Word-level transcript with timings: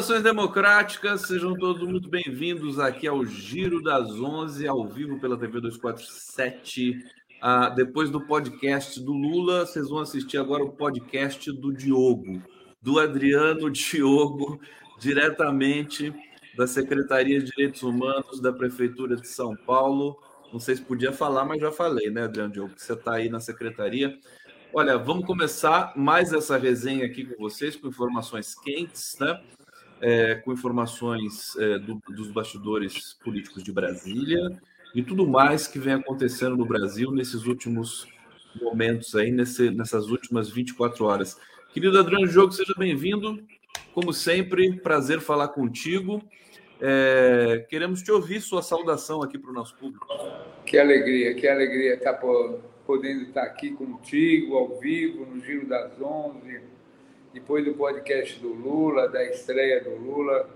Saudações 0.00 0.22
democráticas, 0.22 1.22
sejam 1.22 1.54
todos 1.54 1.86
muito 1.86 2.08
bem-vindos 2.08 2.78
aqui 2.78 3.06
ao 3.06 3.22
Giro 3.22 3.82
das 3.82 4.08
11, 4.08 4.66
ao 4.66 4.88
vivo 4.88 5.20
pela 5.20 5.36
TV 5.36 5.60
247. 5.60 7.04
Ah, 7.38 7.68
depois 7.68 8.08
do 8.08 8.18
podcast 8.18 8.98
do 8.98 9.12
Lula, 9.12 9.66
vocês 9.66 9.90
vão 9.90 9.98
assistir 9.98 10.38
agora 10.38 10.64
o 10.64 10.72
podcast 10.72 11.52
do 11.52 11.70
Diogo, 11.70 12.42
do 12.80 12.98
Adriano 12.98 13.70
Diogo, 13.70 14.58
diretamente 14.98 16.14
da 16.56 16.66
Secretaria 16.66 17.38
de 17.38 17.50
Direitos 17.50 17.82
Humanos 17.82 18.40
da 18.40 18.54
Prefeitura 18.54 19.16
de 19.16 19.28
São 19.28 19.54
Paulo. 19.54 20.16
Não 20.50 20.58
sei 20.58 20.76
se 20.76 20.82
podia 20.82 21.12
falar, 21.12 21.44
mas 21.44 21.60
já 21.60 21.70
falei, 21.70 22.08
né, 22.08 22.22
Adriano 22.22 22.54
Diogo? 22.54 22.72
Você 22.74 22.94
está 22.94 23.16
aí 23.16 23.28
na 23.28 23.38
secretaria. 23.38 24.18
Olha, 24.72 24.96
vamos 24.96 25.26
começar 25.26 25.92
mais 25.94 26.32
essa 26.32 26.56
resenha 26.56 27.04
aqui 27.04 27.26
com 27.26 27.36
vocês, 27.36 27.76
com 27.76 27.88
informações 27.88 28.54
quentes, 28.54 29.18
né? 29.20 29.38
É, 30.00 30.36
com 30.36 30.52
informações 30.52 31.54
é, 31.58 31.78
do, 31.78 32.00
dos 32.08 32.28
bastidores 32.28 33.18
políticos 33.22 33.62
de 33.62 33.70
Brasília 33.70 34.58
e 34.94 35.02
tudo 35.02 35.26
mais 35.26 35.66
que 35.66 35.78
vem 35.78 35.92
acontecendo 35.92 36.56
no 36.56 36.64
Brasil 36.64 37.12
nesses 37.12 37.44
últimos 37.44 38.08
momentos 38.60 39.14
aí, 39.14 39.30
nesse, 39.30 39.70
nessas 39.70 40.06
últimas 40.08 40.50
24 40.50 41.04
horas. 41.04 41.38
Querido 41.72 41.98
Adriano 41.98 42.26
Jogo, 42.26 42.52
seja 42.52 42.74
bem-vindo. 42.76 43.42
Como 43.92 44.12
sempre, 44.12 44.80
prazer 44.80 45.20
falar 45.20 45.48
contigo. 45.48 46.22
É, 46.80 47.66
queremos 47.68 48.02
te 48.02 48.10
ouvir 48.10 48.40
sua 48.40 48.62
saudação 48.62 49.22
aqui 49.22 49.38
para 49.38 49.50
o 49.50 49.54
nosso 49.54 49.76
público. 49.76 50.06
Que 50.64 50.78
alegria, 50.78 51.34
que 51.34 51.46
alegria 51.46 51.94
estar 51.94 52.14
podendo 52.86 53.22
estar 53.22 53.42
aqui 53.42 53.70
contigo, 53.72 54.56
ao 54.56 54.80
vivo, 54.80 55.26
no 55.26 55.40
Giro 55.44 55.68
das 55.68 56.00
Onze, 56.00 56.60
depois 57.32 57.64
do 57.64 57.74
podcast 57.74 58.38
do 58.40 58.48
Lula, 58.52 59.08
da 59.08 59.24
estreia 59.24 59.82
do 59.82 59.90
Lula, 59.96 60.48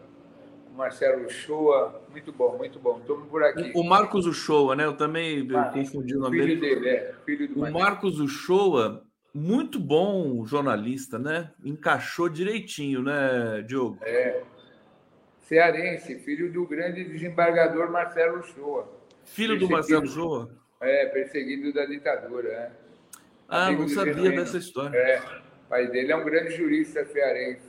Marcelo 0.77 1.27
Uchoa. 1.27 2.03
Muito 2.11 2.33
bom, 2.33 2.56
muito 2.56 2.78
bom. 2.78 2.98
Estamos 3.00 3.28
por 3.28 3.42
aqui. 3.44 3.72
O 3.75 3.84
Marcos 3.84 4.27
Uchoa, 4.27 4.75
né? 4.75 4.84
Eu 4.84 4.97
também 4.97 5.48
Ah, 5.55 5.70
confundi 5.72 6.17
o 6.17 6.20
nome 6.20 6.41
filho 6.42 6.61
dele. 6.61 6.75
dele, 6.80 6.89
é, 6.89 7.14
filho 7.25 7.48
do 7.48 7.62
O. 7.64 7.70
Marcos 7.72 8.19
Uchoa, 8.19 9.05
muito 9.33 9.78
bom 9.78 10.45
jornalista, 10.45 11.19
né? 11.19 11.52
Encaixou 11.64 12.28
direitinho, 12.28 13.02
né, 13.02 13.62
Diogo? 13.67 13.98
Cearense, 15.42 16.19
filho 16.20 16.50
do 16.52 16.67
grande 16.67 17.05
desembargador 17.05 17.91
Marcelo 17.91 18.41
Uchoa. 18.41 18.89
Filho 19.25 19.58
do. 19.58 19.69
Marcelo 19.69 20.05
Uchoa. 20.05 20.50
É, 20.80 21.06
perseguido 21.06 21.72
da 21.72 21.84
ditadura, 21.86 22.48
né? 22.48 22.70
Ah, 23.48 23.67
Amigo 23.67 23.83
não 23.83 23.89
sabia 23.89 24.30
dessa 24.33 24.58
história. 24.58 24.97
É, 24.97 25.22
pai 25.74 25.89
dele 25.89 26.12
é 26.12 26.17
um 26.17 26.24
grande 26.24 26.57
jurista 26.57 27.05
cearense. 27.05 27.64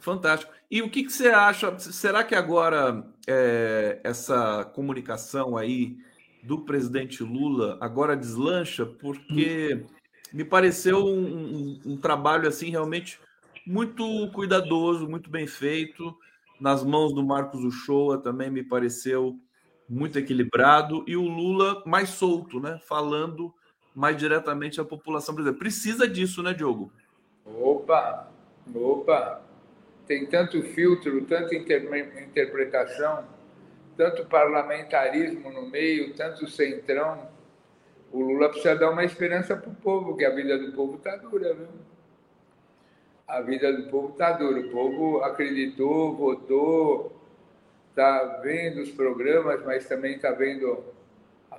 Fantástico. 0.00 0.52
E 0.68 0.82
o 0.82 0.90
que, 0.90 1.04
que 1.04 1.12
você 1.12 1.28
acha? 1.28 1.78
Será 1.78 2.24
que 2.24 2.34
agora 2.34 3.06
é, 3.28 4.00
essa 4.02 4.64
comunicação 4.74 5.56
aí 5.56 5.96
do 6.42 6.62
presidente 6.64 7.22
Lula 7.22 7.78
agora 7.80 8.16
deslancha? 8.16 8.84
Porque 8.84 9.84
me 10.32 10.44
pareceu 10.44 11.04
um, 11.06 11.20
um- 11.26 11.80
um 11.92 11.96
trabalho 11.96 12.48
assim 12.48 12.70
realmente 12.70 13.20
muito 13.64 14.28
cuidadoso, 14.32 15.08
muito 15.08 15.30
bem 15.30 15.46
feito. 15.46 16.12
Nas 16.60 16.82
mãos 16.82 17.14
do 17.14 17.24
Marcos 17.24 17.62
Uchoa 17.62 18.18
também 18.18 18.50
me 18.50 18.64
pareceu 18.64 19.38
muito 19.88 20.18
equilibrado 20.18 21.04
e 21.06 21.16
o 21.16 21.22
Lula 21.22 21.84
mais 21.86 22.08
solto, 22.08 22.58
né? 22.58 22.80
Falando 22.88 23.54
mais 23.98 24.16
diretamente 24.16 24.80
à 24.80 24.84
população 24.84 25.34
brasileira. 25.34 25.58
Precisa 25.58 26.06
disso, 26.06 26.40
né, 26.40 26.54
Diogo? 26.54 26.92
Opa, 27.44 28.28
opa. 28.72 29.42
Tem 30.06 30.24
tanto 30.24 30.62
filtro, 30.62 31.24
tanta 31.24 31.52
inter- 31.56 32.22
interpretação, 32.22 33.24
tanto 33.96 34.24
parlamentarismo 34.26 35.50
no 35.50 35.68
meio, 35.68 36.14
tanto 36.14 36.48
centrão. 36.48 37.28
O 38.12 38.20
Lula 38.20 38.48
precisa 38.50 38.76
dar 38.76 38.90
uma 38.90 39.04
esperança 39.04 39.56
para 39.56 39.68
o 39.68 39.74
povo, 39.74 40.16
que 40.16 40.24
a 40.24 40.30
vida 40.30 40.56
do 40.56 40.72
povo 40.72 40.94
está 40.94 41.16
dura, 41.16 41.52
viu? 41.52 41.66
A 43.26 43.40
vida 43.40 43.72
do 43.72 43.90
povo 43.90 44.12
está 44.12 44.30
dura. 44.30 44.60
O 44.60 44.70
povo 44.70 45.24
acreditou, 45.24 46.14
votou, 46.14 47.20
está 47.90 48.38
vendo 48.44 48.80
os 48.80 48.92
programas, 48.92 49.60
mas 49.64 49.88
também 49.88 50.14
está 50.14 50.30
vendo 50.30 50.84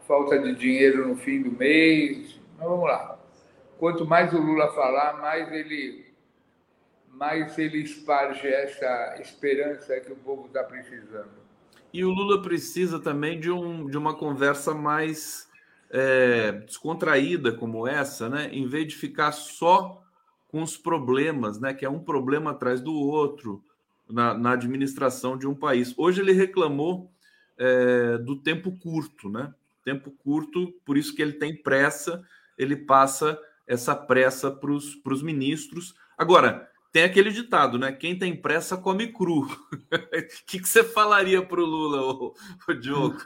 falta 0.09 0.39
de 0.39 0.55
dinheiro 0.55 1.07
no 1.07 1.15
fim 1.15 1.43
do 1.43 1.51
mês. 1.51 2.39
Mas 2.57 2.67
vamos 2.67 2.85
lá. 2.85 3.19
Quanto 3.77 4.07
mais 4.07 4.33
o 4.33 4.41
Lula 4.41 4.73
falar, 4.73 5.21
mais 5.21 5.53
ele 5.53 6.09
mais 7.11 7.57
ele 7.59 7.83
esparge 7.83 8.47
essa 8.47 9.17
esperança 9.21 9.99
que 9.99 10.11
o 10.11 10.15
povo 10.15 10.47
está 10.47 10.63
precisando. 10.63 11.29
E 11.93 12.03
o 12.03 12.09
Lula 12.09 12.41
precisa 12.41 12.99
também 12.99 13.39
de, 13.39 13.51
um, 13.51 13.87
de 13.87 13.97
uma 13.97 14.15
conversa 14.15 14.73
mais 14.73 15.49
é, 15.91 16.53
descontraída 16.53 17.51
como 17.51 17.87
essa, 17.87 18.29
né? 18.29 18.49
Em 18.51 18.67
vez 18.67 18.87
de 18.87 18.95
ficar 18.95 19.31
só 19.31 20.01
com 20.47 20.63
os 20.63 20.77
problemas, 20.77 21.59
né? 21.59 21.73
Que 21.73 21.85
é 21.85 21.89
um 21.89 21.99
problema 21.99 22.51
atrás 22.51 22.81
do 22.81 22.93
outro 22.93 23.63
na, 24.09 24.33
na 24.33 24.53
administração 24.53 25.37
de 25.37 25.45
um 25.45 25.53
país. 25.53 25.93
Hoje 25.97 26.21
ele 26.21 26.31
reclamou 26.31 27.11
é, 27.57 28.17
do 28.17 28.35
tempo 28.37 28.71
curto, 28.71 29.29
né? 29.29 29.53
Tempo 29.89 30.11
curto, 30.11 30.71
por 30.85 30.99
isso 30.99 31.15
que 31.15 31.21
ele 31.21 31.33
tem 31.33 31.59
pressa, 31.59 32.21
ele 32.55 32.75
passa 32.75 33.39
essa 33.65 33.95
pressa 33.95 34.51
para 34.51 34.71
os 34.71 35.23
ministros. 35.23 35.95
Agora, 36.15 36.69
tem 36.91 37.01
aquele 37.01 37.31
ditado, 37.31 37.79
né? 37.79 37.91
Quem 37.91 38.17
tem 38.17 38.35
pressa 38.35 38.77
come 38.77 39.11
cru. 39.11 39.41
O 39.41 39.49
que, 40.45 40.59
que 40.59 40.69
você 40.69 40.83
falaria 40.83 41.41
para 41.41 41.59
o 41.59 41.65
Lula, 41.65 42.01
ô, 42.03 42.35
ô 42.67 42.73
Diogo? 42.73 43.17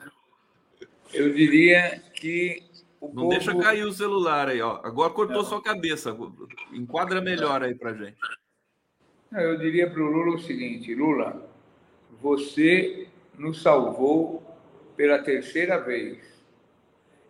Eu 1.14 1.34
diria 1.34 2.02
que 2.14 2.64
Não 3.02 3.10
povo 3.10 3.30
deixa 3.30 3.54
cair 3.58 3.84
o 3.84 3.92
celular 3.92 4.48
aí, 4.48 4.62
ó. 4.62 4.80
Agora 4.84 5.12
cortou 5.12 5.44
sua 5.44 5.62
cabeça. 5.62 6.16
Enquadra 6.72 7.20
melhor 7.20 7.62
aí 7.62 7.76
pra 7.76 7.94
gente. 7.94 8.18
Não, 9.30 9.42
eu 9.42 9.58
diria 9.58 9.90
para 9.90 10.02
o 10.02 10.10
Lula 10.10 10.38
o 10.38 10.40
seguinte: 10.40 10.96
Lula, 10.96 11.46
você 12.22 13.10
nos 13.38 13.62
salvou 13.62 14.42
pela 14.96 15.20
terceira 15.20 15.78
vez. 15.78 16.33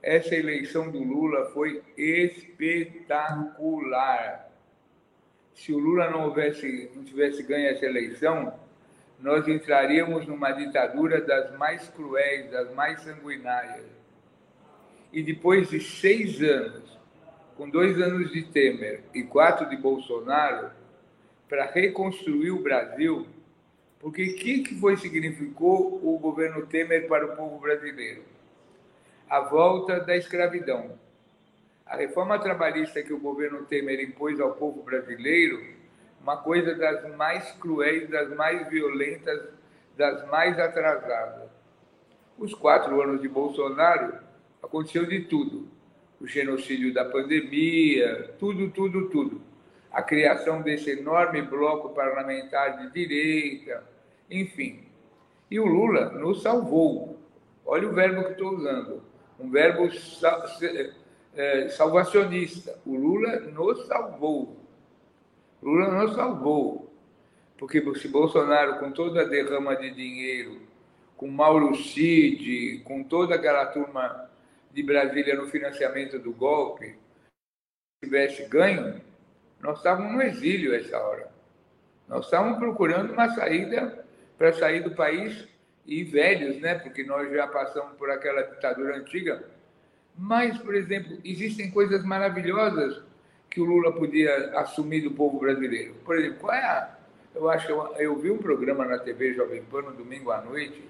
Essa 0.03 0.35
eleição 0.35 0.91
do 0.91 1.01
Lula 1.01 1.49
foi 1.53 1.81
espetacular. 1.97 3.23
Se 5.55 5.71
o 5.71 5.77
Lula 5.77 6.09
não, 6.09 6.25
houvesse, 6.25 6.91
não 6.93 7.05
tivesse 7.05 7.41
ganho 7.43 7.69
essa 7.69 7.85
eleição, 7.85 8.53
nós 9.17 9.47
entraríamos 9.47 10.27
numa 10.27 10.51
ditadura 10.51 11.21
das 11.21 11.57
mais 11.57 11.87
cruéis, 11.87 12.51
das 12.51 12.75
mais 12.75 12.99
sanguinárias. 13.01 13.85
E 15.13 15.23
depois 15.23 15.69
de 15.69 15.79
seis 15.79 16.41
anos, 16.41 16.99
com 17.55 17.69
dois 17.69 17.97
anos 18.01 18.29
de 18.33 18.43
Temer 18.43 19.05
e 19.13 19.23
quatro 19.23 19.69
de 19.69 19.77
Bolsonaro, 19.77 20.69
para 21.47 21.63
reconstruir 21.63 22.51
o 22.51 22.61
Brasil, 22.61 23.25
porque 24.01 24.23
o 24.23 24.35
que, 24.35 24.63
que 24.63 24.75
foi 24.81 24.97
significou 24.97 26.01
o 26.03 26.19
governo 26.19 26.67
Temer 26.67 27.07
para 27.07 27.25
o 27.25 27.37
povo 27.37 27.57
brasileiro? 27.57 28.32
A 29.33 29.39
volta 29.39 29.99
da 29.99 30.15
escravidão. 30.15 30.91
A 31.87 31.95
reforma 31.95 32.37
trabalhista 32.37 33.01
que 33.01 33.11
o 33.11 33.19
governo 33.19 33.65
Temer 33.65 33.99
impôs 33.99 34.39
ao 34.39 34.51
povo 34.51 34.83
brasileiro, 34.83 35.59
uma 36.21 36.37
coisa 36.37 36.75
das 36.75 37.15
mais 37.15 37.51
cruéis, 37.53 38.07
das 38.11 38.29
mais 38.35 38.69
violentas, 38.69 39.41
das 39.97 40.23
mais 40.29 40.59
atrasadas. 40.59 41.49
Os 42.37 42.53
quatro 42.53 43.01
anos 43.01 43.23
de 43.23 43.27
Bolsonaro 43.27 44.19
aconteceu 44.61 45.07
de 45.07 45.21
tudo. 45.21 45.67
O 46.21 46.27
genocídio 46.27 46.93
da 46.93 47.03
pandemia, 47.03 48.35
tudo, 48.37 48.69
tudo, 48.69 49.09
tudo 49.09 49.41
a 49.91 50.03
criação 50.03 50.61
desse 50.61 50.91
enorme 50.91 51.41
bloco 51.41 51.89
parlamentar 51.89 52.77
de 52.77 52.91
direita, 52.91 53.83
enfim. 54.29 54.83
E 55.49 55.59
o 55.59 55.65
Lula 55.65 56.11
nos 56.11 56.43
salvou. 56.43 57.17
Olha 57.65 57.89
o 57.89 57.93
verbo 57.93 58.25
que 58.25 58.33
estou 58.33 58.53
usando, 58.53 59.01
um 59.39 59.49
verbo 59.49 59.89
é, 61.35 61.69
salvacionista. 61.69 62.79
O 62.85 62.95
Lula 62.95 63.39
nos 63.39 63.85
salvou. 63.87 64.57
Lula 65.61 65.89
nos 65.89 66.15
salvou. 66.15 66.91
Porque 67.57 67.81
se 67.95 68.07
Bolsonaro, 68.07 68.79
com 68.79 68.91
toda 68.91 69.21
a 69.21 69.25
derrama 69.25 69.75
de 69.75 69.91
dinheiro, 69.91 70.61
com 71.15 71.27
Mauro 71.27 71.75
Cid, 71.75 72.81
com 72.83 73.03
toda 73.03 73.35
aquela 73.35 73.65
turma 73.67 74.29
de 74.71 74.83
Brasília 74.83 75.35
no 75.35 75.47
financiamento 75.47 76.19
do 76.19 76.33
golpe, 76.33 76.97
tivesse 78.03 78.45
ganho, 78.49 78.99
nós 79.61 79.77
estávamos 79.77 80.13
no 80.13 80.21
exílio 80.21 80.73
essa 80.73 80.97
hora. 80.99 81.31
Nós 82.07 82.25
estávamos 82.25 82.57
procurando 82.57 83.13
uma 83.13 83.29
saída 83.33 84.05
para 84.37 84.51
sair 84.53 84.83
do 84.83 84.91
país 84.91 85.47
e 85.85 86.03
velhos, 86.03 86.59
né? 86.59 86.75
Porque 86.75 87.03
nós 87.03 87.31
já 87.31 87.47
passamos 87.47 87.97
por 87.97 88.09
aquela 88.09 88.41
ditadura 88.41 88.97
antiga. 88.97 89.43
Mas, 90.17 90.57
por 90.57 90.75
exemplo, 90.75 91.17
existem 91.23 91.71
coisas 91.71 92.03
maravilhosas 92.03 93.01
que 93.49 93.61
o 93.61 93.65
Lula 93.65 93.91
podia 93.91 94.59
assumir 94.59 95.01
do 95.01 95.11
povo 95.11 95.39
brasileiro. 95.39 95.95
Por 96.05 96.17
exemplo, 96.17 96.39
qual 96.39 96.53
é 96.53 96.63
a 96.63 96.97
Eu 97.35 97.49
acho 97.49 97.69
eu, 97.69 97.95
eu 97.97 98.15
vi 98.15 98.29
um 98.29 98.37
programa 98.37 98.85
na 98.85 98.99
TV 98.99 99.33
Jovem 99.33 99.63
Pan 99.63 99.81
no 99.81 99.93
domingo 99.93 100.31
à 100.31 100.41
noite 100.41 100.83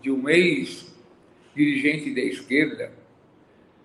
de 0.00 0.10
um 0.10 0.28
ex-dirigente 0.28 2.14
da 2.14 2.20
esquerda 2.20 2.92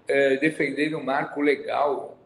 é, 0.07 0.37
defendendo 0.37 0.97
o 0.97 1.03
marco 1.03 1.41
legal. 1.41 2.17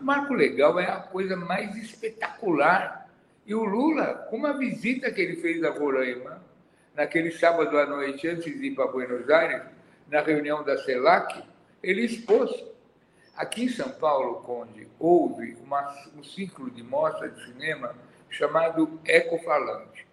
O 0.00 0.04
marco 0.04 0.34
legal 0.34 0.78
é 0.78 0.86
a 0.86 0.96
coisa 0.96 1.36
mais 1.36 1.76
espetacular. 1.76 3.08
E 3.46 3.54
o 3.54 3.64
Lula, 3.64 4.26
com 4.28 4.36
uma 4.36 4.56
visita 4.58 5.10
que 5.10 5.20
ele 5.20 5.36
fez 5.36 5.62
a 5.62 5.70
Roraima, 5.70 6.42
naquele 6.96 7.30
sábado 7.30 7.78
à 7.78 7.84
noite, 7.84 8.26
antes 8.26 8.58
de 8.58 8.68
ir 8.68 8.74
para 8.74 8.86
Buenos 8.86 9.28
Aires, 9.28 9.62
na 10.08 10.22
reunião 10.22 10.64
da 10.64 10.78
CELAC, 10.78 11.44
ele 11.82 12.02
expôs. 12.02 12.50
Aqui 13.36 13.64
em 13.64 13.68
São 13.68 13.90
Paulo, 13.90 14.36
Conde, 14.36 14.88
houve 14.98 15.58
uma, 15.62 15.94
um 16.16 16.24
ciclo 16.24 16.70
de 16.70 16.82
mostra 16.82 17.28
de 17.28 17.44
cinema 17.44 17.94
chamado 18.30 18.98
Ecofalante, 19.04 20.06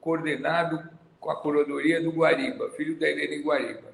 coordenado 0.00 0.88
com 1.18 1.30
a 1.30 1.40
curadoria 1.40 2.00
do 2.00 2.12
Guariba, 2.12 2.70
filho 2.70 2.96
da 2.96 3.10
Helena 3.10 3.42
Guariba. 3.42 3.92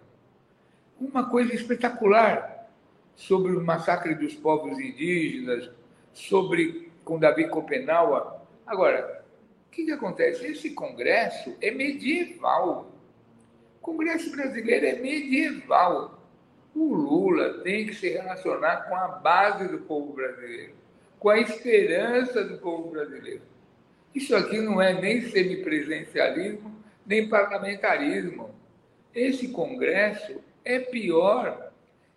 Uma 1.00 1.30
coisa 1.30 1.54
espetacular 1.54 2.68
sobre 3.16 3.52
o 3.52 3.64
massacre 3.64 4.14
dos 4.14 4.34
povos 4.34 4.78
indígenas, 4.78 5.70
sobre 6.12 6.92
com 7.04 7.18
Davi 7.18 7.48
Copenaua. 7.48 8.42
Agora, 8.66 9.19
o 9.70 9.72
que, 9.72 9.84
que 9.84 9.92
acontece? 9.92 10.44
Esse 10.48 10.70
congresso 10.70 11.56
é 11.60 11.70
medieval. 11.70 12.92
O 13.76 13.80
Congresso 13.80 14.28
brasileiro 14.32 14.84
é 14.84 14.94
medieval. 14.96 16.20
O 16.74 16.92
Lula 16.92 17.62
tem 17.62 17.86
que 17.86 17.94
se 17.94 18.08
relacionar 18.08 18.88
com 18.88 18.96
a 18.96 19.06
base 19.06 19.68
do 19.68 19.78
povo 19.78 20.12
brasileiro, 20.12 20.74
com 21.20 21.30
a 21.30 21.38
esperança 21.38 22.42
do 22.42 22.58
povo 22.58 22.90
brasileiro. 22.90 23.42
Isso 24.12 24.34
aqui 24.34 24.58
não 24.58 24.82
é 24.82 25.00
nem 25.00 25.22
semipresencialismo, 25.30 26.74
nem 27.06 27.28
parlamentarismo. 27.28 28.52
Esse 29.14 29.52
Congresso 29.52 30.40
é 30.64 30.80
pior 30.80 31.70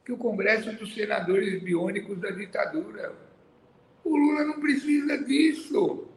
que 0.03 0.11
o 0.11 0.17
Congresso 0.17 0.73
dos 0.73 0.91
Senadores 0.95 1.61
Biônicos 1.61 2.17
da 2.17 2.31
ditadura. 2.31 3.13
O 4.03 4.17
Lula 4.17 4.43
não 4.43 4.59
precisa 4.59 5.19
disso. 5.19 6.07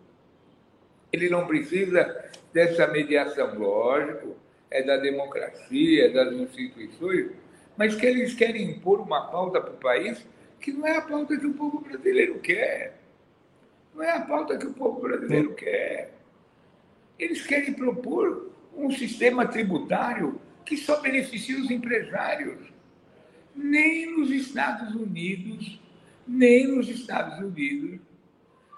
Ele 1.12 1.28
não 1.28 1.46
precisa 1.46 2.24
dessa 2.52 2.86
mediação, 2.88 3.58
lógico, 3.58 4.36
é 4.70 4.82
da 4.82 4.96
democracia, 4.96 6.06
é 6.06 6.08
das 6.10 6.32
instituições, 6.32 7.30
mas 7.76 7.94
que 7.94 8.06
eles 8.06 8.34
querem 8.34 8.70
impor 8.70 9.00
uma 9.00 9.30
pauta 9.30 9.60
para 9.60 9.72
o 9.72 9.76
país 9.76 10.26
que 10.60 10.72
não 10.72 10.86
é 10.86 10.96
a 10.96 11.02
pauta 11.02 11.36
que 11.36 11.46
o 11.46 11.54
povo 11.54 11.80
brasileiro 11.80 12.38
quer. 12.40 12.98
Não 13.94 14.02
é 14.02 14.10
a 14.10 14.20
pauta 14.20 14.58
que 14.58 14.66
o 14.66 14.72
povo 14.72 15.00
brasileiro 15.00 15.54
quer. 15.54 16.12
Eles 17.18 17.46
querem 17.46 17.72
propor 17.72 18.50
um 18.74 18.90
sistema 18.90 19.46
tributário 19.46 20.40
que 20.64 20.76
só 20.76 21.00
beneficia 21.00 21.58
os 21.58 21.70
empresários. 21.70 22.58
Nem 23.54 24.10
nos 24.18 24.30
Estados 24.30 24.94
Unidos, 24.94 25.80
nem 26.26 26.66
nos 26.66 26.88
Estados 26.88 27.38
Unidos, 27.38 28.00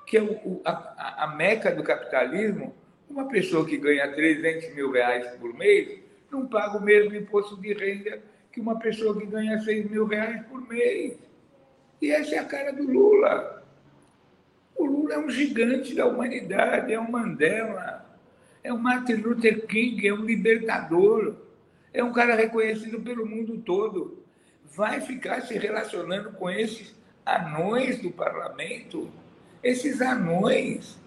que 0.09 0.17
é 0.17 0.23
o, 0.23 0.63
a, 0.65 1.25
a 1.25 1.37
meca 1.37 1.71
do 1.71 1.83
capitalismo, 1.83 2.75
uma 3.09 3.29
pessoa 3.29 3.67
que 3.67 3.77
ganha 3.77 4.11
300 4.11 4.75
mil 4.75 4.91
reais 4.91 5.27
por 5.37 5.53
mês 5.55 6.01
não 6.31 6.47
paga 6.47 6.79
o 6.79 6.83
mesmo 6.83 7.15
imposto 7.15 7.57
de 7.61 7.75
renda 7.75 8.21
que 8.51 8.59
uma 8.59 8.79
pessoa 8.79 9.19
que 9.19 9.27
ganha 9.27 9.61
6 9.61 9.91
mil 9.91 10.07
reais 10.07 10.45
por 10.47 10.67
mês. 10.67 11.19
E 12.01 12.11
essa 12.11 12.37
é 12.37 12.39
a 12.39 12.45
cara 12.45 12.73
do 12.73 12.85
Lula. 12.91 13.63
O 14.75 14.87
Lula 14.87 15.15
é 15.15 15.19
um 15.19 15.29
gigante 15.29 15.95
da 15.95 16.07
humanidade, 16.07 16.93
é 16.93 16.99
um 16.99 17.11
Mandela, 17.11 18.07
é 18.65 18.73
um 18.73 18.79
Martin 18.79 19.15
Luther 19.15 19.67
King, 19.67 20.07
é 20.07 20.15
um 20.15 20.25
libertador, 20.25 21.35
é 21.93 22.03
um 22.03 22.13
cara 22.13 22.35
reconhecido 22.35 23.01
pelo 23.01 23.27
mundo 23.27 23.59
todo. 23.59 24.23
Vai 24.65 25.01
ficar 25.01 25.43
se 25.43 25.59
relacionando 25.59 26.33
com 26.33 26.49
esses 26.49 26.95
anões 27.27 28.01
do 28.01 28.11
parlamento? 28.11 29.11
Esses 29.63 30.01
anões. 30.01 30.99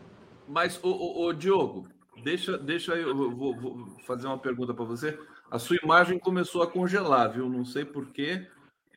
Mas, 0.48 0.80
o, 0.84 1.26
o, 1.26 1.34
Diogo, 1.34 1.88
deixa, 2.24 2.58
deixa 2.58 2.94
eu 2.96 3.16
vou, 3.32 3.56
vou 3.56 3.88
fazer 4.06 4.28
uma 4.28 4.38
pergunta 4.38 4.74
para 4.74 4.84
você. 4.84 5.18
A 5.50 5.58
sua 5.58 5.78
imagem 5.82 6.20
começou 6.20 6.62
a 6.62 6.68
congelar, 6.68 7.32
viu? 7.32 7.50
Não 7.50 7.64
sei 7.64 7.86
porquê. 7.86 8.48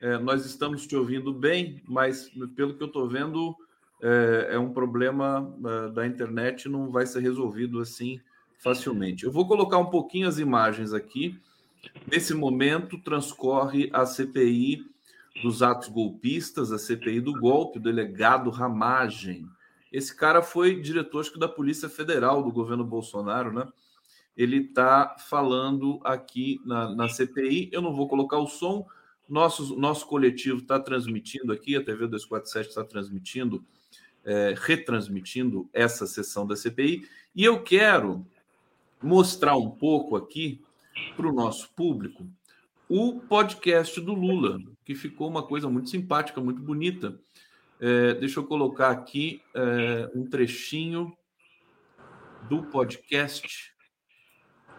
É, 0.00 0.18
nós 0.18 0.44
estamos 0.44 0.86
te 0.86 0.96
ouvindo 0.96 1.32
bem, 1.32 1.82
mas 1.86 2.28
pelo 2.54 2.74
que 2.74 2.82
eu 2.82 2.88
estou 2.88 3.08
vendo, 3.08 3.56
é, 4.02 4.48
é, 4.50 4.58
um 4.58 4.72
problema 4.72 5.54
é, 5.64 5.90
da 5.90 6.06
internet, 6.06 6.68
não 6.68 6.90
vai 6.90 7.06
ser 7.06 7.20
resolvido 7.20 7.80
assim 7.80 8.20
facilmente. 8.58 9.24
Eu 9.24 9.32
vou 9.32 9.46
colocar 9.46 9.78
um 9.78 9.86
pouquinho 9.86 10.28
as 10.28 10.38
imagens 10.38 10.92
aqui. 10.92 11.38
Nesse 12.10 12.34
momento, 12.34 12.98
transcorre 12.98 13.90
a 13.92 14.04
CPI 14.06 14.93
dos 15.42 15.62
atos 15.62 15.88
golpistas, 15.88 16.70
a 16.72 16.78
CPI 16.78 17.20
do 17.20 17.32
golpe, 17.38 17.78
o 17.78 17.82
delegado 17.82 18.50
Ramagem. 18.50 19.46
Esse 19.92 20.14
cara 20.16 20.42
foi 20.42 20.80
diretor 20.80 21.20
acho 21.20 21.32
que, 21.32 21.38
da 21.38 21.48
Polícia 21.48 21.88
Federal 21.88 22.42
do 22.42 22.52
governo 22.52 22.84
Bolsonaro, 22.84 23.52
né? 23.52 23.66
Ele 24.36 24.58
está 24.58 25.16
falando 25.28 26.00
aqui 26.02 26.60
na, 26.64 26.94
na 26.94 27.08
CPI. 27.08 27.70
Eu 27.72 27.80
não 27.80 27.94
vou 27.94 28.08
colocar 28.08 28.38
o 28.38 28.48
som. 28.48 28.86
Nosso, 29.28 29.78
nosso 29.78 30.06
coletivo 30.06 30.58
está 30.58 30.78
transmitindo 30.78 31.52
aqui, 31.52 31.76
a 31.76 31.84
TV 31.84 32.06
247 32.06 32.68
está 32.68 32.84
transmitindo, 32.84 33.64
é, 34.24 34.54
retransmitindo 34.56 35.68
essa 35.72 36.06
sessão 36.06 36.46
da 36.46 36.56
CPI. 36.56 37.08
E 37.34 37.44
eu 37.44 37.62
quero 37.62 38.26
mostrar 39.02 39.56
um 39.56 39.70
pouco 39.70 40.16
aqui 40.16 40.60
para 41.16 41.28
o 41.28 41.32
nosso 41.32 41.70
público 41.74 42.26
o 42.88 43.20
podcast 43.20 44.00
do 44.00 44.12
Lula, 44.12 44.58
que 44.84 44.94
ficou 44.94 45.28
uma 45.28 45.42
coisa 45.42 45.68
muito 45.68 45.88
simpática, 45.90 46.40
muito 46.40 46.60
bonita. 46.60 47.18
É, 47.80 48.14
deixa 48.14 48.40
eu 48.40 48.44
colocar 48.44 48.90
aqui 48.90 49.42
é, 49.54 50.10
um 50.14 50.26
trechinho 50.26 51.16
do 52.48 52.62
podcast 52.64 53.72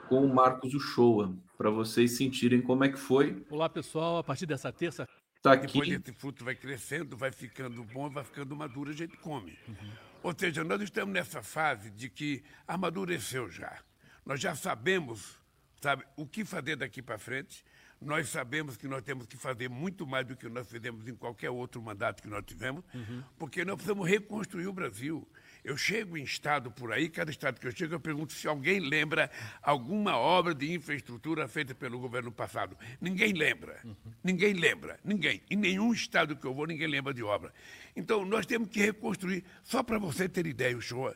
com 0.08 0.24
o 0.24 0.34
Marcos 0.34 0.74
Uchoa, 0.74 1.36
para 1.58 1.70
vocês 1.70 2.16
sentirem 2.16 2.62
como 2.62 2.84
é 2.84 2.90
que 2.90 3.00
foi. 3.00 3.46
Olá, 3.50 3.68
pessoal. 3.68 4.18
A 4.18 4.24
partir 4.24 4.46
dessa 4.46 4.72
terça. 4.72 5.08
Tá 5.42 5.54
aqui. 5.54 5.68
Depois 5.68 5.90
esse 5.90 6.14
fruto 6.14 6.44
vai 6.44 6.56
crescendo, 6.56 7.18
vai 7.18 7.32
ficando 7.32 7.84
bom, 7.84 8.10
vai 8.10 8.24
ficando 8.24 8.56
maduro, 8.56 8.92
a 8.92 8.94
gente 8.94 9.18
come. 9.18 9.58
Uhum. 9.68 9.92
Ou 10.24 10.34
seja, 10.38 10.64
nós 10.64 10.82
estamos 10.82 11.14
nessa 11.14 11.42
fase 11.42 11.92
de 11.92 12.10
que 12.10 12.44
amadureceu 12.68 13.50
já. 13.50 13.80
Nós 14.26 14.40
já 14.40 14.56
sabemos 14.56 15.40
sabe, 15.82 16.04
o 16.16 16.26
que 16.26 16.44
fazer 16.44 16.76
daqui 16.76 17.02
para 17.02 17.18
frente. 17.20 17.64
Nós 18.06 18.30
sabemos 18.30 18.78
que 18.78 18.88
nós 18.88 19.02
temos 19.02 19.26
que 19.26 19.36
fazer 19.36 19.70
muito 19.70 20.06
mais 20.06 20.26
do 20.26 20.36
que 20.36 20.48
nós 20.48 20.70
fizemos 20.70 21.08
em 21.08 21.16
qualquer 21.16 21.50
outro 21.50 21.82
mandato 21.82 22.22
que 22.22 22.28
nós 22.30 22.44
tivemos, 22.46 22.84
uhum. 22.94 23.24
porque 23.38 23.66
nós 23.66 23.76
precisamos 23.76 24.08
reconstruir 24.08 24.68
o 24.68 24.74
Brasil. 24.74 25.28
Eu 25.64 25.76
chego 25.76 26.16
em 26.16 26.24
estado 26.24 26.70
por 26.70 26.94
aí, 26.94 27.10
cada 27.10 27.32
estado 27.32 27.60
que 27.60 27.66
eu 27.66 27.72
chego, 27.72 27.96
eu 27.96 28.00
pergunto 28.00 28.34
se 28.34 28.48
alguém 28.48 28.80
lembra 28.80 29.32
alguma 29.64 30.16
obra 30.16 30.54
de 30.54 30.72
infraestrutura 30.72 31.48
feita 31.48 31.74
pelo 31.74 31.98
governo 31.98 32.32
passado. 32.32 32.78
Ninguém 33.02 33.34
lembra. 33.34 33.82
Uhum. 33.84 33.96
Ninguém 34.24 34.54
lembra. 34.54 35.00
Ninguém. 35.04 35.42
Em 35.50 35.56
nenhum 35.56 35.92
estado 35.92 36.36
que 36.36 36.46
eu 36.46 36.54
vou, 36.54 36.68
ninguém 36.68 36.88
lembra 36.88 37.12
de 37.12 37.24
obra. 37.24 37.52
Então, 37.96 38.24
nós 38.24 38.46
temos 38.46 38.70
que 38.70 38.80
reconstruir. 38.80 39.44
Só 39.64 39.82
para 39.82 39.98
você 39.98 40.30
ter 40.30 40.46
ideia, 40.46 40.80
show 40.80 41.12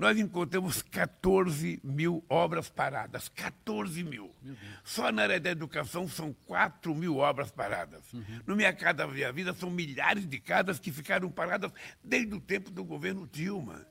nós 0.00 0.18
encontramos 0.18 0.80
14 0.80 1.78
mil 1.84 2.24
obras 2.26 2.70
paradas. 2.70 3.28
14 3.28 4.02
mil. 4.02 4.30
Só 4.82 5.12
na 5.12 5.22
área 5.22 5.38
da 5.38 5.50
educação 5.50 6.08
são 6.08 6.34
4 6.46 6.94
mil 6.94 7.18
obras 7.18 7.50
paradas. 7.50 8.10
Uhum. 8.14 8.40
No 8.46 8.56
Minha 8.56 8.72
Casa 8.72 9.06
Via 9.06 9.30
Vida 9.30 9.52
são 9.52 9.70
milhares 9.70 10.26
de 10.26 10.40
casas 10.40 10.78
que 10.78 10.90
ficaram 10.90 11.30
paradas 11.30 11.70
desde 12.02 12.34
o 12.34 12.40
tempo 12.40 12.70
do 12.70 12.82
governo 12.82 13.28
Dilma. 13.30 13.86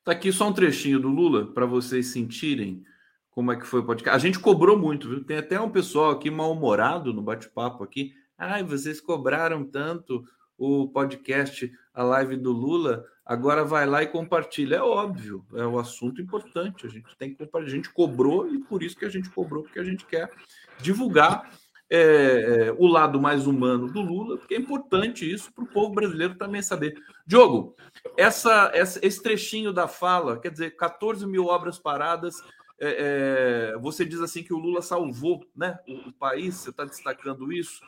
Está 0.00 0.10
aqui 0.10 0.32
só 0.32 0.48
um 0.48 0.52
trechinho 0.52 0.98
do 0.98 1.08
Lula 1.08 1.46
para 1.46 1.64
vocês 1.64 2.08
sentirem 2.08 2.82
como 3.30 3.52
é 3.52 3.56
que 3.56 3.66
foi 3.66 3.80
o 3.80 3.86
podcast. 3.86 4.16
A 4.16 4.28
gente 4.28 4.40
cobrou 4.40 4.76
muito, 4.76 5.08
viu? 5.08 5.24
Tem 5.24 5.36
até 5.36 5.60
um 5.60 5.70
pessoal 5.70 6.10
aqui 6.10 6.28
mal-humorado 6.28 7.14
no 7.14 7.22
bate-papo 7.22 7.84
aqui. 7.84 8.12
Ai, 8.36 8.64
vocês 8.64 9.00
cobraram 9.00 9.64
tanto 9.64 10.24
o 10.58 10.88
podcast, 10.88 11.70
a 11.94 12.02
live 12.02 12.36
do 12.36 12.50
Lula. 12.50 13.04
Agora 13.30 13.64
vai 13.64 13.86
lá 13.86 14.02
e 14.02 14.08
compartilha. 14.08 14.74
É 14.74 14.82
óbvio, 14.82 15.46
é 15.54 15.64
um 15.64 15.78
assunto 15.78 16.20
importante. 16.20 16.84
A 16.84 16.90
gente 16.90 17.16
tem 17.16 17.30
que 17.30 17.36
compartilhar. 17.36 17.72
A 17.72 17.76
gente 17.76 17.92
cobrou 17.92 18.52
e 18.52 18.58
por 18.58 18.82
isso 18.82 18.96
que 18.96 19.04
a 19.04 19.08
gente 19.08 19.30
cobrou, 19.30 19.62
porque 19.62 19.78
a 19.78 19.84
gente 19.84 20.04
quer 20.04 20.32
divulgar 20.80 21.48
é, 21.88 22.00
é, 22.00 22.72
o 22.76 22.88
lado 22.88 23.20
mais 23.20 23.46
humano 23.46 23.86
do 23.86 24.00
Lula, 24.00 24.36
porque 24.36 24.56
é 24.56 24.58
importante 24.58 25.32
isso 25.32 25.52
para 25.52 25.62
o 25.62 25.68
povo 25.68 25.94
brasileiro 25.94 26.34
também 26.34 26.60
saber. 26.60 27.00
Diogo, 27.24 27.76
essa, 28.16 28.72
essa, 28.74 28.98
esse 29.00 29.22
trechinho 29.22 29.72
da 29.72 29.86
fala, 29.86 30.40
quer 30.40 30.50
dizer, 30.50 30.74
14 30.74 31.24
mil 31.24 31.46
obras 31.46 31.78
paradas. 31.78 32.34
É, 32.80 33.74
é, 33.74 33.78
você 33.78 34.04
diz 34.04 34.20
assim 34.20 34.42
que 34.42 34.52
o 34.52 34.58
Lula 34.58 34.82
salvou 34.82 35.46
né, 35.54 35.78
o, 35.86 36.08
o 36.08 36.12
país, 36.12 36.56
você 36.56 36.70
está 36.70 36.84
destacando 36.84 37.52
isso. 37.52 37.80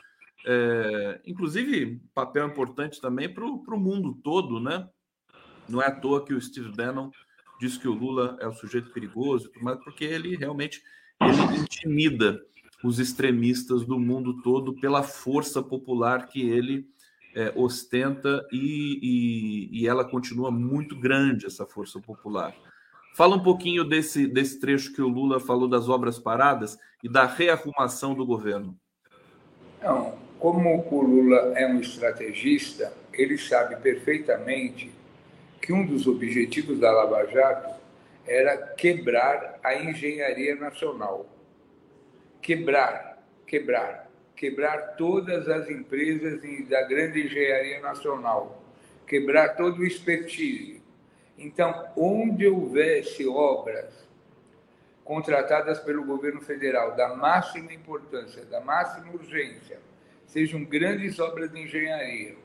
É, 0.45 1.19
inclusive, 1.25 1.99
papel 2.13 2.47
importante 2.47 3.01
também 3.01 3.27
para 3.27 3.43
o 3.43 3.77
mundo 3.77 4.17
todo, 4.23 4.61
né? 4.61 4.87
Não 5.67 5.81
é 5.81 5.87
à 5.87 5.91
toa 5.91 6.25
que 6.25 6.33
o 6.33 6.41
Steve 6.41 6.71
Bannon 6.71 7.11
diz 7.59 7.77
que 7.77 7.87
o 7.87 7.93
Lula 7.93 8.37
é 8.39 8.47
um 8.47 8.53
sujeito 8.53 8.91
perigoso, 8.91 9.49
mas 9.61 9.81
porque 9.83 10.03
ele 10.03 10.35
realmente 10.35 10.83
ele 11.21 11.61
intimida 11.61 12.41
os 12.83 12.99
extremistas 12.99 13.85
do 13.85 13.97
mundo 13.97 14.41
todo 14.41 14.73
pela 14.73 15.03
força 15.03 15.63
popular 15.63 16.27
que 16.27 16.41
ele 16.49 16.85
é, 17.33 17.51
ostenta 17.55 18.45
e, 18.51 18.99
e, 19.01 19.81
e, 19.81 19.87
ela 19.87 20.03
continua 20.03 20.51
muito 20.51 20.95
grande, 20.99 21.45
essa 21.45 21.65
força 21.65 21.99
popular. 21.99 22.53
Fala 23.15 23.35
um 23.35 23.43
pouquinho 23.43 23.83
desse, 23.83 24.27
desse 24.27 24.59
trecho 24.59 24.93
que 24.93 25.01
o 25.01 25.07
Lula 25.07 25.39
falou 25.39 25.67
das 25.67 25.87
obras 25.87 26.19
paradas 26.19 26.77
e 27.01 27.09
da 27.09 27.25
rearrumação 27.25 28.13
do 28.13 28.25
governo. 28.25 28.77
Não, 29.81 30.17
como 30.37 30.85
o 30.91 31.01
Lula 31.01 31.53
é 31.55 31.65
um 31.65 31.79
estrategista, 31.79 32.93
ele 33.13 33.37
sabe 33.37 33.77
perfeitamente 33.77 34.91
que 35.63 35.71
um 35.71 35.85
dos 35.85 36.05
objetivos 36.07 36.77
da 36.77 36.91
Lava 36.91 37.25
Jato 37.27 37.73
era 38.27 38.57
quebrar 38.75 39.61
a 39.63 39.73
engenharia 39.75 40.55
nacional. 40.55 41.25
Quebrar, 42.41 43.23
quebrar, 43.47 44.11
quebrar 44.35 44.97
todas 44.97 45.47
as 45.47 45.69
empresas 45.69 46.41
da 46.67 46.81
grande 46.81 47.25
engenharia 47.25 47.79
nacional, 47.79 48.61
quebrar 49.07 49.55
todo 49.55 49.79
o 49.79 49.85
expertise. 49.85 50.83
Então, 51.37 51.89
onde 51.95 52.45
houvesse 52.45 53.25
obras 53.25 54.05
contratadas 55.05 55.79
pelo 55.79 56.03
governo 56.03 56.41
federal 56.41 56.93
da 56.93 57.15
máxima 57.15 57.71
importância, 57.71 58.43
da 58.43 58.59
máxima 58.59 59.13
urgência, 59.13 59.79
sejam 60.27 60.61
grandes 60.65 61.19
obras 61.19 61.49
de 61.53 61.61
engenharia, 61.61 62.35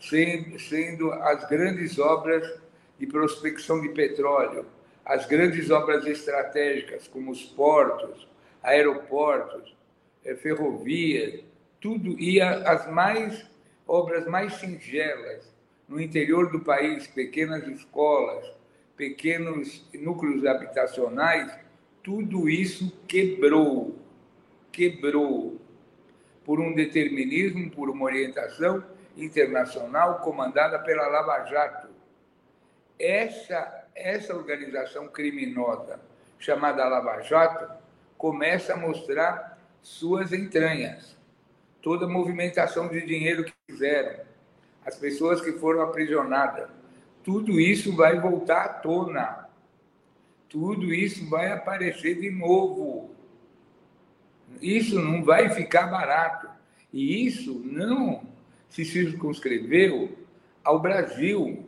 sendo 0.00 1.12
as 1.12 1.48
grandes 1.48 1.98
obras 1.98 2.60
de 2.98 3.06
prospecção 3.06 3.80
de 3.80 3.90
petróleo, 3.90 4.66
as 5.04 5.26
grandes 5.26 5.70
obras 5.70 6.06
estratégicas, 6.06 7.06
como 7.06 7.30
os 7.30 7.44
portos, 7.44 8.26
aeroportos, 8.62 9.74
eh, 10.24 10.34
ferrovias, 10.34 11.42
tudo, 11.80 12.18
e 12.18 12.40
as 12.40 12.90
mais 12.90 13.46
obras 13.86 14.26
mais 14.26 14.54
singelas 14.54 15.50
no 15.88 16.00
interior 16.00 16.50
do 16.50 16.60
país, 16.60 17.06
pequenas 17.06 17.66
escolas, 17.66 18.46
pequenos 18.96 19.88
núcleos 19.94 20.46
habitacionais, 20.46 21.52
tudo 22.02 22.48
isso 22.48 22.92
quebrou, 23.08 23.98
quebrou. 24.70 25.58
Por 26.44 26.60
um 26.60 26.74
determinismo, 26.74 27.70
por 27.70 27.90
uma 27.90 28.04
orientação 28.04 28.84
internacional 29.16 30.20
comandada 30.20 30.78
pela 30.78 31.06
Lava 31.06 31.44
Jato. 31.44 31.88
Essa, 32.98 33.86
essa 33.94 34.34
organização 34.34 35.08
criminosa 35.08 36.00
chamada 36.38 36.86
Lava 36.86 37.20
Jato 37.22 37.70
começa 38.16 38.74
a 38.74 38.76
mostrar 38.76 39.58
suas 39.82 40.32
entranhas, 40.32 41.16
toda 41.80 42.04
a 42.04 42.08
movimentação 42.08 42.88
de 42.88 43.00
dinheiro 43.04 43.44
que 43.44 43.54
fizeram, 43.66 44.20
as 44.84 44.96
pessoas 44.96 45.40
que 45.40 45.52
foram 45.52 45.82
aprisionadas, 45.82 46.68
tudo 47.22 47.60
isso 47.60 47.94
vai 47.94 48.18
voltar 48.18 48.64
à 48.64 48.68
tona. 48.68 49.48
Tudo 50.48 50.92
isso 50.92 51.28
vai 51.28 51.52
aparecer 51.52 52.20
de 52.20 52.30
novo. 52.30 53.14
Isso 54.60 54.98
não 55.00 55.22
vai 55.22 55.48
ficar 55.50 55.86
barato. 55.86 56.48
E 56.92 57.26
isso 57.26 57.62
não 57.64 58.22
se 58.70 58.84
circunscreveu 58.84 60.16
ao 60.64 60.78
Brasil, 60.80 61.66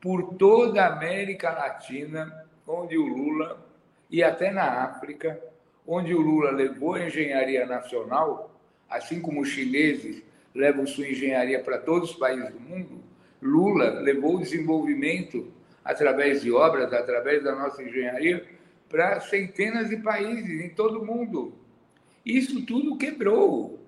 por 0.00 0.34
toda 0.34 0.82
a 0.82 0.94
América 0.94 1.50
Latina, 1.50 2.46
onde 2.66 2.96
o 2.96 3.06
Lula, 3.06 3.66
e 4.08 4.22
até 4.22 4.52
na 4.52 4.84
África, 4.84 5.40
onde 5.86 6.14
o 6.14 6.20
Lula 6.20 6.50
levou 6.50 6.94
a 6.94 7.06
engenharia 7.06 7.66
nacional, 7.66 8.54
assim 8.88 9.20
como 9.20 9.40
os 9.40 9.48
chineses 9.48 10.22
levam 10.54 10.86
sua 10.86 11.08
engenharia 11.08 11.60
para 11.60 11.78
todos 11.78 12.10
os 12.10 12.16
países 12.16 12.50
do 12.50 12.60
mundo, 12.60 13.00
Lula 13.42 14.00
levou 14.00 14.36
o 14.36 14.40
desenvolvimento 14.40 15.52
através 15.84 16.42
de 16.42 16.50
obras, 16.50 16.92
através 16.92 17.42
da 17.42 17.54
nossa 17.54 17.82
engenharia, 17.82 18.44
para 18.88 19.20
centenas 19.20 19.88
de 19.88 19.96
países 19.96 20.60
em 20.60 20.70
todo 20.70 21.00
o 21.00 21.06
mundo. 21.06 21.52
Isso 22.24 22.64
tudo 22.64 22.96
quebrou. 22.96 23.78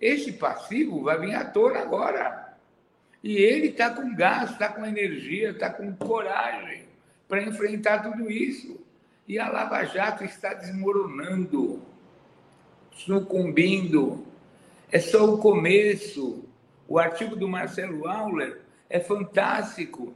Esse 0.00 0.32
passivo 0.32 1.02
vai 1.02 1.18
vir 1.18 1.34
à 1.34 1.44
tona 1.44 1.80
agora. 1.80 2.56
E 3.22 3.36
ele 3.36 3.68
está 3.68 3.90
com 3.90 4.14
gás, 4.14 4.52
está 4.52 4.68
com 4.68 4.86
energia, 4.86 5.50
está 5.50 5.68
com 5.68 5.94
coragem 5.94 6.84
para 7.28 7.42
enfrentar 7.42 8.02
tudo 8.02 8.30
isso. 8.30 8.80
E 9.28 9.38
a 9.38 9.48
Lava 9.48 9.84
Jato 9.84 10.24
está 10.24 10.54
desmoronando, 10.54 11.82
sucumbindo. 12.92 14.26
É 14.90 14.98
só 14.98 15.24
o 15.34 15.38
começo. 15.38 16.44
O 16.88 16.98
artigo 16.98 17.36
do 17.36 17.46
Marcelo 17.46 18.08
Auler 18.08 18.62
é 18.88 18.98
fantástico. 18.98 20.12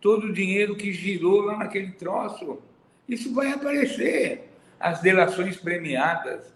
Todo 0.00 0.28
o 0.28 0.32
dinheiro 0.32 0.74
que 0.76 0.92
girou 0.92 1.42
lá 1.42 1.58
naquele 1.58 1.92
troço. 1.92 2.58
Isso 3.08 3.32
vai 3.34 3.52
aparecer. 3.52 4.50
As 4.80 5.00
delações 5.00 5.56
premiadas, 5.56 6.52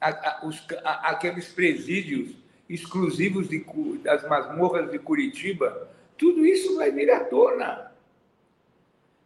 a, 0.00 0.08
a, 0.08 0.46
os, 0.46 0.64
a, 0.84 1.10
aqueles 1.10 1.48
presídios 1.48 2.34
exclusivos 2.68 3.48
de, 3.48 3.64
das 4.02 4.28
masmorras 4.28 4.90
de 4.90 4.98
Curitiba, 4.98 5.88
tudo 6.16 6.44
isso 6.44 6.76
vai 6.76 6.90
vir 6.90 7.10
à 7.10 7.20
tona. 7.20 7.92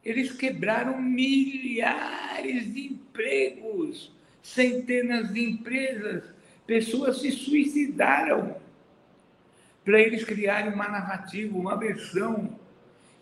Eles 0.04 0.32
quebraram 0.32 1.00
milhares 1.00 2.72
de 2.72 2.86
empregos, 2.88 4.12
centenas 4.42 5.32
de 5.32 5.44
empresas, 5.44 6.24
pessoas 6.66 7.20
se 7.20 7.30
suicidaram 7.30 8.56
para 9.84 10.00
eles 10.00 10.24
criarem 10.24 10.72
uma 10.72 10.88
narrativa, 10.88 11.56
uma 11.56 11.76
versão. 11.76 12.58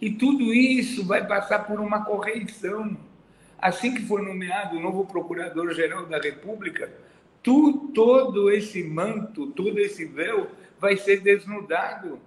E 0.00 0.12
tudo 0.12 0.52
isso 0.54 1.04
vai 1.04 1.26
passar 1.26 1.60
por 1.60 1.80
uma 1.80 2.04
correção. 2.04 2.96
Assim 3.58 3.94
que 3.94 4.04
for 4.04 4.22
nomeado 4.22 4.76
o 4.76 4.80
novo 4.80 5.04
Procurador-Geral 5.04 6.06
da 6.06 6.20
República, 6.20 6.92
tu, 7.42 7.90
todo 7.94 8.50
esse 8.50 8.82
manto, 8.82 9.48
todo 9.48 9.78
esse 9.78 10.04
véu 10.04 10.48
vai 10.78 10.96
ser 10.96 11.20
desnudado. 11.20 12.20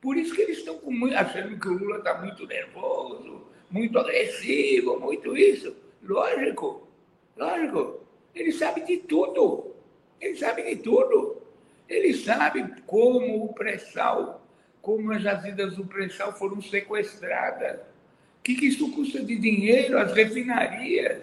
Por 0.00 0.16
isso 0.16 0.34
que 0.34 0.42
eles 0.42 0.58
estão 0.58 0.80
muito, 0.82 1.16
achando 1.16 1.58
que 1.58 1.68
o 1.68 1.72
Lula 1.78 1.98
está 1.98 2.18
muito 2.18 2.46
nervoso, 2.46 3.42
muito 3.70 3.98
agressivo, 3.98 4.98
muito 4.98 5.36
isso. 5.36 5.76
Lógico, 6.02 6.88
lógico. 7.36 8.00
Ele 8.34 8.52
sabe 8.52 8.80
de 8.82 8.96
tudo. 8.98 9.74
Ele 10.20 10.36
sabe 10.36 10.62
de 10.62 10.76
tudo. 10.76 11.40
Ele 11.88 12.14
sabe 12.14 12.64
como 12.86 13.44
o 13.44 13.52
pré-sal, 13.52 14.44
como 14.80 15.12
as 15.12 15.22
jazidas 15.22 15.76
do 15.76 15.84
pré-sal 15.84 16.32
foram 16.32 16.60
sequestradas. 16.60 17.80
O 17.80 18.42
que, 18.42 18.56
que 18.56 18.66
isso 18.66 18.90
custa 18.90 19.22
de 19.22 19.36
dinheiro, 19.36 19.98
as 19.98 20.12
refinarias. 20.12 21.22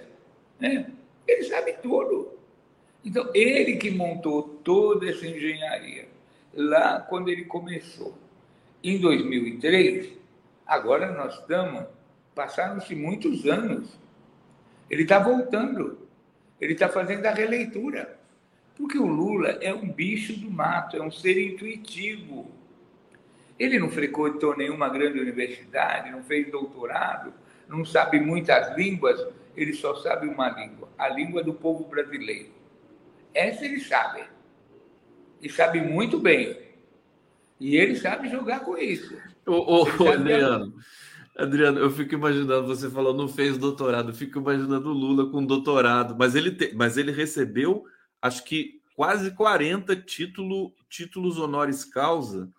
Né? 0.59 0.89
Ele 1.27 1.43
sabe 1.43 1.73
tudo. 1.81 2.38
Então, 3.03 3.29
ele 3.33 3.77
que 3.77 3.89
montou 3.91 4.43
toda 4.63 5.09
essa 5.09 5.25
engenharia 5.25 6.07
lá 6.53 6.99
quando 6.99 7.29
ele 7.29 7.45
começou. 7.45 8.17
Em 8.83 8.99
2003, 8.99 10.17
agora 10.65 11.11
nós 11.11 11.35
estamos, 11.35 11.85
passaram-se 12.35 12.95
muitos 12.95 13.45
anos. 13.45 13.97
Ele 14.89 15.03
está 15.03 15.19
voltando, 15.19 16.07
ele 16.59 16.73
está 16.73 16.89
fazendo 16.89 17.25
a 17.25 17.31
releitura. 17.31 18.17
Porque 18.75 18.97
o 18.97 19.05
Lula 19.05 19.57
é 19.61 19.73
um 19.73 19.91
bicho 19.91 20.33
do 20.39 20.49
mato, 20.49 20.95
é 20.95 21.01
um 21.01 21.11
ser 21.11 21.37
intuitivo. 21.37 22.49
Ele 23.57 23.77
não 23.77 23.89
frequentou 23.89 24.55
nenhuma 24.55 24.87
grande 24.87 25.19
universidade, 25.19 26.11
não 26.11 26.23
fez 26.23 26.49
doutorado, 26.49 27.33
não 27.67 27.83
sabe 27.83 28.21
muitas 28.21 28.75
línguas, 28.77 29.21
ele 29.55 29.73
só 29.73 29.95
sabe 29.95 30.27
uma 30.27 30.49
língua, 30.49 30.87
a 30.97 31.09
língua 31.09 31.43
do 31.43 31.53
povo 31.53 31.83
brasileiro. 31.83 32.58
Essa 33.33 33.65
ele 33.65 33.79
sabe. 33.79 34.23
E 35.41 35.49
sabe 35.49 35.81
muito 35.81 36.19
bem. 36.19 36.57
E 37.59 37.75
ele 37.75 37.95
sabe 37.95 38.29
jogar 38.29 38.61
com 38.61 38.77
isso. 38.77 39.17
Ô, 39.45 39.85
Adriano, 40.07 40.73
Adriano, 41.37 41.79
eu 41.79 41.89
fico 41.89 42.13
imaginando, 42.13 42.67
você 42.67 42.89
falou, 42.89 43.13
não 43.13 43.27
fez 43.27 43.57
doutorado, 43.57 44.09
eu 44.09 44.13
fico 44.13 44.39
imaginando 44.39 44.89
o 44.89 44.93
Lula 44.93 45.29
com 45.31 45.43
doutorado, 45.43 46.15
mas 46.17 46.35
ele, 46.35 46.51
te, 46.51 46.73
mas 46.75 46.97
ele 46.97 47.11
recebeu, 47.11 47.85
acho 48.21 48.43
que 48.43 48.81
quase 48.95 49.31
40 49.31 49.95
título, 49.95 50.73
títulos 50.89 51.37
honoris 51.37 51.85
causa, 51.85 52.49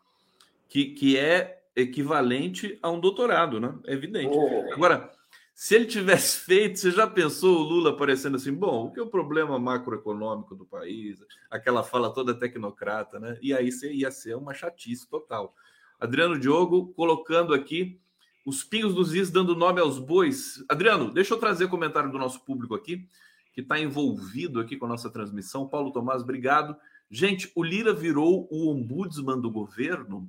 que, 0.68 0.86
que 0.86 1.18
é 1.18 1.62
equivalente 1.76 2.78
a 2.82 2.90
um 2.90 2.98
doutorado, 2.98 3.60
né? 3.60 3.74
É 3.86 3.92
evidente. 3.92 4.34
Oh. 4.36 4.72
Agora, 4.72 5.10
se 5.60 5.74
ele 5.74 5.84
tivesse 5.84 6.38
feito, 6.40 6.78
você 6.78 6.90
já 6.90 7.06
pensou 7.06 7.58
o 7.58 7.62
Lula 7.62 7.90
aparecendo 7.90 8.36
assim? 8.36 8.50
Bom, 8.50 8.86
o 8.86 8.90
que 8.90 8.98
é 8.98 9.02
o 9.02 9.10
problema 9.10 9.58
macroeconômico 9.58 10.54
do 10.54 10.64
país? 10.64 11.18
Aquela 11.50 11.82
fala 11.82 12.10
toda 12.14 12.32
tecnocrata, 12.32 13.20
né? 13.20 13.38
E 13.42 13.52
aí 13.52 13.70
você 13.70 13.92
ia 13.92 14.10
ser 14.10 14.34
uma 14.38 14.54
chatice 14.54 15.06
total. 15.06 15.54
Adriano 16.00 16.40
Diogo 16.40 16.94
colocando 16.94 17.52
aqui 17.52 18.00
os 18.46 18.64
pinhos 18.64 18.94
dos 18.94 19.14
is 19.14 19.30
dando 19.30 19.54
nome 19.54 19.82
aos 19.82 19.98
bois. 19.98 20.64
Adriano, 20.66 21.12
deixa 21.12 21.34
eu 21.34 21.38
trazer 21.38 21.68
comentário 21.68 22.10
do 22.10 22.16
nosso 22.16 22.42
público 22.42 22.74
aqui, 22.74 23.06
que 23.52 23.60
está 23.60 23.78
envolvido 23.78 24.60
aqui 24.60 24.78
com 24.78 24.86
a 24.86 24.88
nossa 24.88 25.10
transmissão. 25.10 25.68
Paulo 25.68 25.92
Tomás, 25.92 26.22
obrigado. 26.22 26.74
Gente, 27.10 27.52
o 27.54 27.62
Lira 27.62 27.92
virou 27.92 28.48
o 28.50 28.70
ombudsman 28.70 29.38
do 29.38 29.50
governo? 29.50 30.26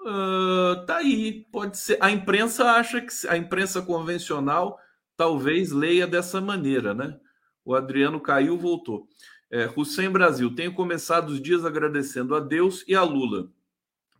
Uh, 0.00 0.84
tá 0.86 0.96
aí, 0.96 1.46
pode 1.52 1.78
ser. 1.78 1.98
A 2.00 2.10
imprensa 2.10 2.64
acha 2.72 3.00
que 3.00 3.12
a 3.28 3.36
imprensa 3.36 3.82
convencional 3.82 4.78
talvez 5.16 5.70
leia 5.70 6.06
dessa 6.06 6.40
maneira, 6.40 6.94
né? 6.94 7.20
O 7.64 7.74
Adriano 7.74 8.18
caiu, 8.18 8.56
voltou. 8.56 9.06
É, 9.50 9.70
Hussein 9.76 10.08
Brasil, 10.08 10.54
tenho 10.54 10.72
começado 10.72 11.28
os 11.28 11.42
dias 11.42 11.64
agradecendo 11.64 12.34
a 12.34 12.40
Deus 12.40 12.82
e 12.88 12.94
a 12.94 13.02
Lula. 13.02 13.50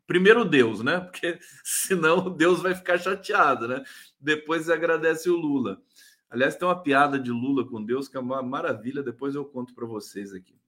Primeiro 0.07 0.45
Deus, 0.45 0.83
né? 0.83 1.01
Porque 1.09 1.39
senão 1.65 2.29
Deus 2.29 2.61
vai 2.61 2.75
ficar 2.75 2.99
chateado, 2.99 3.67
né? 3.67 3.83
Depois 4.21 4.69
agradece 4.69 5.31
o 5.31 5.37
Lula. 5.37 5.81
Aliás, 6.29 6.55
tem 6.57 6.69
uma 6.69 6.83
piada 6.83 7.19
de 7.19 7.31
Lula 7.31 7.67
com 7.67 7.83
Deus 7.83 8.07
que 8.07 8.19
é 8.19 8.21
uma 8.21 8.43
maravilha, 8.43 9.03
depois 9.03 9.35
eu 9.35 9.45
conto 9.45 9.75
para 9.75 9.87
vocês 9.87 10.35
aqui. 10.35 10.60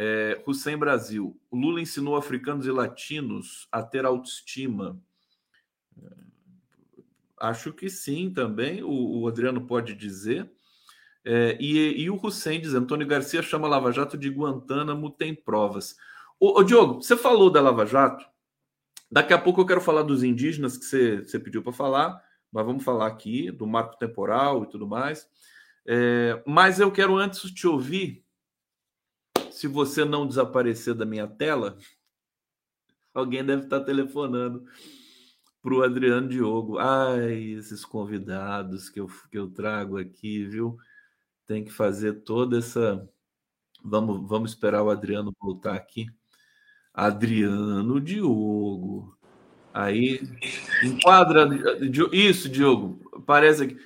É, 0.00 0.40
Hussein 0.46 0.76
Brasil. 0.76 1.36
Lula 1.52 1.80
ensinou 1.80 2.14
africanos 2.14 2.64
e 2.66 2.70
latinos 2.70 3.66
a 3.72 3.82
ter 3.82 4.06
autoestima. 4.06 4.96
É, 6.00 6.08
acho 7.40 7.72
que 7.72 7.90
sim 7.90 8.30
também, 8.30 8.80
o, 8.80 9.22
o 9.22 9.26
Adriano 9.26 9.66
pode 9.66 9.96
dizer. 9.96 10.48
É, 11.24 11.58
e, 11.60 12.00
e, 12.00 12.08
o 12.08 12.14
Hussein 12.14 12.60
diz: 12.60 12.74
Antônio 12.74 13.08
Garcia 13.08 13.42
chama 13.42 13.66
Lava 13.66 13.90
Jato 13.90 14.16
de 14.16 14.30
Guantánamo, 14.30 15.10
tem 15.10 15.34
provas. 15.34 15.96
Ô, 16.38 16.60
ô, 16.60 16.62
Diogo, 16.62 17.02
você 17.02 17.16
falou 17.16 17.50
da 17.50 17.60
Lava 17.60 17.84
Jato. 17.84 18.24
Daqui 19.10 19.32
a 19.32 19.38
pouco 19.38 19.62
eu 19.62 19.66
quero 19.66 19.80
falar 19.80 20.02
dos 20.04 20.22
indígenas 20.22 20.76
que 20.76 20.84
você, 20.84 21.22
você 21.22 21.40
pediu 21.40 21.60
para 21.60 21.72
falar, 21.72 22.22
mas 22.52 22.64
vamos 22.64 22.84
falar 22.84 23.08
aqui 23.08 23.50
do 23.50 23.66
marco 23.66 23.98
temporal 23.98 24.62
e 24.62 24.68
tudo 24.68 24.86
mais. 24.86 25.28
É, 25.84 26.40
mas 26.46 26.78
eu 26.78 26.92
quero 26.92 27.16
antes 27.16 27.50
te 27.50 27.66
ouvir 27.66 28.27
se 29.58 29.66
você 29.66 30.04
não 30.04 30.24
desaparecer 30.24 30.94
da 30.94 31.04
minha 31.04 31.26
tela, 31.26 31.76
alguém 33.12 33.44
deve 33.44 33.64
estar 33.64 33.80
telefonando 33.80 34.64
para 35.60 35.74
o 35.74 35.82
Adriano 35.82 36.28
Diogo. 36.28 36.78
Ai, 36.78 37.54
esses 37.54 37.84
convidados 37.84 38.88
que 38.88 39.00
eu, 39.00 39.08
que 39.28 39.36
eu 39.36 39.50
trago 39.50 39.98
aqui, 39.98 40.44
viu? 40.44 40.78
Tem 41.44 41.64
que 41.64 41.72
fazer 41.72 42.22
toda 42.22 42.58
essa. 42.58 43.04
Vamos, 43.82 44.28
vamos 44.28 44.52
esperar 44.52 44.84
o 44.84 44.90
Adriano 44.90 45.34
voltar 45.40 45.74
aqui. 45.74 46.06
Adriano 46.94 48.00
Diogo. 48.00 49.18
Aí, 49.74 50.20
enquadra. 50.84 51.48
Isso, 52.12 52.48
Diogo. 52.48 53.00
Parece 53.26 53.64
aqui. 53.64 53.76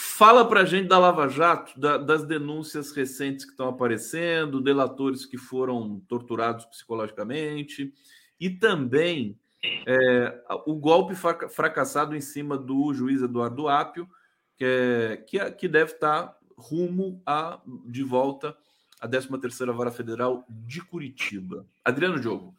Fala 0.00 0.48
para 0.48 0.60
a 0.60 0.64
gente 0.64 0.86
da 0.86 0.96
Lava 0.96 1.28
Jato, 1.28 1.78
da, 1.78 1.98
das 1.98 2.22
denúncias 2.24 2.92
recentes 2.92 3.44
que 3.44 3.50
estão 3.50 3.68
aparecendo, 3.68 4.60
delatores 4.60 5.26
que 5.26 5.36
foram 5.36 5.98
torturados 6.06 6.64
psicologicamente 6.66 7.92
e 8.38 8.48
também 8.48 9.36
é, 9.84 10.40
o 10.66 10.76
golpe 10.76 11.16
fracassado 11.50 12.14
em 12.14 12.20
cima 12.20 12.56
do 12.56 12.94
juiz 12.94 13.22
Eduardo 13.22 13.66
Apio, 13.66 14.08
que, 14.56 14.64
é, 14.64 15.16
que, 15.16 15.50
que 15.50 15.66
deve 15.66 15.90
estar 15.94 16.32
rumo 16.56 17.20
a, 17.26 17.60
de 17.84 18.04
volta 18.04 18.56
à 19.00 19.08
13ª 19.08 19.72
Vara 19.72 19.90
Federal 19.90 20.44
de 20.48 20.80
Curitiba. 20.80 21.66
Adriano 21.84 22.20
Diogo. 22.20 22.54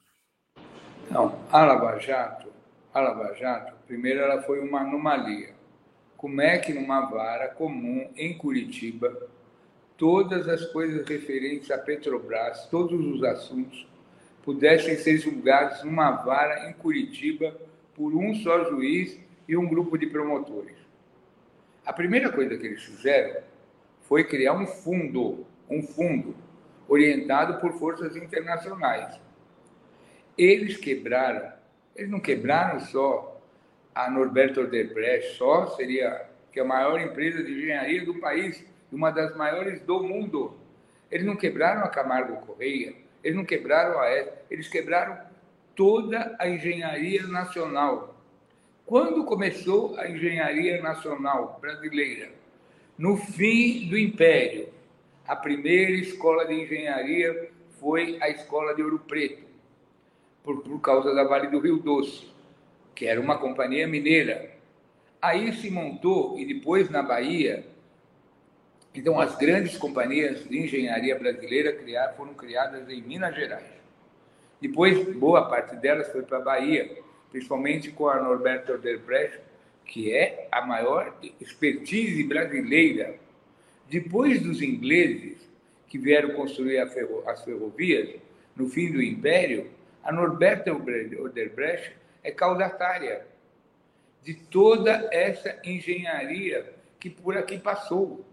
Não, 1.10 1.40
a 1.50 1.64
Lava 1.64 1.98
Jato, 2.00 2.52
a 2.94 3.00
Lava 3.00 3.34
Jato, 3.36 3.76
primeiro 3.88 4.20
ela 4.20 4.42
foi 4.42 4.60
uma 4.60 4.82
anomalia 4.82 5.58
como 6.20 6.42
é 6.42 6.58
que 6.58 6.74
numa 6.74 7.00
vara 7.10 7.48
comum 7.48 8.10
em 8.18 8.38
Curitiba, 8.38 9.30
todas 9.96 10.50
as 10.50 10.66
coisas 10.66 11.08
referentes 11.08 11.72
à 11.72 11.78
Petrobras, 11.78 12.66
todos 12.66 13.06
os 13.06 13.24
assuntos, 13.24 13.88
pudessem 14.44 14.98
ser 14.98 15.18
julgados 15.18 15.82
numa 15.86 16.12
vara 16.12 16.70
em 16.70 16.74
Curitiba 16.74 17.56
por 17.96 18.14
um 18.14 18.36
só 18.36 18.66
juiz 18.70 19.18
e 19.48 19.56
um 19.56 19.66
grupo 19.66 19.98
de 19.98 20.08
promotores. 20.08 20.76
A 21.86 21.94
primeira 21.94 22.30
coisa 22.30 22.58
que 22.58 22.68
eles 22.68 22.84
fizeram 22.84 23.42
foi 24.02 24.26
criar 24.26 24.56
um 24.56 24.68
fundo, 24.68 25.48
um 25.70 25.82
fundo 25.82 26.36
orientado 26.86 27.62
por 27.62 27.80
forças 27.80 28.18
internacionais. 28.18 29.18
Eles 30.38 30.76
quebraram, 30.76 31.54
eles 31.96 32.12
não 32.12 32.20
quebraram 32.20 32.82
só 32.82 33.29
a 34.00 34.10
Norberto 34.10 34.62
Odebrecht 34.62 35.36
só 35.36 35.68
seria 35.76 36.26
que 36.54 36.60
é 36.60 36.64
a 36.64 36.66
maior 36.66 37.02
empresa 37.02 37.44
de 37.44 37.52
engenharia 37.52 38.06
do 38.06 38.16
país, 38.16 38.66
uma 38.90 39.12
das 39.12 39.36
maiores 39.36 39.82
do 39.82 40.02
mundo. 40.02 40.54
Eles 41.12 41.26
não 41.26 41.36
quebraram 41.36 41.84
a 41.84 41.90
Camargo 41.90 42.38
Correia, 42.46 42.96
eles 43.22 43.36
não 43.36 43.44
quebraram 43.44 44.00
a 44.00 44.10
ES, 44.10 44.30
eles 44.50 44.68
quebraram 44.70 45.18
toda 45.76 46.34
a 46.40 46.48
engenharia 46.48 47.28
nacional. 47.28 48.16
Quando 48.86 49.26
começou 49.26 49.98
a 50.00 50.10
engenharia 50.10 50.82
nacional 50.82 51.60
brasileira? 51.62 52.30
No 52.98 53.18
fim 53.18 53.90
do 53.90 53.98
Império. 53.98 54.70
A 55.28 55.36
primeira 55.36 55.92
escola 55.92 56.46
de 56.46 56.54
engenharia 56.54 57.52
foi 57.80 58.18
a 58.22 58.30
escola 58.30 58.74
de 58.74 58.82
Ouro 58.82 59.00
Preto, 59.00 59.44
por, 60.42 60.62
por 60.62 60.80
causa 60.80 61.14
da 61.14 61.24
Vale 61.26 61.48
do 61.50 61.60
Rio 61.60 61.78
Doce 61.78 62.39
que 63.00 63.08
era 63.08 63.22
uma 63.22 63.38
companhia 63.38 63.88
mineira. 63.88 64.52
Aí 65.22 65.54
se 65.54 65.72
montou, 65.72 66.38
e 66.38 66.44
depois 66.46 66.90
na 66.90 67.02
Bahia, 67.02 67.66
então 68.94 69.18
as 69.18 69.38
grandes 69.38 69.78
companhias 69.78 70.44
de 70.44 70.60
engenharia 70.60 71.18
brasileira 71.18 71.72
criaram, 71.72 72.14
foram 72.18 72.34
criadas 72.34 72.90
em 72.90 73.02
Minas 73.02 73.34
Gerais. 73.34 73.72
Depois, 74.60 75.16
boa 75.16 75.48
parte 75.48 75.78
delas 75.78 76.12
foi 76.12 76.24
para 76.24 76.40
a 76.40 76.42
Bahia, 76.42 76.98
principalmente 77.32 77.90
com 77.90 78.10
a 78.10 78.22
Norberto 78.22 78.74
Odebrecht, 78.74 79.40
que 79.86 80.12
é 80.12 80.50
a 80.52 80.66
maior 80.66 81.18
expertise 81.40 82.22
brasileira. 82.26 83.16
Depois 83.90 84.42
dos 84.42 84.62
ingleses, 84.62 85.38
que 85.88 85.98
vieram 85.98 86.32
construir 86.32 86.80
as 86.80 86.94
ferrovias, 87.46 88.10
no 88.58 88.68
fim 88.68 88.92
do 88.92 89.02
Império, 89.02 89.72
a 90.04 90.12
Norberto 90.12 90.70
Odebrecht 91.24 91.99
é 92.24 92.32
caudatária 92.32 93.26
de 94.24 94.34
toda 94.34 95.10
essa 95.12 95.60
engenharia 95.64 96.74
que 97.00 97.10
por 97.10 97.38
aqui 97.38 97.58
passou. 97.58 98.26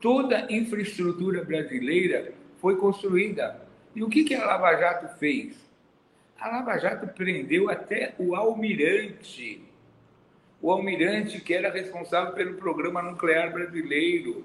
Toda 0.00 0.46
a 0.46 0.52
infraestrutura 0.52 1.44
brasileira 1.44 2.32
foi 2.58 2.76
construída. 2.76 3.60
E 3.94 4.02
o 4.02 4.08
que, 4.08 4.24
que 4.24 4.34
a 4.34 4.46
Lava 4.46 4.74
Jato 4.76 5.18
fez? 5.18 5.56
A 6.38 6.48
Lava 6.48 6.78
Jato 6.78 7.06
prendeu 7.08 7.68
até 7.68 8.14
o 8.18 8.34
almirante. 8.34 9.62
O 10.62 10.70
almirante 10.70 11.40
que 11.40 11.52
era 11.52 11.70
responsável 11.70 12.32
pelo 12.32 12.54
programa 12.54 13.02
nuclear 13.02 13.52
brasileiro. 13.52 14.44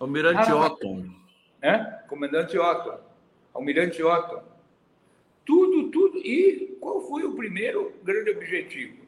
Almirante 0.00 0.50
Lava... 0.50 0.66
Otton. 0.66 1.06
É? 1.62 1.78
Comandante 2.08 2.58
Otton. 2.58 2.98
Almirante 3.54 4.02
Otton. 4.02 4.42
Tudo, 5.48 5.90
tudo. 5.90 6.18
E 6.18 6.76
qual 6.78 7.00
foi 7.08 7.24
o 7.24 7.34
primeiro 7.34 7.94
grande 8.04 8.32
objetivo? 8.32 8.98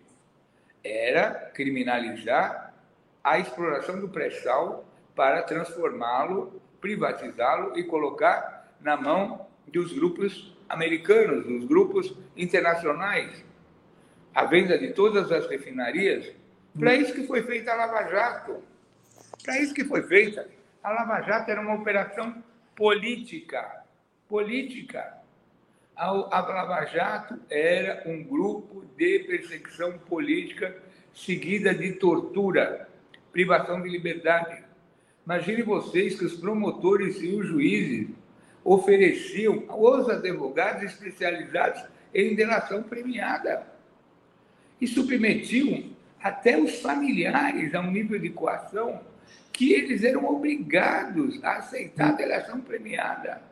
Era 0.83 1.35
criminalizar 1.53 2.75
a 3.23 3.39
exploração 3.39 4.01
do 4.01 4.09
pré-sal 4.09 4.89
para 5.15 5.43
transformá-lo, 5.43 6.59
privatizá-lo 6.81 7.79
e 7.79 7.85
colocar 7.85 8.75
na 8.81 8.97
mão 8.97 9.47
dos 9.67 9.93
grupos 9.93 10.57
americanos, 10.67 11.45
dos 11.45 11.67
grupos 11.67 12.17
internacionais. 12.35 13.45
A 14.35 14.47
venda 14.47 14.79
de 14.79 14.95
todas 14.95 15.31
as 15.31 15.47
refinarias. 15.47 16.33
Para 16.79 16.95
isso 16.95 17.13
que 17.13 17.27
foi 17.27 17.43
feita 17.43 17.71
a 17.71 17.75
Lava 17.75 18.09
Jato. 18.09 18.65
Para 19.45 19.61
isso 19.61 19.75
que 19.75 19.85
foi 19.85 20.05
feita. 20.05 20.49
A 20.83 20.91
Lava 20.91 21.21
Jato 21.21 21.51
era 21.51 21.61
uma 21.61 21.75
operação 21.75 22.43
política. 22.75 23.85
Política 24.27 25.20
a 26.01 26.41
Lava 26.41 26.87
Jato 26.87 27.39
era 27.51 28.03
um 28.07 28.25
grupo 28.25 28.87
de 28.97 29.19
perseguição 29.19 29.99
política 29.99 30.75
seguida 31.13 31.75
de 31.75 31.93
tortura, 31.93 32.89
privação 33.31 33.83
de 33.83 33.91
liberdade. 33.91 34.65
Imagine 35.27 35.63
vocês 35.63 36.19
que 36.19 36.25
os 36.25 36.37
promotores 36.37 37.21
e 37.21 37.29
os 37.29 37.47
juízes 37.47 38.09
ofereciam 38.65 39.65
aos 39.69 40.09
advogados 40.09 40.85
especializados 40.85 41.85
em 42.15 42.35
delação 42.35 42.83
premiada 42.83 43.67
e 44.81 44.87
submetiam 44.87 45.91
até 46.23 46.59
os 46.59 46.81
familiares 46.81 47.75
a 47.75 47.81
um 47.81 47.91
nível 47.91 48.19
de 48.19 48.31
coação 48.31 49.03
que 49.53 49.75
eles 49.75 50.03
eram 50.03 50.25
obrigados 50.25 51.45
a 51.45 51.57
aceitar 51.57 52.09
a 52.09 52.13
delação 52.13 52.63
premiada. 52.63 53.50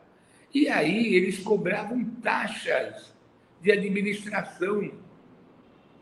E 0.58 0.68
aí 0.68 1.14
eles 1.14 1.38
cobravam 1.38 2.04
taxas 2.20 3.14
de 3.62 3.70
administração 3.70 4.90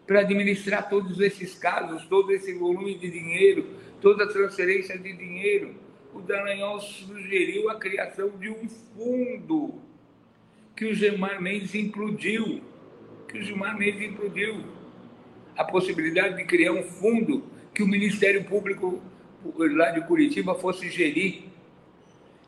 para 0.06 0.20
administrar 0.20 0.88
todos 0.88 1.20
esses 1.20 1.54
casos, 1.58 2.06
todo 2.06 2.32
esse 2.32 2.54
volume 2.54 2.96
de 2.96 3.10
dinheiro, 3.10 3.66
toda 4.00 4.24
a 4.24 4.26
transferência 4.26 4.96
de 4.96 5.12
dinheiro. 5.12 5.74
O 6.14 6.22
Dallagnol 6.22 6.80
sugeriu 6.80 7.68
a 7.68 7.74
criação 7.74 8.30
de 8.38 8.48
um 8.48 8.66
fundo 8.66 9.74
que 10.74 10.86
o 10.86 10.94
Gilmar 10.94 11.42
Mendes 11.42 11.74
implodiu, 11.74 12.62
que 13.28 13.36
o 13.36 13.42
Gilmar 13.42 13.76
Mendes 13.76 14.08
implodiu. 14.08 14.64
A 15.54 15.64
possibilidade 15.64 16.36
de 16.36 16.44
criar 16.46 16.72
um 16.72 16.82
fundo 16.82 17.44
que 17.74 17.82
o 17.82 17.86
Ministério 17.86 18.42
Público 18.44 19.02
lá 19.54 19.90
de 19.90 20.00
Curitiba 20.06 20.54
fosse 20.54 20.88
gerir. 20.88 21.44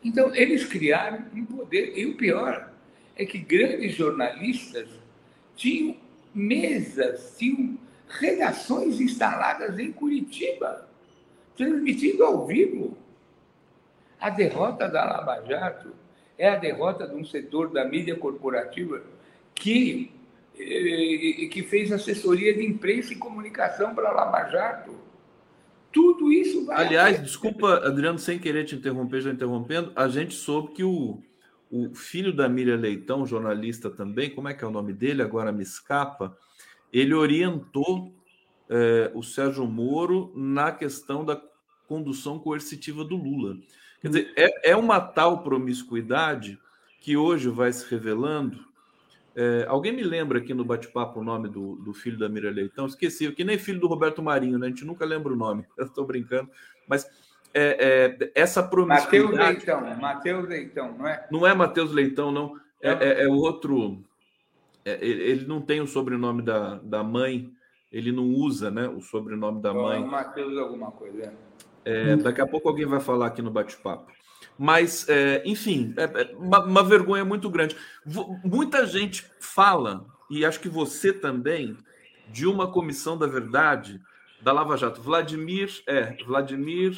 Então, 0.08 0.34
eles 0.34 0.64
criaram 0.64 1.22
um 1.34 1.44
poder. 1.44 1.92
E 1.94 2.06
o 2.06 2.16
pior 2.16 2.72
é 3.14 3.26
que 3.26 3.36
grandes 3.36 3.94
jornalistas 3.94 4.88
tinham 5.54 5.94
mesas, 6.34 7.36
tinham 7.36 7.76
redações 8.08 9.02
instaladas 9.02 9.78
em 9.78 9.92
Curitiba, 9.92 10.88
transmitindo 11.54 12.24
ao 12.24 12.46
vivo. 12.46 12.96
A 14.18 14.30
derrota 14.30 14.88
da 14.88 15.04
Lava 15.04 15.44
Jato 15.46 15.92
é 16.38 16.48
a 16.48 16.56
derrota 16.56 17.06
de 17.06 17.14
um 17.14 17.24
setor 17.24 17.70
da 17.70 17.84
mídia 17.84 18.16
corporativa 18.16 19.02
que, 19.54 20.10
eh, 20.58 21.48
que 21.50 21.62
fez 21.64 21.92
assessoria 21.92 22.54
de 22.54 22.64
imprensa 22.64 23.12
e 23.12 23.16
comunicação 23.16 23.94
para 23.94 24.08
a 24.08 24.12
Lava 24.12 24.48
Jato. 24.48 25.07
Tudo 25.92 26.32
isso 26.32 26.66
vai. 26.66 26.86
Aliás, 26.86 27.22
desculpa, 27.22 27.86
Adriano, 27.86 28.18
sem 28.18 28.38
querer 28.38 28.64
te 28.64 28.74
interromper, 28.74 29.20
já 29.20 29.30
interrompendo, 29.30 29.92
a 29.96 30.08
gente 30.08 30.34
soube 30.34 30.72
que 30.72 30.84
o, 30.84 31.22
o 31.70 31.94
filho 31.94 32.32
da 32.32 32.48
Miriam 32.48 32.76
Leitão, 32.76 33.26
jornalista 33.26 33.90
também, 33.90 34.30
como 34.30 34.48
é 34.48 34.54
que 34.54 34.64
é 34.64 34.66
o 34.66 34.70
nome 34.72 34.92
dele? 34.92 35.22
Agora 35.22 35.52
me 35.52 35.62
escapa. 35.62 36.36
Ele 36.92 37.14
orientou 37.14 38.12
é, 38.68 39.10
o 39.14 39.22
Sérgio 39.22 39.66
Moro 39.66 40.32
na 40.34 40.72
questão 40.72 41.24
da 41.24 41.40
condução 41.86 42.38
coercitiva 42.38 43.02
do 43.02 43.16
Lula. 43.16 43.56
Quer 44.00 44.08
dizer, 44.08 44.32
é, 44.36 44.70
é 44.70 44.76
uma 44.76 45.00
tal 45.00 45.42
promiscuidade 45.42 46.58
que 47.00 47.16
hoje 47.16 47.48
vai 47.48 47.72
se 47.72 47.88
revelando. 47.90 48.64
É, 49.40 49.66
alguém 49.68 49.92
me 49.92 50.02
lembra 50.02 50.38
aqui 50.38 50.52
no 50.52 50.64
bate-papo 50.64 51.20
o 51.20 51.24
nome 51.24 51.48
do, 51.48 51.76
do, 51.76 51.94
filho 51.94 52.18
da 52.18 52.28
Miriam 52.28 52.50
Leitão? 52.50 52.86
Esqueci, 52.86 53.30
que 53.30 53.44
nem 53.44 53.56
filho 53.56 53.78
do 53.78 53.86
Roberto 53.86 54.20
Marinho, 54.20 54.58
né? 54.58 54.66
A 54.66 54.68
gente 54.68 54.84
nunca 54.84 55.04
lembra 55.04 55.32
o 55.32 55.36
nome. 55.36 55.64
Eu 55.78 55.86
estou 55.86 56.04
brincando. 56.04 56.50
Mas 56.88 57.08
é, 57.54 58.16
é, 58.20 58.32
essa 58.34 58.64
promiscuidade. 58.64 59.30
Matheus 59.30 59.38
Leitão, 59.38 60.00
Matheus 60.00 60.48
Leitão, 60.48 60.98
não 60.98 61.06
é? 61.06 61.28
Não 61.30 61.46
é 61.46 61.54
Matheus 61.54 61.92
Leitão, 61.92 62.32
não. 62.32 62.60
É, 62.82 62.90
é, 62.90 63.24
é 63.26 63.28
outro. 63.28 64.02
É, 64.84 64.98
ele 65.00 65.46
não 65.46 65.60
tem 65.60 65.80
o 65.80 65.86
sobrenome 65.86 66.42
da, 66.42 66.74
da 66.82 67.04
mãe, 67.04 67.48
ele 67.92 68.10
não 68.10 68.24
usa 68.24 68.72
né, 68.72 68.88
o 68.88 69.00
sobrenome 69.00 69.62
da 69.62 69.72
mãe. 69.72 70.04
Matheus, 70.04 70.58
alguma 70.58 70.90
coisa. 70.90 71.32
É, 71.84 72.16
daqui 72.16 72.40
a 72.40 72.46
pouco 72.46 72.68
alguém 72.68 72.86
vai 72.86 72.98
falar 72.98 73.28
aqui 73.28 73.40
no 73.40 73.52
bate-papo. 73.52 74.10
Mas, 74.58 75.08
é, 75.08 75.42
enfim, 75.44 75.94
é, 75.96 76.34
uma, 76.36 76.64
uma, 76.64 76.82
vergonha 76.82 77.24
muito 77.24 77.48
grande. 77.48 77.76
Muita 78.44 78.86
gente 78.86 79.24
fala, 79.40 80.04
e 80.28 80.44
acho 80.44 80.58
que 80.58 80.68
você 80.68 81.12
também, 81.12 81.76
de 82.28 82.46
uma 82.46 82.70
comissão 82.70 83.16
da 83.16 83.26
verdade 83.26 84.00
da 84.42 84.52
Lava 84.52 84.76
Jato. 84.76 85.00
Vladimir, 85.00 85.82
é, 85.86 86.16
Vladimir 86.24 86.96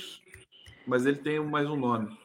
mas 0.86 1.06
ele 1.06 1.18
tem 1.18 1.38
mais 1.38 1.68
um 1.68 1.76
nome. 1.76 2.18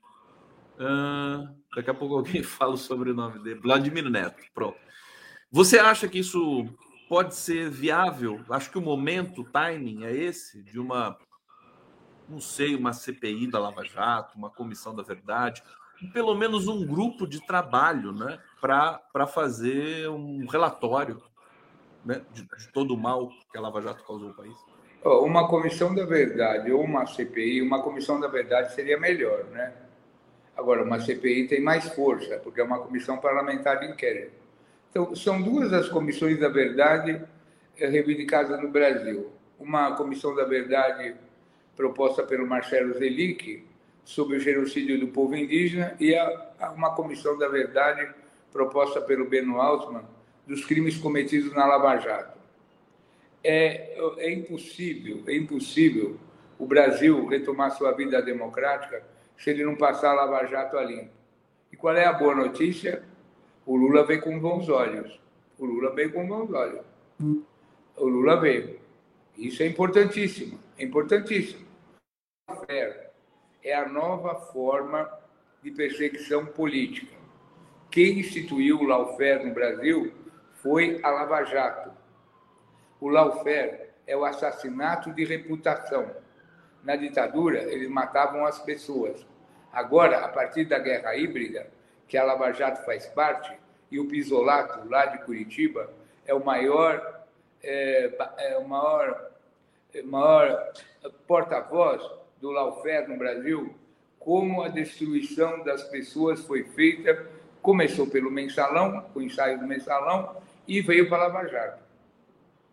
Uh, 0.76 1.48
daqui 1.76 1.89
a 1.89 1.93
pouco 1.93 2.15
alguém 2.15 2.41
fala 2.43 2.76
sobre 2.78 3.12
o 3.12 3.13
nome 3.13 3.39
dele. 3.39 3.60
Vladimir 3.60 4.10
Neto, 4.10 4.43
pronto. 4.54 4.78
Você 5.52 5.78
acha 5.78 6.08
que 6.08 6.19
isso 6.19 6.67
pode 7.08 7.36
ser 7.36 7.69
viável? 7.69 8.43
Acho 8.50 8.71
que 8.71 8.78
o 8.78 8.82
momento, 8.82 9.41
o 9.41 9.45
timing 9.45 10.04
é 10.04 10.15
esse, 10.15 10.63
de 10.63 10.80
uma, 10.80 11.17
não 12.28 12.40
sei, 12.40 12.76
uma 12.76 12.94
CPI 12.94 13.48
da 13.48 13.60
Lava 13.60 13.84
Jato, 13.84 14.38
uma 14.38 14.50
comissão 14.50 14.96
da 14.96 15.04
verdade, 15.04 15.64
pelo 16.14 16.36
menos 16.36 16.68
um 16.68 16.86
grupo 16.86 17.28
de 17.28 17.46
trabalho 17.46 18.12
né, 18.12 18.40
para 18.60 19.28
fazer 19.28 20.10
um 20.10 20.46
relatório 20.48 21.22
né, 22.04 22.22
de, 22.34 22.44
de 22.44 22.68
todo 22.72 22.94
o 22.94 22.98
mal 22.98 23.30
que 23.52 23.58
a 23.58 23.62
Lava 23.62 23.82
Jato 23.82 24.04
causou 24.04 24.30
ao 24.30 24.34
país. 24.34 24.56
Uma 25.04 25.48
comissão 25.48 25.94
da 25.94 26.04
verdade 26.04 26.72
ou 26.72 26.84
uma 26.84 27.06
CPI, 27.06 27.62
uma 27.62 27.82
comissão 27.84 28.20
da 28.20 28.28
verdade 28.28 28.74
seria 28.74 29.00
melhor, 29.00 29.44
né? 29.46 29.72
Agora, 30.58 30.84
uma 30.84 31.00
CPI 31.00 31.48
tem 31.48 31.62
mais 31.62 31.90
força, 31.90 32.40
porque 32.40 32.62
é 32.62 32.64
uma 32.64 32.80
comissão 32.80 33.18
parlamentar 33.18 33.80
de 33.80 33.88
inquérito. 33.88 34.34
Então, 34.90 35.14
são 35.16 35.42
duas 35.42 35.74
as 35.74 35.90
comissões 35.90 36.40
da 36.40 36.48
verdade 36.48 37.22
eh, 37.78 37.88
reivindicadas 37.88 38.60
no 38.62 38.70
Brasil. 38.70 39.32
Uma 39.60 39.96
comissão 39.96 40.34
da 40.34 40.46
verdade 40.46 41.16
proposta 41.76 42.24
pelo 42.24 42.48
Marcelo 42.48 42.94
Zelic 42.94 43.66
sobre 44.04 44.38
o 44.38 44.40
genocídio 44.40 45.00
do 45.00 45.08
povo 45.08 45.36
indígena 45.36 45.96
e 46.00 46.16
a, 46.16 46.74
uma 46.76 46.96
comissão 46.96 47.38
da 47.38 47.48
verdade 47.48 48.08
proposta 48.52 49.02
pelo 49.02 49.28
Beno 49.28 49.60
Altman 49.60 50.04
dos 50.48 50.64
crimes 50.64 50.98
cometidos 50.98 51.54
na 51.54 51.66
Lava 51.66 51.98
Jato 51.98 52.36
é, 53.46 53.96
é 54.18 54.34
impossível, 54.34 55.24
é 55.28 55.36
impossível 55.36 56.18
o 56.58 56.66
Brasil 56.66 57.28
retomar 57.28 57.72
sua 57.72 57.92
vida 57.92 58.20
democrática 58.22 59.04
se 59.38 59.52
ele 59.52 59.64
não 59.64 59.76
passar 59.76 60.12
a 60.12 60.26
Lava 60.26 60.46
Jato 60.48 60.78
a 60.78 60.84
limpo. 60.84 61.12
E 61.72 61.76
qual 61.76 61.96
é 61.96 62.06
a 62.06 62.14
boa 62.14 62.34
notícia? 62.34 63.04
O 63.66 63.76
Lula 63.76 64.04
vem 64.04 64.20
com 64.20 64.40
bons 64.40 64.70
olhos. 64.70 65.20
O 65.60 65.66
Lula 65.66 65.94
vem 65.94 66.10
com 66.10 66.26
bons 66.26 66.52
olhos. 66.52 66.82
O 67.98 68.08
Lula 68.08 68.40
veio. 68.40 68.80
Isso 69.38 69.62
é 69.62 69.68
importantíssimo, 69.68 70.58
é 70.78 70.84
importantíssimo. 70.84 71.64
É 73.63 73.73
a 73.73 73.88
nova 73.88 74.36
forma 74.51 75.10
de 75.63 75.71
perseguição 75.71 76.45
política. 76.45 77.15
Quem 77.89 78.19
instituiu 78.19 78.79
o 78.79 78.84
lawfare 78.84 79.45
no 79.45 79.53
Brasil 79.53 80.13
foi 80.62 80.99
a 81.03 81.10
Lava 81.10 81.43
Jato 81.43 81.91
o 82.99 83.10
lawfare 83.10 83.89
é 84.08 84.15
o 84.15 84.25
assassinato 84.25 85.12
de 85.12 85.25
reputação. 85.25 86.10
Na 86.84 86.95
ditadura, 86.95 87.60
eles 87.71 87.89
matavam 87.89 88.45
as 88.45 88.60
pessoas. 88.60 89.25
Agora, 89.71 90.25
a 90.25 90.27
partir 90.27 90.65
da 90.65 90.79
guerra 90.79 91.15
híbrida, 91.15 91.67
que 92.08 92.17
a 92.17 92.23
Lava 92.23 92.51
Jato 92.51 92.86
faz 92.86 93.05
parte, 93.08 93.55
e 93.91 93.99
o 93.99 94.08
Pisolato, 94.08 94.89
lá 94.89 95.05
de 95.05 95.19
Curitiba, 95.19 95.93
é 96.25 96.34
o 96.34 96.43
maior, 96.43 97.25
é, 97.62 98.12
é 98.39 98.58
o 98.58 98.67
maior, 98.67 99.31
é, 99.93 100.01
maior 100.01 100.73
porta-voz 101.27 102.01
do 102.45 102.51
lawfare 102.51 103.08
no 103.08 103.17
Brasil, 103.17 103.73
como 104.19 104.62
a 104.62 104.67
destruição 104.67 105.63
das 105.63 105.81
pessoas 105.86 106.41
foi 106.41 106.63
feita, 106.63 107.27
começou 107.60 108.05
pelo 108.05 108.29
mensalão, 108.29 109.03
o 109.15 109.19
ensaio 109.19 109.60
do 109.60 109.65
mensalão, 109.65 110.38
e 110.67 110.79
veio 110.79 111.10
para 111.10 111.23
a 111.23 111.27
Lava 111.27 111.47
Jato 111.47 111.86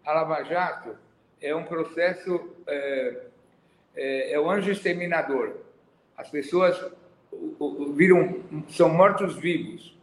a 0.04 0.12
Lava 0.12 0.42
Jato 0.42 0.96
é 1.40 1.54
um 1.54 1.64
processo, 1.64 2.54
é, 2.66 3.22
é, 3.94 4.32
é 4.32 4.40
o 4.40 4.50
anjo 4.50 4.70
exterminador. 4.70 5.56
As 6.16 6.28
pessoas 6.28 6.92
viram, 7.94 8.42
são 8.68 8.88
mortos-vivos, 8.88 9.96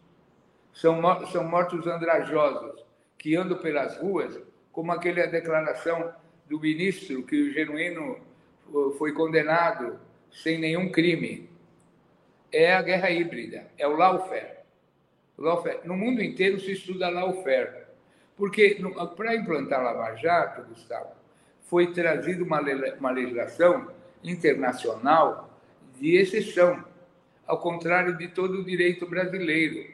são, 0.74 1.02
são 1.28 1.44
mortos 1.44 1.86
andrajosos, 1.86 2.84
que 3.18 3.36
andam 3.36 3.58
pelas 3.58 3.98
ruas, 3.98 4.40
como 4.72 4.92
aquela 4.92 5.28
declaração 5.28 6.14
do 6.50 6.60
ministro 6.60 7.24
que 7.24 7.42
o 7.42 7.54
Genuíno 7.54 8.29
foi 8.98 9.14
condenado 9.14 10.00
sem 10.32 10.58
nenhum 10.58 10.92
crime. 10.92 11.50
É 12.52 12.74
a 12.74 12.82
guerra 12.82 13.10
híbrida, 13.12 13.68
é 13.78 13.88
o 13.88 13.96
lawfare. 13.96 14.60
lawfare. 15.38 15.80
No 15.84 15.96
mundo 15.96 16.22
inteiro 16.22 16.60
se 16.60 16.72
estuda 16.72 17.10
lawfare. 17.10 17.88
Porque 18.36 18.80
para 19.18 19.36
implantar 19.36 19.84
Lava 19.84 20.16
Jato, 20.16 20.64
Gustavo, 20.64 21.12
foi 21.64 21.92
trazida 21.92 22.44
uma, 22.44 22.62
uma 22.98 23.12
legislação 23.12 23.92
internacional 24.24 25.50
de 26.00 26.16
exceção, 26.16 26.84
ao 27.46 27.60
contrário 27.60 28.18
de 28.18 28.30
todo 28.30 28.62
o 28.62 28.64
direito 28.64 29.06
brasileiro. 29.06 29.94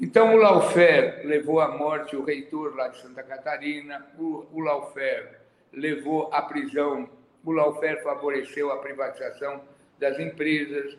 Então, 0.00 0.34
o 0.34 0.36
Laufer 0.36 1.22
levou 1.24 1.60
à 1.60 1.76
morte 1.76 2.16
o 2.16 2.24
reitor 2.24 2.74
lá 2.74 2.88
de 2.88 3.00
Santa 3.00 3.22
Catarina, 3.22 4.06
o, 4.18 4.46
o 4.52 4.60
Laufer 4.60 5.41
levou 5.72 6.32
à 6.32 6.42
prisão, 6.42 7.08
o 7.44 7.52
Laufer 7.52 8.02
favoreceu 8.02 8.70
a 8.70 8.78
privatização 8.78 9.62
das 9.98 10.18
empresas, 10.18 10.96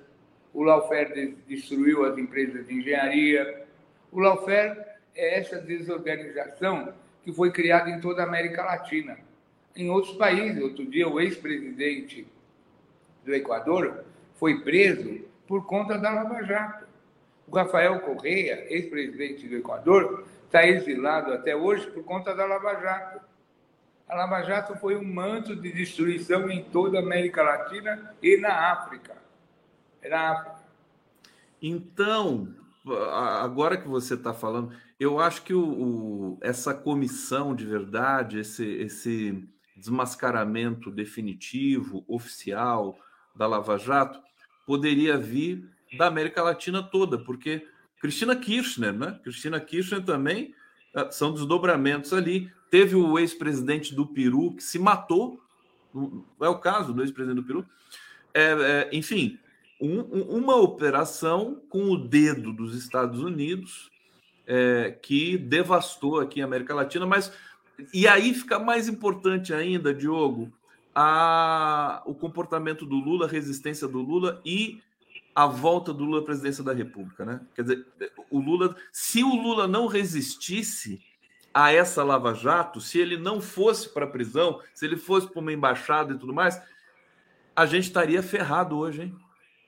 o 0.53 0.63
Laufer 0.63 1.35
destruiu 1.47 2.05
as 2.05 2.17
empresas 2.17 2.67
de 2.67 2.73
engenharia, 2.73 3.65
o 4.11 4.19
Laufer 4.19 4.93
é 5.15 5.39
essa 5.39 5.59
desorganização 5.59 6.93
que 7.23 7.31
foi 7.31 7.51
criada 7.51 7.89
em 7.89 7.99
toda 7.99 8.21
a 8.21 8.25
América 8.27 8.63
Latina. 8.63 9.17
Em 9.75 9.89
outros 9.89 10.15
países, 10.17 10.61
outro 10.61 10.85
dia, 10.85 11.07
o 11.07 11.19
ex-presidente 11.19 12.27
do 13.25 13.33
Equador 13.33 14.03
foi 14.35 14.61
preso 14.61 15.21
por 15.47 15.65
conta 15.65 15.97
da 15.97 16.11
Lava 16.11 16.43
Jato. 16.43 16.85
O 17.47 17.55
Rafael 17.55 17.99
Correia, 18.01 18.65
ex-presidente 18.69 19.47
do 19.47 19.57
Equador, 19.57 20.25
está 20.45 20.65
exilado 20.67 21.33
até 21.33 21.55
hoje 21.55 21.87
por 21.87 22.03
conta 22.03 22.35
da 22.35 22.45
Lava 22.45 22.79
Jato. 22.79 23.21
A 24.07 24.15
Lava 24.15 24.41
Jato 24.43 24.75
foi 24.75 24.95
um 24.95 25.03
manto 25.03 25.55
de 25.55 25.71
destruição 25.71 26.49
em 26.49 26.63
toda 26.63 26.99
a 26.99 27.01
América 27.01 27.41
Latina 27.41 28.13
e 28.21 28.37
na 28.37 28.71
África. 28.71 29.15
É 30.01 30.09
na 30.09 30.31
África. 30.31 30.55
Então, 31.61 32.53
agora 33.41 33.77
que 33.77 33.87
você 33.87 34.15
está 34.15 34.33
falando, 34.33 34.75
eu 34.99 35.19
acho 35.19 35.43
que 35.43 35.53
o, 35.53 35.63
o, 35.63 36.37
essa 36.41 36.73
comissão 36.73 37.55
de 37.55 37.65
verdade, 37.65 38.39
esse, 38.39 38.65
esse 38.65 39.47
desmascaramento 39.75 40.91
definitivo, 40.91 42.03
oficial 42.07 42.97
da 43.35 43.47
Lava 43.47 43.77
Jato, 43.77 44.21
poderia 44.65 45.17
vir 45.17 45.69
da 45.97 46.07
América 46.07 46.41
Latina 46.43 46.83
toda, 46.83 47.17
porque 47.17 47.67
Cristina 47.99 48.35
Kirchner, 48.35 48.93
né? 48.93 49.19
Cristina 49.23 49.59
Kirchner 49.59 50.03
também 50.03 50.53
ah, 50.93 51.09
são 51.09 51.33
desdobramentos 51.33 52.13
ali. 52.13 52.51
Teve 52.73 52.95
o 52.95 53.19
ex-presidente 53.19 53.93
do 53.93 54.03
Peru 54.03 54.55
que 54.55 54.63
se 54.63 54.79
matou, 54.79 55.39
é 56.41 56.49
o 56.49 56.57
caso 56.57 56.91
do 56.91 57.03
ex-presidente 57.03 57.39
do 57.39 57.45
Peru. 57.45 57.63
É, 58.33 58.41
é, 58.41 58.89
enfim, 58.91 59.37
um, 59.79 59.99
uma 60.39 60.55
operação 60.55 61.61
com 61.69 61.91
o 61.91 61.95
dedo 61.95 62.51
dos 62.51 62.75
Estados 62.75 63.21
Unidos 63.21 63.91
é, 64.47 64.89
que 64.89 65.37
devastou 65.37 66.19
aqui 66.19 66.41
a 66.41 66.45
América 66.45 66.73
Latina, 66.73 67.05
mas 67.05 67.31
e 67.93 68.07
aí 68.07 68.33
fica 68.33 68.57
mais 68.57 68.87
importante 68.87 69.53
ainda, 69.53 69.93
Diogo, 69.93 70.51
a, 70.95 72.01
o 72.07 72.15
comportamento 72.15 72.87
do 72.87 72.95
Lula, 72.95 73.27
a 73.27 73.29
resistência 73.29 73.87
do 73.87 74.01
Lula 74.01 74.41
e 74.43 74.81
a 75.35 75.45
volta 75.45 75.93
do 75.93 76.05
Lula 76.05 76.21
à 76.21 76.25
presidência 76.25 76.63
da 76.63 76.73
República, 76.73 77.23
né? 77.23 77.39
Quer 77.53 77.61
dizer, 77.61 77.85
o 78.31 78.39
Lula, 78.39 78.75
se 78.91 79.23
o 79.23 79.35
Lula 79.35 79.67
não 79.67 79.85
resistisse 79.85 80.99
a 81.53 81.71
essa 81.71 82.03
Lava 82.03 82.33
Jato, 82.33 82.81
se 82.81 82.99
ele 82.99 83.17
não 83.17 83.39
fosse 83.39 83.89
para 83.89 84.05
a 84.05 84.09
prisão, 84.09 84.59
se 84.73 84.85
ele 84.85 84.97
fosse 84.97 85.27
para 85.27 85.39
uma 85.39 85.53
embaixada 85.53 86.13
e 86.13 86.17
tudo 86.17 86.33
mais, 86.33 86.61
a 87.55 87.65
gente 87.65 87.83
estaria 87.83 88.23
ferrado 88.23 88.77
hoje, 88.77 89.03
hein? 89.03 89.15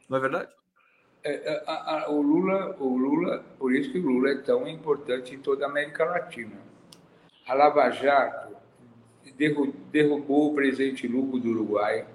Não 0.10 0.18
é 0.18 0.22
verdade? 0.22 0.52
É, 1.24 1.54
é 1.54 1.64
a, 1.68 2.06
a, 2.06 2.10
o 2.10 2.22
Lula, 2.22 2.76
o 2.80 2.98
Lula, 2.98 3.44
por 3.60 3.74
isso 3.74 3.92
que 3.92 4.00
o 4.00 4.02
Lula 4.02 4.32
é 4.32 4.38
tão 4.38 4.68
importante 4.68 5.36
em 5.36 5.40
toda 5.40 5.66
a 5.66 5.70
América 5.70 6.06
Latina. 6.06 6.58
A 7.48 7.54
Lava 7.54 7.90
Jato 7.92 8.56
derrubou 9.92 10.52
o 10.52 10.56
presidente 10.56 11.08
Lugo 11.08 11.40
do 11.40 11.50
Uruguai, 11.50 12.08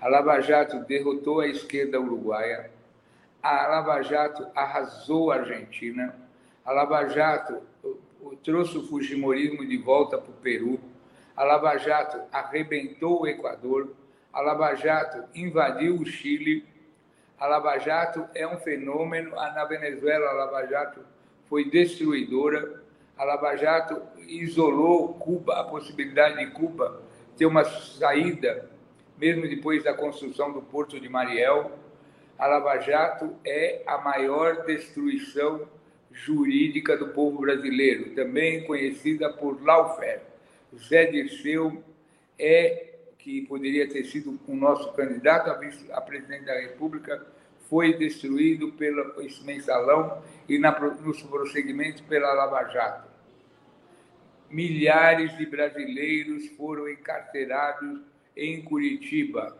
a 0.00 0.08
Lava 0.08 0.40
Jato 0.40 0.80
derrotou 0.80 1.40
a 1.40 1.48
esquerda 1.48 2.00
uruguaia. 2.00 2.70
A 3.42 3.66
Lava 3.66 4.02
Jato 4.02 4.46
arrasou 4.54 5.32
a 5.32 5.36
Argentina. 5.36 6.14
A 6.64 6.72
Lava 6.72 7.08
Jato 7.08 7.62
trouxe 8.42 8.78
o 8.78 8.86
Fujimorismo 8.86 9.66
de 9.66 9.76
volta 9.76 10.18
para 10.18 10.30
o 10.30 10.36
Peru. 10.36 10.80
A 11.36 11.44
Lava 11.44 11.76
Jato 11.76 12.20
arrebentou 12.32 13.22
o 13.22 13.26
Equador. 13.26 13.94
A 14.32 14.40
Lava 14.40 14.74
Jato 14.74 15.24
invadiu 15.34 15.96
o 15.96 16.06
Chile. 16.06 16.66
A 17.38 17.46
Lava 17.46 17.78
Jato 17.78 18.26
é 18.34 18.46
um 18.46 18.58
fenômeno. 18.58 19.30
Na 19.30 19.64
Venezuela, 19.64 20.30
a 20.30 20.32
Lava 20.32 20.66
Jato 20.66 21.00
foi 21.48 21.68
destruidora. 21.68 22.82
A 23.16 23.24
Lava 23.24 23.54
Jato 23.56 24.02
isolou 24.26 25.14
Cuba, 25.14 25.60
a 25.60 25.64
possibilidade 25.64 26.38
de 26.38 26.50
Cuba 26.50 27.02
ter 27.36 27.46
uma 27.46 27.64
saída 27.64 28.68
mesmo 29.18 29.48
depois 29.48 29.82
da 29.82 29.94
construção 29.94 30.52
do 30.52 30.60
Porto 30.60 31.00
de 31.00 31.08
Mariel, 31.08 31.72
a 32.38 32.46
Lava 32.46 32.78
Jato 32.78 33.34
é 33.44 33.82
a 33.86 33.98
maior 33.98 34.64
destruição 34.64 35.66
jurídica 36.16 36.96
do 36.96 37.08
povo 37.08 37.40
brasileiro, 37.40 38.14
também 38.14 38.64
conhecida 38.64 39.30
por 39.30 39.62
lawfare. 39.62 40.20
Zé 40.88 41.06
Dirceu 41.06 41.84
é 42.38 42.94
que 43.18 43.42
poderia 43.42 43.88
ter 43.88 44.04
sido 44.04 44.38
o 44.46 44.54
nosso 44.54 44.92
candidato 44.92 45.50
a, 45.50 45.60
a 45.98 46.00
presidente 46.00 46.44
da 46.44 46.58
República, 46.58 47.26
foi 47.68 47.94
destruído 47.94 48.72
pelo 48.72 49.20
esse 49.20 49.44
mensalão 49.44 50.22
e 50.48 50.58
na, 50.58 50.78
nos 50.78 51.20
prosseguimentos 51.22 52.00
pela 52.02 52.32
Lava 52.32 52.62
Jato. 52.68 53.10
Milhares 54.48 55.36
de 55.36 55.44
brasileiros 55.44 56.48
foram 56.50 56.88
encarcerados 56.88 58.00
em 58.36 58.62
Curitiba, 58.62 59.58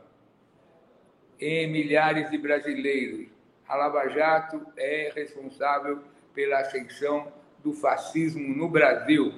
em 1.40 1.66
milhares 1.71 2.31
de 2.31 2.38
brasileiros. 2.38 3.27
A 3.66 3.75
Lava 3.75 4.09
Jato 4.09 4.64
é 4.77 5.11
responsável 5.12 6.01
pela 6.37 6.61
ascensão 6.61 7.33
do 7.64 7.72
fascismo 7.72 8.46
no 8.55 8.68
Brasil. 8.68 9.35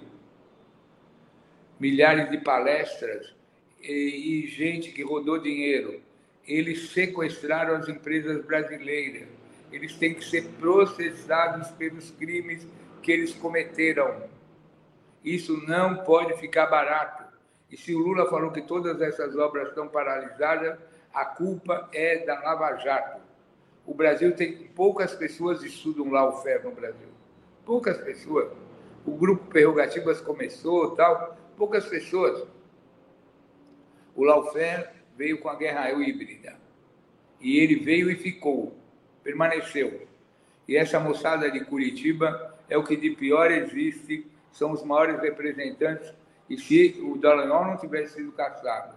Milhares 1.78 2.28
de 2.28 2.38
palestras 2.38 3.32
e, 3.80 4.44
e 4.44 4.46
gente 4.48 4.90
que 4.90 5.04
rodou 5.04 5.38
dinheiro. 5.38 6.02
Eles 6.44 6.90
sequestraram 6.90 7.76
as 7.76 7.88
empresas 7.88 8.44
brasileiras. 8.44 9.28
Eles 9.70 9.94
têm 9.94 10.14
que 10.14 10.24
ser 10.24 10.44
processados 10.58 11.70
pelos 11.72 12.10
crimes 12.10 12.66
que 13.00 13.12
eles 13.12 13.32
cometeram. 13.32 14.24
Isso 15.24 15.56
não 15.68 16.04
pode 16.04 16.36
ficar 16.38 16.66
barato. 16.66 17.24
E 17.70 17.76
se 17.76 17.94
o 17.94 17.98
Lula 17.98 18.28
falou 18.28 18.50
que 18.50 18.62
todas 18.62 19.00
essas 19.00 19.36
obras 19.36 19.68
estão 19.68 19.86
paralisadas, 19.86 20.78
a 21.14 21.24
culpa 21.24 21.88
é 21.92 22.24
da 22.24 22.40
Lava 22.40 22.76
Jato. 22.76 23.27
O 23.88 23.94
Brasil 23.94 24.36
tem 24.36 24.52
poucas 24.74 25.14
pessoas 25.14 25.64
estudam 25.64 26.10
lá 26.10 26.28
o 26.28 26.42
FER 26.42 26.62
no 26.62 26.72
Brasil. 26.72 27.08
Poucas 27.64 27.96
pessoas. 27.96 28.52
O 29.06 29.12
grupo 29.12 29.46
Prerrogativas 29.46 30.20
começou, 30.20 30.90
tal, 30.90 31.38
poucas 31.56 31.86
pessoas. 31.86 32.46
O 34.14 34.24
Laufer 34.24 34.92
veio 35.16 35.38
com 35.38 35.48
a 35.48 35.54
guerra 35.54 35.90
híbrida. 35.90 36.54
E 37.40 37.58
ele 37.58 37.76
veio 37.76 38.10
e 38.10 38.16
ficou, 38.16 38.76
permaneceu. 39.24 40.06
E 40.68 40.76
essa 40.76 41.00
moçada 41.00 41.50
de 41.50 41.64
Curitiba 41.64 42.58
é 42.68 42.76
o 42.76 42.84
que 42.84 42.94
de 42.94 43.12
pior 43.12 43.50
existe, 43.50 44.30
são 44.52 44.72
os 44.72 44.84
maiores 44.84 45.18
representantes 45.18 46.12
e 46.50 46.58
se 46.58 47.00
o 47.02 47.16
Dallagnol 47.16 47.64
não 47.64 47.78
tivesse 47.78 48.16
sido 48.16 48.32
caçado, 48.32 48.94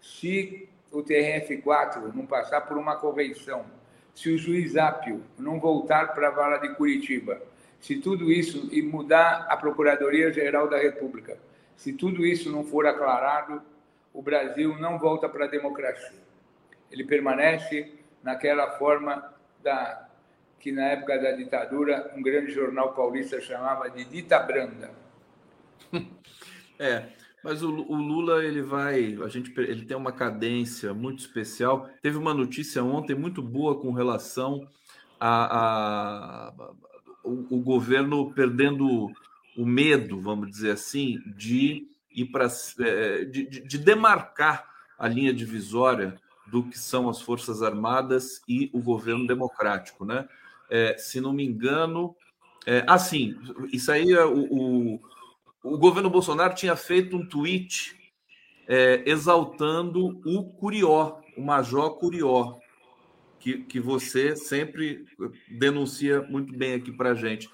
se 0.00 0.68
o 0.92 1.02
TRF4 1.02 2.14
não 2.14 2.26
passar 2.26 2.60
por 2.60 2.78
uma 2.78 2.94
convenção, 2.94 3.79
se 4.20 4.28
o 4.28 4.36
juiz 4.36 4.76
Ápio 4.76 5.24
não 5.38 5.58
voltar 5.58 6.14
para 6.14 6.28
a 6.28 6.30
vala 6.30 6.58
de 6.58 6.74
Curitiba, 6.74 7.40
se 7.80 7.96
tudo 7.96 8.30
isso 8.30 8.68
e 8.70 8.82
mudar 8.82 9.46
a 9.48 9.56
Procuradoria-Geral 9.56 10.68
da 10.68 10.76
República, 10.76 11.38
se 11.74 11.94
tudo 11.94 12.26
isso 12.26 12.52
não 12.52 12.62
for 12.62 12.86
aclarado, 12.86 13.62
o 14.12 14.20
Brasil 14.20 14.78
não 14.78 14.98
volta 14.98 15.26
para 15.26 15.46
a 15.46 15.48
democracia. 15.48 16.20
Ele 16.90 17.02
permanece 17.04 17.94
naquela 18.22 18.72
forma 18.72 19.32
da 19.62 20.06
que 20.58 20.70
na 20.70 20.88
época 20.88 21.16
da 21.18 21.32
ditadura 21.32 22.12
um 22.14 22.20
grande 22.20 22.52
jornal 22.52 22.92
paulista 22.92 23.40
chamava 23.40 23.88
de 23.88 24.04
dita 24.04 24.38
branda. 24.38 24.90
É, 26.82 27.04
mas 27.42 27.62
o, 27.62 27.70
o, 27.70 27.96
Lula 27.96 28.44
ele 28.44 28.62
vai, 28.62 29.18
a 29.24 29.28
gente 29.28 29.52
ele 29.60 29.84
tem 29.84 29.96
uma 29.96 30.12
cadência 30.12 30.92
muito 30.92 31.20
especial. 31.20 31.88
Teve 32.02 32.18
uma 32.18 32.34
notícia 32.34 32.82
ontem 32.84 33.14
muito 33.14 33.42
boa 33.42 33.80
com 33.80 33.92
relação 33.92 34.68
a, 35.18 35.28
a, 35.28 36.48
a 36.48 36.70
o, 37.24 37.56
o, 37.56 37.60
governo 37.60 38.32
perdendo 38.32 39.10
o 39.56 39.66
medo, 39.66 40.20
vamos 40.20 40.50
dizer 40.50 40.72
assim, 40.72 41.20
de 41.36 41.86
ir 42.14 42.26
para 42.26 42.48
é, 42.80 43.24
de, 43.24 43.46
de, 43.46 43.78
demarcar 43.78 44.66
a 44.98 45.08
linha 45.08 45.32
divisória 45.32 46.16
do 46.46 46.62
que 46.64 46.78
são 46.78 47.08
as 47.08 47.20
forças 47.20 47.62
armadas 47.62 48.42
e 48.48 48.70
o 48.72 48.80
governo 48.80 49.26
democrático, 49.26 50.04
né? 50.04 50.28
É, 50.68 50.96
se 50.98 51.20
não 51.20 51.32
me 51.32 51.44
engano, 51.44 52.14
é, 52.66 52.84
assim, 52.86 53.36
isso 53.72 53.90
aí 53.90 54.12
é 54.12 54.24
o, 54.24 54.46
o 54.50 55.00
o 55.62 55.76
governo 55.76 56.10
Bolsonaro 56.10 56.54
tinha 56.54 56.74
feito 56.76 57.16
um 57.16 57.26
tweet 57.26 57.96
é, 58.66 59.02
exaltando 59.06 60.20
o 60.24 60.44
Curió, 60.44 61.18
o 61.36 61.42
Major 61.42 61.98
Curió, 61.98 62.56
que, 63.38 63.58
que 63.64 63.80
você 63.80 64.36
sempre 64.36 65.04
denuncia 65.48 66.22
muito 66.22 66.56
bem 66.56 66.74
aqui 66.74 66.92
para 66.92 67.14
gente. 67.14 67.50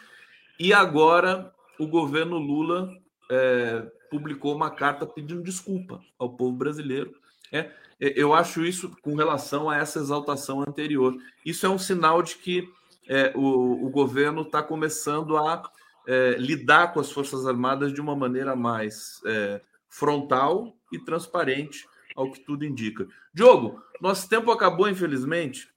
E 0.58 0.72
agora 0.72 1.52
o 1.78 1.86
governo 1.86 2.38
Lula 2.38 2.90
é, 3.30 3.86
publicou 4.10 4.54
uma 4.54 4.70
carta 4.70 5.06
pedindo 5.06 5.42
desculpa 5.42 6.00
ao 6.18 6.30
povo 6.30 6.56
brasileiro. 6.56 7.14
É, 7.52 7.70
é, 8.00 8.12
eu 8.16 8.34
acho 8.34 8.64
isso 8.64 8.94
com 9.02 9.14
relação 9.14 9.70
a 9.70 9.76
essa 9.76 9.98
exaltação 9.98 10.60
anterior. 10.60 11.16
Isso 11.44 11.66
é 11.66 11.68
um 11.68 11.78
sinal 11.78 12.22
de 12.22 12.36
que 12.36 12.68
é, 13.08 13.32
o, 13.34 13.86
o 13.86 13.90
governo 13.90 14.42
está 14.42 14.62
começando 14.62 15.36
a 15.36 15.62
é, 16.06 16.36
lidar 16.38 16.92
com 16.92 17.00
as 17.00 17.10
Forças 17.10 17.46
Armadas 17.46 17.92
de 17.92 18.00
uma 18.00 18.14
maneira 18.14 18.54
mais 18.54 19.20
é, 19.26 19.60
frontal 19.88 20.76
e 20.92 20.98
transparente, 20.98 21.86
ao 22.14 22.30
que 22.30 22.40
tudo 22.40 22.64
indica. 22.64 23.06
Diogo, 23.32 23.82
nosso 24.00 24.28
tempo 24.28 24.50
acabou, 24.50 24.88
infelizmente. 24.88 25.68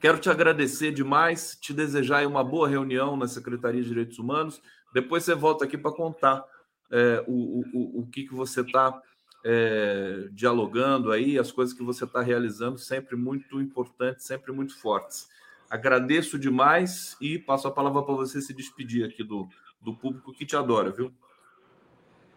Quero 0.00 0.18
te 0.18 0.28
agradecer 0.28 0.92
demais, 0.92 1.56
te 1.58 1.72
desejar 1.72 2.26
uma 2.26 2.44
boa 2.44 2.68
reunião 2.68 3.16
na 3.16 3.26
Secretaria 3.26 3.80
de 3.80 3.88
Direitos 3.88 4.18
Humanos. 4.18 4.60
Depois 4.92 5.24
você 5.24 5.34
volta 5.34 5.64
aqui 5.64 5.78
para 5.78 5.92
contar 5.92 6.44
é, 6.90 7.24
o, 7.26 7.60
o, 7.72 8.00
o 8.02 8.06
que, 8.06 8.24
que 8.24 8.34
você 8.34 8.60
está 8.60 9.00
é, 9.44 10.28
dialogando 10.32 11.10
aí, 11.10 11.38
as 11.38 11.50
coisas 11.50 11.74
que 11.74 11.82
você 11.82 12.04
está 12.04 12.20
realizando, 12.20 12.78
sempre 12.78 13.16
muito 13.16 13.60
importantes, 13.60 14.26
sempre 14.26 14.52
muito 14.52 14.78
fortes. 14.78 15.28
Agradeço 15.70 16.38
demais 16.38 17.16
e 17.20 17.38
passo 17.38 17.66
a 17.68 17.70
palavra 17.70 18.02
para 18.02 18.14
você 18.14 18.40
se 18.40 18.52
despedir 18.54 19.04
aqui 19.04 19.24
do, 19.24 19.48
do 19.80 19.94
público 19.94 20.32
que 20.32 20.46
te 20.46 20.56
adora, 20.56 20.90
viu? 20.90 21.12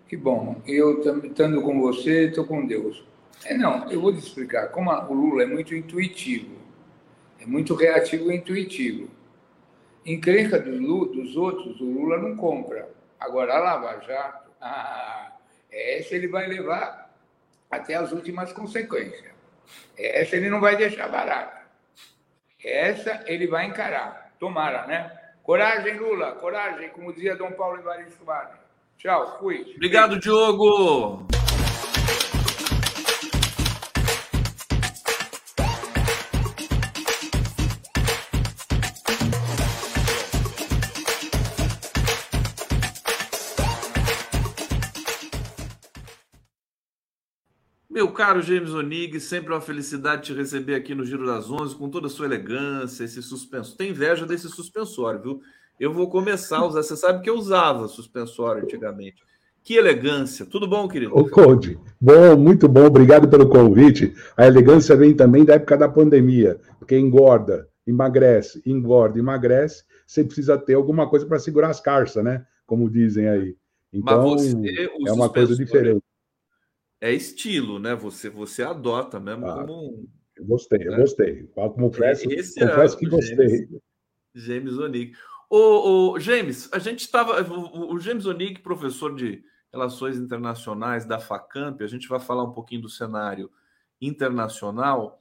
Que 0.07 0.15
bom. 0.15 0.61
Eu 0.65 1.01
estando 1.23 1.61
com 1.61 1.79
você, 1.81 2.29
estou 2.29 2.45
com 2.45 2.65
Deus. 2.65 3.05
É, 3.45 3.57
não, 3.57 3.89
eu 3.91 3.99
vou 3.99 4.13
te 4.13 4.19
explicar. 4.19 4.69
Como 4.69 4.89
a, 4.89 5.07
o 5.07 5.13
Lula 5.13 5.43
é 5.43 5.45
muito 5.45 5.75
intuitivo, 5.75 6.55
é 7.39 7.45
muito 7.45 7.75
reativo 7.75 8.31
e 8.31 8.37
intuitivo. 8.37 9.09
Encrenca 10.05 10.59
dos, 10.59 10.79
dos 11.11 11.35
outros, 11.35 11.79
o 11.81 11.85
Lula 11.85 12.17
não 12.17 12.35
compra. 12.35 12.89
Agora, 13.19 13.55
a 13.55 13.59
Lava 13.59 13.99
Jato, 14.05 14.49
ah, 14.61 15.33
essa 15.69 16.15
ele 16.15 16.27
vai 16.27 16.47
levar 16.47 17.13
até 17.69 17.95
as 17.95 18.11
últimas 18.11 18.53
consequências. 18.53 19.35
Essa 19.97 20.37
ele 20.37 20.49
não 20.49 20.61
vai 20.61 20.77
deixar 20.77 21.09
barata. 21.09 21.56
Essa 22.63 23.23
ele 23.25 23.47
vai 23.47 23.65
encarar. 23.65 24.31
Tomara, 24.39 24.85
né? 24.87 25.11
Coragem, 25.43 25.97
Lula, 25.97 26.33
coragem, 26.33 26.89
como 26.89 27.13
dizia 27.13 27.35
Dom 27.35 27.51
Paulo 27.51 27.79
Evaristo 27.79 28.23
Vale. 28.25 28.51
Tchau, 28.97 29.37
fui. 29.39 29.73
Obrigado, 29.75 30.19
Diogo. 30.19 31.27
Caro 48.17 48.41
James 48.41 48.73
Onig, 48.73 49.19
sempre 49.19 49.53
uma 49.53 49.61
felicidade 49.61 50.23
te 50.23 50.33
receber 50.33 50.73
aqui 50.73 50.95
no 50.95 51.05
Giro 51.05 51.23
das 51.23 51.51
Onze, 51.51 51.75
com 51.75 51.87
toda 51.87 52.07
a 52.07 52.09
sua 52.09 52.25
elegância, 52.25 53.03
esse 53.03 53.21
suspensor. 53.21 53.77
Tem 53.77 53.91
inveja 53.91 54.25
desse 54.25 54.49
suspensório, 54.49 55.21
viu? 55.21 55.41
Eu 55.79 55.93
vou 55.93 56.09
começar 56.09 56.57
a 56.57 56.65
usar. 56.65 56.81
Você 56.81 56.97
sabe 56.97 57.21
que 57.21 57.29
eu 57.29 57.35
usava 57.35 57.87
suspensório 57.87 58.63
antigamente. 58.63 59.21
Que 59.63 59.75
elegância. 59.75 60.47
Tudo 60.47 60.67
bom, 60.67 60.87
querido? 60.87 61.15
O 61.15 61.29
Conde. 61.29 61.79
Bom, 62.01 62.35
muito 62.35 62.67
bom. 62.67 62.85
Obrigado 62.85 63.29
pelo 63.29 63.49
convite. 63.49 64.15
A 64.35 64.47
elegância 64.47 64.95
vem 64.95 65.13
também 65.13 65.45
da 65.45 65.53
época 65.53 65.77
da 65.77 65.87
pandemia, 65.87 66.59
porque 66.79 66.97
engorda, 66.97 67.69
emagrece, 67.85 68.63
engorda, 68.65 69.19
emagrece. 69.19 69.83
Você 70.07 70.23
precisa 70.23 70.57
ter 70.57 70.73
alguma 70.73 71.07
coisa 71.07 71.27
para 71.27 71.37
segurar 71.37 71.69
as 71.69 71.79
carças, 71.79 72.23
né? 72.23 72.43
Como 72.65 72.89
dizem 72.89 73.29
aí. 73.29 73.55
Então, 73.93 74.31
você, 74.31 74.89
é 75.05 75.11
uma 75.11 75.29
coisa 75.29 75.55
diferente. 75.55 76.01
É 76.99 77.11
estilo, 77.11 77.79
né? 77.79 77.95
Você, 77.95 78.29
você 78.29 78.63
adota 78.63 79.19
mesmo 79.19 79.45
ah, 79.47 79.55
como. 79.55 80.07
Eu 80.35 80.45
gostei, 80.45 80.87
eu 80.87 80.91
né? 80.91 80.97
gostei. 80.97 81.43
Confesso, 81.53 82.31
Esse 82.31 82.59
confesso 82.59 82.95
é 82.95 82.99
que 82.99 83.05
gostei. 83.07 83.69
James 84.33 84.77
Onig. 84.77 85.13
O, 85.49 86.11
o 86.11 86.19
James, 86.19 86.69
a 86.73 86.79
gente 86.79 87.01
estava. 87.01 87.41
O, 87.41 87.93
o 87.93 87.99
James 87.99 88.25
Onig, 88.25 88.59
professor 88.61 89.15
de 89.15 89.43
Relações 89.71 90.17
Internacionais 90.17 91.05
da 91.05 91.19
FACAMP, 91.19 91.83
a 91.83 91.87
gente 91.87 92.07
vai 92.07 92.19
falar 92.19 92.43
um 92.43 92.51
pouquinho 92.51 92.81
do 92.81 92.89
cenário 92.89 93.49
internacional, 94.01 95.19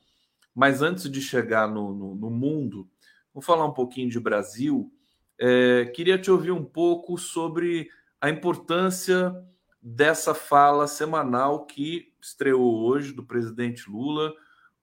mas 0.55 0.83
antes 0.83 1.11
de 1.11 1.21
chegar 1.21 1.69
no, 1.69 1.95
no, 1.95 2.15
no 2.15 2.31
mundo, 2.31 2.89
vou 3.33 3.43
falar 3.43 3.67
um 3.67 3.73
pouquinho 3.73 4.09
de 4.09 4.21
Brasil. 4.21 4.91
É, 5.39 5.87
queria 5.95 6.19
te 6.19 6.31
ouvir 6.31 6.53
um 6.53 6.65
pouco 6.65 7.19
sobre 7.19 7.89
a 8.21 8.31
importância 8.31 9.35
dessa 9.88 10.35
fala 10.35 10.88
semanal 10.88 11.64
que 11.64 12.12
estreou 12.20 12.85
hoje 12.85 13.12
do 13.12 13.25
presidente 13.25 13.88
Lula 13.88 14.35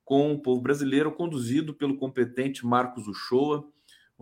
com 0.06 0.32
o 0.32 0.40
povo 0.40 0.62
brasileiro, 0.62 1.12
conduzido 1.12 1.74
pelo 1.74 1.98
competente 1.98 2.66
Marcos 2.66 3.08
Uchoa 3.08 3.68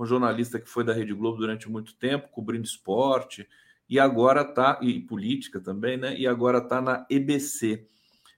um 0.02 0.06
jornalista 0.06 0.60
que 0.60 0.68
foi 0.68 0.84
da 0.84 0.94
Rede 0.94 1.14
Globo 1.14 1.38
durante 1.38 1.70
muito 1.70 1.94
tempo, 1.96 2.30
cobrindo 2.30 2.66
esporte, 2.66 3.48
e 3.88 4.00
agora 4.00 4.42
está, 4.42 4.80
e 4.82 5.00
política 5.00 5.60
também, 5.60 5.98
né? 5.98 6.18
E 6.18 6.26
agora 6.26 6.60
está 6.60 6.82
na 6.82 7.06
EBC. 7.10 7.86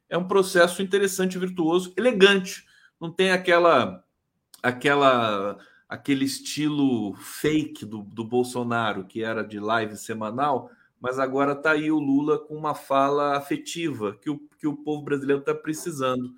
É 0.10 0.18
um 0.18 0.28
processo 0.28 0.82
interessante, 0.82 1.38
virtuoso, 1.38 1.94
elegante. 1.96 2.66
Não 3.00 3.12
tem 3.12 3.32
aquela 3.32 4.04
aquela 4.62 5.58
aquele 5.88 6.26
estilo 6.26 7.14
fake 7.16 7.86
do, 7.86 8.02
do 8.02 8.24
Bolsonaro, 8.24 9.06
que 9.06 9.24
era 9.24 9.44
de 9.44 9.60
live 9.60 9.96
semanal, 9.96 10.72
mas 11.04 11.20
agora 11.20 11.52
está 11.52 11.72
aí 11.74 11.92
o 11.92 12.00
Lula 12.00 12.40
com 12.40 12.56
uma 12.56 12.74
fala 12.74 13.38
afetiva 13.38 14.18
que 14.22 14.30
o, 14.30 14.40
que 14.58 14.66
o 14.66 14.78
povo 14.78 15.04
brasileiro 15.04 15.42
está 15.42 15.54
precisando. 15.54 16.34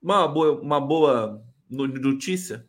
Uma 0.00 0.28
boa, 0.28 0.60
uma 0.60 0.80
boa 0.80 1.42
notícia 1.68 2.68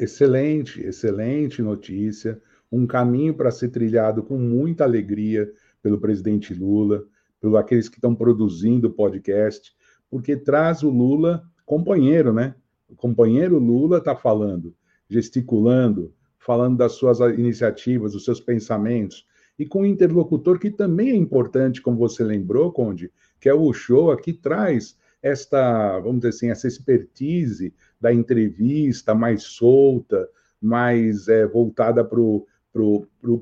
excelente, 0.00 0.80
excelente 0.80 1.60
notícia, 1.60 2.40
um 2.72 2.86
caminho 2.86 3.34
para 3.34 3.50
ser 3.50 3.68
trilhado 3.68 4.22
com 4.22 4.38
muita 4.38 4.84
alegria 4.84 5.52
pelo 5.82 6.00
presidente 6.00 6.54
Lula, 6.54 7.04
pelos 7.38 7.56
aqueles 7.56 7.88
que 7.88 7.96
estão 7.96 8.14
produzindo 8.14 8.88
o 8.88 8.92
podcast, 8.92 9.72
porque 10.10 10.36
traz 10.36 10.82
o 10.82 10.88
Lula 10.88 11.44
companheiro, 11.66 12.32
né? 12.32 12.54
O 12.88 12.96
companheiro 12.96 13.58
Lula 13.58 13.98
está 13.98 14.16
falando, 14.16 14.74
gesticulando, 15.08 16.14
falando 16.38 16.78
das 16.78 16.92
suas 16.92 17.20
iniciativas, 17.20 18.12
dos 18.12 18.24
seus 18.24 18.40
pensamentos, 18.40 19.26
e 19.60 19.66
com 19.66 19.82
um 19.82 19.86
interlocutor 19.86 20.58
que 20.58 20.70
também 20.70 21.10
é 21.10 21.14
importante, 21.14 21.82
como 21.82 21.98
você 21.98 22.24
lembrou, 22.24 22.72
Conde, 22.72 23.12
que 23.38 23.46
é 23.46 23.52
o 23.52 23.68
Uchoa, 23.68 24.16
que 24.16 24.32
traz 24.32 24.96
esta, 25.22 25.98
vamos 25.98 26.20
dizer 26.20 26.28
assim, 26.30 26.50
essa 26.50 26.66
expertise 26.66 27.74
da 28.00 28.10
entrevista 28.10 29.14
mais 29.14 29.42
solta, 29.42 30.26
mais 30.62 31.28
é, 31.28 31.46
voltada 31.46 32.02
para 32.02 32.18
o 32.18 32.46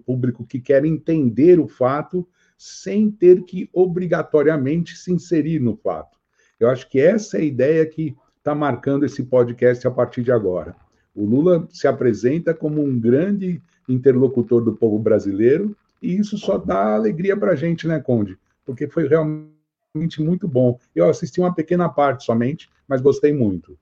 público 0.04 0.44
que 0.44 0.58
quer 0.58 0.84
entender 0.84 1.60
o 1.60 1.68
fato 1.68 2.26
sem 2.56 3.12
ter 3.12 3.44
que 3.44 3.70
obrigatoriamente 3.72 4.96
se 4.96 5.12
inserir 5.12 5.60
no 5.60 5.76
fato. 5.76 6.18
Eu 6.58 6.68
acho 6.68 6.90
que 6.90 6.98
essa 6.98 7.36
é 7.38 7.42
a 7.42 7.44
ideia 7.44 7.86
que 7.86 8.16
está 8.38 8.56
marcando 8.56 9.06
esse 9.06 9.22
podcast 9.22 9.86
a 9.86 9.90
partir 9.92 10.24
de 10.24 10.32
agora. 10.32 10.74
O 11.14 11.24
Lula 11.24 11.68
se 11.70 11.86
apresenta 11.86 12.52
como 12.52 12.82
um 12.82 12.98
grande 12.98 13.62
interlocutor 13.88 14.64
do 14.64 14.74
povo 14.74 14.98
brasileiro 14.98 15.76
e 16.00 16.16
isso 16.16 16.38
só 16.38 16.58
dá 16.58 16.94
alegria 16.94 17.36
para 17.36 17.52
a 17.52 17.56
gente, 17.56 17.86
né, 17.86 18.00
Conde? 18.00 18.38
Porque 18.64 18.88
foi 18.88 19.08
realmente 19.08 20.20
muito 20.20 20.46
bom. 20.46 20.78
Eu 20.94 21.08
assisti 21.08 21.40
uma 21.40 21.54
pequena 21.54 21.88
parte 21.88 22.24
somente, 22.24 22.70
mas 22.86 23.00
gostei 23.00 23.32
muito. 23.32 23.78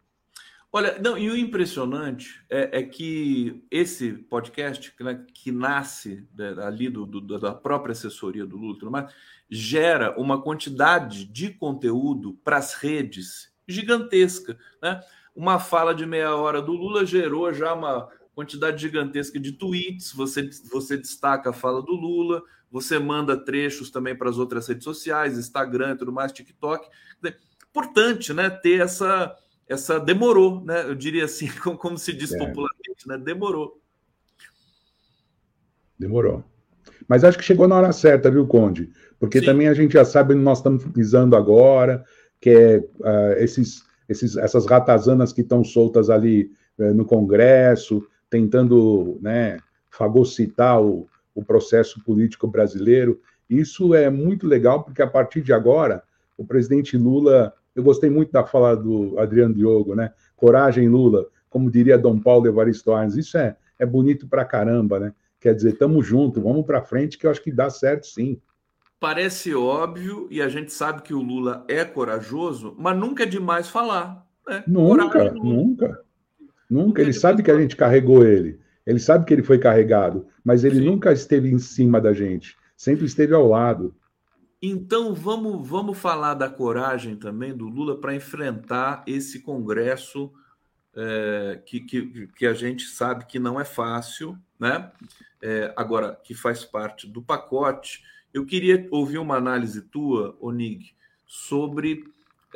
Olha, 0.73 0.99
não, 0.99 1.17
e 1.17 1.31
o 1.31 1.37
impressionante 1.37 2.45
é, 2.51 2.81
é 2.81 2.83
que 2.83 3.64
esse 3.71 4.12
podcast, 4.12 4.93
né, 5.01 5.25
que 5.33 5.51
nasce 5.51 6.29
né, 6.37 6.55
ali 6.62 6.91
do, 6.91 7.07
do, 7.07 7.39
da 7.39 7.55
própria 7.55 7.93
assessoria 7.93 8.45
do 8.45 8.59
Lula, 8.59 8.91
mais, 8.91 9.11
gera 9.49 10.19
uma 10.21 10.43
quantidade 10.43 11.25
de 11.25 11.51
conteúdo 11.51 12.35
para 12.45 12.59
as 12.59 12.75
redes 12.75 13.51
gigantesca. 13.67 14.59
Né? 14.83 15.01
Uma 15.35 15.59
fala 15.59 15.95
de 15.95 16.05
meia 16.05 16.35
hora 16.35 16.61
do 16.61 16.73
Lula 16.73 17.07
gerou 17.07 17.53
já 17.55 17.73
uma 17.73 18.09
quantidade 18.37 18.82
gigantesca 18.82 19.41
de 19.41 19.53
tweets, 19.53 20.12
você, 20.12 20.51
você 20.70 20.99
destaca 20.99 21.49
a 21.49 21.55
fala 21.55 21.80
do 21.80 21.93
Lula, 21.93 22.43
você 22.70 22.99
manda 22.99 23.34
trechos 23.34 23.91
também 23.91 24.14
para 24.14 24.28
as 24.28 24.37
outras 24.37 24.68
redes 24.68 24.84
sociais, 24.84 25.39
Instagram 25.39 25.95
e 25.95 25.97
tudo 25.97 26.12
mais, 26.12 26.32
TikTok. 26.32 26.87
Importante, 27.70 28.34
né, 28.34 28.51
ter 28.51 28.82
essa 28.82 29.34
essa 29.68 29.99
demorou, 29.99 30.64
né? 30.64 30.84
Eu 30.89 30.95
diria 30.95 31.24
assim, 31.24 31.49
como, 31.62 31.76
como 31.76 31.99
se 31.99 32.12
diz 32.12 32.32
é. 32.32 32.39
popularmente, 32.39 33.09
né? 33.09 33.18
Demorou. 33.18 33.80
Demorou. 35.99 36.45
Mas 37.09 37.24
acho 37.24 37.39
que 37.39 37.45
chegou 37.45 37.66
na 37.66 37.76
hora 37.76 37.93
certa, 37.93 38.30
viu, 38.30 38.47
Conde? 38.47 38.91
Porque 39.18 39.41
Sim. 39.41 39.47
também 39.47 39.66
a 39.66 39.74
gente 39.74 39.95
já 39.95 40.05
sabe 40.05 40.34
onde 40.34 40.45
nós 40.45 40.59
estamos 40.59 40.84
pisando 40.84 41.34
agora, 41.34 42.05
que 42.41 42.51
é 42.51 42.78
uh, 42.78 43.32
esses, 43.39 43.82
esses, 44.09 44.37
essas 44.37 44.66
ratazanas 44.66 45.32
que 45.32 45.41
estão 45.41 45.64
soltas 45.64 46.11
ali 46.11 46.53
uh, 46.78 46.95
no 46.95 47.05
Congresso, 47.05 48.07
tentando 48.37 49.18
né, 49.22 49.59
fagocitar 49.91 50.80
o, 50.82 51.09
o 51.34 51.43
processo 51.43 52.03
político 52.05 52.47
brasileiro. 52.47 53.18
Isso 53.49 53.95
é 53.95 54.11
muito 54.11 54.47
legal, 54.47 54.82
porque 54.82 55.01
a 55.01 55.07
partir 55.07 55.41
de 55.41 55.53
agora, 55.53 56.03
o 56.37 56.45
presidente 56.45 56.99
Lula, 56.99 57.55
eu 57.74 57.82
gostei 57.82 58.11
muito 58.11 58.30
da 58.30 58.45
fala 58.45 58.76
do 58.76 59.18
Adriano 59.18 59.55
Diogo, 59.55 59.95
né? 59.95 60.12
Coragem, 60.37 60.89
Lula, 60.89 61.26
como 61.49 61.70
diria 61.70 61.97
Dom 61.97 62.18
Paulo 62.18 62.47
Evaristo 62.47 62.93
Arnes, 62.93 63.16
isso 63.16 63.39
é, 63.39 63.57
é 63.78 63.87
bonito 63.87 64.28
pra 64.28 64.45
caramba, 64.45 65.01
né? 65.01 65.14
Quer 65.41 65.55
dizer, 65.55 65.72
estamos 65.72 66.07
juntos, 66.07 66.43
vamos 66.43 66.66
para 66.66 66.82
frente, 66.82 67.16
que 67.16 67.26
eu 67.26 67.30
acho 67.30 67.43
que 67.43 67.53
dá 67.53 67.70
certo 67.70 68.07
sim. 68.07 68.39
Parece 69.01 69.55
óbvio, 69.55 70.26
e 70.30 70.43
a 70.43 70.49
gente 70.49 70.72
sabe 70.72 71.03
que 71.03 71.14
o 71.14 71.22
Lula 71.22 71.64
é 71.68 71.84
corajoso, 71.84 72.74
mas 72.78 72.97
nunca 72.99 73.22
é 73.22 73.26
demais 73.26 73.68
falar. 73.68 74.26
Né? 74.47 74.64
Nunca, 74.66 75.09
Coragem, 75.11 75.43
nunca. 75.43 76.06
Nunca. 76.69 77.01
Ele 77.01 77.12
sabe 77.12 77.43
que 77.43 77.51
a 77.51 77.59
gente 77.59 77.77
carregou 77.77 78.25
ele. 78.25 78.61
Ele 78.87 78.99
sabe 78.99 79.25
que 79.25 79.35
ele 79.35 79.43
foi 79.43 79.59
carregado, 79.59 80.27
mas 80.45 80.62
ele 80.62 80.77
Sim. 80.77 80.87
nunca 80.87 81.12
esteve 81.12 81.51
em 81.51 81.59
cima 81.59 82.01
da 82.01 82.12
gente. 82.12 82.57
Sempre 82.77 83.07
esteve 83.07 83.35
ao 83.35 83.49
lado. 83.49 83.95
Então 84.62 85.12
vamos, 85.12 85.69
vamos 85.69 85.99
falar 85.99 86.35
da 86.35 86.49
coragem 86.49 87.17
também 87.17 87.55
do 87.55 87.69
Lula 87.69 88.01
para 88.01 88.14
enfrentar 88.14 89.03
esse 89.07 89.41
Congresso 89.41 90.33
é, 90.95 91.61
que, 91.67 91.81
que, 91.81 92.27
que, 92.29 92.47
a 92.47 92.55
gente 92.55 92.85
sabe 92.85 93.27
que 93.27 93.39
não 93.39 93.61
é 93.61 93.64
fácil, 93.64 94.39
né? 94.59 94.91
É, 95.43 95.73
agora, 95.77 96.19
que 96.25 96.35
faz 96.35 96.64
parte 96.64 97.07
do 97.07 97.21
pacote. 97.21 98.03
Eu 98.33 98.47
queria 98.47 98.87
ouvir 98.91 99.19
uma 99.19 99.37
análise 99.37 99.83
tua, 99.83 100.37
Onig, 100.41 100.95
sobre 101.27 102.05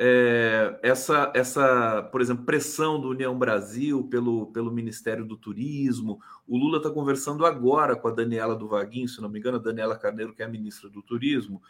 é, 0.03 0.79
essa, 0.81 1.31
essa, 1.35 2.01
por 2.11 2.21
exemplo, 2.21 2.43
pressão 2.43 2.99
do 2.99 3.09
União 3.09 3.37
Brasil 3.37 4.03
pelo, 4.05 4.47
pelo 4.47 4.71
Ministério 4.71 5.23
do 5.23 5.37
Turismo. 5.37 6.19
O 6.47 6.57
Lula 6.57 6.77
está 6.77 6.89
conversando 6.89 7.45
agora 7.45 7.95
com 7.95 8.07
a 8.07 8.11
Daniela 8.11 8.55
do 8.55 8.67
Vaguinho, 8.67 9.07
se 9.07 9.21
não 9.21 9.29
me 9.29 9.37
engano, 9.37 9.57
a 9.57 9.61
Daniela 9.61 9.95
Carneiro, 9.95 10.33
que 10.33 10.41
é 10.41 10.45
a 10.45 10.49
ministra 10.49 10.89
do 10.89 11.03
Turismo, 11.03 11.61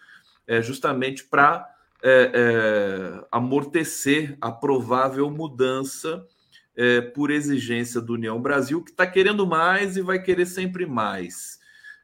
é, 0.48 0.62
justamente 0.62 1.26
para 1.26 1.70
é, 2.02 2.32
é, 2.34 3.28
amortecer 3.30 4.38
a 4.40 4.50
provável 4.50 5.30
mudança 5.30 6.26
é, 6.74 7.02
por 7.02 7.32
exigência 7.32 8.00
do 8.00 8.14
União 8.14 8.42
Brasil, 8.42 8.82
que 8.82 8.92
está 8.92 9.06
querendo 9.06 9.46
mais 9.46 9.98
e 9.98 10.02
vai 10.02 10.24
querer 10.24 10.46
sempre 10.46 10.86
mais. 10.86 11.60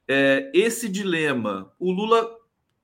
É, 0.05 0.51
esse 0.53 0.89
dilema, 0.89 1.71
o 1.79 1.89
Lula, 1.89 2.29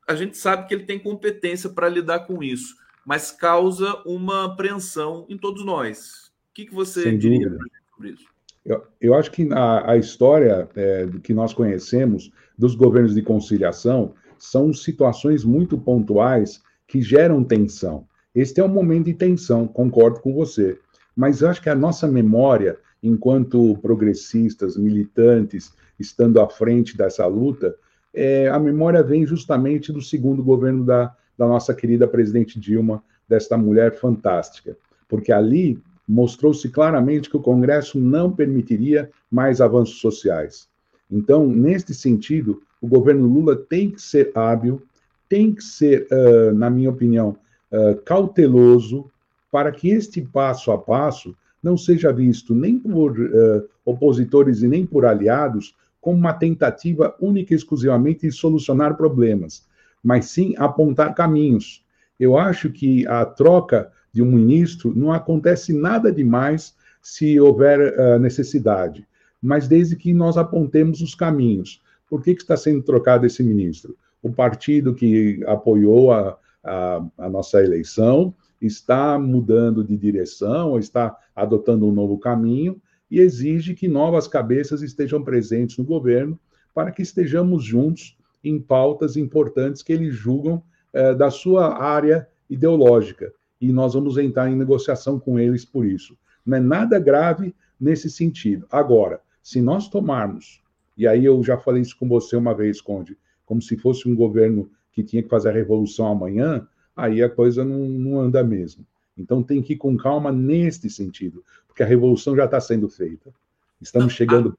a 0.07 0.15
gente 0.15 0.37
sabe 0.37 0.65
que 0.65 0.73
ele 0.73 0.85
tem 0.85 0.97
competência 0.97 1.69
para 1.69 1.89
lidar 1.89 2.19
com 2.19 2.41
isso 2.41 2.81
mas 3.05 3.31
causa 3.31 4.01
uma 4.05 4.45
apreensão 4.45 5.25
em 5.29 5.37
todos 5.37 5.65
nós. 5.65 6.31
O 6.51 6.53
que, 6.53 6.65
que 6.65 6.73
você 6.73 7.03
Sem 7.03 7.17
diria 7.17 7.57
sobre 7.93 8.11
isso? 8.11 8.25
Eu, 8.65 8.83
eu, 9.01 9.13
acho 9.13 9.29
que 9.31 9.51
a, 9.51 9.91
a 9.91 9.97
história 9.97 10.69
é, 10.75 11.07
que 11.21 11.33
nós 11.33 11.53
conhecemos 11.53 12.31
dos 12.57 12.75
governos 12.75 13.13
de 13.13 13.21
conciliação 13.21 14.13
são 14.37 14.73
situações 14.73 15.43
muito 15.43 15.77
pontuais 15.77 16.61
que 16.87 17.01
geram 17.01 17.43
tensão. 17.43 18.07
Este 18.33 18.61
é 18.61 18.63
um 18.63 18.69
momento 18.69 19.05
de 19.05 19.13
tensão, 19.13 19.67
concordo 19.67 20.21
com 20.21 20.33
você. 20.33 20.79
Mas 21.15 21.41
eu 21.41 21.49
acho 21.49 21.61
que 21.61 21.69
a 21.69 21.75
nossa 21.75 22.07
memória, 22.07 22.77
enquanto 23.01 23.77
progressistas, 23.81 24.77
militantes, 24.77 25.73
estando 25.99 26.41
à 26.41 26.49
frente 26.49 26.97
dessa 26.97 27.25
luta, 27.27 27.75
é, 28.13 28.47
a 28.47 28.59
memória 28.59 29.03
vem 29.03 29.25
justamente 29.25 29.91
do 29.91 30.01
segundo 30.01 30.43
governo 30.43 30.85
da, 30.85 31.15
da 31.37 31.47
nossa 31.47 31.73
querida 31.73 32.07
presidente 32.07 32.59
Dilma, 32.59 33.03
desta 33.27 33.57
mulher 33.57 33.95
fantástica, 33.95 34.77
porque 35.07 35.31
ali 35.31 35.81
mostrou-se 36.07 36.67
claramente 36.69 37.29
que 37.29 37.37
o 37.37 37.41
Congresso 37.41 37.97
não 37.97 38.31
permitiria 38.31 39.09
mais 39.31 39.61
avanços 39.61 39.99
sociais. 39.99 40.67
Então, 41.09 41.47
neste 41.47 41.93
sentido, 41.93 42.61
o 42.81 42.87
governo 42.87 43.27
Lula 43.27 43.55
tem 43.55 43.89
que 43.89 44.01
ser 44.01 44.31
hábil, 44.35 44.81
tem 45.29 45.53
que 45.53 45.63
ser, 45.63 46.07
uh, 46.11 46.53
na 46.53 46.69
minha 46.69 46.89
opinião, 46.89 47.37
uh, 47.71 47.95
cauteloso, 48.03 49.09
para 49.51 49.71
que 49.71 49.89
este 49.89 50.21
passo 50.21 50.71
a 50.71 50.77
passo 50.77 51.35
não 51.61 51.77
seja 51.77 52.11
visto 52.11 52.53
nem 52.53 52.77
por 52.77 53.11
uh, 53.17 53.69
opositores 53.85 54.61
e 54.61 54.67
nem 54.67 54.85
por 54.85 55.05
aliados 55.05 55.75
como 56.01 56.17
uma 56.17 56.33
tentativa 56.33 57.15
única 57.21 57.53
e 57.53 57.57
exclusivamente 57.57 58.27
de 58.27 58.33
solucionar 58.33 58.97
problemas, 58.97 59.65
mas 60.03 60.25
sim 60.25 60.53
apontar 60.57 61.15
caminhos. 61.15 61.83
Eu 62.19 62.37
acho 62.37 62.69
que 62.69 63.07
a 63.07 63.25
troca 63.25 63.91
de 64.11 64.21
um 64.21 64.31
ministro 64.31 64.93
não 64.95 65.11
acontece 65.11 65.73
nada 65.73 66.11
demais 66.11 66.75
se 67.01 67.39
houver 67.39 67.97
uh, 67.97 68.19
necessidade, 68.19 69.07
mas 69.41 69.67
desde 69.67 69.95
que 69.95 70.13
nós 70.13 70.37
apontemos 70.37 71.01
os 71.01 71.15
caminhos. 71.15 71.81
Por 72.07 72.21
que, 72.21 72.35
que 72.35 72.41
está 72.41 72.55
sendo 72.55 72.83
trocado 72.83 73.25
esse 73.25 73.41
ministro? 73.41 73.97
O 74.21 74.31
partido 74.31 74.93
que 74.93 75.43
apoiou 75.47 76.11
a, 76.11 76.37
a, 76.63 77.05
a 77.17 77.29
nossa 77.29 77.61
eleição 77.63 78.33
está 78.61 79.19
mudando 79.19 79.83
de 79.83 79.97
direção, 79.97 80.77
está 80.79 81.17
adotando 81.35 81.87
um 81.87 81.91
novo 81.91 82.17
caminho 82.17 82.79
e 83.09 83.19
exige 83.19 83.73
que 83.73 83.87
novas 83.87 84.27
cabeças 84.27 84.81
estejam 84.81 85.23
presentes 85.23 85.77
no 85.77 85.83
governo 85.83 86.39
para 86.73 86.91
que 86.91 87.01
estejamos 87.01 87.63
juntos 87.63 88.17
em 88.43 88.59
pautas 88.59 89.15
importantes 89.15 89.81
que 89.81 89.93
eles 89.93 90.13
julgam 90.13 90.61
é, 90.91 91.13
da 91.13 91.31
sua 91.31 91.81
área 91.81 92.27
ideológica. 92.49 93.33
E 93.59 93.71
nós 93.71 93.93
vamos 93.93 94.17
entrar 94.17 94.49
em 94.49 94.55
negociação 94.55 95.19
com 95.19 95.39
eles 95.39 95.63
por 95.63 95.85
isso. 95.85 96.17
Não 96.45 96.57
é 96.57 96.59
nada 96.59 96.99
grave 96.99 97.55
nesse 97.79 98.09
sentido. 98.09 98.67
Agora, 98.69 99.21
se 99.41 99.61
nós 99.61 99.87
tomarmos, 99.89 100.61
e 100.97 101.07
aí 101.07 101.25
eu 101.25 101.41
já 101.43 101.57
falei 101.57 101.81
isso 101.81 101.97
com 101.97 102.07
você 102.07 102.35
uma 102.35 102.53
vez, 102.53 102.81
Conde, 102.81 103.17
como 103.45 103.61
se 103.61 103.77
fosse 103.77 104.07
um 104.07 104.15
governo 104.15 104.69
que 104.91 105.03
tinha 105.03 105.23
que 105.23 105.29
fazer 105.29 105.49
a 105.49 105.53
revolução 105.53 106.07
amanhã, 106.07 106.67
aí 106.95 107.23
a 107.23 107.29
coisa 107.29 107.63
não, 107.63 107.79
não 107.79 108.19
anda 108.19 108.43
mesmo. 108.43 108.85
Então 109.17 109.43
tem 109.43 109.61
que 109.61 109.73
ir 109.73 109.77
com 109.77 109.95
calma 109.97 110.31
neste 110.31 110.89
sentido, 110.89 111.43
porque 111.67 111.83
a 111.83 111.85
revolução 111.85 112.35
já 112.35 112.45
está 112.45 112.59
sendo 112.59 112.89
feita. 112.89 113.33
Estamos 113.81 114.13
chegando. 114.13 114.57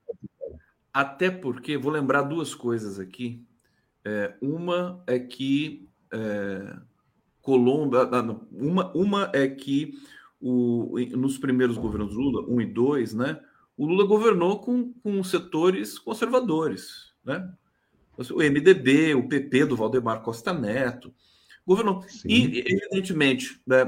Até 0.92 1.30
porque, 1.30 1.76
vou 1.76 1.90
lembrar 1.90 2.22
duas 2.22 2.54
coisas 2.54 2.98
aqui. 3.00 3.42
É, 4.04 4.34
uma 4.40 5.02
é 5.06 5.18
que 5.18 5.88
é, 6.12 6.76
Colômbia, 7.40 8.00
ah, 8.02 8.36
uma, 8.52 8.92
uma 8.96 9.30
é 9.32 9.48
que 9.48 9.94
o, 10.40 10.98
nos 11.16 11.38
primeiros 11.38 11.76
governos 11.76 12.14
Lula, 12.14 12.46
um 12.48 12.60
e 12.60 12.66
dois, 12.66 13.14
né, 13.14 13.40
o 13.76 13.86
Lula 13.86 14.06
governou 14.06 14.60
com, 14.60 14.92
com 15.02 15.24
setores 15.24 15.98
conservadores, 15.98 17.12
né? 17.24 17.52
O 18.16 18.40
MDB, 18.40 19.14
o 19.14 19.28
PP 19.28 19.66
do 19.66 19.76
Valdemar 19.76 20.22
Costa 20.22 20.52
Neto, 20.52 21.12
governou. 21.66 22.02
Sim. 22.02 22.28
E, 22.28 22.60
evidentemente, 22.60 23.60
né, 23.66 23.84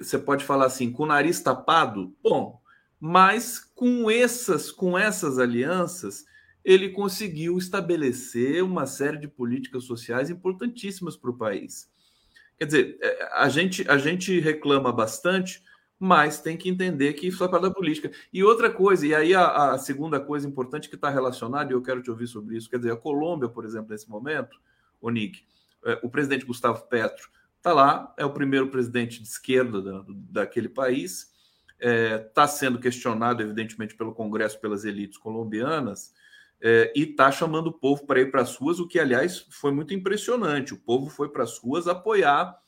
você 0.00 0.18
pode 0.18 0.44
falar 0.44 0.66
assim, 0.66 0.90
com 0.90 1.04
o 1.04 1.06
nariz 1.06 1.40
tapado, 1.40 2.12
bom, 2.22 2.60
mas 2.98 3.60
com 3.60 4.10
essas, 4.10 4.72
com 4.72 4.98
essas 4.98 5.38
alianças, 5.38 6.24
ele 6.64 6.90
conseguiu 6.90 7.56
estabelecer 7.58 8.62
uma 8.62 8.86
série 8.86 9.18
de 9.18 9.28
políticas 9.28 9.84
sociais 9.84 10.30
importantíssimas 10.30 11.16
para 11.16 11.30
o 11.30 11.36
país. 11.36 11.90
Quer 12.58 12.66
dizer, 12.66 12.98
é, 13.00 13.28
a 13.32 13.48
gente, 13.48 13.88
a 13.88 13.96
gente 13.96 14.38
reclama 14.38 14.92
bastante, 14.92 15.62
mas 15.98 16.40
tem 16.40 16.56
que 16.56 16.68
entender 16.68 17.14
que 17.14 17.26
isso 17.26 17.42
é 17.42 17.48
parte 17.48 17.62
da 17.62 17.70
política. 17.70 18.10
E 18.32 18.44
outra 18.44 18.70
coisa, 18.70 19.06
e 19.06 19.14
aí 19.14 19.34
a, 19.34 19.72
a 19.72 19.78
segunda 19.78 20.20
coisa 20.20 20.46
importante 20.46 20.88
que 20.88 20.94
está 20.94 21.08
relacionada, 21.10 21.72
e 21.72 21.74
eu 21.74 21.82
quero 21.82 22.02
te 22.02 22.10
ouvir 22.10 22.26
sobre 22.26 22.56
isso, 22.56 22.68
quer 22.68 22.78
dizer, 22.78 22.92
a 22.92 22.96
Colômbia, 22.96 23.48
por 23.48 23.64
exemplo, 23.64 23.90
nesse 23.90 24.08
momento, 24.08 24.58
o 25.00 25.10
Nick, 25.10 25.42
é, 25.84 25.98
o 26.02 26.10
presidente 26.10 26.44
Gustavo 26.44 26.86
Petro 26.88 27.30
está 27.56 27.72
lá, 27.72 28.14
é 28.16 28.24
o 28.24 28.32
primeiro 28.32 28.68
presidente 28.68 29.22
de 29.22 29.28
esquerda 29.28 29.80
da, 29.80 30.04
daquele 30.08 30.68
país, 30.68 31.30
está 31.78 31.88
é, 31.88 32.18
tá 32.18 32.46
sendo 32.46 32.78
questionado, 32.78 33.42
evidentemente, 33.42 33.94
pelo 33.94 34.14
Congresso, 34.14 34.60
pelas 34.60 34.84
elites 34.84 35.18
colombianas, 35.18 36.14
é, 36.62 36.92
e 36.94 37.02
está 37.02 37.32
chamando 37.32 37.68
o 37.68 37.72
povo 37.72 38.06
para 38.06 38.20
ir 38.20 38.30
para 38.30 38.42
as 38.42 38.54
ruas, 38.56 38.78
o 38.78 38.86
que, 38.86 38.98
aliás, 38.98 39.46
foi 39.50 39.72
muito 39.72 39.94
impressionante. 39.94 40.74
O 40.74 40.80
povo 40.80 41.08
foi 41.08 41.28
para 41.30 41.42
as 41.42 41.58
ruas 41.58 41.88
apoiar 41.88 42.58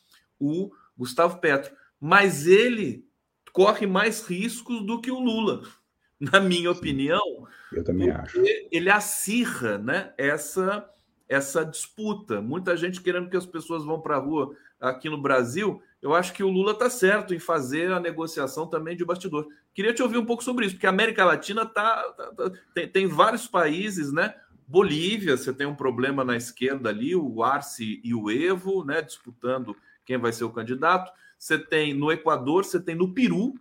o 0.40 0.70
Gustavo 0.96 1.38
Petro. 1.38 1.74
Mas 2.00 2.46
ele 2.46 3.06
corre 3.52 3.86
mais 3.86 4.26
riscos 4.26 4.84
do 4.84 5.00
que 5.00 5.10
o 5.10 5.20
Lula, 5.20 5.62
na 6.18 6.40
minha 6.40 6.70
opinião. 6.70 7.46
Eu 7.70 7.84
também 7.84 8.10
acho. 8.10 8.40
Ele 8.70 8.90
acirra 8.90 9.78
né, 9.78 10.14
essa, 10.16 10.88
essa 11.32 11.64
disputa. 11.64 12.40
Muita 12.40 12.76
gente 12.76 13.00
querendo 13.00 13.30
que 13.30 13.36
as 13.36 13.46
pessoas 13.46 13.84
vão 13.84 14.00
para 14.00 14.16
a 14.16 14.20
rua 14.20 14.54
aqui 14.80 15.08
no 15.08 15.20
Brasil 15.20 15.82
eu 16.02 16.12
acho 16.12 16.32
que 16.32 16.42
o 16.42 16.50
Lula 16.50 16.72
está 16.72 16.90
certo 16.90 17.32
em 17.32 17.38
fazer 17.38 17.92
a 17.92 18.00
negociação 18.00 18.66
também 18.66 18.96
de 18.96 19.04
bastidor. 19.04 19.46
Queria 19.72 19.94
te 19.94 20.02
ouvir 20.02 20.18
um 20.18 20.26
pouco 20.26 20.42
sobre 20.42 20.66
isso, 20.66 20.74
porque 20.74 20.86
a 20.86 20.90
América 20.90 21.24
Latina 21.24 21.64
tá, 21.64 22.02
tá, 22.16 22.32
tá 22.32 22.52
tem, 22.74 22.88
tem, 22.88 23.06
vários 23.06 23.46
países, 23.46 24.12
né? 24.12 24.34
Bolívia, 24.66 25.36
você 25.36 25.52
tem 25.52 25.66
um 25.66 25.76
problema 25.76 26.24
na 26.24 26.36
esquerda 26.36 26.88
ali, 26.88 27.14
o 27.14 27.42
Arce 27.44 28.00
e 28.02 28.12
o 28.12 28.28
Evo, 28.28 28.84
né? 28.84 29.00
Disputando 29.00 29.76
quem 30.04 30.18
vai 30.18 30.32
ser 30.32 30.42
o 30.42 30.50
candidato. 30.50 31.12
Você 31.38 31.56
tem 31.56 31.94
no 31.94 32.10
Equador, 32.10 32.64
você 32.64 32.80
tem 32.80 32.96
no 32.96 33.14
Peru, 33.14 33.54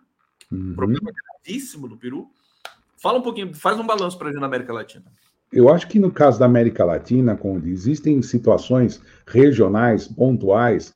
uhum. 0.51 0.73
problema 0.73 1.11
gravíssimo 1.11 1.87
no 1.87 1.97
Peru. 1.97 2.31
Fala 2.97 3.19
um 3.19 3.23
pouquinho, 3.23 3.53
faz 3.53 3.79
um 3.79 3.85
balanço 3.85 4.17
para 4.17 4.29
a 4.29 4.31
gente 4.31 4.41
na 4.41 4.47
América 4.47 4.73
Latina. 4.73 5.05
Eu 5.51 5.67
acho 5.67 5.87
que 5.87 5.99
no 5.99 6.11
caso 6.11 6.39
da 6.39 6.45
América 6.45 6.85
Latina, 6.85 7.35
Conde, 7.35 7.71
existem 7.71 8.21
situações 8.21 9.01
regionais, 9.27 10.07
pontuais, 10.07 10.93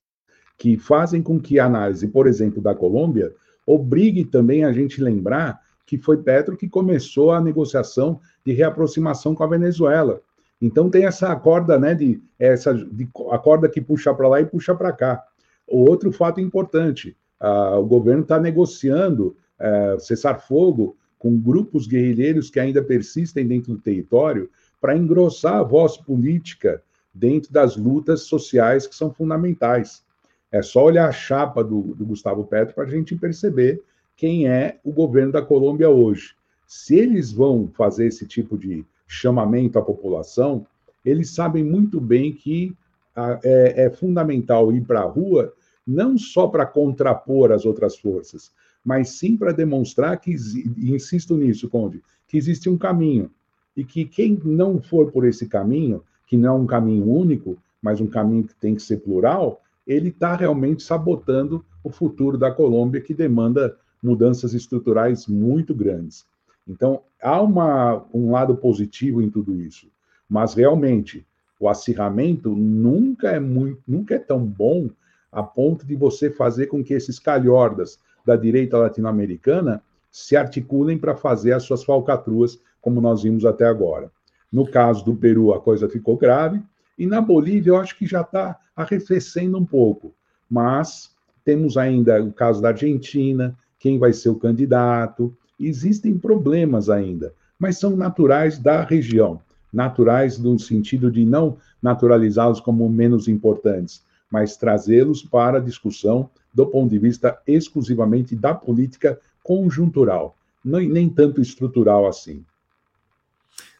que 0.57 0.77
fazem 0.77 1.21
com 1.21 1.39
que 1.39 1.59
a 1.59 1.65
análise, 1.65 2.07
por 2.07 2.25
exemplo, 2.25 2.61
da 2.61 2.73
Colômbia, 2.73 3.33
obrigue 3.65 4.23
também 4.23 4.63
a 4.63 4.71
gente 4.71 5.01
lembrar 5.01 5.59
que 5.85 5.97
foi 5.97 6.17
Petro 6.17 6.55
que 6.57 6.69
começou 6.69 7.31
a 7.31 7.41
negociação 7.41 8.19
de 8.45 8.53
reaproximação 8.53 9.35
com 9.35 9.43
a 9.43 9.47
Venezuela. 9.47 10.21
Então 10.61 10.89
tem 10.89 11.05
essa 11.05 11.35
corda, 11.35 11.77
né, 11.77 11.93
de 11.93 12.21
essa 12.39 12.73
de, 12.73 13.07
a 13.29 13.37
corda 13.37 13.67
que 13.69 13.81
puxa 13.81 14.13
para 14.13 14.27
lá 14.27 14.41
e 14.41 14.45
puxa 14.45 14.73
para 14.73 14.91
cá. 14.91 15.23
Outro 15.67 16.11
fato 16.11 16.39
importante, 16.39 17.15
o 17.39 17.83
governo 17.83 18.21
está 18.21 18.39
negociando 18.39 19.35
é, 19.59 19.97
cessar 19.99 20.39
fogo 20.39 20.95
com 21.25 21.39
grupos 21.39 21.87
guerrilheiros 21.87 22.51
que 22.51 22.59
ainda 22.59 22.83
persistem 22.83 23.47
dentro 23.47 23.73
do 23.73 23.81
território 23.81 24.47
para 24.79 24.95
engrossar 24.95 25.55
a 25.55 25.63
voz 25.63 25.97
política 25.97 26.83
dentro 27.11 27.51
das 27.51 27.75
lutas 27.75 28.21
sociais 28.21 28.85
que 28.85 28.95
são 28.95 29.11
fundamentais. 29.11 30.03
É 30.51 30.61
só 30.61 30.85
olhar 30.85 31.09
a 31.09 31.11
chapa 31.11 31.63
do, 31.63 31.81
do 31.95 32.05
Gustavo 32.05 32.43
Petro 32.43 32.75
para 32.75 32.83
a 32.83 32.87
gente 32.87 33.15
perceber 33.15 33.81
quem 34.15 34.47
é 34.47 34.77
o 34.83 34.91
governo 34.91 35.31
da 35.31 35.41
Colômbia 35.41 35.89
hoje. 35.89 36.35
Se 36.67 36.95
eles 36.95 37.31
vão 37.31 37.71
fazer 37.73 38.05
esse 38.05 38.27
tipo 38.27 38.55
de 38.55 38.85
chamamento 39.07 39.79
à 39.79 39.81
população, 39.81 40.67
eles 41.03 41.31
sabem 41.31 41.63
muito 41.63 41.99
bem 41.99 42.33
que 42.33 42.71
a, 43.15 43.39
é, 43.43 43.85
é 43.85 43.89
fundamental 43.89 44.71
ir 44.71 44.81
para 44.81 44.99
a 44.99 45.09
rua 45.09 45.51
não 45.87 46.19
só 46.19 46.45
para 46.45 46.67
contrapor 46.67 47.51
as 47.51 47.65
outras 47.65 47.97
forças, 47.97 48.51
mas 48.85 49.09
sim 49.09 49.35
para 49.35 49.51
demonstrar 49.51 50.19
que, 50.19 50.35
e 50.77 50.93
insisto 50.93 51.35
nisso, 51.35 51.67
Conde, 51.67 52.03
que 52.27 52.37
existe 52.37 52.69
um 52.69 52.77
caminho. 52.77 53.31
E 53.75 53.83
que 53.83 54.05
quem 54.05 54.39
não 54.45 54.79
for 54.79 55.11
por 55.11 55.25
esse 55.25 55.47
caminho, 55.47 56.03
que 56.27 56.37
não 56.37 56.49
é 56.49 56.59
um 56.59 56.67
caminho 56.67 57.09
único, 57.09 57.57
mas 57.81 57.99
um 57.99 58.07
caminho 58.07 58.43
que 58.43 58.55
tem 58.55 58.75
que 58.75 58.81
ser 58.81 58.97
plural, 58.97 59.61
ele 59.87 60.09
está 60.09 60.35
realmente 60.35 60.83
sabotando 60.83 61.65
o 61.83 61.89
futuro 61.89 62.37
da 62.37 62.51
Colômbia, 62.51 63.01
que 63.01 63.13
demanda 63.13 63.75
mudanças 64.01 64.53
estruturais 64.53 65.27
muito 65.27 65.73
grandes. 65.73 66.25
Então, 66.67 67.01
há 67.21 67.41
uma, 67.41 68.05
um 68.13 68.31
lado 68.31 68.55
positivo 68.55 69.21
em 69.21 69.29
tudo 69.29 69.55
isso, 69.55 69.87
mas 70.29 70.53
realmente 70.53 71.25
o 71.59 71.67
acirramento 71.67 72.49
nunca 72.49 73.29
é 73.29 73.39
muito, 73.39 73.81
nunca 73.87 74.15
é 74.15 74.19
tão 74.19 74.43
bom 74.45 74.89
a 75.31 75.43
ponto 75.43 75.85
de 75.85 75.95
você 75.95 76.29
fazer 76.29 76.67
com 76.67 76.83
que 76.83 76.93
esses 76.93 77.19
calhordas 77.19 77.99
da 78.25 78.35
direita 78.35 78.77
latino-americana 78.77 79.81
se 80.11 80.35
articulem 80.35 80.97
para 80.97 81.15
fazer 81.15 81.53
as 81.53 81.63
suas 81.63 81.83
falcatruas, 81.83 82.59
como 82.81 83.01
nós 83.01 83.23
vimos 83.23 83.45
até 83.45 83.65
agora. 83.65 84.11
No 84.51 84.65
caso 84.65 85.03
do 85.03 85.15
Peru, 85.15 85.53
a 85.53 85.59
coisa 85.59 85.89
ficou 85.89 86.17
grave, 86.17 86.61
e 86.97 87.05
na 87.05 87.19
Bolívia, 87.19 87.71
eu 87.71 87.77
acho 87.77 87.97
que 87.97 88.07
já 88.07 88.21
está 88.21 88.57
arrefecendo 88.75 89.57
um 89.57 89.65
pouco. 89.65 90.13
Mas 90.49 91.11
temos 91.43 91.77
ainda 91.77 92.23
o 92.23 92.31
caso 92.31 92.61
da 92.61 92.69
Argentina, 92.69 93.57
quem 93.77 93.99
vai 93.99 94.13
ser 94.13 94.29
o 94.29 94.35
candidato. 94.35 95.35
Existem 95.59 96.17
problemas 96.17 96.89
ainda, 96.89 97.33
mas 97.59 97.77
são 97.77 97.95
naturais 97.95 98.57
da 98.57 98.83
região 98.83 99.41
naturais 99.75 100.39
no 100.39 100.57
sentido 100.57 101.11
de 101.11 101.25
não 101.25 101.57
naturalizá-los 101.81 102.61
como 102.61 102.89
menos 102.89 103.27
importantes, 103.27 104.01
mas 104.31 104.55
trazê-los 104.55 105.21
para 105.21 105.57
a 105.57 105.61
discussão 105.61 106.29
do 106.55 106.65
ponto 106.65 106.89
de 106.89 106.97
vista 106.97 107.39
exclusivamente 107.45 108.35
da 108.35 108.55
política 108.55 109.19
conjuntural, 109.43 110.35
nem 110.63 111.09
tanto 111.09 111.41
estrutural 111.41 112.07
assim. 112.07 112.43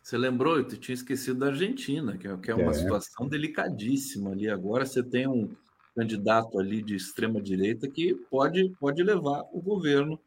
Você 0.04 0.18
lembrou, 0.20 0.58
eu 0.58 0.66
tinha 0.66 0.94
esquecido 0.94 1.40
da 1.40 1.48
Argentina, 1.48 2.16
que 2.16 2.28
é, 2.28 2.38
que 2.38 2.52
é 2.52 2.54
uma 2.54 2.70
é. 2.70 2.74
situação 2.74 3.28
delicadíssima 3.28 4.32
ali. 4.32 4.48
Agora 4.48 4.86
você 4.86 5.02
tem 5.02 5.28
um 5.28 5.50
candidato 5.96 6.60
ali 6.60 6.84
de 6.84 6.96
extrema 6.96 7.42
direita 7.42 7.90
que 7.90 8.14
pode, 8.30 8.70
pode 8.80 9.02
levar 9.02 9.44
o 9.52 9.62
governo 9.62 10.20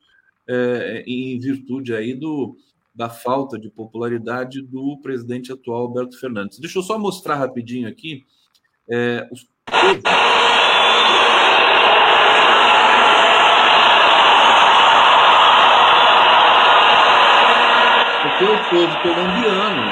é, 0.49 1.05
em 1.07 1.39
virtude 1.39 1.95
aí 1.95 2.15
do, 2.15 2.57
da 2.93 3.09
falta 3.09 3.57
de 3.57 3.71
popularidade 3.71 4.63
do 4.63 4.99
presidente 5.01 5.53
atual 5.53 5.83
Alberto 5.83 6.19
Fernandes. 6.19 6.59
Deixa 6.59 6.79
eu 6.79 6.83
só 6.83 6.99
mostrar 6.99 7.37
rapidinho 7.37 7.87
aqui 7.87 8.25
é, 8.91 9.29
os 9.31 9.47
porque 18.39 18.45
o 18.45 18.71
povo 18.71 19.03
colombiano, 19.03 19.83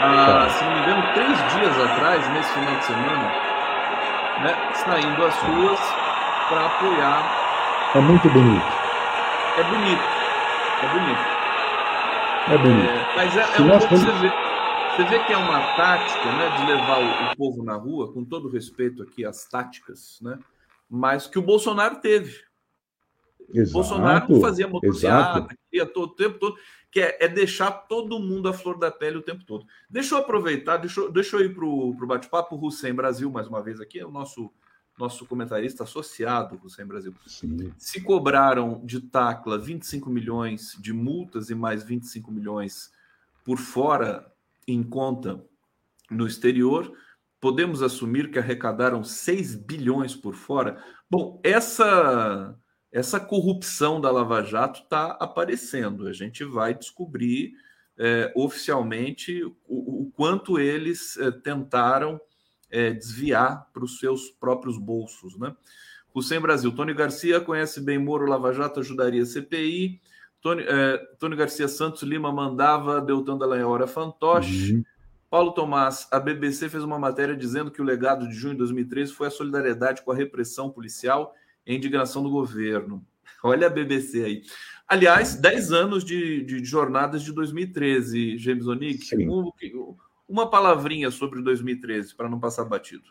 há, 0.00 0.48
se 0.48 0.64
não 0.64 0.72
me 0.72 0.80
engano, 0.80 1.14
três 1.14 1.38
dias 1.52 1.80
atrás, 1.80 2.32
nesse 2.32 2.54
final 2.54 2.76
de 2.76 2.84
semana, 2.84 3.32
né, 4.42 4.72
saindo 4.74 5.24
às 5.24 5.34
ruas 5.42 5.80
para 6.48 6.66
apoiar. 6.66 7.92
É 7.96 8.00
muito 8.00 8.30
bonito. 8.30 8.64
É 9.58 9.64
bonito. 9.64 10.02
É 10.82 10.88
bonito. 10.88 11.32
É 12.48 12.58
bonito. 12.58 12.90
É, 12.90 13.16
mas 13.16 13.36
é, 13.36 13.40
é 13.40 13.60
um 13.60 13.78
pouco 13.78 13.96
você 13.96 14.12
vê, 14.12 14.32
você 14.96 15.04
vê 15.04 15.18
que 15.24 15.32
é 15.32 15.36
uma 15.36 15.60
tática 15.76 16.32
né, 16.32 16.48
de 16.56 16.66
levar 16.66 17.00
o, 17.00 17.32
o, 17.32 17.36
povo 17.36 17.64
na 17.64 17.74
rua, 17.74 18.12
com 18.12 18.24
todo 18.24 18.48
respeito 18.48 19.02
aqui 19.02 19.24
às 19.24 19.46
táticas, 19.48 20.20
né, 20.22 20.38
mas 20.88 21.26
que 21.26 21.40
o 21.40 21.42
Bolsonaro 21.42 21.96
teve. 21.96 22.40
Exato, 23.52 23.70
o 23.70 23.72
Bolsonaro 23.72 24.40
fazia 24.40 24.68
motocicleta, 24.68 25.48
queria 25.68 25.86
todo 25.86 26.10
o 26.10 26.14
tempo 26.14 26.38
todo 26.38 26.56
que 26.92 27.00
é, 27.00 27.24
é, 27.24 27.26
deixar 27.26 27.70
todo 27.70 28.20
mundo 28.20 28.50
à 28.50 28.52
flor 28.52 28.78
da 28.78 28.90
pele 28.90 29.16
o 29.16 29.22
tempo 29.22 29.42
todo. 29.44 29.66
Deixa 29.88 30.14
eu 30.14 30.18
aproveitar, 30.18 30.76
deixa, 30.76 31.00
eu, 31.00 31.10
deixa 31.10 31.36
eu 31.36 31.40
ir 31.40 31.54
para 31.54 31.64
o 31.64 32.06
bate-papo. 32.06 32.54
O 32.54 32.66
Hussein 32.66 32.92
Brasil, 32.92 33.30
mais 33.30 33.48
uma 33.48 33.62
vez 33.62 33.80
aqui, 33.80 33.98
é 33.98 34.04
o 34.04 34.10
nosso, 34.10 34.52
nosso 34.98 35.24
comentarista 35.24 35.84
associado, 35.84 36.60
Hussein 36.62 36.84
Brasil. 36.84 37.14
Sim. 37.26 37.72
Se 37.78 38.02
cobraram 38.02 38.82
de 38.84 39.00
Tacla 39.00 39.58
25 39.58 40.10
milhões 40.10 40.76
de 40.78 40.92
multas 40.92 41.48
e 41.48 41.54
mais 41.54 41.82
25 41.82 42.30
milhões 42.30 42.92
por 43.42 43.56
fora 43.56 44.30
em 44.68 44.82
conta 44.82 45.42
no 46.10 46.26
exterior, 46.26 46.92
podemos 47.40 47.82
assumir 47.82 48.30
que 48.30 48.38
arrecadaram 48.38 49.02
6 49.02 49.54
bilhões 49.54 50.14
por 50.14 50.34
fora? 50.34 50.84
Bom, 51.10 51.40
essa 51.42 52.54
essa 52.92 53.18
corrupção 53.18 54.00
da 54.00 54.10
Lava 54.10 54.42
Jato 54.42 54.82
está 54.82 55.12
aparecendo. 55.12 56.06
A 56.06 56.12
gente 56.12 56.44
vai 56.44 56.74
descobrir 56.74 57.54
é, 57.98 58.30
oficialmente 58.36 59.42
o, 59.42 59.54
o, 59.66 60.12
quanto 60.14 60.60
eles 60.60 61.16
é, 61.16 61.30
tentaram 61.30 62.20
é, 62.70 62.92
desviar 62.92 63.66
para 63.72 63.82
os 63.82 63.98
seus 63.98 64.28
próprios 64.28 64.76
bolsos. 64.76 65.38
Né? 65.38 65.54
Hussein 66.14 66.40
Brasil, 66.40 66.70
Tony 66.74 66.92
Garcia 66.92 67.40
conhece 67.40 67.80
bem 67.80 67.98
Moro, 67.98 68.26
Lava 68.26 68.52
Jato 68.52 68.80
ajudaria 68.80 69.22
a 69.22 69.26
CPI. 69.26 70.00
Tony, 70.42 70.62
é, 70.62 70.98
Tony 71.18 71.36
Garcia 71.36 71.68
Santos 71.68 72.02
Lima 72.02 72.30
mandava 72.30 73.00
Deltan 73.00 73.38
Dallagnol 73.38 73.76
era 73.76 73.86
fantoche. 73.86 74.74
Uhum. 74.74 74.84
Paulo 75.30 75.52
Tomás, 75.52 76.06
a 76.10 76.20
BBC 76.20 76.68
fez 76.68 76.84
uma 76.84 76.98
matéria 76.98 77.34
dizendo 77.34 77.70
que 77.70 77.80
o 77.80 77.84
legado 77.84 78.28
de 78.28 78.34
junho 78.34 78.52
de 78.52 78.58
2013 78.58 79.14
foi 79.14 79.28
a 79.28 79.30
solidariedade 79.30 80.02
com 80.02 80.12
a 80.12 80.14
repressão 80.14 80.68
policial 80.68 81.34
e 81.66 81.74
indignação 81.74 82.22
do 82.22 82.30
governo. 82.30 83.04
Olha 83.42 83.66
a 83.66 83.70
BBC 83.70 84.24
aí. 84.24 84.42
Aliás, 84.86 85.36
10 85.36 85.72
anos 85.72 86.04
de, 86.04 86.44
de 86.44 86.64
jornadas 86.64 87.22
de 87.22 87.32
2013, 87.32 88.36
James 88.38 88.66
Onick. 88.66 89.16
Um, 89.26 89.50
uma 90.28 90.50
palavrinha 90.50 91.10
sobre 91.10 91.42
2013, 91.42 92.14
para 92.14 92.28
não 92.28 92.38
passar 92.38 92.64
batido. 92.64 93.04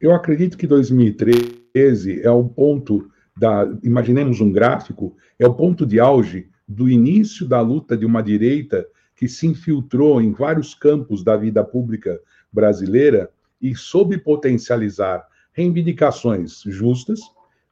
Eu 0.00 0.14
acredito 0.14 0.58
que 0.58 0.66
2013 0.66 2.22
é 2.22 2.30
o 2.30 2.44
ponto 2.44 3.10
da. 3.36 3.68
Imaginemos 3.82 4.40
um 4.40 4.50
gráfico, 4.50 5.16
é 5.38 5.46
o 5.46 5.54
ponto 5.54 5.86
de 5.86 6.00
auge 6.00 6.50
do 6.66 6.88
início 6.88 7.46
da 7.46 7.60
luta 7.60 7.96
de 7.96 8.04
uma 8.04 8.22
direita 8.22 8.86
que 9.14 9.28
se 9.28 9.46
infiltrou 9.46 10.20
em 10.20 10.32
vários 10.32 10.74
campos 10.74 11.22
da 11.22 11.36
vida 11.36 11.62
pública 11.62 12.20
brasileira 12.52 13.30
e 13.60 13.74
soube 13.76 14.18
potencializar 14.18 15.24
reivindicações 15.52 16.62
justas, 16.66 17.20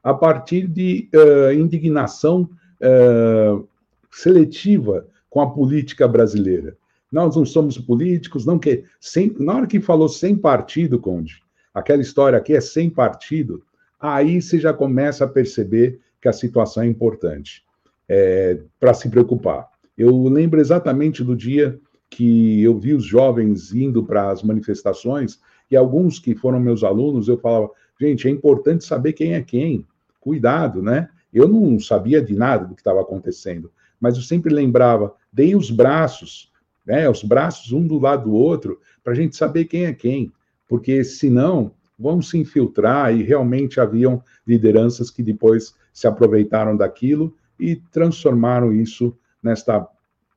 a 0.02 0.14
partir 0.14 0.66
de 0.66 1.08
uh, 1.14 1.52
indignação 1.52 2.48
uh, 2.80 3.66
seletiva 4.10 5.06
com 5.28 5.40
a 5.40 5.50
política 5.50 6.08
brasileira. 6.08 6.76
Nós 7.12 7.36
não 7.36 7.44
somos 7.44 7.76
políticos, 7.76 8.46
não 8.46 8.58
que 8.58 8.84
sem, 9.00 9.34
na 9.38 9.56
hora 9.56 9.66
que 9.66 9.80
falou 9.80 10.08
sem 10.08 10.36
partido, 10.36 10.98
Conde, 10.98 11.42
aquela 11.74 12.02
história 12.02 12.38
aqui 12.38 12.54
é 12.54 12.60
sem 12.60 12.88
partido, 12.88 13.62
aí 13.98 14.40
você 14.40 14.58
já 14.58 14.72
começa 14.72 15.24
a 15.24 15.28
perceber 15.28 16.00
que 16.20 16.28
a 16.28 16.32
situação 16.32 16.82
é 16.82 16.86
importante 16.86 17.64
é, 18.08 18.58
para 18.78 18.94
se 18.94 19.08
preocupar. 19.08 19.68
Eu 19.96 20.28
lembro 20.28 20.60
exatamente 20.60 21.22
do 21.22 21.36
dia 21.36 21.78
que 22.08 22.62
eu 22.62 22.78
vi 22.78 22.94
os 22.94 23.04
jovens 23.04 23.72
indo 23.72 24.02
para 24.02 24.30
as 24.30 24.42
manifestações 24.42 25.38
e 25.70 25.76
alguns 25.76 26.18
que 26.18 26.34
foram 26.34 26.58
meus 26.58 26.82
alunos, 26.82 27.28
eu 27.28 27.38
falava, 27.38 27.70
gente, 28.00 28.26
é 28.26 28.30
importante 28.30 28.84
saber 28.84 29.12
quem 29.12 29.34
é 29.34 29.42
quem 29.42 29.86
cuidado, 30.20 30.82
né? 30.82 31.08
Eu 31.32 31.48
não 31.48 31.78
sabia 31.80 32.20
de 32.20 32.34
nada 32.34 32.66
do 32.66 32.74
que 32.74 32.80
estava 32.80 33.00
acontecendo, 33.00 33.72
mas 34.00 34.16
eu 34.16 34.22
sempre 34.22 34.52
lembrava, 34.52 35.14
dei 35.32 35.54
os 35.54 35.70
braços, 35.70 36.52
né? 36.84 37.08
Os 37.08 37.22
braços 37.22 37.72
um 37.72 37.86
do 37.86 37.98
lado 37.98 38.24
do 38.24 38.32
outro, 38.32 38.80
para 39.02 39.12
a 39.12 39.16
gente 39.16 39.36
saber 39.36 39.64
quem 39.64 39.86
é 39.86 39.92
quem, 39.92 40.32
porque 40.68 41.02
senão 41.02 41.72
vão 41.98 42.22
se 42.22 42.38
infiltrar 42.38 43.14
e 43.14 43.22
realmente 43.22 43.80
haviam 43.80 44.22
lideranças 44.46 45.10
que 45.10 45.22
depois 45.22 45.74
se 45.92 46.06
aproveitaram 46.06 46.76
daquilo 46.76 47.36
e 47.58 47.76
transformaram 47.76 48.72
isso 48.72 49.16
nesta 49.42 49.86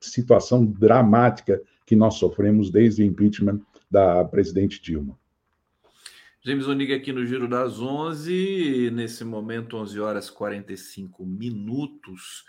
situação 0.00 0.64
dramática 0.64 1.60
que 1.86 1.96
nós 1.96 2.14
sofremos 2.14 2.70
desde 2.70 3.02
o 3.02 3.06
impeachment 3.06 3.60
da 3.90 4.24
presidente 4.24 4.82
Dilma. 4.82 5.16
James 6.44 6.66
Onig 6.66 6.92
aqui 6.92 7.12
no 7.12 7.24
Giro 7.24 7.48
das 7.48 7.80
11, 7.80 8.90
nesse 8.92 9.24
momento 9.24 9.76
11 9.78 9.98
horas 9.98 10.28
45 10.28 11.24
minutos. 11.24 12.44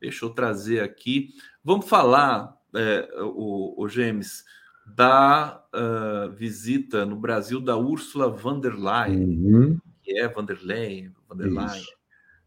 Deixa 0.00 0.24
eu 0.24 0.30
trazer 0.30 0.80
aqui. 0.80 1.34
Vamos 1.64 1.88
falar, 1.88 2.56
é, 2.74 3.08
o, 3.20 3.82
o 3.82 3.88
James, 3.88 4.44
da 4.86 5.64
uh, 5.74 6.30
visita 6.30 7.04
no 7.04 7.16
Brasil 7.16 7.60
da 7.60 7.76
Ursula 7.76 8.28
von 8.28 8.60
der 8.60 8.74
Leyen, 8.74 9.24
uhum. 9.24 9.78
que 10.02 10.18
é 10.18 10.28
von 10.28 10.44
der 10.44 10.58
Leyen, 10.62 11.12
von 11.28 11.36
der 11.36 11.48
Leyen 11.48 11.84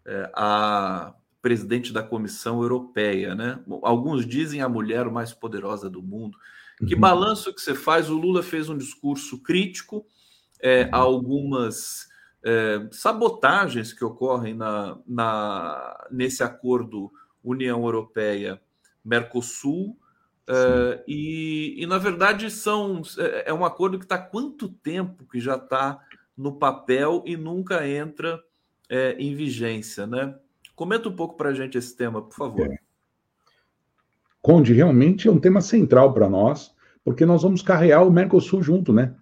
é, 0.05 0.29
a 0.33 1.13
presidente 1.41 1.91
da 1.91 2.01
Comissão 2.01 2.61
Europeia, 2.61 3.35
né? 3.35 3.59
Alguns 3.81 4.25
dizem 4.25 4.61
a 4.61 4.69
mulher 4.69 5.09
mais 5.09 5.33
poderosa 5.33 5.89
do 5.89 6.01
mundo. 6.01 6.37
Que 6.87 6.93
uhum. 6.95 6.99
balanço 6.99 7.53
que 7.53 7.61
você 7.61 7.75
faz? 7.75 8.09
O 8.09 8.17
Lula 8.17 8.41
fez 8.41 8.69
um 8.69 8.77
discurso 8.77 9.41
crítico 9.41 10.05
é, 10.63 10.87
algumas 10.93 12.07
é, 12.43 12.87
sabotagens 12.89 13.91
que 13.91 14.05
ocorrem 14.05 14.53
na, 14.53 14.97
na, 15.05 16.07
nesse 16.09 16.41
acordo 16.41 17.11
União 17.43 17.83
Europeia-Mercosul. 17.83 19.97
É, 20.47 21.03
e, 21.05 21.75
e, 21.77 21.85
na 21.85 21.97
verdade, 21.97 22.49
são, 22.49 23.01
é, 23.17 23.49
é 23.49 23.53
um 23.53 23.65
acordo 23.65 23.99
que 23.99 24.05
está 24.05 24.17
quanto 24.17 24.69
tempo 24.69 25.25
que 25.29 25.41
já 25.41 25.55
está 25.55 25.99
no 26.35 26.53
papel 26.53 27.21
e 27.25 27.35
nunca 27.35 27.87
entra 27.87 28.41
é, 28.89 29.15
em 29.19 29.35
vigência, 29.35 30.07
né? 30.07 30.33
Comenta 30.75 31.09
um 31.09 31.15
pouco 31.15 31.35
para 31.35 31.49
a 31.49 31.53
gente 31.53 31.77
esse 31.77 31.95
tema, 31.95 32.21
por 32.21 32.35
favor. 32.35 32.71
É. 32.71 32.77
Conde, 34.41 34.73
realmente 34.73 35.27
é 35.27 35.31
um 35.31 35.39
tema 35.39 35.61
central 35.61 36.13
para 36.13 36.29
nós, 36.29 36.73
porque 37.03 37.25
nós 37.25 37.43
vamos 37.43 37.61
carregar 37.61 38.03
o 38.03 38.11
Mercosul 38.11 38.63
junto, 38.63 38.91
né? 38.91 39.15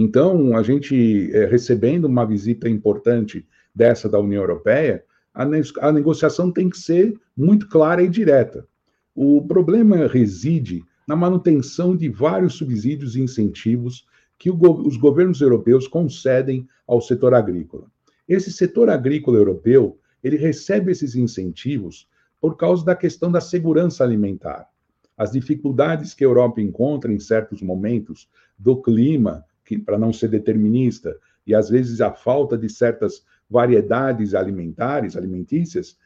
Então, 0.00 0.56
a 0.56 0.62
gente 0.62 1.28
é, 1.34 1.44
recebendo 1.46 2.04
uma 2.04 2.24
visita 2.24 2.68
importante 2.68 3.44
dessa 3.74 4.08
da 4.08 4.20
União 4.20 4.40
Europeia, 4.40 5.04
a, 5.34 5.44
ne 5.44 5.60
a 5.80 5.90
negociação 5.90 6.52
tem 6.52 6.70
que 6.70 6.78
ser 6.78 7.20
muito 7.36 7.68
clara 7.68 8.00
e 8.00 8.08
direta. 8.08 8.64
O 9.12 9.44
problema 9.44 10.06
reside 10.06 10.84
na 11.04 11.16
manutenção 11.16 11.96
de 11.96 12.08
vários 12.08 12.54
subsídios 12.54 13.16
e 13.16 13.20
incentivos 13.20 14.06
que 14.38 14.52
go 14.52 14.86
os 14.86 14.96
governos 14.96 15.40
europeus 15.40 15.88
concedem 15.88 16.64
ao 16.86 17.00
setor 17.00 17.34
agrícola. 17.34 17.90
Esse 18.28 18.52
setor 18.52 18.88
agrícola 18.88 19.36
europeu, 19.36 19.98
ele 20.22 20.36
recebe 20.36 20.92
esses 20.92 21.16
incentivos 21.16 22.06
por 22.40 22.56
causa 22.56 22.84
da 22.84 22.94
questão 22.94 23.32
da 23.32 23.40
segurança 23.40 24.04
alimentar. 24.04 24.68
As 25.16 25.32
dificuldades 25.32 26.14
que 26.14 26.22
a 26.22 26.28
Europa 26.28 26.60
encontra 26.60 27.12
em 27.12 27.18
certos 27.18 27.60
momentos 27.60 28.28
do 28.56 28.80
clima, 28.80 29.44
para 29.76 29.98
não 29.98 30.12
ser 30.12 30.28
determinista, 30.28 31.18
e 31.44 31.54
às 31.54 31.68
vezes 31.68 32.00
a 32.00 32.12
falta 32.12 32.56
de 32.56 32.68
certas 32.68 33.24
variedades 33.50 34.34
alimentares, 34.34 35.16
alimentícias, 35.16 35.98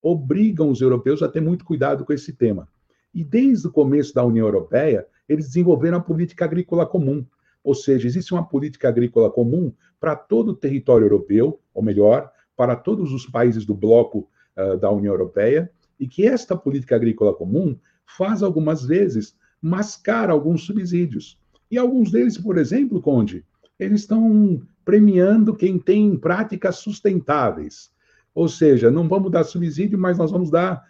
obrigam 0.00 0.70
os 0.70 0.80
europeus 0.80 1.22
a 1.22 1.28
ter 1.28 1.40
muito 1.40 1.64
cuidado 1.64 2.04
com 2.04 2.12
esse 2.12 2.32
tema. 2.32 2.66
E 3.14 3.22
desde 3.22 3.68
o 3.68 3.72
começo 3.72 4.14
da 4.14 4.24
União 4.24 4.46
Europeia, 4.46 5.06
eles 5.28 5.48
desenvolveram 5.48 5.98
a 5.98 6.00
política 6.00 6.44
agrícola 6.44 6.86
comum, 6.86 7.24
ou 7.62 7.74
seja, 7.74 8.08
existe 8.08 8.32
uma 8.32 8.46
política 8.46 8.88
agrícola 8.88 9.30
comum 9.30 9.72
para 10.00 10.16
todo 10.16 10.48
o 10.48 10.56
território 10.56 11.04
europeu, 11.04 11.60
ou 11.72 11.82
melhor, 11.82 12.32
para 12.56 12.74
todos 12.74 13.12
os 13.12 13.26
países 13.26 13.64
do 13.64 13.74
bloco 13.74 14.28
uh, 14.56 14.76
da 14.76 14.90
União 14.90 15.12
Europeia, 15.12 15.70
e 15.98 16.08
que 16.08 16.26
esta 16.26 16.56
política 16.56 16.96
agrícola 16.96 17.34
comum 17.34 17.78
faz 18.04 18.42
algumas 18.42 18.84
vezes 18.84 19.36
mascar 19.60 20.28
alguns 20.28 20.64
subsídios. 20.64 21.38
E 21.72 21.78
alguns 21.78 22.10
deles, 22.10 22.36
por 22.36 22.58
exemplo, 22.58 23.00
Conde, 23.00 23.42
eles 23.80 24.02
estão 24.02 24.60
premiando 24.84 25.56
quem 25.56 25.78
tem 25.78 26.14
práticas 26.18 26.76
sustentáveis. 26.76 27.90
Ou 28.34 28.46
seja, 28.46 28.90
não 28.90 29.08
vamos 29.08 29.32
dar 29.32 29.42
subsídio, 29.42 29.98
mas 29.98 30.18
nós 30.18 30.30
vamos 30.30 30.50
dar 30.50 30.86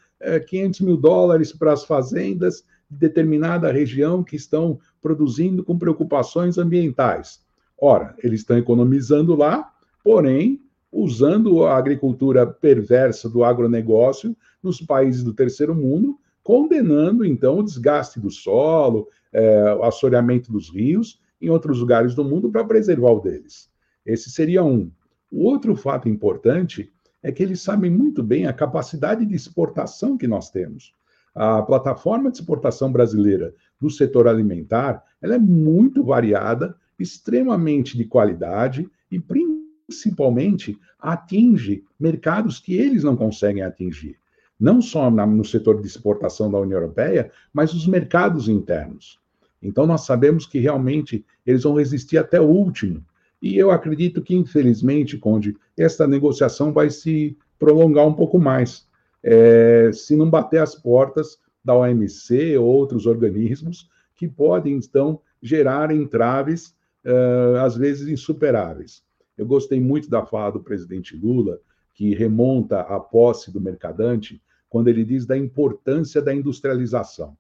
500 0.49 0.81
eh, 0.81 0.85
mil 0.85 0.97
dólares 0.97 1.53
para 1.53 1.73
as 1.73 1.85
fazendas 1.85 2.65
de 2.91 2.99
determinada 2.99 3.71
região 3.71 4.25
que 4.25 4.35
estão 4.35 4.81
produzindo 5.01 5.63
com 5.63 5.79
preocupações 5.79 6.59
ambientais. 6.59 7.41
Ora, 7.81 8.17
eles 8.19 8.41
estão 8.41 8.59
economizando 8.59 9.37
lá, 9.37 9.73
porém, 10.03 10.61
usando 10.91 11.65
a 11.65 11.77
agricultura 11.77 12.45
perversa 12.45 13.29
do 13.29 13.45
agronegócio 13.45 14.37
nos 14.61 14.81
países 14.81 15.23
do 15.23 15.33
terceiro 15.33 15.77
mundo, 15.77 16.19
condenando, 16.43 17.25
então, 17.25 17.59
o 17.59 17.63
desgaste 17.63 18.19
do 18.19 18.31
solo, 18.31 19.09
é, 19.33 19.75
o 19.75 19.85
assoreamento 19.85 20.51
dos 20.51 20.69
rios 20.71 21.21
em 21.41 21.49
outros 21.51 21.81
lugares 21.81 22.15
do 22.15 22.25
mundo 22.25 22.51
para 22.51 22.65
preservar 22.65 23.13
o 23.13 23.21
deles. 23.21 23.71
Esse 24.05 24.31
seria 24.31 24.65
um. 24.65 24.91
O 25.31 25.45
outro 25.45 25.75
fato 25.75 26.09
importante 26.09 26.93
é 27.23 27.31
que 27.31 27.43
eles 27.43 27.61
sabem 27.61 27.91
muito 27.91 28.23
bem 28.23 28.47
a 28.47 28.53
capacidade 28.53 29.25
de 29.25 29.35
exportação 29.35 30.19
que 30.19 30.27
nós 30.27 30.51
temos. 30.51 30.95
A 31.35 31.63
plataforma 31.63 32.31
de 32.31 32.39
exportação 32.39 32.93
brasileira 32.93 33.55
do 33.81 33.89
setor 33.89 34.29
alimentar, 34.29 35.03
ela 35.21 35.37
é 35.37 35.39
muito 35.39 36.05
variada, 36.05 36.77
extremamente 36.99 37.97
de 37.97 38.05
qualidade 38.05 38.89
e 39.11 39.19
principalmente 39.19 40.79
atinge 40.99 41.85
mercados 41.99 42.61
que 42.61 42.75
eles 42.75 43.03
não 43.03 43.17
conseguem 43.17 43.63
atingir. 43.63 44.17
Não 44.63 44.81
só 44.81 45.11
no 45.11 45.45
setor 45.45 45.81
de 45.81 45.89
exportação 45.89 46.49
da 46.49 46.61
União 46.61 46.79
Europeia, 46.79 47.33
mas 47.53 47.75
os 47.75 47.85
mercados 47.85 48.49
internos. 48.49 49.19
Então 49.61 49.89
nós 49.89 50.03
sabemos 50.03 50.47
que 50.47 50.61
realmente 50.61 51.25
eles 51.45 51.65
vão 51.65 51.75
resistir 51.75 52.17
até 52.17 52.41
o 52.41 52.47
último. 52.47 53.05
E 53.43 53.59
eu 53.59 53.73
acredito 53.73 54.23
que, 54.23 54.37
infelizmente, 54.37 55.19
Conde, 55.19 55.57
esta 55.77 56.07
negociação 56.07 56.73
vai 56.73 56.91
se 56.91 57.37
prolongar 57.59 58.07
um 58.07 58.15
pouco 58.15 58.39
mais 58.39 58.87
é, 59.21 59.91
se 59.93 60.15
não 60.15 60.31
bater 60.31 60.63
as 60.63 60.77
portas 60.77 61.41
da 61.65 61.75
OMC 61.75 62.57
ou 62.57 62.67
outros 62.67 63.05
organismos 63.05 63.91
que 64.15 64.29
podem, 64.29 64.77
então, 64.77 65.21
gerar 65.43 65.91
entraves, 65.91 66.69
uh, 67.05 67.57
às 67.65 67.77
vezes 67.77 68.07
insuperáveis. 68.07 69.03
Eu 69.37 69.45
gostei 69.45 69.81
muito 69.81 70.09
da 70.09 70.25
fala 70.25 70.53
do 70.53 70.61
presidente 70.61 71.17
Lula, 71.17 71.59
que 71.95 72.15
remonta 72.15 72.83
à 72.83 73.01
posse 73.01 73.51
do 73.51 73.61
mercadante, 73.61 74.41
quando 74.73 74.89
ele 74.89 75.05
diz 75.05 75.27
da 75.27 75.37
importância 75.37 76.23
da 76.23 76.35
industrialização. 76.35 77.37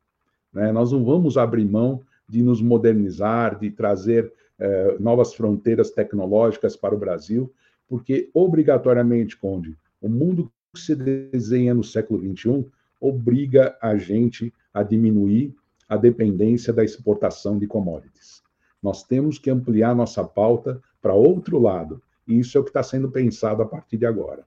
Né? 0.52 0.70
Nós 0.70 0.92
não 0.92 1.02
vamos 1.02 1.38
abrir 1.38 1.64
mão 1.64 2.02
de 2.28 2.42
nos 2.42 2.60
modernizar, 2.60 3.58
de 3.58 3.70
trazer 3.70 4.30
uh, 4.60 5.02
novas 5.02 5.32
fronteiras 5.32 5.90
tecnológicas 5.90 6.76
para 6.76 6.94
o 6.94 6.98
Brasil, 6.98 7.50
porque, 7.88 8.28
obrigatoriamente, 8.34 9.34
Conde, 9.38 9.78
o 9.98 10.10
mundo 10.10 10.52
que 10.74 10.78
se 10.78 10.94
desenha 10.94 11.72
no 11.72 11.82
século 11.82 12.20
XXI 12.20 12.66
obriga 13.00 13.78
a 13.80 13.96
gente 13.96 14.52
a 14.74 14.82
diminuir 14.82 15.54
a 15.88 15.96
dependência 15.96 16.70
da 16.70 16.84
exportação 16.84 17.58
de 17.58 17.66
commodities. 17.66 18.42
Nós 18.82 19.04
temos 19.04 19.38
que 19.38 19.48
ampliar 19.48 19.96
nossa 19.96 20.22
pauta 20.22 20.82
para 21.00 21.14
outro 21.14 21.58
lado, 21.58 22.02
e 22.28 22.38
isso 22.38 22.58
é 22.58 22.60
o 22.60 22.64
que 22.64 22.70
está 22.70 22.82
sendo 22.82 23.10
pensado 23.10 23.62
a 23.62 23.66
partir 23.66 23.96
de 23.96 24.04
agora. 24.04 24.44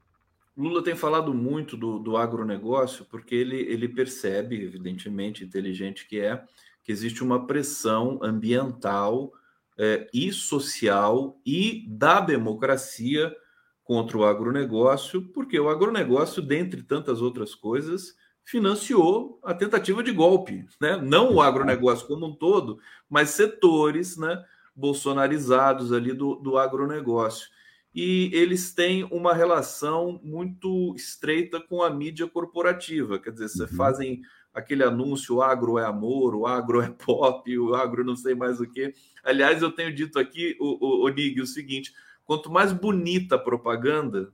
Lula 0.57 0.83
tem 0.83 0.95
falado 0.95 1.33
muito 1.33 1.75
do, 1.75 1.99
do 1.99 2.15
agronegócio, 2.15 3.05
porque 3.05 3.35
ele, 3.35 3.57
ele 3.57 3.89
percebe, 3.89 4.63
evidentemente, 4.63 5.43
inteligente 5.43 6.07
que 6.07 6.19
é, 6.19 6.43
que 6.83 6.91
existe 6.91 7.23
uma 7.23 7.45
pressão 7.45 8.19
ambiental 8.21 9.33
é, 9.77 10.07
e 10.13 10.31
social 10.31 11.37
e 11.45 11.85
da 11.89 12.21
democracia 12.21 13.35
contra 13.83 14.17
o 14.17 14.23
agronegócio, 14.23 15.21
porque 15.33 15.59
o 15.59 15.69
agronegócio, 15.69 16.41
dentre 16.41 16.81
tantas 16.81 17.21
outras 17.21 17.53
coisas, 17.53 18.15
financiou 18.43 19.39
a 19.43 19.53
tentativa 19.53 20.03
de 20.03 20.11
golpe, 20.11 20.65
né? 20.79 20.95
Não 20.97 21.33
o 21.33 21.41
agronegócio 21.41 22.07
como 22.07 22.27
um 22.27 22.35
todo, 22.35 22.79
mas 23.09 23.31
setores, 23.31 24.17
né, 24.17 24.43
bolsonarizados 24.75 25.91
ali 25.91 26.13
do, 26.13 26.35
do 26.35 26.57
agronegócio. 26.57 27.49
E 27.95 28.29
eles 28.33 28.73
têm 28.73 29.05
uma 29.05 29.33
relação 29.33 30.19
muito 30.21 30.93
estreita 30.95 31.61
com 31.61 31.81
a 31.81 31.89
mídia 31.89 32.27
corporativa, 32.27 33.17
quer 33.17 33.31
dizer, 33.31 33.47
você 33.47 33.63
uhum. 33.63 33.69
fazem 33.69 34.21
aquele 34.53 34.83
anúncio, 34.83 35.35
o 35.35 35.41
agro 35.41 35.79
é 35.79 35.85
amor, 35.85 36.35
o 36.35 36.45
agro 36.45 36.81
é 36.81 36.89
pop, 36.89 37.57
o 37.57 37.73
agro 37.73 38.03
não 38.03 38.15
sei 38.15 38.35
mais 38.35 38.59
o 38.59 38.69
que. 38.69 38.93
Aliás, 39.23 39.61
eu 39.61 39.71
tenho 39.71 39.95
dito 39.95 40.19
aqui, 40.19 40.57
o, 40.59 40.85
o, 40.85 41.05
o 41.05 41.09
Nig, 41.09 41.39
o 41.41 41.47
seguinte, 41.47 41.93
Quanto 42.25 42.51
mais 42.51 42.73
bonita 42.73 43.35
a 43.35 43.39
propaganda, 43.39 44.33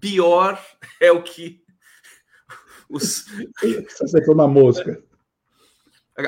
pior 0.00 0.60
é 1.00 1.10
o 1.12 1.22
que 1.22 1.62
os. 2.90 3.26
Você 4.00 4.34
na 4.34 4.48
mosca. 4.48 5.02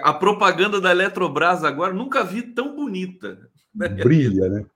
A 0.03 0.15
propaganda 0.15 0.81
da 0.81 0.93
Eletrobras 0.93 1.65
agora 1.65 1.93
nunca 1.93 2.23
vi 2.23 2.43
tão 2.43 2.77
bonita. 2.77 3.51
Né? 3.75 3.89
Brilha, 3.89 4.49
né? 4.49 4.67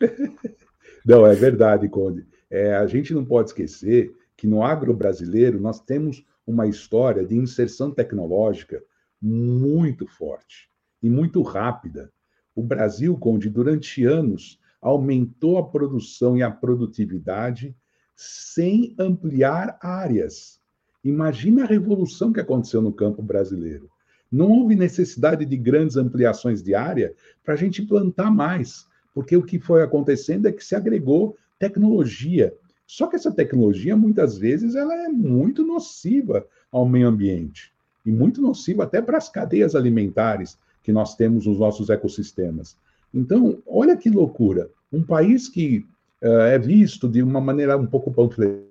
Não, 1.04 1.26
é 1.26 1.34
verdade, 1.34 1.88
Conde. 1.88 2.26
É, 2.50 2.74
a 2.74 2.86
gente 2.86 3.12
não 3.12 3.24
pode 3.24 3.50
esquecer 3.50 4.14
que 4.36 4.46
no 4.46 4.62
agro 4.62 4.94
brasileiro 4.94 5.60
nós 5.60 5.80
temos 5.80 6.24
uma 6.46 6.66
história 6.66 7.24
de 7.26 7.36
inserção 7.36 7.90
tecnológica 7.90 8.82
muito 9.20 10.06
forte 10.06 10.70
e 11.02 11.10
muito 11.10 11.42
rápida. 11.42 12.10
O 12.54 12.62
Brasil, 12.62 13.16
Conde, 13.18 13.50
durante 13.50 14.04
anos 14.04 14.58
aumentou 14.80 15.58
a 15.58 15.68
produção 15.68 16.36
e 16.36 16.42
a 16.42 16.50
produtividade 16.50 17.76
sem 18.14 18.94
ampliar 18.98 19.78
áreas. 19.80 20.60
Imagina 21.04 21.62
a 21.62 21.66
revolução 21.66 22.32
que 22.32 22.40
aconteceu 22.40 22.82
no 22.82 22.92
campo 22.92 23.22
brasileiro. 23.22 23.90
Não 24.30 24.50
houve 24.50 24.74
necessidade 24.74 25.44
de 25.44 25.56
grandes 25.56 25.96
ampliações 25.96 26.62
de 26.62 26.74
área 26.74 27.14
para 27.44 27.54
a 27.54 27.56
gente 27.56 27.82
plantar 27.82 28.30
mais, 28.30 28.86
porque 29.14 29.36
o 29.36 29.42
que 29.42 29.58
foi 29.58 29.82
acontecendo 29.82 30.46
é 30.46 30.52
que 30.52 30.64
se 30.64 30.74
agregou 30.74 31.36
tecnologia. 31.58 32.54
Só 32.86 33.06
que 33.06 33.16
essa 33.16 33.32
tecnologia, 33.32 33.96
muitas 33.96 34.38
vezes, 34.38 34.74
ela 34.74 34.94
é 34.94 35.08
muito 35.08 35.66
nociva 35.66 36.46
ao 36.70 36.88
meio 36.88 37.08
ambiente 37.08 37.72
e 38.04 38.10
muito 38.10 38.40
nociva 38.40 38.84
até 38.84 39.02
para 39.02 39.18
as 39.18 39.28
cadeias 39.28 39.74
alimentares 39.74 40.58
que 40.82 40.92
nós 40.92 41.14
temos 41.14 41.46
nos 41.46 41.58
nossos 41.58 41.90
ecossistemas. 41.90 42.76
Então, 43.12 43.62
olha 43.66 43.96
que 43.96 44.08
loucura. 44.08 44.70
Um 44.90 45.02
país 45.02 45.48
que 45.48 45.86
uh, 46.22 46.42
é 46.42 46.58
visto 46.58 47.08
de 47.08 47.22
uma 47.22 47.40
maneira 47.40 47.76
um 47.76 47.86
pouco 47.86 48.10
panfletária, 48.10 48.68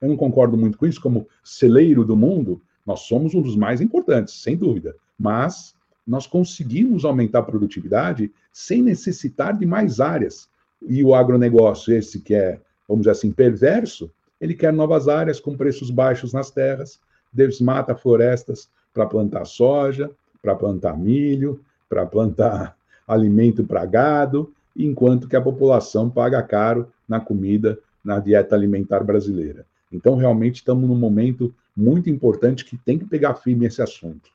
eu 0.00 0.08
não 0.08 0.16
concordo 0.16 0.56
muito 0.56 0.78
com 0.78 0.86
isso, 0.86 1.00
como 1.00 1.28
celeiro 1.44 2.04
do 2.04 2.16
mundo, 2.16 2.60
nós 2.84 3.00
somos 3.00 3.34
um 3.34 3.42
dos 3.42 3.54
mais 3.56 3.80
importantes, 3.80 4.42
sem 4.42 4.56
dúvida. 4.56 4.96
Mas 5.18 5.74
nós 6.10 6.26
conseguimos 6.26 7.04
aumentar 7.04 7.38
a 7.38 7.42
produtividade 7.42 8.32
sem 8.52 8.82
necessitar 8.82 9.56
de 9.56 9.64
mais 9.64 10.00
áreas. 10.00 10.48
E 10.82 11.04
o 11.04 11.14
agronegócio, 11.14 11.94
esse 11.94 12.18
que 12.18 12.34
é, 12.34 12.60
vamos 12.88 13.02
dizer 13.02 13.12
assim, 13.12 13.30
perverso, 13.30 14.10
ele 14.40 14.54
quer 14.54 14.72
novas 14.72 15.06
áreas 15.06 15.38
com 15.38 15.56
preços 15.56 15.88
baixos 15.88 16.32
nas 16.32 16.50
terras, 16.50 16.98
desmata 17.32 17.94
florestas 17.94 18.68
para 18.92 19.06
plantar 19.06 19.44
soja, 19.44 20.10
para 20.42 20.56
plantar 20.56 20.98
milho, 20.98 21.60
para 21.88 22.04
plantar 22.04 22.76
alimento 23.06 23.62
para 23.62 23.86
gado, 23.86 24.52
enquanto 24.76 25.28
que 25.28 25.36
a 25.36 25.40
população 25.40 26.10
paga 26.10 26.42
caro 26.42 26.88
na 27.08 27.20
comida, 27.20 27.78
na 28.04 28.18
dieta 28.18 28.56
alimentar 28.56 29.04
brasileira. 29.04 29.64
Então, 29.92 30.16
realmente, 30.16 30.56
estamos 30.56 30.88
num 30.88 30.98
momento 30.98 31.54
muito 31.76 32.10
importante 32.10 32.64
que 32.64 32.76
tem 32.76 32.98
que 32.98 33.04
pegar 33.04 33.34
firme 33.34 33.66
esse 33.66 33.80
assunto. 33.80 34.28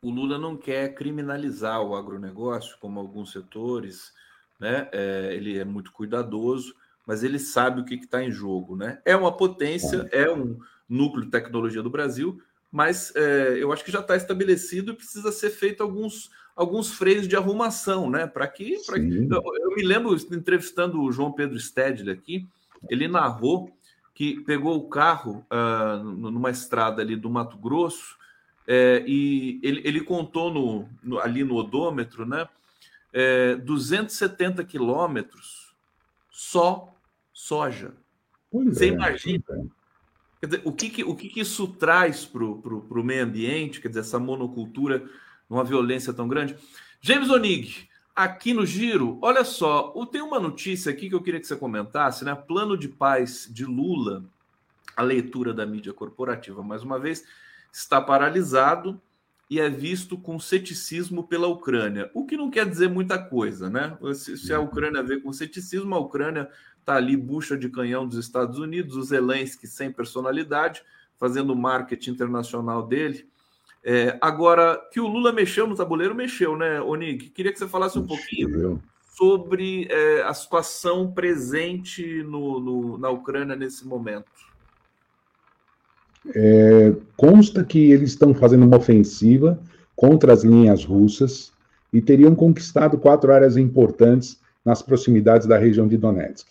O 0.00 0.10
Lula 0.10 0.38
não 0.38 0.56
quer 0.56 0.94
criminalizar 0.94 1.82
o 1.82 1.96
agronegócio, 1.96 2.76
como 2.80 3.00
alguns 3.00 3.32
setores, 3.32 4.12
né? 4.58 4.88
É, 4.92 5.34
ele 5.34 5.58
é 5.58 5.64
muito 5.64 5.92
cuidadoso, 5.92 6.74
mas 7.06 7.24
ele 7.24 7.38
sabe 7.38 7.80
o 7.80 7.84
que 7.84 7.94
está 7.94 8.22
em 8.22 8.30
jogo. 8.30 8.76
Né? 8.76 9.00
É 9.04 9.16
uma 9.16 9.36
potência, 9.36 10.08
é 10.12 10.30
um 10.30 10.58
núcleo 10.88 11.24
de 11.24 11.30
tecnologia 11.30 11.82
do 11.82 11.90
Brasil, 11.90 12.40
mas 12.70 13.12
é, 13.16 13.56
eu 13.58 13.72
acho 13.72 13.84
que 13.84 13.90
já 13.90 14.00
está 14.00 14.16
estabelecido 14.16 14.92
e 14.92 14.96
precisa 14.96 15.32
ser 15.32 15.50
feito 15.50 15.82
alguns, 15.82 16.30
alguns 16.54 16.92
freios 16.92 17.26
de 17.26 17.34
arrumação, 17.34 18.10
né? 18.10 18.26
Para 18.26 18.46
que. 18.46 18.78
Pra, 18.86 18.98
eu, 18.98 19.42
eu, 19.62 19.74
me 19.74 19.82
lembro 19.82 20.14
entrevistando 20.32 21.02
o 21.02 21.10
João 21.10 21.32
Pedro 21.32 21.58
Stedley 21.58 22.12
aqui, 22.12 22.46
ele 22.88 23.08
narrou 23.08 23.72
que 24.14 24.40
pegou 24.40 24.76
o 24.76 24.88
carro 24.88 25.46
uh, 25.50 26.02
numa 26.02 26.50
estrada 26.50 27.00
ali 27.00 27.16
do 27.16 27.30
Mato 27.30 27.56
Grosso 27.56 28.18
é, 28.70 29.02
e 29.06 29.58
ele, 29.62 29.80
ele 29.82 30.02
contou 30.02 30.52
no, 30.52 30.86
no, 31.02 31.18
ali 31.18 31.42
no 31.42 31.54
odômetro, 31.54 32.26
né? 32.26 32.46
É, 33.10 33.56
270 33.56 34.62
quilômetros 34.64 35.74
só 36.30 36.94
soja. 37.32 37.94
Pois 38.50 38.76
Você 38.76 38.84
é, 38.84 38.88
imagina? 38.88 39.42
Quer 40.38 40.46
dizer, 40.46 40.62
o 40.66 40.72
que, 40.72 40.90
que 40.90 41.02
o 41.02 41.16
que, 41.16 41.30
que 41.30 41.40
isso 41.40 41.66
traz 41.66 42.26
para 42.26 42.44
o 42.44 43.02
meio 43.02 43.24
ambiente? 43.24 43.80
Quer 43.80 43.88
dizer, 43.88 44.00
essa 44.00 44.18
monocultura, 44.18 45.02
uma 45.48 45.64
violência 45.64 46.12
tão 46.12 46.28
grande. 46.28 46.54
James 47.00 47.30
Onig, 47.30 47.88
aqui 48.14 48.52
no 48.52 48.66
Giro, 48.66 49.18
olha 49.22 49.44
só, 49.44 49.94
tem 50.12 50.20
uma 50.20 50.38
notícia 50.38 50.92
aqui 50.92 51.08
que 51.08 51.14
eu 51.14 51.22
queria 51.22 51.40
que 51.40 51.46
você 51.46 51.56
comentasse, 51.56 52.22
né? 52.22 52.34
Plano 52.34 52.76
de 52.76 52.88
paz 52.88 53.48
de 53.50 53.64
Lula, 53.64 54.22
a 54.94 55.02
leitura 55.02 55.54
da 55.54 55.64
mídia 55.64 55.94
corporativa, 55.94 56.62
mais 56.62 56.82
uma 56.82 56.98
vez, 56.98 57.24
está 57.78 58.00
paralisado 58.00 59.00
e 59.48 59.60
é 59.60 59.70
visto 59.70 60.18
com 60.18 60.38
ceticismo 60.38 61.26
pela 61.26 61.46
Ucrânia, 61.46 62.10
o 62.12 62.26
que 62.26 62.36
não 62.36 62.50
quer 62.50 62.68
dizer 62.68 62.88
muita 62.88 63.18
coisa, 63.18 63.70
né? 63.70 63.96
Se, 64.14 64.36
se 64.36 64.52
a 64.52 64.60
Ucrânia 64.60 65.02
vê 65.02 65.18
com 65.18 65.32
ceticismo, 65.32 65.94
a 65.94 65.98
Ucrânia 65.98 66.50
está 66.80 66.96
ali, 66.96 67.16
bucha 67.16 67.56
de 67.56 67.68
canhão 67.68 68.06
dos 68.06 68.18
Estados 68.18 68.58
Unidos, 68.58 68.96
o 68.96 69.02
Zelensky 69.02 69.66
sem 69.66 69.90
personalidade, 69.90 70.82
fazendo 71.16 71.52
o 71.52 71.56
marketing 71.56 72.10
internacional 72.10 72.86
dele. 72.86 73.26
É, 73.82 74.18
agora, 74.20 74.78
que 74.92 75.00
o 75.00 75.06
Lula 75.06 75.32
mexeu 75.32 75.66
no 75.66 75.76
tabuleiro, 75.76 76.14
mexeu, 76.14 76.56
né, 76.56 76.80
Onig? 76.82 77.30
Queria 77.30 77.52
que 77.52 77.58
você 77.58 77.68
falasse 77.68 77.98
um 77.98 78.06
pouquinho 78.06 78.82
sobre 79.16 79.86
é, 79.90 80.22
a 80.22 80.34
situação 80.34 81.10
presente 81.10 82.22
no, 82.24 82.60
no, 82.60 82.98
na 82.98 83.08
Ucrânia 83.08 83.56
nesse 83.56 83.86
momento. 83.86 84.47
É, 86.34 86.94
consta 87.16 87.64
que 87.64 87.90
eles 87.90 88.10
estão 88.10 88.34
fazendo 88.34 88.66
uma 88.66 88.76
ofensiva 88.76 89.58
contra 89.96 90.32
as 90.32 90.44
linhas 90.44 90.84
russas 90.84 91.52
e 91.92 92.00
teriam 92.00 92.34
conquistado 92.34 92.98
quatro 92.98 93.32
áreas 93.32 93.56
importantes 93.56 94.38
nas 94.64 94.82
proximidades 94.82 95.46
da 95.46 95.56
região 95.56 95.88
de 95.88 95.96
Donetsk. 95.96 96.46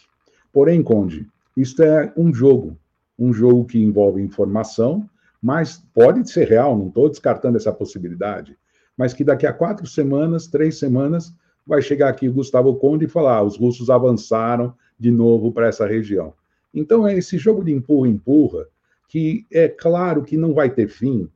Porém, 0.51 0.81
Conde, 0.81 1.27
isto 1.55 1.83
é 1.83 2.11
um 2.17 2.33
jogo, 2.33 2.77
um 3.17 3.31
jogo 3.31 3.65
que 3.65 3.81
envolve 3.81 4.21
informação, 4.21 5.07
mas 5.41 5.83
pode 5.93 6.29
ser 6.29 6.47
real, 6.47 6.77
não 6.77 6.87
estou 6.87 7.09
descartando 7.09 7.57
essa 7.57 7.71
possibilidade, 7.71 8.57
mas 8.97 9.13
que 9.13 9.23
daqui 9.23 9.45
a 9.45 9.53
quatro 9.53 9.85
semanas, 9.85 10.47
três 10.47 10.79
semanas, 10.79 11.31
vai 11.65 11.81
chegar 11.81 12.09
aqui 12.09 12.27
o 12.27 12.33
Gustavo 12.33 12.75
Conde 12.75 13.05
e 13.05 13.09
falar: 13.09 13.37
ah, 13.37 13.43
os 13.43 13.57
russos 13.57 13.89
avançaram 13.89 14.73
de 14.99 15.11
novo 15.11 15.51
para 15.51 15.67
essa 15.67 15.85
região. 15.85 16.33
Então 16.73 17.07
é 17.07 17.15
esse 17.15 17.37
jogo 17.37 17.63
de 17.63 17.71
empurra-empurra 17.71 18.65
que 19.07 19.45
é 19.51 19.67
claro 19.67 20.23
que 20.23 20.37
não 20.37 20.53
vai 20.53 20.69
ter 20.69 20.87
fim, 20.87 21.29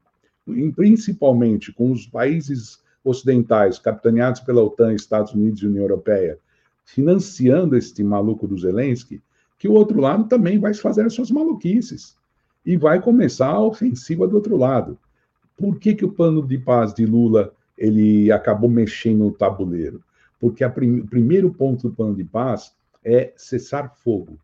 principalmente 0.76 1.72
com 1.72 1.92
os 1.92 2.06
países 2.06 2.82
ocidentais 3.04 3.80
capitaneados 3.80 4.42
pela 4.42 4.64
OTAN, 4.64 4.94
Estados 4.94 5.34
Unidos 5.34 5.62
e 5.62 5.68
União 5.68 5.84
Europeia, 5.84 6.38
financiando 6.86 7.76
este 7.76 8.04
maluco 8.04 8.48
do 8.48 8.58
Zelensky, 8.58 9.22
que 9.58 9.68
o 9.68 9.74
outro 9.74 10.00
lado 10.00 10.26
também 10.26 10.60
vai 10.60 10.74
fazer 10.74 11.06
as 11.06 11.14
suas 11.14 11.32
maluquices 11.32 12.18
e 12.66 12.78
vai 12.78 13.02
começar 13.02 13.50
a 13.50 13.62
ofensiva 13.62 14.28
do 14.28 14.36
outro 14.36 14.58
lado. 14.58 14.98
Por 15.58 15.80
que, 15.80 15.94
que 15.94 16.06
o 16.06 16.12
plano 16.12 16.46
de 16.46 16.58
paz 16.58 16.94
de 16.94 17.06
Lula 17.06 17.54
ele 17.78 18.32
acabou 18.32 18.70
mexendo 18.70 19.20
no 19.20 19.32
tabuleiro? 19.32 20.04
Porque 20.40 20.68
prim 20.70 21.00
o 21.00 21.08
primeiro 21.08 21.54
ponto 21.54 21.88
do 21.88 21.96
plano 21.96 22.16
de 22.16 22.24
paz 22.24 22.74
é 23.04 23.32
cessar 23.36 23.96
fogo. 23.96 24.40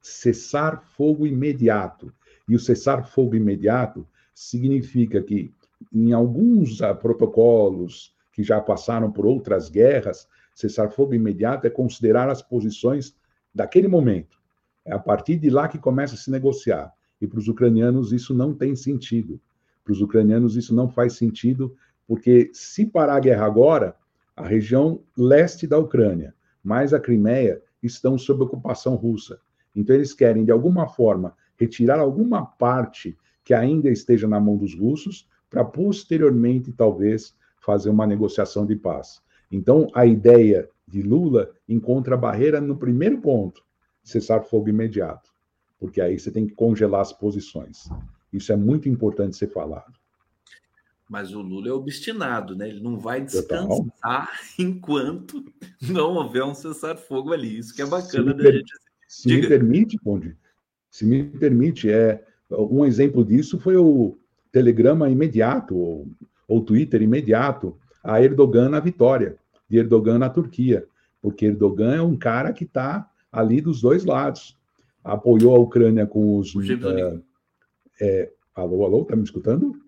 Cessar 0.00 0.82
fogo 0.96 1.26
imediato. 1.26 2.12
E 2.48 2.54
o 2.54 2.58
cessar 2.58 3.06
fogo 3.06 3.34
imediato 3.34 4.06
significa 4.34 5.22
que, 5.22 5.52
em 5.92 6.12
alguns 6.12 6.80
uh, 6.80 6.94
protocolos 6.94 8.14
que 8.32 8.42
já 8.42 8.60
passaram 8.60 9.10
por 9.10 9.26
outras 9.26 9.68
guerras, 9.68 10.28
cessar 10.54 10.90
fogo 10.90 11.14
imediato 11.14 11.66
é 11.66 11.70
considerar 11.70 12.28
as 12.28 12.42
posições 12.42 13.14
daquele 13.54 13.88
momento. 13.88 14.38
É 14.84 14.92
a 14.92 14.98
partir 14.98 15.36
de 15.36 15.50
lá 15.50 15.68
que 15.68 15.78
começa 15.78 16.14
a 16.14 16.18
se 16.18 16.30
negociar. 16.30 16.92
E 17.20 17.26
para 17.26 17.38
os 17.38 17.48
ucranianos 17.48 18.12
isso 18.12 18.34
não 18.34 18.54
tem 18.54 18.76
sentido. 18.76 19.40
Para 19.82 19.92
os 19.92 20.00
ucranianos 20.00 20.56
isso 20.56 20.74
não 20.74 20.88
faz 20.88 21.14
sentido, 21.14 21.74
porque 22.06 22.50
se 22.52 22.86
parar 22.86 23.16
a 23.16 23.20
guerra 23.20 23.46
agora, 23.46 23.96
a 24.36 24.46
região 24.46 25.00
leste 25.16 25.66
da 25.66 25.78
Ucrânia, 25.78 26.34
mais 26.62 26.92
a 26.92 27.00
Crimeia, 27.00 27.62
estão 27.82 28.18
sob 28.18 28.44
ocupação 28.44 28.94
russa. 28.94 29.40
Então 29.74 29.94
eles 29.94 30.12
querem, 30.12 30.44
de 30.44 30.52
alguma 30.52 30.88
forma, 30.88 31.34
retirar 31.58 31.98
alguma 31.98 32.44
parte 32.44 33.16
que 33.44 33.54
ainda 33.54 33.88
esteja 33.88 34.26
na 34.26 34.40
mão 34.40 34.56
dos 34.56 34.74
russos, 34.74 35.28
para 35.48 35.64
posteriormente, 35.64 36.72
talvez, 36.72 37.34
fazer 37.58 37.90
uma 37.90 38.06
negociação 38.06 38.66
de 38.66 38.76
paz. 38.76 39.22
Então, 39.50 39.88
a 39.94 40.04
ideia 40.04 40.68
de 40.86 41.02
Lula 41.02 41.50
encontra 41.68 42.16
barreira 42.16 42.60
no 42.60 42.76
primeiro 42.76 43.20
ponto, 43.20 43.64
cessar 44.02 44.44
fogo 44.44 44.68
imediato 44.68 45.36
porque 45.78 46.00
aí 46.00 46.18
você 46.18 46.30
tem 46.30 46.46
que 46.46 46.54
congelar 46.54 47.00
as 47.00 47.12
posições. 47.12 47.88
Isso 48.32 48.52
é 48.52 48.56
muito 48.56 48.88
importante 48.88 49.36
ser 49.36 49.48
falado. 49.48 49.92
Mas 51.08 51.32
o 51.32 51.40
Lula 51.40 51.68
é 51.68 51.72
obstinado, 51.72 52.56
né? 52.56 52.68
Ele 52.68 52.80
não 52.80 52.98
vai 52.98 53.20
descansar 53.20 54.28
enquanto 54.58 55.44
não 55.80 56.14
houver 56.14 56.44
um 56.44 56.54
cessar-fogo 56.54 57.32
ali. 57.32 57.58
Isso 57.58 57.74
que 57.74 57.82
é 57.82 57.86
bacana 57.86 58.34
da 58.34 58.50
gente. 58.50 58.72
Se 59.06 59.28
Diga. 59.28 59.42
me 59.42 59.48
permite, 59.48 59.98
Conde, 59.98 60.36
se 60.96 61.04
me 61.04 61.24
permite, 61.24 61.90
é, 61.90 62.24
um 62.50 62.86
exemplo 62.86 63.22
disso 63.22 63.58
foi 63.58 63.76
o 63.76 64.16
telegrama 64.50 65.10
imediato, 65.10 65.76
ou, 65.76 66.08
ou 66.48 66.62
Twitter 66.62 67.02
imediato, 67.02 67.76
a 68.02 68.22
Erdogan 68.22 68.70
na 68.70 68.80
vitória, 68.80 69.36
de 69.68 69.76
Erdogan 69.76 70.16
na 70.18 70.30
Turquia. 70.30 70.86
Porque 71.20 71.44
Erdogan 71.44 71.96
é 71.96 72.00
um 72.00 72.16
cara 72.16 72.50
que 72.50 72.64
está 72.64 73.10
ali 73.30 73.60
dos 73.60 73.82
dois 73.82 74.06
lados 74.06 74.56
apoiou 75.06 75.54
a 75.54 75.58
Ucrânia 75.58 76.06
com 76.06 76.38
os. 76.38 76.54
É, 76.56 77.20
é, 78.00 78.32
alô, 78.54 78.86
alô, 78.86 79.04
tá 79.04 79.14
me 79.14 79.22
escutando? 79.22 79.78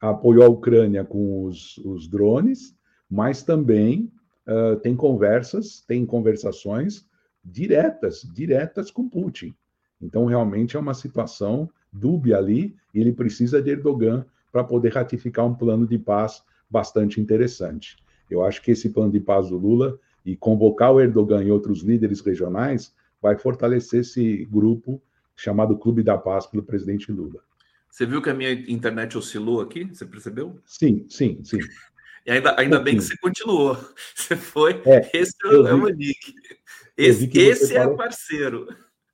Apoiou 0.00 0.44
a 0.44 0.48
Ucrânia 0.48 1.04
com 1.04 1.44
os, 1.44 1.76
os 1.78 2.08
drones, 2.08 2.74
mas 3.10 3.42
também 3.42 4.10
uh, 4.46 4.76
tem 4.76 4.96
conversas, 4.96 5.84
tem 5.86 6.06
conversações 6.06 7.06
diretas, 7.50 8.22
diretas 8.34 8.90
com 8.90 9.08
Putin. 9.08 9.54
Então, 10.00 10.26
realmente 10.26 10.76
é 10.76 10.80
uma 10.80 10.94
situação 10.94 11.68
dúbia 11.92 12.36
ali, 12.36 12.76
e 12.94 13.00
ele 13.00 13.12
precisa 13.12 13.60
de 13.60 13.70
Erdogan 13.70 14.24
para 14.52 14.62
poder 14.62 14.92
ratificar 14.92 15.46
um 15.46 15.54
plano 15.54 15.86
de 15.86 15.98
paz 15.98 16.42
bastante 16.70 17.20
interessante. 17.20 17.96
Eu 18.30 18.44
acho 18.44 18.62
que 18.62 18.70
esse 18.70 18.90
plano 18.90 19.10
de 19.10 19.20
paz 19.20 19.48
do 19.48 19.56
Lula 19.56 19.98
e 20.24 20.36
convocar 20.36 20.92
o 20.92 21.00
Erdogan 21.00 21.42
e 21.42 21.50
outros 21.50 21.82
líderes 21.82 22.20
regionais 22.20 22.94
vai 23.20 23.36
fortalecer 23.36 24.00
esse 24.00 24.44
grupo 24.44 25.00
chamado 25.34 25.76
Clube 25.76 26.02
da 26.02 26.18
Paz 26.18 26.46
pelo 26.46 26.62
presidente 26.62 27.10
Lula. 27.10 27.40
Você 27.90 28.04
viu 28.04 28.20
que 28.20 28.28
a 28.28 28.34
minha 28.34 28.52
internet 28.52 29.16
oscilou 29.16 29.60
aqui? 29.60 29.84
Você 29.84 30.04
percebeu? 30.04 30.60
Sim, 30.66 31.06
sim, 31.08 31.42
sim. 31.42 31.58
E 32.26 32.30
ainda, 32.30 32.54
ainda 32.60 32.78
bem 32.78 32.96
que 32.96 33.02
você 33.02 33.16
continuou. 33.16 33.74
Você 34.14 34.36
foi. 34.36 34.82
É, 34.84 35.10
esse 35.14 35.32
é 35.46 35.48
o 35.48 35.88
Nick. 35.88 36.34
Esse, 36.98 37.30
esse 37.38 37.76
é 37.76 37.86
parceiro. 37.86 38.66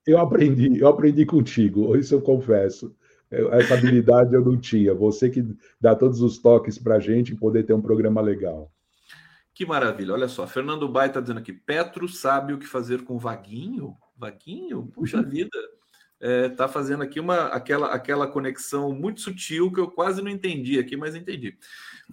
Eu 0.06 0.18
aprendi, 0.18 0.80
eu 0.80 0.88
aprendi 0.88 1.26
contigo, 1.26 1.94
isso 1.96 2.14
eu 2.14 2.22
confesso. 2.22 2.96
Essa 3.30 3.74
habilidade 3.74 4.34
eu 4.34 4.44
não 4.44 4.56
tinha. 4.58 4.94
Você 4.94 5.28
que 5.28 5.44
dá 5.80 5.94
todos 5.94 6.20
os 6.22 6.38
toques 6.38 6.78
para 6.78 6.96
a 6.96 7.00
gente 7.00 7.34
poder 7.34 7.64
ter 7.64 7.74
um 7.74 7.82
programa 7.82 8.20
legal. 8.20 8.72
Que 9.52 9.66
maravilha. 9.66 10.14
Olha 10.14 10.28
só, 10.28 10.46
Fernando 10.46 10.88
Bai 10.88 11.08
está 11.08 11.20
dizendo 11.20 11.40
aqui: 11.40 11.52
Petro 11.52 12.08
sabe 12.08 12.52
o 12.52 12.58
que 12.58 12.66
fazer 12.66 13.02
com 13.02 13.18
Vaguinho? 13.18 13.96
Vaguinho? 14.16 14.86
Puxa 14.86 15.18
uhum. 15.18 15.28
vida. 15.28 15.58
Está 16.20 16.64
é, 16.64 16.68
fazendo 16.68 17.02
aqui 17.02 17.20
uma 17.20 17.48
aquela, 17.48 17.88
aquela 17.88 18.26
conexão 18.26 18.92
muito 18.92 19.20
sutil 19.20 19.70
que 19.70 19.80
eu 19.80 19.90
quase 19.90 20.22
não 20.22 20.30
entendi 20.30 20.78
aqui, 20.78 20.96
mas 20.96 21.14
entendi. 21.14 21.56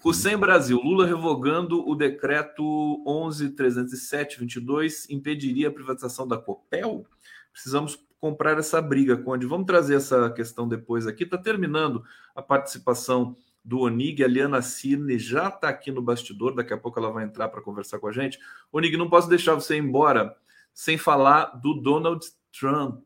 Hussein 0.04 0.38
Brasil, 0.38 0.80
Lula 0.82 1.06
revogando 1.06 1.88
o 1.88 1.96
decreto 1.96 2.64
11.307.22 3.06 5.08
impediria 5.10 5.68
a 5.68 5.72
privatização 5.72 6.28
da 6.28 6.38
Copel? 6.38 7.06
Precisamos 7.52 8.00
comprar 8.20 8.58
essa 8.58 8.82
briga, 8.82 9.18
Conde. 9.18 9.46
Vamos 9.46 9.66
trazer 9.66 9.96
essa 9.96 10.30
questão 10.32 10.68
depois 10.68 11.08
aqui. 11.08 11.24
Está 11.24 11.38
terminando 11.38 12.04
a 12.36 12.42
participação 12.42 13.36
do 13.64 13.82
Onig, 13.82 14.24
a 14.24 14.28
Liana 14.28 14.62
Cirne 14.62 15.20
já 15.20 15.48
está 15.48 15.70
aqui 15.70 15.92
no 15.92 16.02
bastidor, 16.02 16.56
daqui 16.56 16.74
a 16.74 16.78
pouco 16.78 17.00
ela 17.00 17.12
vai 17.12 17.24
entrar 17.24 17.50
para 17.50 17.62
conversar 17.62 18.00
com 18.00 18.08
a 18.08 18.12
gente. 18.12 18.40
Onig, 18.72 18.96
não 18.98 19.10
posso 19.10 19.30
deixar 19.30 19.54
você 19.54 19.76
ir 19.76 19.80
embora 19.80 20.36
sem 20.74 20.98
falar 20.98 21.60
do 21.62 21.76
Donald 21.76 22.26
Trump. 22.58 23.04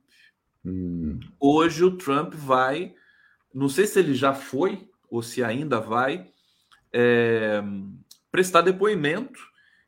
Hum. 0.64 1.20
Hoje 1.40 1.84
o 1.84 1.98
Trump 1.98 2.34
vai, 2.34 2.96
não 3.54 3.68
sei 3.68 3.86
se 3.86 4.00
ele 4.00 4.14
já 4.14 4.34
foi 4.34 4.90
ou 5.10 5.22
se 5.22 5.44
ainda 5.44 5.80
vai, 5.80 6.32
é, 6.98 7.62
prestar 8.32 8.62
depoimento 8.62 9.40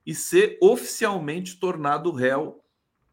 e 0.06 0.14
ser 0.14 0.58
oficialmente 0.62 1.58
tornado 1.58 2.12
réu 2.12 2.62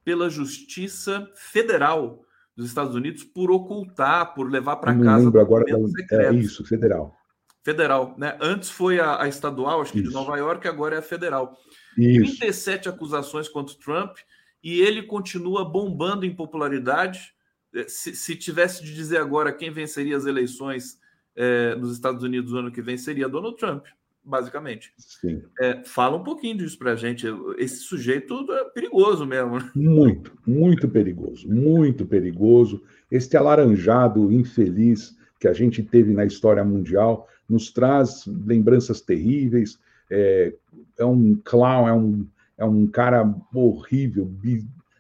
pela 0.05 0.29
Justiça 0.29 1.31
Federal 1.37 2.25
dos 2.57 2.67
Estados 2.67 2.95
Unidos 2.95 3.23
por 3.23 3.51
ocultar, 3.51 4.35
por 4.35 4.51
levar 4.51 4.77
para 4.77 4.95
casa. 4.95 5.25
Lembro 5.25 5.41
agora, 5.41 5.65
é 6.11 6.33
isso, 6.33 6.65
federal. 6.65 7.17
Federal, 7.63 8.15
né? 8.19 8.37
Antes 8.41 8.69
foi 8.69 9.01
a, 9.01 9.23
a 9.23 9.29
estadual, 9.29 9.81
acho 9.81 9.93
que 9.93 10.01
Isso. 10.01 10.09
de 10.09 10.15
Nova 10.15 10.37
York, 10.37 10.69
agora 10.69 10.97
é 10.97 10.99
a 10.99 11.03
federal. 11.03 11.57
Isso. 11.97 12.37
37 12.37 12.89
acusações 12.89 13.49
contra 13.49 13.75
o 13.75 13.79
Trump 13.79 14.19
e 14.63 14.83
ele 14.83 15.03
continua 15.05 15.65
bombando 15.65 16.27
em 16.27 16.35
popularidade. 16.35 17.33
É, 17.75 17.89
se, 17.89 18.15
se 18.15 18.37
tivesse 18.37 18.85
de 18.85 18.95
dizer 18.95 19.17
agora 19.17 19.53
quem 19.53 19.71
venceria 19.71 20.17
as 20.17 20.27
eleições 20.27 20.99
é, 21.37 21.75
nos 21.75 21.93
Estados 21.93 22.23
Unidos 22.23 22.53
no 22.53 22.59
ano 22.59 22.73
que 22.73 22.83
vem, 22.83 22.97
seria 22.97 23.29
Donald 23.29 23.57
Trump, 23.57 23.85
basicamente. 24.25 24.93
Sim. 24.97 25.43
É, 25.61 25.83
fala 25.85 26.17
um 26.17 26.25
pouquinho 26.25 26.59
disso 26.59 26.79
para 26.79 26.93
a 26.93 26.97
gente. 26.97 27.27
Esse 27.59 27.79
sujeito 27.79 28.51
é 28.53 28.65
perigoso 28.65 29.27
mesmo. 29.27 29.59
Né? 29.59 29.71
Muito, 29.75 30.33
muito 30.47 30.89
perigoso, 30.89 31.49
muito 31.49 32.07
perigoso. 32.07 32.83
Este 33.11 33.37
alaranjado 33.37 34.33
infeliz 34.33 35.17
que 35.39 35.49
a 35.49 35.53
gente 35.53 35.83
teve 35.83 36.13
na 36.13 36.25
história 36.25 36.65
mundial 36.65 37.29
nos 37.49 37.71
traz 37.71 38.25
lembranças 38.27 39.01
terríveis. 39.01 39.79
É, 40.11 40.55
é 40.99 41.05
um 41.05 41.35
clown, 41.45 41.89
é 41.89 41.93
um, 41.93 42.27
é 42.59 42.65
um 42.65 42.87
cara 42.87 43.35
horrível, 43.53 44.31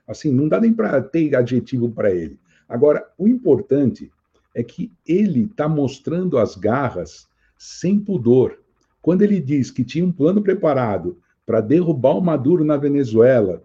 assim, 0.07 0.32
não 0.32 0.49
dá 0.49 0.61
nem 0.61 0.72
para 0.72 1.01
ter 1.03 1.35
adjetivo 1.35 1.91
para 1.91 2.11
ele. 2.11 2.39
Agora, 2.68 3.07
o 3.16 3.28
importante 3.28 4.11
é 4.55 4.62
que 4.62 4.92
ele 5.07 5.44
está 5.44 5.68
mostrando 5.68 6.38
as 6.38 6.55
garras 6.55 7.28
sem 7.59 7.98
pudor. 7.98 8.59
Quando 9.02 9.22
ele 9.22 9.40
diz 9.40 9.70
que 9.70 9.84
tinha 9.84 10.05
um 10.05 10.12
plano 10.12 10.42
preparado 10.42 11.18
para 11.44 11.61
derrubar 11.61 12.16
o 12.16 12.22
Maduro 12.22 12.64
na 12.64 12.76
Venezuela, 12.76 13.62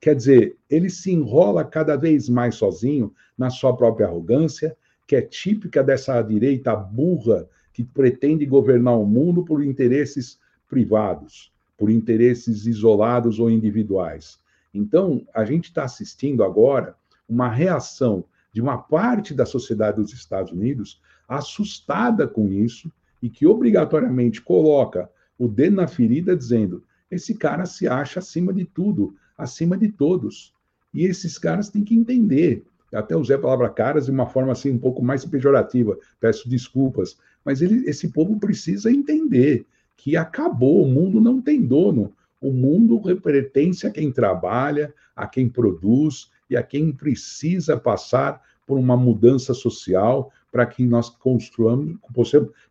quer 0.00 0.14
dizer, 0.14 0.56
ele 0.68 0.90
se 0.90 1.10
enrola 1.10 1.64
cada 1.64 1.96
vez 1.96 2.28
mais 2.28 2.54
sozinho 2.54 3.12
na 3.36 3.50
sua 3.50 3.76
própria 3.76 4.06
arrogância, 4.06 4.76
que 5.06 5.16
é 5.16 5.22
típica 5.22 5.82
dessa 5.82 6.20
direita 6.22 6.76
burra 6.76 7.48
que 7.72 7.84
pretende 7.84 8.44
governar 8.46 8.98
o 8.98 9.06
mundo 9.06 9.44
por 9.44 9.62
interesses 9.64 10.38
privados, 10.68 11.52
por 11.76 11.90
interesses 11.90 12.66
isolados 12.66 13.38
ou 13.38 13.50
individuais. 13.50 14.38
Então, 14.72 15.26
a 15.34 15.44
gente 15.44 15.64
está 15.64 15.84
assistindo 15.84 16.42
agora 16.44 16.94
uma 17.28 17.48
reação 17.48 18.24
de 18.56 18.62
uma 18.62 18.78
parte 18.78 19.34
da 19.34 19.44
sociedade 19.44 20.00
dos 20.00 20.14
Estados 20.14 20.50
Unidos 20.50 20.98
assustada 21.28 22.26
com 22.26 22.50
isso 22.50 22.90
e 23.20 23.28
que 23.28 23.46
obrigatoriamente 23.46 24.40
coloca 24.40 25.10
o 25.38 25.46
dedo 25.46 25.76
na 25.76 25.86
ferida 25.86 26.34
dizendo: 26.34 26.82
esse 27.10 27.34
cara 27.34 27.66
se 27.66 27.86
acha 27.86 28.18
acima 28.18 28.54
de 28.54 28.64
tudo, 28.64 29.14
acima 29.36 29.76
de 29.76 29.92
todos. 29.92 30.54
E 30.94 31.04
esses 31.04 31.36
caras 31.36 31.68
têm 31.68 31.84
que 31.84 31.94
entender. 31.94 32.64
Até 32.94 33.14
usei 33.14 33.36
a 33.36 33.38
palavra 33.38 33.68
caras 33.68 34.06
de 34.06 34.10
uma 34.10 34.26
forma 34.26 34.52
assim 34.52 34.70
um 34.70 34.78
pouco 34.78 35.04
mais 35.04 35.22
pejorativa, 35.26 35.98
peço 36.18 36.48
desculpas, 36.48 37.18
mas 37.44 37.60
ele, 37.60 37.86
esse 37.86 38.08
povo 38.08 38.40
precisa 38.40 38.90
entender 38.90 39.66
que 39.98 40.16
acabou, 40.16 40.82
o 40.82 40.88
mundo 40.88 41.20
não 41.20 41.42
tem 41.42 41.60
dono. 41.60 42.10
O 42.40 42.50
mundo 42.50 43.02
pertence 43.20 43.86
a 43.86 43.90
quem 43.90 44.10
trabalha, 44.10 44.94
a 45.14 45.26
quem 45.26 45.46
produz 45.46 46.30
e 46.48 46.56
a 46.56 46.62
quem 46.62 46.92
precisa 46.92 47.76
passar 47.76 48.42
por 48.66 48.78
uma 48.78 48.96
mudança 48.96 49.54
social 49.54 50.32
para 50.50 50.66
que 50.66 50.84
nós 50.84 51.08
construamos, 51.08 51.98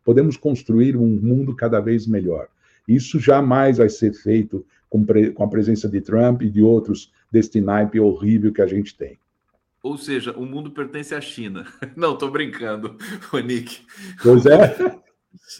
podemos 0.04 0.36
construir 0.36 0.96
um 0.96 1.06
mundo 1.06 1.54
cada 1.54 1.80
vez 1.80 2.06
melhor. 2.06 2.48
Isso 2.86 3.18
jamais 3.18 3.78
vai 3.78 3.88
ser 3.88 4.12
feito 4.12 4.64
com, 4.88 5.04
com 5.34 5.44
a 5.44 5.48
presença 5.48 5.88
de 5.88 6.00
Trump 6.00 6.42
e 6.42 6.50
de 6.50 6.62
outros 6.62 7.12
deste 7.30 7.60
naipe 7.60 7.98
horrível 7.98 8.52
que 8.52 8.62
a 8.62 8.66
gente 8.66 8.96
tem. 8.96 9.18
Ou 9.82 9.96
seja, 9.96 10.32
o 10.32 10.44
mundo 10.44 10.70
pertence 10.70 11.14
à 11.14 11.20
China. 11.20 11.64
Não, 11.96 12.14
estou 12.14 12.30
brincando, 12.30 12.96
Nick. 13.44 13.82
Pois 14.22 14.44
é. 14.46 14.76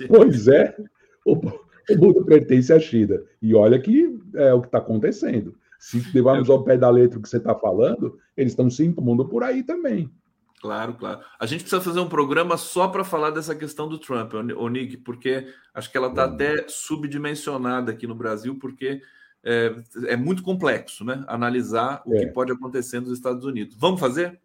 pois 0.08 0.48
é. 0.48 0.76
O, 1.24 1.34
o, 1.34 1.96
mundo 1.96 2.24
pertence 2.24 2.72
à 2.72 2.80
China. 2.80 3.22
E 3.40 3.54
olha 3.54 3.78
que 3.78 4.18
é 4.34 4.52
o 4.52 4.60
que 4.60 4.66
está 4.66 4.78
acontecendo. 4.78 5.54
Se 5.78 6.02
levarmos 6.14 6.48
ao 6.50 6.64
pé 6.64 6.76
da 6.76 6.90
letra 6.90 7.18
o 7.18 7.22
que 7.22 7.28
você 7.28 7.36
está 7.36 7.54
falando, 7.54 8.18
eles 8.36 8.52
estão 8.52 8.70
se 8.70 8.84
impondo 8.84 9.28
por 9.28 9.42
aí 9.42 9.62
também. 9.62 10.10
Claro, 10.60 10.94
claro. 10.94 11.20
A 11.38 11.46
gente 11.46 11.60
precisa 11.60 11.82
fazer 11.82 12.00
um 12.00 12.08
programa 12.08 12.56
só 12.56 12.88
para 12.88 13.04
falar 13.04 13.30
dessa 13.30 13.54
questão 13.54 13.88
do 13.88 13.98
Trump, 13.98 14.32
o 14.34 14.68
Nick, 14.68 14.96
porque 14.96 15.46
acho 15.74 15.90
que 15.90 15.96
ela 15.96 16.08
está 16.08 16.24
até 16.24 16.64
subdimensionada 16.66 17.92
aqui 17.92 18.06
no 18.06 18.14
Brasil, 18.14 18.58
porque 18.58 19.00
é, 19.44 19.74
é 20.06 20.16
muito 20.16 20.42
complexo, 20.42 21.04
né? 21.04 21.22
Analisar 21.28 22.02
o 22.04 22.14
é. 22.14 22.20
que 22.20 22.26
pode 22.32 22.50
acontecer 22.50 23.00
nos 23.00 23.12
Estados 23.12 23.44
Unidos. 23.44 23.76
Vamos 23.78 24.00
fazer? 24.00 24.40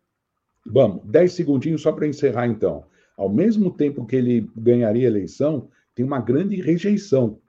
Vamos. 0.63 1.01
Dez 1.05 1.33
segundinhos 1.33 1.81
só 1.81 1.91
para 1.91 2.05
encerrar, 2.05 2.45
então. 2.45 2.85
Ao 3.17 3.27
mesmo 3.27 3.71
tempo 3.71 4.05
que 4.05 4.15
ele 4.15 4.47
ganharia 4.55 5.07
a 5.07 5.11
eleição, 5.11 5.69
tem 5.95 6.05
uma 6.05 6.19
grande 6.19 6.61
rejeição. 6.61 7.39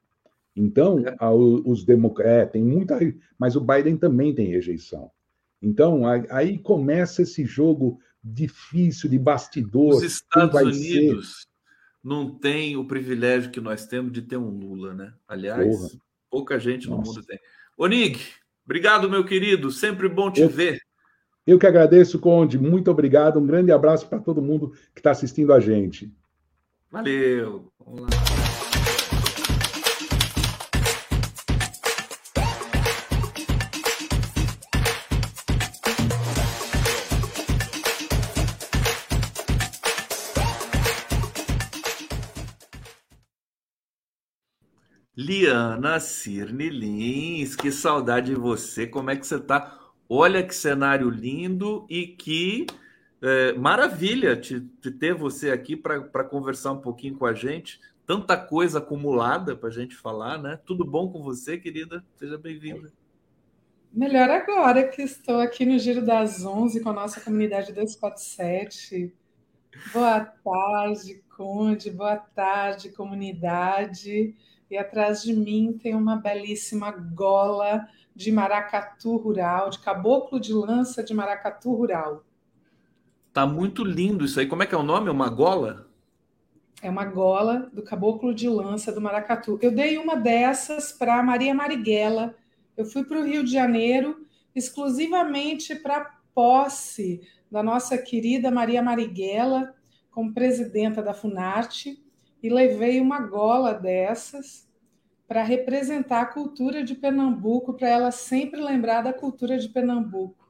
Então, 0.54 0.98
é. 1.06 1.16
os 1.30 1.84
democratas. 1.84 2.32
É, 2.32 2.46
tem 2.46 2.62
muita. 2.62 2.98
Mas 3.38 3.56
o 3.56 3.60
Biden 3.60 3.96
também 3.96 4.34
tem 4.34 4.46
rejeição. 4.46 5.10
Então, 5.60 6.02
aí 6.30 6.58
começa 6.58 7.22
esse 7.22 7.44
jogo 7.44 7.98
difícil 8.22 9.08
de 9.08 9.18
bastidor. 9.18 9.96
Os 9.96 10.02
Estados 10.02 10.60
Unidos 10.60 11.40
ser... 11.40 11.48
não 12.02 12.30
têm 12.30 12.76
o 12.76 12.84
privilégio 12.84 13.50
que 13.50 13.60
nós 13.60 13.86
temos 13.86 14.12
de 14.12 14.22
ter 14.22 14.36
um 14.36 14.50
Lula, 14.50 14.94
né? 14.94 15.12
Aliás. 15.26 15.76
Porra. 15.76 15.88
Pouca 16.30 16.58
gente 16.58 16.88
Nossa. 16.88 17.02
no 17.02 17.06
mundo 17.06 17.26
tem. 17.26 17.38
Onig, 17.76 18.18
obrigado, 18.64 19.08
meu 19.08 19.24
querido. 19.24 19.70
Sempre 19.70 20.08
bom 20.08 20.30
te 20.30 20.40
eu, 20.40 20.48
ver. 20.48 20.80
Eu 21.46 21.58
que 21.58 21.66
agradeço, 21.66 22.18
Conde. 22.18 22.58
Muito 22.58 22.90
obrigado. 22.90 23.38
Um 23.38 23.46
grande 23.46 23.70
abraço 23.70 24.08
para 24.08 24.18
todo 24.18 24.40
mundo 24.40 24.72
que 24.94 25.00
está 25.00 25.10
assistindo 25.10 25.52
a 25.52 25.60
gente. 25.60 26.12
Valeu. 26.90 27.70
Vamos 27.78 28.02
lá. 28.02 28.51
Liana 45.22 46.00
Cirne 46.00 46.68
Lins, 46.68 47.54
que 47.54 47.70
saudade 47.70 48.34
de 48.34 48.34
você. 48.34 48.88
Como 48.88 49.08
é 49.08 49.16
que 49.16 49.24
você 49.24 49.36
está? 49.36 49.78
Olha 50.08 50.42
que 50.42 50.54
cenário 50.54 51.08
lindo 51.08 51.86
e 51.88 52.08
que 52.08 52.66
é, 53.22 53.52
maravilha 53.52 54.36
te, 54.36 54.60
te, 54.60 54.90
ter 54.90 55.14
você 55.14 55.52
aqui 55.52 55.76
para 55.76 56.24
conversar 56.24 56.72
um 56.72 56.80
pouquinho 56.80 57.16
com 57.16 57.24
a 57.24 57.34
gente. 57.34 57.80
Tanta 58.04 58.36
coisa 58.36 58.78
acumulada 58.78 59.54
para 59.54 59.68
a 59.68 59.72
gente 59.72 59.94
falar, 59.94 60.38
né? 60.42 60.58
Tudo 60.66 60.84
bom 60.84 61.08
com 61.08 61.22
você, 61.22 61.56
querida? 61.56 62.04
Seja 62.16 62.36
bem-vinda. 62.36 62.92
Melhor 63.92 64.28
agora 64.28 64.88
que 64.88 65.02
estou 65.02 65.38
aqui 65.38 65.64
no 65.64 65.78
Giro 65.78 66.04
das 66.04 66.44
11 66.44 66.80
com 66.80 66.90
a 66.90 66.94
nossa 66.94 67.20
comunidade 67.20 67.72
247. 67.72 69.14
Boa 69.92 70.20
tarde, 70.20 71.22
Conde. 71.36 71.90
Boa 71.92 72.16
tarde, 72.16 72.90
comunidade. 72.90 74.34
E 74.72 74.78
atrás 74.78 75.22
de 75.22 75.34
mim 75.34 75.78
tem 75.80 75.94
uma 75.94 76.16
belíssima 76.16 76.90
gola 76.90 77.86
de 78.16 78.32
maracatu 78.32 79.16
rural, 79.16 79.68
de 79.68 79.78
caboclo 79.78 80.40
de 80.40 80.52
lança 80.52 81.04
de 81.04 81.12
maracatu 81.12 81.74
rural. 81.74 82.24
Tá 83.32 83.46
muito 83.46 83.84
lindo 83.84 84.24
isso 84.24 84.40
aí. 84.40 84.46
Como 84.46 84.62
é 84.62 84.66
que 84.66 84.74
é 84.74 84.78
o 84.78 84.82
nome? 84.82 85.10
Uma 85.10 85.28
gola? 85.28 85.86
É 86.80 86.88
uma 86.88 87.04
gola 87.04 87.70
do 87.70 87.82
caboclo 87.82 88.34
de 88.34 88.48
lança 88.48 88.90
do 88.90 89.00
maracatu. 89.00 89.58
Eu 89.60 89.70
dei 89.70 89.98
uma 89.98 90.16
dessas 90.16 90.90
para 90.90 91.22
Maria 91.22 91.54
Marighella 91.54 92.34
eu 92.76 92.86
fui 92.86 93.04
para 93.04 93.20
o 93.20 93.24
Rio 93.24 93.44
de 93.44 93.52
Janeiro 93.52 94.26
exclusivamente 94.54 95.74
para 95.74 96.18
posse 96.34 97.20
da 97.50 97.62
nossa 97.62 97.98
querida 97.98 98.50
Maria 98.50 98.82
Marighella 98.82 99.74
como 100.10 100.32
presidenta 100.32 101.02
da 101.02 101.12
Funarte 101.12 102.02
e 102.42 102.48
levei 102.48 103.00
uma 103.00 103.20
gola 103.20 103.72
dessas 103.72 104.68
para 105.28 105.42
representar 105.42 106.22
a 106.22 106.26
cultura 106.26 106.82
de 106.82 106.94
Pernambuco, 106.94 107.74
para 107.74 107.88
ela 107.88 108.10
sempre 108.10 108.60
lembrar 108.60 109.02
da 109.02 109.12
cultura 109.12 109.56
de 109.58 109.68
Pernambuco. 109.68 110.42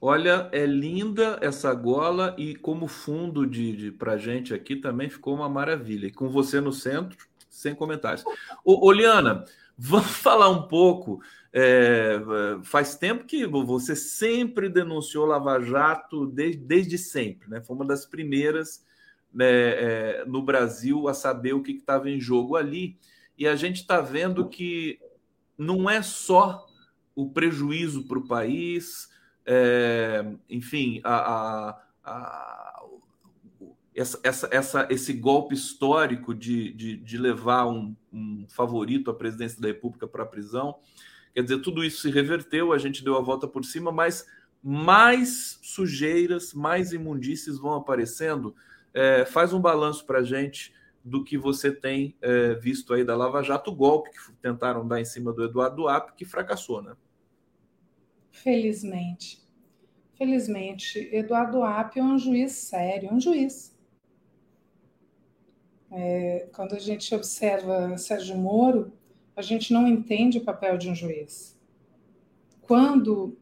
Olha, 0.00 0.48
é 0.50 0.64
linda 0.64 1.38
essa 1.42 1.74
gola 1.74 2.34
e 2.38 2.54
como 2.54 2.86
fundo 2.86 3.46
de, 3.46 3.76
de 3.76 3.92
para 3.92 4.16
gente 4.16 4.54
aqui 4.54 4.76
também 4.76 5.10
ficou 5.10 5.34
uma 5.34 5.48
maravilha. 5.48 6.06
E 6.06 6.12
com 6.12 6.30
você 6.30 6.58
no 6.58 6.72
centro, 6.72 7.18
sem 7.50 7.74
comentários. 7.74 8.24
Ô, 8.64 8.86
Oliana, 8.86 9.44
vamos 9.76 10.06
falar 10.16 10.48
um 10.48 10.66
pouco 10.68 11.20
é, 11.52 12.20
faz 12.62 12.96
tempo 12.96 13.24
que 13.24 13.46
você 13.46 13.96
sempre 13.96 14.68
denunciou 14.68 15.26
Lava 15.26 15.60
Jato 15.60 16.26
desde, 16.26 16.62
desde 16.62 16.96
sempre, 16.96 17.50
né? 17.50 17.60
Foi 17.60 17.74
uma 17.74 17.84
das 17.84 18.06
primeiras 18.06 18.84
né, 19.32 19.46
é, 19.46 20.24
no 20.26 20.42
Brasil 20.42 21.08
a 21.08 21.14
saber 21.14 21.52
o 21.54 21.62
que 21.62 21.72
estava 21.72 22.10
em 22.10 22.20
jogo 22.20 22.56
ali. 22.56 22.98
E 23.36 23.46
a 23.46 23.56
gente 23.56 23.76
está 23.76 24.00
vendo 24.00 24.48
que 24.48 24.98
não 25.56 25.88
é 25.88 26.02
só 26.02 26.66
o 27.14 27.30
prejuízo 27.30 28.06
para 28.06 28.18
o 28.18 28.26
país, 28.26 29.08
é, 29.44 30.24
enfim, 30.48 31.00
a, 31.04 31.14
a, 31.14 31.82
a, 32.04 32.84
essa, 33.94 34.20
essa, 34.22 34.48
essa, 34.50 34.88
esse 34.90 35.12
golpe 35.12 35.54
histórico 35.54 36.34
de, 36.34 36.72
de, 36.72 36.96
de 36.96 37.18
levar 37.18 37.66
um, 37.66 37.94
um 38.12 38.46
favorito 38.48 39.10
à 39.10 39.14
presidência 39.14 39.60
da 39.60 39.68
República 39.68 40.06
para 40.06 40.22
a 40.22 40.26
prisão 40.26 40.76
Quer 41.34 41.42
dizer, 41.42 41.58
tudo 41.60 41.84
isso 41.84 42.02
se 42.02 42.10
reverteu, 42.10 42.72
a 42.72 42.78
gente 42.78 43.04
deu 43.04 43.16
a 43.16 43.20
volta 43.20 43.46
por 43.46 43.64
cima, 43.64 43.92
mas 43.92 44.26
mais 44.62 45.58
sujeiras, 45.62 46.52
mais 46.52 46.92
imundícies 46.92 47.56
vão 47.56 47.74
aparecendo. 47.74 48.54
É, 48.92 49.24
faz 49.24 49.52
um 49.52 49.60
balanço 49.60 50.04
para 50.04 50.18
a 50.18 50.24
gente 50.24 50.72
do 51.04 51.24
que 51.24 51.38
você 51.38 51.72
tem 51.72 52.16
é, 52.20 52.54
visto 52.54 52.92
aí 52.92 53.04
da 53.04 53.16
Lava 53.16 53.42
Jato, 53.42 53.70
o 53.70 53.74
golpe 53.74 54.10
que 54.10 54.32
tentaram 54.42 54.86
dar 54.86 55.00
em 55.00 55.04
cima 55.04 55.32
do 55.32 55.44
Eduardo 55.44 55.88
App, 55.88 56.12
que 56.14 56.24
fracassou, 56.24 56.82
né? 56.82 56.94
Felizmente. 58.30 59.40
Felizmente, 60.16 60.98
Eduardo 61.12 61.64
App 61.64 61.98
é 61.98 62.02
um 62.02 62.18
juiz 62.18 62.52
sério, 62.52 63.12
um 63.12 63.18
juiz. 63.18 63.74
É, 65.90 66.48
quando 66.54 66.74
a 66.74 66.78
gente 66.78 67.12
observa 67.14 67.96
Sérgio 67.96 68.36
Moro, 68.36 68.92
a 69.34 69.42
gente 69.42 69.72
não 69.72 69.88
entende 69.88 70.38
o 70.38 70.44
papel 70.44 70.76
de 70.76 70.90
um 70.90 70.94
juiz. 70.94 71.58
Quando 72.60 73.36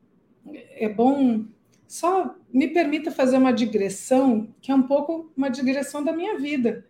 é 0.46 0.88
bom, 0.88 1.44
só 1.86 2.37
me 2.52 2.68
permita 2.68 3.10
fazer 3.10 3.36
uma 3.36 3.52
digressão, 3.52 4.54
que 4.60 4.70
é 4.70 4.74
um 4.74 4.82
pouco 4.82 5.30
uma 5.36 5.48
digressão 5.48 6.02
da 6.02 6.12
minha 6.12 6.38
vida, 6.38 6.86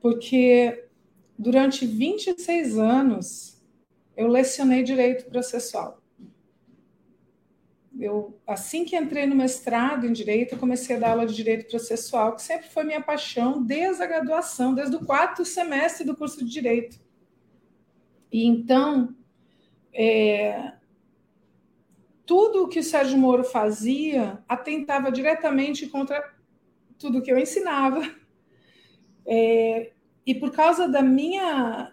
porque 0.00 0.86
durante 1.38 1.86
26 1.86 2.78
anos 2.78 3.62
eu 4.16 4.28
lecionei 4.28 4.82
direito 4.82 5.28
processual. 5.28 6.02
Eu, 7.98 8.38
assim 8.46 8.84
que 8.84 8.96
entrei 8.96 9.26
no 9.26 9.34
mestrado 9.34 10.06
em 10.06 10.12
direito, 10.12 10.54
eu 10.54 10.58
comecei 10.58 10.94
a 10.94 10.98
dar 11.00 11.10
aula 11.10 11.26
de 11.26 11.34
direito 11.34 11.68
processual, 11.68 12.36
que 12.36 12.42
sempre 12.42 12.68
foi 12.68 12.84
minha 12.84 13.00
paixão 13.00 13.60
desde 13.62 14.02
a 14.02 14.06
graduação, 14.06 14.72
desde 14.72 14.94
o 14.94 15.04
quarto 15.04 15.44
semestre 15.44 16.06
do 16.06 16.16
curso 16.16 16.44
de 16.44 16.50
direito. 16.50 17.00
E 18.30 18.46
então, 18.46 19.16
é, 19.92 20.74
tudo 22.28 22.64
o 22.64 22.68
que 22.68 22.80
o 22.80 22.84
Sérgio 22.84 23.16
Moro 23.16 23.42
fazia 23.42 24.44
atentava 24.46 25.10
diretamente 25.10 25.86
contra 25.86 26.22
tudo 26.98 27.22
que 27.22 27.32
eu 27.32 27.38
ensinava. 27.38 28.02
É, 29.30 29.92
e 30.26 30.34
por 30.34 30.52
causa 30.52 30.86
da 30.86 31.00
minha 31.00 31.90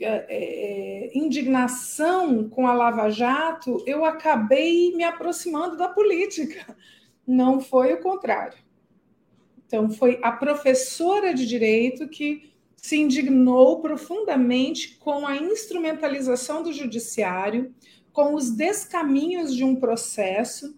é, 0.00 0.26
é, 0.28 1.10
indignação 1.16 2.48
com 2.48 2.66
a 2.66 2.74
Lava 2.74 3.08
Jato, 3.08 3.84
eu 3.86 4.04
acabei 4.04 4.92
me 4.96 5.04
aproximando 5.04 5.76
da 5.76 5.88
política. 5.88 6.76
Não 7.24 7.60
foi 7.60 7.92
o 7.92 8.00
contrário. 8.00 8.58
Então, 9.64 9.90
foi 9.90 10.18
a 10.22 10.32
professora 10.32 11.32
de 11.32 11.46
direito 11.46 12.08
que 12.08 12.52
se 12.76 12.96
indignou 12.96 13.80
profundamente 13.80 14.96
com 14.98 15.24
a 15.24 15.36
instrumentalização 15.36 16.64
do 16.64 16.72
judiciário, 16.72 17.72
com 18.14 18.34
os 18.34 18.50
descaminhos 18.50 19.54
de 19.54 19.64
um 19.64 19.76
processo. 19.76 20.74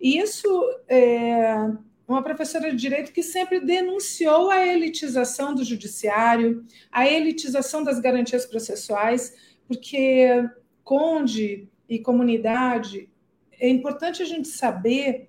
Isso 0.00 0.48
é 0.88 1.70
uma 2.08 2.22
professora 2.22 2.70
de 2.70 2.76
direito 2.76 3.12
que 3.12 3.22
sempre 3.22 3.60
denunciou 3.60 4.50
a 4.50 4.66
elitização 4.66 5.54
do 5.54 5.62
judiciário, 5.62 6.64
a 6.90 7.06
elitização 7.06 7.84
das 7.84 8.00
garantias 8.00 8.46
processuais, 8.46 9.36
porque 9.68 10.48
Conde 10.82 11.68
e 11.86 11.98
comunidade, 11.98 13.10
é 13.60 13.68
importante 13.68 14.22
a 14.22 14.24
gente 14.24 14.48
saber 14.48 15.28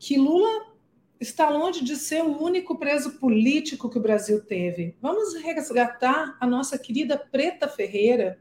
que 0.00 0.18
Lula 0.18 0.74
está 1.20 1.48
longe 1.48 1.84
de 1.84 1.94
ser 1.94 2.24
o 2.24 2.42
único 2.42 2.76
preso 2.76 3.12
político 3.12 3.88
que 3.88 3.98
o 3.98 4.02
Brasil 4.02 4.44
teve. 4.44 4.96
Vamos 5.00 5.34
resgatar 5.34 6.36
a 6.40 6.46
nossa 6.46 6.76
querida 6.76 7.16
Preta 7.16 7.68
Ferreira, 7.68 8.40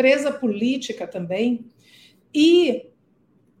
presa 0.00 0.32
política 0.32 1.06
também, 1.06 1.66
e 2.34 2.86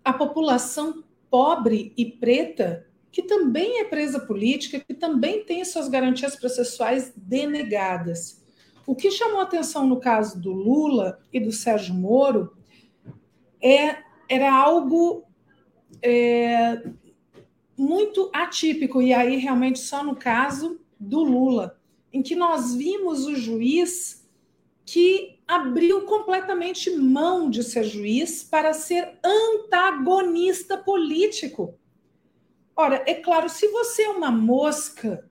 a 0.02 0.10
população 0.10 1.04
pobre 1.30 1.92
e 1.98 2.06
preta, 2.06 2.86
que 3.12 3.22
também 3.22 3.78
é 3.80 3.84
presa 3.84 4.18
política, 4.18 4.80
que 4.80 4.94
também 4.94 5.44
tem 5.44 5.62
suas 5.66 5.86
garantias 5.86 6.34
processuais 6.36 7.12
denegadas. 7.14 8.42
O 8.86 8.94
que 8.94 9.10
chamou 9.10 9.42
atenção 9.42 9.86
no 9.86 10.00
caso 10.00 10.40
do 10.40 10.50
Lula 10.50 11.20
e 11.30 11.38
do 11.38 11.52
Sérgio 11.52 11.94
Moro 11.94 12.56
é, 13.62 13.98
era 14.26 14.50
algo 14.50 15.24
é, 16.00 16.88
muito 17.76 18.30
atípico, 18.32 19.02
e 19.02 19.12
aí 19.12 19.36
realmente 19.36 19.78
só 19.78 20.02
no 20.02 20.16
caso 20.16 20.80
do 20.98 21.22
Lula, 21.22 21.78
em 22.10 22.22
que 22.22 22.34
nós 22.34 22.74
vimos 22.74 23.26
o 23.26 23.36
juiz 23.36 24.26
que 24.86 25.38
abriu 25.50 26.02
completamente 26.02 26.90
mão 26.90 27.50
de 27.50 27.64
ser 27.64 27.82
juiz 27.82 28.44
para 28.44 28.72
ser 28.72 29.18
antagonista 29.24 30.78
político. 30.78 31.74
Ora, 32.76 33.02
é 33.04 33.14
claro, 33.14 33.48
se 33.48 33.66
você 33.66 34.02
é 34.04 34.10
uma 34.10 34.30
mosca, 34.30 35.28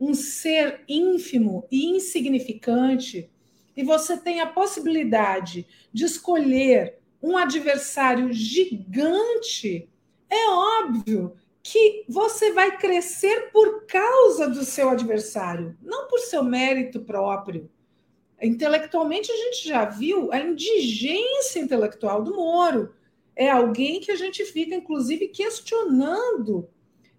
um 0.00 0.14
ser 0.14 0.82
ínfimo 0.88 1.68
e 1.70 1.90
insignificante, 1.90 3.30
e 3.76 3.84
você 3.84 4.16
tem 4.16 4.40
a 4.40 4.46
possibilidade 4.46 5.66
de 5.92 6.06
escolher 6.06 6.98
um 7.22 7.36
adversário 7.36 8.32
gigante, 8.32 9.90
é 10.30 10.48
óbvio 10.48 11.36
que 11.62 12.06
você 12.08 12.50
vai 12.52 12.78
crescer 12.78 13.50
por 13.52 13.84
causa 13.84 14.48
do 14.48 14.64
seu 14.64 14.88
adversário, 14.88 15.76
não 15.82 16.08
por 16.08 16.18
seu 16.20 16.42
mérito 16.42 17.00
próprio. 17.00 17.70
Intelectualmente, 18.42 19.30
a 19.30 19.36
gente 19.36 19.68
já 19.68 19.84
viu 19.84 20.32
a 20.32 20.38
indigência 20.38 21.60
intelectual 21.60 22.22
do 22.22 22.34
Moro. 22.34 22.94
É 23.36 23.50
alguém 23.50 24.00
que 24.00 24.10
a 24.10 24.16
gente 24.16 24.44
fica, 24.44 24.74
inclusive, 24.74 25.28
questionando 25.28 26.68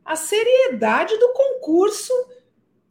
a 0.04 0.16
seriedade 0.16 1.18
do 1.18 1.34
concurso 1.34 2.14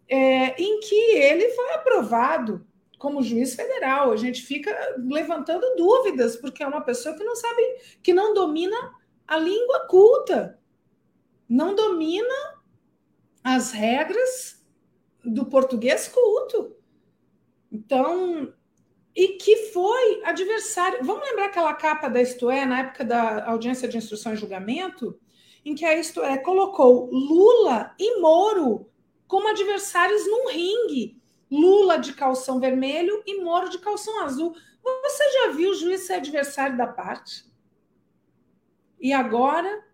é, 0.08 0.60
em 0.60 0.80
que 0.80 0.94
ele 0.94 1.50
foi 1.50 1.72
aprovado 1.72 2.66
como 3.00 3.22
juiz 3.22 3.54
federal, 3.54 4.12
a 4.12 4.16
gente 4.16 4.42
fica 4.42 4.70
levantando 4.98 5.74
dúvidas, 5.74 6.36
porque 6.36 6.62
é 6.62 6.66
uma 6.66 6.82
pessoa 6.82 7.16
que 7.16 7.24
não 7.24 7.34
sabe, 7.34 7.62
que 8.02 8.12
não 8.12 8.34
domina 8.34 8.76
a 9.26 9.38
língua 9.38 9.86
culta, 9.88 10.58
não 11.48 11.74
domina 11.74 12.60
as 13.42 13.72
regras 13.72 14.62
do 15.24 15.46
português 15.46 16.08
culto. 16.08 16.76
Então, 17.70 18.52
e 19.14 19.28
que 19.28 19.56
foi 19.72 20.22
adversário. 20.24 21.04
Vamos 21.04 21.28
lembrar 21.28 21.46
aquela 21.46 21.74
capa 21.74 22.08
da 22.08 22.20
Isto 22.20 22.50
É, 22.50 22.64
na 22.64 22.80
época 22.80 23.04
da 23.04 23.46
audiência 23.46 23.88
de 23.88 23.96
instrução 23.96 24.32
e 24.32 24.36
julgamento, 24.36 25.18
em 25.64 25.74
que 25.74 25.84
a 25.84 25.96
Isto 25.96 26.22
É 26.22 26.38
colocou 26.38 27.10
Lula 27.12 27.94
e 27.98 28.20
Moro 28.20 28.90
como 29.26 29.48
adversários 29.48 30.26
num 30.26 30.48
ringue. 30.48 31.20
Lula 31.50 31.98
de 31.98 32.12
calção 32.12 32.60
vermelho 32.60 33.22
e 33.26 33.42
Moro 33.42 33.68
de 33.68 33.78
calção 33.78 34.20
azul. 34.20 34.54
Você 34.82 35.32
já 35.32 35.48
viu 35.52 35.70
o 35.70 35.74
juiz 35.74 36.02
ser 36.02 36.14
adversário 36.14 36.76
da 36.76 36.86
parte? 36.86 37.44
E 39.00 39.12
agora, 39.12 39.84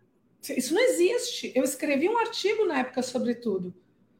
isso 0.42 0.74
não 0.74 0.82
existe. 0.82 1.52
Eu 1.54 1.64
escrevi 1.64 2.08
um 2.08 2.18
artigo 2.18 2.64
na 2.64 2.80
época 2.80 3.02
sobre 3.02 3.34
tudo, 3.34 3.74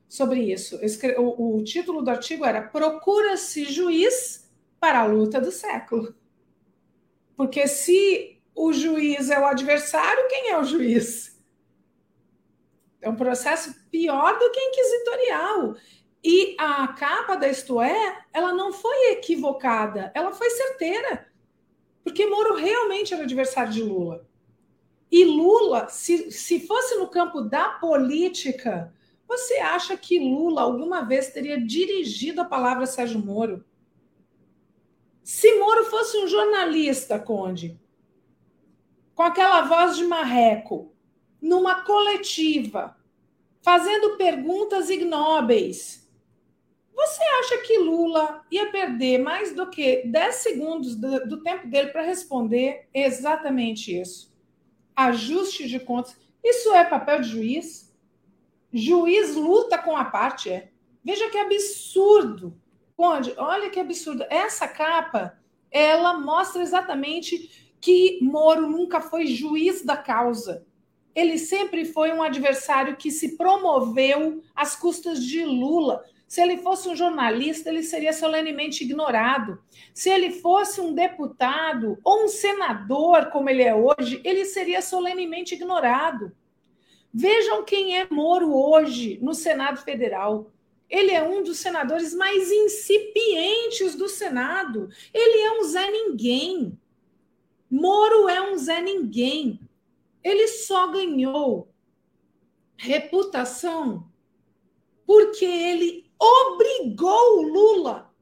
sobre 0.08 0.40
isso. 0.40 0.78
O, 1.18 1.56
o 1.56 1.64
título 1.64 2.02
do 2.02 2.10
artigo 2.10 2.44
era 2.44 2.62
Procura-se 2.62 3.64
juiz 3.64 4.50
para 4.78 5.00
a 5.00 5.06
luta 5.06 5.40
do 5.40 5.50
século. 5.50 6.14
Porque 7.36 7.66
se 7.66 8.40
o 8.54 8.72
juiz 8.72 9.30
é 9.30 9.38
o 9.38 9.46
adversário, 9.46 10.28
quem 10.28 10.50
é 10.50 10.58
o 10.58 10.64
juiz? 10.64 11.36
É 13.00 13.08
um 13.08 13.16
processo 13.16 13.74
pior 13.90 14.38
do 14.38 14.50
que 14.50 14.60
inquisitorial. 14.60 15.76
E 16.24 16.56
a 16.58 16.88
capa 16.88 17.36
da 17.36 17.46
Isto 17.46 17.80
É, 17.80 18.24
ela 18.32 18.52
não 18.52 18.72
foi 18.72 19.12
equivocada, 19.12 20.10
ela 20.14 20.32
foi 20.32 20.50
certeira. 20.50 21.30
Porque 22.02 22.26
Moro 22.26 22.56
realmente 22.56 23.12
era 23.12 23.22
adversário 23.22 23.72
de 23.72 23.82
Lula. 23.82 24.26
E 25.10 25.24
Lula, 25.24 25.88
se, 25.88 26.30
se 26.32 26.66
fosse 26.66 26.96
no 26.96 27.08
campo 27.08 27.42
da 27.42 27.68
política, 27.70 28.92
você 29.26 29.54
acha 29.54 29.96
que 29.96 30.18
Lula 30.18 30.62
alguma 30.62 31.02
vez 31.02 31.30
teria 31.30 31.60
dirigido 31.60 32.40
a 32.40 32.44
palavra 32.44 32.86
Sérgio 32.86 33.18
Moro? 33.18 33.64
Se 35.22 35.58
Moro 35.58 35.84
fosse 35.86 36.16
um 36.18 36.28
jornalista, 36.28 37.18
Conde, 37.18 37.80
com 39.14 39.22
aquela 39.22 39.62
voz 39.62 39.96
de 39.96 40.04
marreco, 40.04 40.94
numa 41.40 41.82
coletiva, 41.82 42.96
fazendo 43.62 44.16
perguntas 44.16 44.88
ignóbeis, 44.88 46.06
você 46.94 47.22
acha 47.22 47.58
que 47.58 47.78
Lula 47.78 48.42
ia 48.50 48.70
perder 48.70 49.18
mais 49.18 49.54
do 49.54 49.68
que 49.68 50.06
10 50.06 50.34
segundos 50.36 50.96
do, 50.96 51.26
do 51.26 51.42
tempo 51.42 51.66
dele 51.66 51.90
para 51.90 52.02
responder 52.02 52.88
exatamente 52.94 54.00
isso? 54.00 54.34
Ajuste 54.94 55.68
de 55.68 55.78
contas. 55.78 56.16
Isso 56.42 56.72
é 56.72 56.84
papel 56.84 57.20
de 57.20 57.28
juiz? 57.28 57.85
Juiz 58.72 59.34
luta 59.34 59.78
com 59.78 59.96
a 59.96 60.04
parte, 60.04 60.50
é. 60.50 60.70
Veja 61.04 61.30
que 61.30 61.38
absurdo. 61.38 62.58
Conde, 62.96 63.34
olha 63.36 63.70
que 63.70 63.78
absurdo. 63.78 64.24
Essa 64.30 64.66
capa, 64.66 65.38
ela 65.70 66.18
mostra 66.18 66.62
exatamente 66.62 67.68
que 67.80 68.18
Moro 68.22 68.66
nunca 68.68 69.00
foi 69.00 69.26
juiz 69.26 69.84
da 69.84 69.96
causa. 69.96 70.66
Ele 71.14 71.38
sempre 71.38 71.84
foi 71.84 72.12
um 72.12 72.22
adversário 72.22 72.96
que 72.96 73.10
se 73.10 73.36
promoveu 73.36 74.42
às 74.54 74.74
custas 74.76 75.24
de 75.24 75.44
Lula. 75.44 76.04
Se 76.26 76.42
ele 76.42 76.58
fosse 76.58 76.88
um 76.88 76.96
jornalista, 76.96 77.68
ele 77.68 77.82
seria 77.82 78.12
solenemente 78.12 78.82
ignorado. 78.82 79.62
Se 79.94 80.10
ele 80.10 80.30
fosse 80.30 80.80
um 80.80 80.92
deputado 80.92 81.98
ou 82.02 82.24
um 82.24 82.28
senador, 82.28 83.26
como 83.26 83.48
ele 83.48 83.62
é 83.62 83.74
hoje, 83.74 84.20
ele 84.24 84.44
seria 84.44 84.82
solenemente 84.82 85.54
ignorado. 85.54 86.32
Vejam 87.18 87.64
quem 87.64 87.98
é 87.98 88.06
Moro 88.10 88.54
hoje 88.54 89.18
no 89.22 89.32
Senado 89.32 89.80
Federal. 89.80 90.52
Ele 90.86 91.12
é 91.12 91.26
um 91.26 91.42
dos 91.42 91.58
senadores 91.58 92.12
mais 92.12 92.52
incipientes 92.52 93.94
do 93.94 94.06
Senado. 94.06 94.90
Ele 95.14 95.38
é 95.38 95.58
um 95.58 95.64
Zé 95.64 95.90
Ninguém. 95.90 96.78
Moro 97.70 98.28
é 98.28 98.42
um 98.42 98.58
Zé 98.58 98.82
Ninguém. 98.82 99.58
Ele 100.22 100.46
só 100.46 100.92
ganhou 100.92 101.72
reputação 102.76 104.12
porque 105.06 105.46
ele 105.46 106.10
obrigou 106.18 107.38
o 107.38 107.42
Lula 107.48 108.14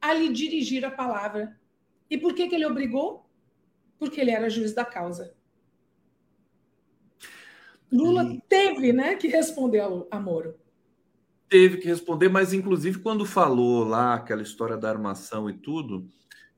a 0.00 0.14
lhe 0.14 0.28
dirigir 0.28 0.84
a 0.84 0.92
palavra. 0.92 1.60
E 2.08 2.16
por 2.16 2.34
que, 2.34 2.46
que 2.46 2.54
ele 2.54 2.66
obrigou? 2.66 3.26
Porque 3.98 4.20
ele 4.20 4.30
era 4.30 4.48
juiz 4.48 4.72
da 4.72 4.84
causa. 4.84 5.34
Lula 7.92 8.24
e... 8.24 8.40
teve 8.48 8.92
né, 8.92 9.14
que 9.16 9.28
responder 9.28 9.82
a 10.10 10.20
Moro. 10.20 10.54
Teve 11.48 11.78
que 11.78 11.88
responder, 11.88 12.28
mas 12.28 12.52
inclusive 12.52 13.00
quando 13.00 13.26
falou 13.26 13.84
lá 13.84 14.14
aquela 14.14 14.42
história 14.42 14.76
da 14.76 14.88
armação 14.88 15.50
e 15.50 15.52
tudo, 15.52 16.08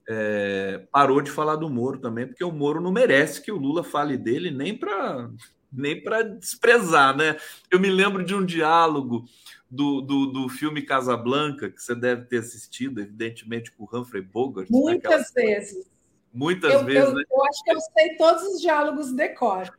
é, 0.09 0.87
parou 0.93 1.21
de 1.23 1.31
falar 1.31 1.57
do 1.57 1.71
Moro 1.71 1.99
também, 1.99 2.27
porque 2.27 2.45
o 2.45 2.53
Moro 2.53 2.81
não 2.81 2.93
merece 2.93 3.41
que 3.41 3.51
o 3.51 3.57
Lula 3.57 3.83
fale 3.83 4.19
dele 4.19 4.51
nem 4.51 4.77
para 4.77 5.31
nem 5.73 6.03
para 6.03 6.23
desprezar, 6.23 7.17
né? 7.17 7.39
Eu 7.71 7.81
me 7.81 7.89
lembro 7.89 8.23
de 8.23 8.35
um 8.35 8.45
diálogo 8.45 9.25
do, 9.71 10.03
do, 10.03 10.27
do 10.27 10.49
filme 10.51 10.83
Casablanca, 10.83 11.71
que 11.71 11.81
você 11.81 11.95
deve 11.95 12.27
ter 12.27 12.41
assistido, 12.41 13.01
evidentemente, 13.01 13.73
com 13.73 13.85
o 13.85 13.89
Humphrey 13.91 14.21
Bogart. 14.21 14.69
Muitas 14.71 15.29
naquela... 15.33 15.33
vezes. 15.35 15.91
Muitas 16.31 16.75
eu, 16.75 16.85
vezes, 16.85 17.09
eu, 17.09 17.15
né? 17.15 17.23
Eu 17.31 17.45
acho 17.47 17.65
que 17.65 17.71
eu 17.71 17.81
sei 17.81 18.17
todos 18.17 18.43
os 18.43 18.61
diálogos 18.61 19.13
de 19.13 19.29
cor. 19.31 19.71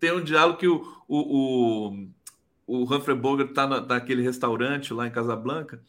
Tem 0.00 0.12
um 0.12 0.24
diálogo 0.24 0.58
que 0.58 0.66
o, 0.66 0.82
o, 1.06 1.92
o, 1.96 2.08
o 2.66 2.82
Humphrey 2.84 3.16
Bogart 3.16 3.50
está 3.50 3.66
na, 3.66 3.80
naquele 3.80 4.22
restaurante 4.22 4.94
lá 4.94 5.06
em 5.06 5.10
Casablanca 5.10 5.82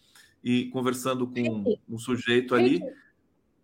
e 0.44 0.66
conversando 0.66 1.26
com 1.26 1.64
Rick. 1.64 1.82
um 1.90 1.98
sujeito 1.98 2.54
ali. 2.54 2.82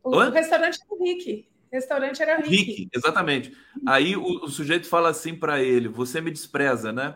O, 0.02 0.16
o 0.16 0.30
restaurante 0.30 0.80
Rick. 1.00 1.48
O 1.70 1.76
restaurante 1.76 2.22
era 2.22 2.38
Rick. 2.38 2.50
Rick, 2.50 2.90
exatamente. 2.96 3.56
Aí 3.86 4.16
o, 4.16 4.46
o 4.46 4.50
sujeito 4.50 4.88
fala 4.88 5.10
assim 5.10 5.36
para 5.36 5.62
ele: 5.62 5.90
Você 5.90 6.22
me 6.22 6.32
despreza, 6.32 6.94
né? 6.94 7.16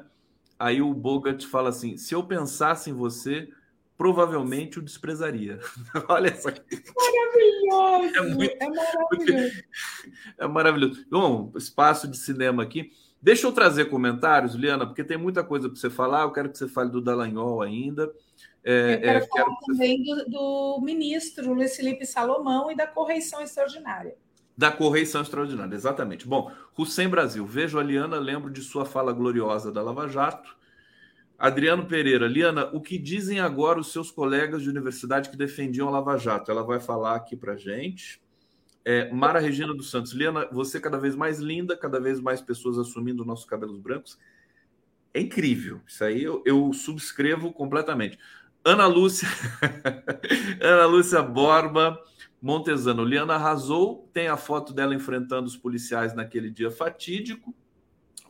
Aí 0.60 0.82
o 0.82 0.94
Bogart 0.94 1.44
fala 1.46 1.70
assim: 1.70 1.96
se 1.96 2.14
eu 2.14 2.22
pensasse 2.24 2.90
em 2.90 2.94
você, 2.94 3.50
provavelmente 3.98 4.80
o 4.80 4.82
desprezaria. 4.82 5.60
Olha 6.10 6.28
essa. 6.28 6.50
Maravilhoso! 6.52 8.16
É, 8.18 8.22
muito, 8.22 8.58
é 8.60 8.70
maravilhoso. 8.70 9.64
É 10.38 10.48
maravilhoso. 10.48 11.06
Bom, 11.10 11.52
espaço 11.56 12.08
de 12.08 12.18
cinema 12.18 12.64
aqui. 12.64 12.92
Deixa 13.22 13.46
eu 13.46 13.52
trazer 13.52 13.86
comentários, 13.86 14.56
Liana, 14.56 14.86
porque 14.86 15.04
tem 15.04 15.18
muita 15.18 15.44
coisa 15.44 15.70
para 15.70 15.78
você 15.78 15.90
falar. 15.90 16.24
Eu 16.24 16.32
quero 16.32 16.50
que 16.50 16.58
você 16.58 16.68
fale 16.68 16.90
do 16.90 17.00
Dallagnol 17.00 17.62
ainda. 17.62 18.12
É, 18.64 18.96
eu 18.96 19.02
quero 19.02 19.18
é, 19.18 19.28
falar 19.28 19.46
quero 19.46 19.58
também 19.68 20.04
você... 20.04 20.26
do, 20.26 20.30
do 20.30 20.82
ministro 20.82 21.54
Luiz 21.54 21.76
Felipe 21.76 22.06
Salomão 22.06 22.72
e 22.72 22.76
da 22.76 22.88
correição 22.88 23.42
extraordinária. 23.42 24.16
Da 24.58 24.72
correição 24.72 25.22
extraordinária, 25.22 25.74
exatamente. 25.74 26.28
Bom, 26.28 26.52
Hussein 26.78 27.10
Brasil, 27.10 27.46
vejo 27.46 27.80
a 27.80 27.84
Liana, 27.84 28.18
lembro 28.20 28.52
de 28.52 28.62
sua 28.62 28.86
fala 28.86 29.14
gloriosa 29.14 29.72
da 29.72 29.82
Lava 29.82 30.08
Jato. 30.08 30.56
Adriano 31.38 31.86
Pereira, 31.88 32.28
Liana, 32.28 32.70
o 32.72 32.80
que 32.80 33.00
dizem 33.00 33.40
agora 33.40 33.80
os 33.80 33.92
seus 33.92 34.12
colegas 34.12 34.62
de 34.62 34.70
universidade 34.70 35.30
que 35.30 35.38
defendiam 35.38 35.88
a 35.88 35.92
Lava 35.92 36.16
Jato? 36.18 36.52
Ela 36.52 36.64
vai 36.64 36.80
falar 36.80 37.16
aqui 37.16 37.36
para 37.36 37.56
gente. 37.56 38.21
É, 38.84 39.12
Mara 39.12 39.40
Regina 39.40 39.74
dos 39.74 39.90
Santos, 39.92 40.12
Liana, 40.12 40.48
você 40.52 40.80
cada 40.80 40.98
vez 40.98 41.16
mais 41.16 41.40
linda, 41.40 41.78
cada 41.78 42.00
vez 42.00 42.20
mais 42.20 42.42
pessoas 42.42 42.78
assumindo 42.78 43.26
nossos 43.26 43.46
cabelos 43.46 43.80
brancos. 43.80 44.18
É 45.14 45.20
incrível, 45.20 45.82
isso 45.86 46.04
aí 46.04 46.24
eu, 46.24 46.42
eu 46.46 46.72
subscrevo 46.74 47.52
completamente. 47.52 48.18
Ana 48.64 48.88
Lúcia, 48.88 49.28
Ana 50.62 50.86
Lúcia 50.86 51.22
Borba, 51.22 52.00
Montesano, 52.42 53.04
Liana 53.04 53.36
arrasou, 53.36 54.10
tem 54.14 54.28
a 54.28 54.38
foto 54.38 54.74
dela 54.74 54.96
enfrentando 54.96 55.48
os 55.48 55.58
policiais 55.58 56.14
naquele 56.16 56.50
dia 56.50 56.72
fatídico. 56.72 57.54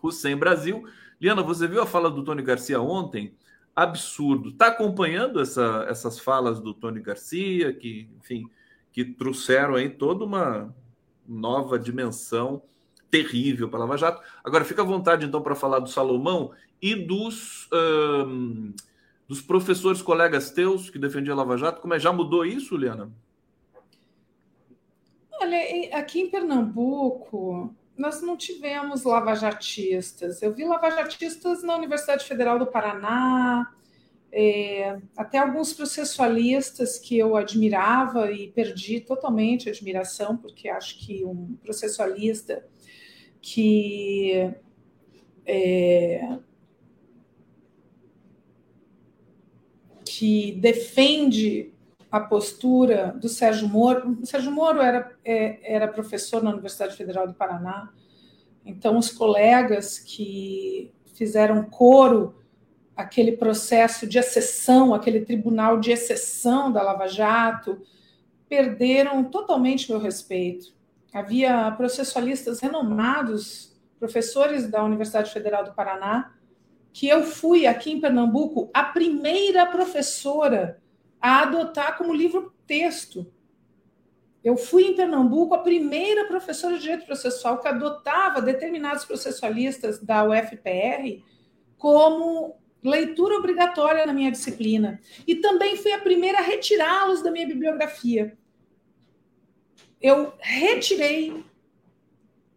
Hussein 0.03 0.35
Brasil. 0.35 0.83
Liana, 1.19 1.43
você 1.43 1.67
viu 1.67 1.81
a 1.81 1.85
fala 1.85 2.09
do 2.09 2.23
Tony 2.23 2.41
Garcia 2.41 2.81
ontem? 2.81 3.35
Absurdo. 3.75 4.49
Está 4.49 4.67
acompanhando 4.67 5.39
essa, 5.39 5.85
essas 5.87 6.19
falas 6.19 6.59
do 6.59 6.73
Tony 6.73 6.99
Garcia, 6.99 7.71
que, 7.71 8.09
enfim, 8.17 8.49
que 8.91 9.05
trouxeram 9.05 9.75
aí 9.75 9.89
toda 9.89 10.25
uma 10.25 10.73
nova 11.27 11.79
dimensão 11.79 12.61
terrível 13.09 13.69
para 13.69 13.79
Lava 13.79 13.97
Jato. 13.97 14.21
Agora, 14.43 14.65
fica 14.65 14.81
à 14.81 14.85
vontade, 14.85 15.25
então, 15.25 15.41
para 15.41 15.55
falar 15.55 15.79
do 15.79 15.89
Salomão 15.89 16.51
e 16.81 16.95
dos, 16.95 17.69
um, 17.73 18.73
dos 19.27 19.41
professores 19.41 20.01
colegas 20.01 20.51
teus 20.51 20.89
que 20.89 20.97
defendiam 20.97 21.35
Lava 21.35 21.57
Jato. 21.57 21.81
Como 21.81 21.93
é? 21.93 21.99
Já 21.99 22.11
mudou 22.11 22.45
isso, 22.45 22.75
Liana? 22.75 23.11
Olha, 25.39 25.97
aqui 25.97 26.21
em 26.21 26.29
Pernambuco, 26.29 27.75
nós 27.97 28.21
não 28.21 28.37
tivemos 28.37 29.03
lavajatistas. 29.03 30.41
Eu 30.41 30.53
vi 30.53 30.63
lavajatistas 30.65 31.63
na 31.63 31.75
Universidade 31.75 32.25
Federal 32.25 32.57
do 32.57 32.67
Paraná, 32.67 33.73
é, 34.31 34.97
até 35.17 35.37
alguns 35.37 35.73
processualistas 35.73 36.97
que 36.97 37.17
eu 37.17 37.35
admirava 37.35 38.31
e 38.31 38.49
perdi 38.51 39.01
totalmente 39.01 39.67
a 39.67 39.71
admiração, 39.71 40.37
porque 40.37 40.69
acho 40.69 41.05
que 41.05 41.25
um 41.25 41.57
processualista 41.61 42.65
que 43.41 44.53
é, 45.45 46.37
que 50.05 50.53
defende 50.53 51.73
a 52.09 52.19
postura 52.19 53.15
do 53.19 53.27
Sérgio 53.27 53.67
Moro. 53.67 54.17
O 54.21 54.25
Sérgio 54.25 54.51
Moro 54.51 54.81
era, 54.81 55.11
é, 55.25 55.75
era 55.75 55.87
professor 55.87 56.43
na 56.43 56.51
Universidade 56.51 56.95
Federal 56.95 57.27
do 57.27 57.33
Paraná, 57.33 57.91
então 58.65 58.97
os 58.97 59.09
colegas 59.09 59.99
que 59.99 60.93
fizeram 61.15 61.63
coro 61.63 62.40
aquele 63.01 63.33
processo 63.33 64.07
de 64.07 64.17
exceção, 64.17 64.93
aquele 64.93 65.21
tribunal 65.21 65.79
de 65.79 65.91
exceção 65.91 66.71
da 66.71 66.81
Lava 66.81 67.07
Jato, 67.07 67.81
perderam 68.47 69.23
totalmente 69.23 69.89
meu 69.89 69.99
respeito. 69.99 70.73
Havia 71.13 71.71
processualistas 71.71 72.59
renomados, 72.59 73.75
professores 73.99 74.67
da 74.67 74.83
Universidade 74.83 75.31
Federal 75.31 75.63
do 75.63 75.73
Paraná, 75.73 76.33
que 76.93 77.07
eu 77.07 77.23
fui 77.23 77.65
aqui 77.65 77.91
em 77.91 78.01
Pernambuco 78.01 78.69
a 78.73 78.83
primeira 78.83 79.65
professora 79.65 80.81
a 81.19 81.41
adotar 81.41 81.97
como 81.97 82.13
livro 82.13 82.53
texto. 82.65 83.31
Eu 84.43 84.57
fui 84.57 84.83
em 84.83 84.95
Pernambuco 84.95 85.53
a 85.53 85.59
primeira 85.59 86.25
professora 86.25 86.75
de 86.75 86.81
direito 86.81 87.05
processual 87.05 87.59
que 87.59 87.67
adotava 87.67 88.41
determinados 88.41 89.05
processualistas 89.05 89.99
da 89.99 90.23
UFPR 90.23 91.21
como 91.77 92.60
leitura 92.83 93.37
obrigatória 93.37 94.05
na 94.05 94.13
minha 94.13 94.31
disciplina. 94.31 94.99
E 95.27 95.35
também 95.35 95.77
fui 95.77 95.91
a 95.91 95.99
primeira 95.99 96.39
a 96.39 96.41
retirá-los 96.41 97.21
da 97.21 97.31
minha 97.31 97.47
bibliografia. 97.47 98.37
Eu 100.01 100.33
retirei 100.39 101.43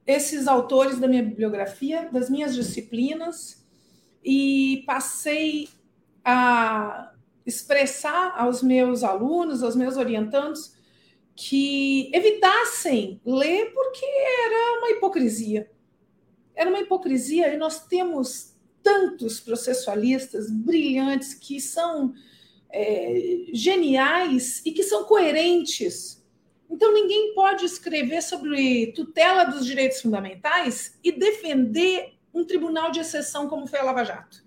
esses 0.07 0.47
autores 0.47 0.99
da 0.99 1.07
minha 1.07 1.23
bibliografia, 1.23 2.09
das 2.13 2.31
minhas 2.31 2.55
disciplinas, 2.55 3.67
e 4.25 4.83
passei 4.87 5.69
a 6.25 7.13
expressar 7.45 8.35
aos 8.39 8.63
meus 8.63 9.05
alunos, 9.05 9.63
aos 9.63 9.77
meus 9.77 9.97
orientandos, 9.97 10.75
que 11.37 12.11
evitassem 12.15 13.21
ler 13.25 13.73
porque 13.73 14.07
era 14.07 14.79
uma 14.79 14.91
hipocrisia. 14.91 15.71
Era 16.55 16.71
uma 16.71 16.81
hipocrisia 16.81 17.53
e 17.53 17.57
nós 17.59 17.87
temos 17.87 18.54
tantos 18.85 19.41
processualistas 19.41 20.51
brilhantes 20.51 21.33
que 21.35 21.61
são 21.61 22.15
é, 22.71 23.47
geniais 23.53 24.61
e 24.65 24.73
que 24.73 24.83
são 24.83 25.05
coerentes. 25.05 26.23
Então, 26.71 26.93
ninguém 26.93 27.35
pode 27.35 27.65
escrever 27.65 28.23
sobre 28.23 28.93
tutela 28.93 29.45
dos 29.45 29.65
direitos 29.65 30.01
fundamentais 30.01 30.99
e 31.03 31.11
defender 31.11 32.13
um 32.33 32.45
tribunal 32.45 32.91
de 32.91 33.01
exceção 33.01 33.49
como 33.49 33.67
foi 33.67 33.79
a 33.79 33.85
Lava 33.85 34.05
Jato. 34.05 34.45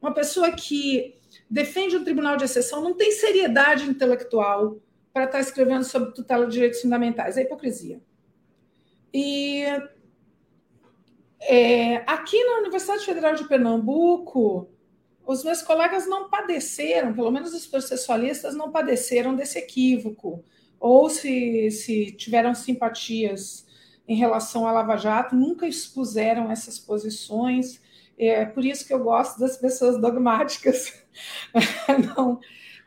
Uma 0.00 0.12
pessoa 0.12 0.52
que 0.52 1.16
defende 1.48 1.96
um 1.96 2.04
tribunal 2.04 2.36
de 2.36 2.44
exceção 2.44 2.82
não 2.82 2.94
tem 2.94 3.12
seriedade 3.12 3.84
intelectual 3.84 4.78
para 5.12 5.24
estar 5.24 5.40
escrevendo 5.40 5.84
sobre 5.84 6.12
tutela 6.12 6.46
de 6.46 6.52
direitos 6.52 6.80
fundamentais. 6.80 7.36
É 7.36 7.42
hipocrisia. 7.42 8.00
E 9.12 9.64
é, 11.40 11.96
aqui 12.06 12.42
na 12.44 12.58
Universidade 12.58 13.04
Federal 13.04 13.34
de 13.34 13.46
Pernambuco, 13.46 14.68
os 15.26 15.44
meus 15.44 15.62
colegas 15.62 16.08
não 16.08 16.28
padeceram, 16.28 17.12
pelo 17.12 17.30
menos 17.30 17.52
os 17.52 17.66
processualistas 17.66 18.54
não 18.54 18.70
padeceram 18.70 19.36
desse 19.36 19.58
equívoco, 19.58 20.42
ou 20.80 21.10
se, 21.10 21.70
se 21.70 22.12
tiveram 22.12 22.54
simpatias 22.54 23.66
em 24.06 24.16
relação 24.16 24.66
à 24.66 24.72
Lava 24.72 24.96
Jato, 24.96 25.36
nunca 25.36 25.66
expuseram 25.66 26.50
essas 26.50 26.78
posições. 26.78 27.80
É 28.16 28.46
por 28.46 28.64
isso 28.64 28.86
que 28.86 28.94
eu 28.94 29.00
gosto 29.00 29.38
das 29.38 29.56
pessoas 29.56 30.00
dogmáticas. 30.00 31.04
não, 32.16 32.40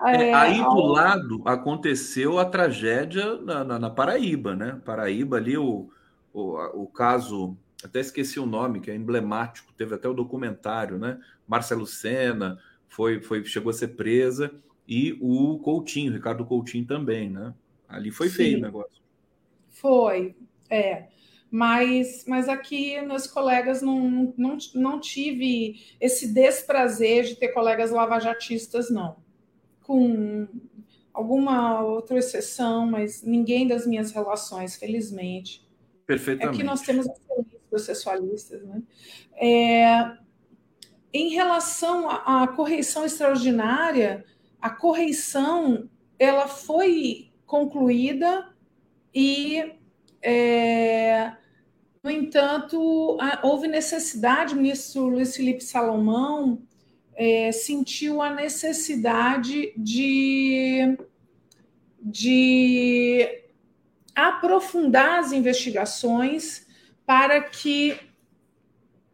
é, 0.03 0.29
é, 0.29 0.33
aí 0.33 0.57
do 0.63 0.81
lado 0.87 1.41
aconteceu 1.45 2.39
a 2.39 2.45
tragédia 2.45 3.37
na, 3.37 3.63
na, 3.63 3.79
na 3.79 3.89
Paraíba, 3.89 4.55
né? 4.55 4.81
Paraíba 4.83 5.37
ali, 5.37 5.57
o, 5.57 5.89
o, 6.33 6.83
o 6.83 6.87
caso 6.87 7.55
até 7.83 7.99
esqueci 7.99 8.39
o 8.39 8.45
nome, 8.45 8.79
que 8.79 8.91
é 8.91 8.95
emblemático, 8.95 9.73
teve 9.73 9.95
até 9.95 10.07
o 10.07 10.13
documentário, 10.13 10.97
né? 10.97 11.19
Marcelo 11.47 11.85
Senna 11.85 12.59
foi, 12.87 13.21
foi, 13.21 13.43
chegou 13.45 13.69
a 13.69 13.73
ser 13.73 13.89
presa, 13.89 14.51
e 14.87 15.17
o 15.21 15.59
Coutinho, 15.59 16.11
Ricardo 16.11 16.45
Coutinho 16.45 16.85
também, 16.85 17.29
né? 17.29 17.53
Ali 17.87 18.11
foi 18.11 18.29
Sim. 18.29 18.35
feio 18.35 18.57
o 18.57 18.61
negócio. 18.61 19.01
Foi, 19.69 20.35
é. 20.69 21.07
Mas, 21.49 22.25
mas 22.27 22.47
aqui 22.47 22.99
meus 23.01 23.27
colegas 23.27 23.81
não, 23.81 24.33
não, 24.37 24.57
não 24.73 24.99
tive 24.99 25.81
esse 25.99 26.33
desprazer 26.33 27.25
de 27.25 27.35
ter 27.35 27.49
colegas 27.49 27.91
lavajatistas, 27.91 28.89
não. 28.89 29.17
Com 29.81 30.47
alguma 31.13 31.81
outra 31.83 32.17
exceção, 32.17 32.85
mas 32.85 33.21
ninguém 33.23 33.67
das 33.67 33.85
minhas 33.85 34.11
relações, 34.11 34.75
felizmente. 34.75 35.65
Perfeitamente. 36.05 36.55
É 36.55 36.61
que 36.61 36.65
nós 36.65 36.81
temos 36.81 37.07
processualistas. 37.71 38.61
Né? 38.61 38.83
É, 39.35 40.17
em 41.13 41.29
relação 41.29 42.09
à, 42.09 42.47
correição 42.49 43.05
extraordinária, 43.05 44.25
a 44.61 44.69
correição 44.69 45.89
ela 46.19 46.47
foi 46.47 47.31
concluída 47.47 48.47
e, 49.13 49.73
é, 50.21 51.31
no 52.03 52.11
entanto, 52.11 53.17
houve 53.41 53.67
necessidade, 53.67 54.53
o 54.53 54.57
ministro 54.57 55.07
Luiz 55.07 55.35
Felipe 55.35 55.63
Salomão 55.63 56.61
é, 57.15 57.51
sentiu 57.51 58.21
a 58.21 58.33
necessidade 58.33 59.73
de, 59.75 60.97
de 61.99 63.43
aprofundar 64.15 65.19
as 65.19 65.31
investigações 65.31 66.67
para 67.11 67.41
que 67.41 67.99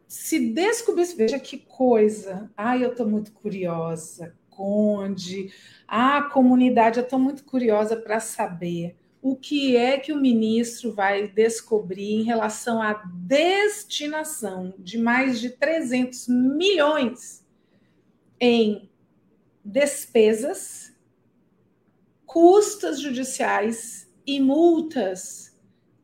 se 0.06 0.52
descobrisse. 0.52 1.16
Veja 1.16 1.36
que 1.36 1.58
coisa. 1.58 2.48
Ai, 2.56 2.84
eu 2.84 2.92
estou 2.92 3.08
muito 3.08 3.32
curiosa. 3.32 4.36
Conde, 4.48 5.52
a 5.88 6.22
comunidade, 6.22 7.00
eu 7.00 7.02
estou 7.02 7.18
muito 7.18 7.42
curiosa 7.42 7.96
para 7.96 8.20
saber 8.20 8.96
o 9.20 9.34
que 9.34 9.76
é 9.76 9.98
que 9.98 10.12
o 10.12 10.20
ministro 10.20 10.92
vai 10.92 11.26
descobrir 11.26 12.20
em 12.20 12.22
relação 12.22 12.80
à 12.80 13.02
destinação 13.04 14.72
de 14.78 14.96
mais 14.96 15.40
de 15.40 15.50
300 15.50 16.28
milhões 16.28 17.44
em 18.38 18.88
despesas, 19.64 20.96
custas 22.24 23.00
judiciais 23.00 24.08
e 24.24 24.38
multas 24.38 25.47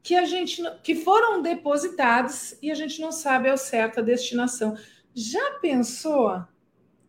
que 0.05 0.15
a 0.15 0.27
gente 0.27 0.63
que 0.83 0.95
foram 0.95 1.41
depositados 1.41 2.59
e 2.61 2.71
a 2.71 2.75
gente 2.75 3.01
não 3.01 3.11
sabe 3.11 3.49
ao 3.49 3.57
certo 3.57 3.99
a 4.01 4.03
destinação. 4.03 4.77
Já 5.15 5.59
pensou, 5.63 6.45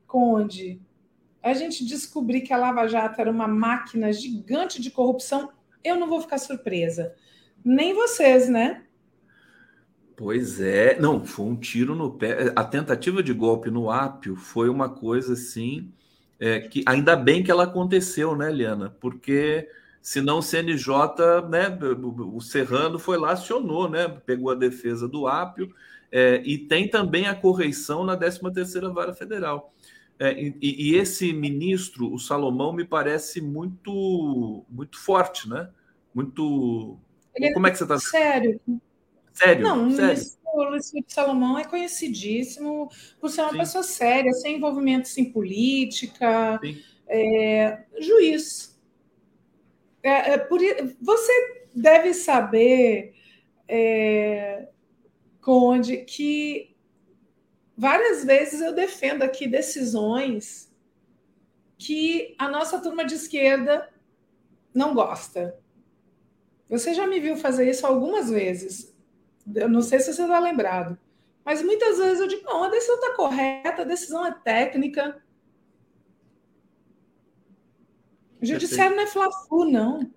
Conde, 0.08 0.82
a 1.44 1.54
gente 1.54 1.86
descobrir 1.86 2.40
que 2.42 2.54
a 2.54 2.58
Lava 2.58 2.88
Jato 2.88 3.20
era 3.20 3.30
uma 3.30 3.50
máquina 3.50 4.14
gigante 4.14 4.82
de 4.82 4.90
corrupção? 4.90 5.52
Eu 5.84 5.98
não 5.98 6.08
vou 6.08 6.22
ficar 6.22 6.38
surpresa. 6.38 7.14
Nem 7.66 7.94
vocês, 7.94 8.48
né? 8.48 8.86
Pois 10.16 10.62
é, 10.62 10.98
não, 10.98 11.26
foi 11.26 11.48
um 11.48 11.58
tiro 11.58 11.96
no 11.96 12.14
pé. 12.14 12.54
A 12.56 12.64
tentativa 12.64 13.22
de 13.22 13.34
golpe 13.34 13.70
no 13.70 13.92
Ápio 13.92 14.38
foi 14.38 14.70
uma 14.70 14.88
coisa 14.88 15.34
assim, 15.34 15.92
é, 16.40 16.62
que 16.62 16.82
ainda 16.86 17.14
bem 17.18 17.44
que 17.44 17.52
ela 17.52 17.66
aconteceu, 17.66 18.38
né, 18.38 18.50
Liana? 18.50 18.90
Porque 19.02 19.68
senão 20.06 20.38
o 20.38 20.42
CNJ, 20.44 20.88
né, 21.50 21.68
o 22.00 22.40
Serrano 22.40 23.00
foi 23.00 23.18
lá, 23.18 23.32
acionou, 23.32 23.90
né, 23.90 24.08
pegou 24.24 24.52
a 24.52 24.56
defesa 24.56 25.08
do 25.08 25.26
Ápio, 25.26 25.74
é, 26.12 26.44
e 26.46 26.60
tem 26.60 26.88
também 26.88 27.26
a 27.26 27.34
correição 27.34 28.04
na 28.04 28.16
13ª 28.16 28.94
Vara 28.94 29.16
Federal. 29.16 29.74
É, 30.20 30.32
e, 30.40 30.56
e, 30.62 30.96
esse 30.96 31.34
ministro, 31.34 32.14
o 32.14 32.20
Salomão, 32.20 32.72
me 32.72 32.86
parece 32.86 33.42
muito 33.42 34.64
muito 34.70 35.00
forte, 35.00 35.50
né? 35.50 35.70
Muito... 36.14 37.00
Ele 37.36 37.52
Como 37.54 37.66
é 37.66 37.72
que 37.72 37.78
você 37.78 37.84
está... 37.84 37.98
Sério. 37.98 38.62
Sério? 39.34 39.64
Não, 39.64 39.90
sério. 39.90 40.22
o 40.54 40.64
Luiz 40.66 40.92
Felipe 40.92 41.12
Salomão 41.12 41.58
é 41.58 41.64
conhecidíssimo 41.64 42.92
por 43.20 43.32
ser 43.32 43.42
uma 43.42 43.52
Sim. 43.54 43.58
pessoa 43.58 43.84
séria, 43.84 44.32
sem 44.34 44.58
envolvimentos 44.58 45.18
em 45.18 45.32
política, 45.32 46.62
é, 47.08 47.86
juiz 48.00 48.75
é, 50.06 50.34
é, 50.34 50.38
por, 50.38 50.60
você 51.02 51.66
deve 51.74 52.14
saber, 52.14 53.16
é, 53.68 54.68
Conde, 55.42 55.98
que 55.98 56.76
várias 57.76 58.24
vezes 58.24 58.62
eu 58.62 58.72
defendo 58.74 59.24
aqui 59.24 59.48
decisões 59.48 60.72
que 61.76 62.36
a 62.38 62.48
nossa 62.48 62.80
turma 62.80 63.04
de 63.04 63.16
esquerda 63.16 63.90
não 64.72 64.94
gosta. 64.94 65.60
Você 66.70 66.94
já 66.94 67.08
me 67.08 67.20
viu 67.20 67.36
fazer 67.36 67.68
isso 67.68 67.88
algumas 67.88 68.30
vezes. 68.30 68.96
Eu 69.56 69.68
não 69.68 69.82
sei 69.82 70.00
se 70.00 70.14
você 70.14 70.22
está 70.22 70.40
lembrado. 70.40 70.98
Mas 71.44 71.64
muitas 71.64 71.98
vezes 71.98 72.20
eu 72.20 72.28
digo, 72.28 72.44
não, 72.46 72.64
a 72.64 72.70
decisão 72.70 72.96
está 72.96 73.16
correta, 73.16 73.82
a 73.82 73.86
decisão 73.86 74.26
é 74.26 74.32
técnica. 74.32 75.20
O 78.46 78.60
judiciário 78.60 78.96
não 78.96 79.04
é 79.04 79.08
fla-flu, 79.08 79.66
não. 79.66 80.12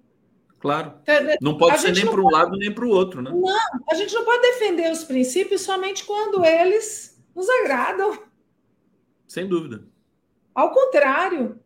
Claro. 0.61 0.95
Não 1.41 1.57
pode 1.57 1.81
ser 1.81 1.93
nem 1.93 2.05
para 2.05 2.21
um 2.21 2.25
pode... 2.25 2.35
lado 2.35 2.57
nem 2.57 2.75
para 2.75 2.85
o 2.85 2.91
outro, 2.91 3.23
né? 3.23 3.31
Não, 3.31 3.83
a 3.91 3.95
gente 3.95 4.13
não 4.15 4.25
pode 4.25 4.43
defender 4.43 4.91
os 4.91 5.05
princípios 5.05 5.63
somente 5.63 6.05
quando 6.05 6.45
eles 6.45 7.23
nos 7.35 7.49
agradam. 7.49 8.23
Sem 9.27 9.47
dúvida. 9.47 9.87
Ao 10.55 10.73
contrário. 10.73 11.61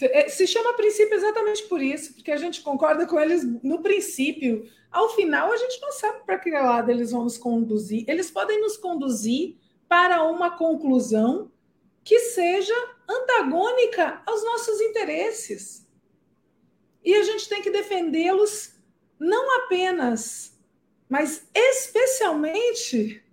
É, 0.00 0.28
se 0.28 0.46
chama 0.46 0.74
princípio 0.74 1.16
exatamente 1.16 1.64
por 1.64 1.82
isso, 1.82 2.14
porque 2.14 2.30
a 2.30 2.36
gente 2.36 2.62
concorda 2.62 3.04
com 3.04 3.18
eles 3.18 3.42
no 3.64 3.82
princípio. 3.82 4.64
Ao 4.92 5.08
final, 5.08 5.50
a 5.50 5.56
gente 5.56 5.80
não 5.80 5.90
sabe 5.90 6.24
para 6.24 6.38
que 6.38 6.50
lado 6.52 6.88
eles 6.88 7.10
vão 7.10 7.24
nos 7.24 7.36
conduzir. 7.36 8.04
Eles 8.06 8.30
podem 8.30 8.60
nos 8.60 8.76
conduzir 8.76 9.56
para 9.88 10.22
uma 10.22 10.56
conclusão 10.56 11.50
que 12.04 12.20
seja 12.20 12.74
antagônica 13.08 14.22
aos 14.26 14.44
nossos 14.44 14.80
interesses. 14.80 15.88
E 17.04 17.14
a 17.14 17.22
gente 17.22 17.48
tem 17.48 17.62
que 17.62 17.70
defendê-los 17.70 18.74
não 19.18 19.64
apenas, 19.64 20.58
mas 21.08 21.48
especialmente 21.54 23.24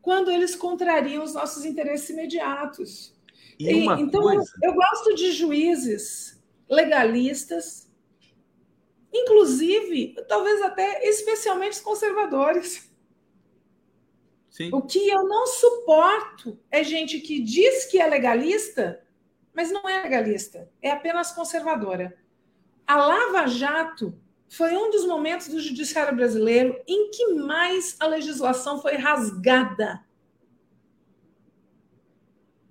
quando 0.00 0.30
eles 0.30 0.56
contrariam 0.56 1.22
os 1.22 1.34
nossos 1.34 1.64
interesses 1.64 2.08
imediatos. 2.08 3.14
E 3.58 3.70
e, 3.70 3.84
então, 4.00 4.22
coisa... 4.22 4.50
eu 4.62 4.72
gosto 4.72 5.14
de 5.14 5.32
juízes 5.32 6.42
legalistas, 6.68 7.90
inclusive, 9.12 10.14
talvez 10.28 10.62
até 10.62 11.06
especialmente 11.06 11.82
conservadores. 11.82 12.88
Sim. 14.50 14.70
O 14.72 14.82
que 14.82 15.08
eu 15.08 15.24
não 15.24 15.46
suporto 15.46 16.58
é 16.70 16.82
gente 16.82 17.20
que 17.20 17.40
diz 17.40 17.84
que 17.84 18.00
é 18.00 18.06
legalista, 18.06 19.04
mas 19.58 19.72
não 19.72 19.88
é 19.88 20.04
legalista, 20.04 20.70
é 20.80 20.92
apenas 20.92 21.32
conservadora. 21.32 22.16
A 22.86 22.94
Lava 22.94 23.48
Jato 23.48 24.16
foi 24.48 24.76
um 24.76 24.88
dos 24.88 25.04
momentos 25.04 25.48
do 25.48 25.58
judiciário 25.58 26.14
brasileiro 26.14 26.80
em 26.86 27.10
que 27.10 27.34
mais 27.34 27.96
a 27.98 28.06
legislação 28.06 28.80
foi 28.80 28.94
rasgada. 28.94 30.00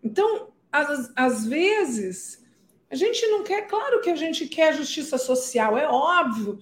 Então, 0.01 0.53
às, 0.71 1.11
às 1.13 1.45
vezes, 1.45 2.41
a 2.89 2.95
gente 2.95 3.27
não 3.27 3.43
quer, 3.43 3.67
claro 3.67 3.99
que 3.99 4.09
a 4.09 4.15
gente 4.15 4.47
quer 4.47 4.73
justiça 4.73 5.17
social, 5.17 5.77
é 5.77 5.89
óbvio, 5.89 6.57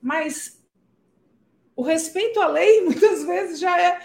mas 0.00 0.64
o 1.74 1.82
respeito 1.82 2.40
à 2.40 2.46
lei 2.46 2.82
muitas 2.86 3.24
vezes 3.24 3.58
já 3.58 3.76
é, 3.82 4.00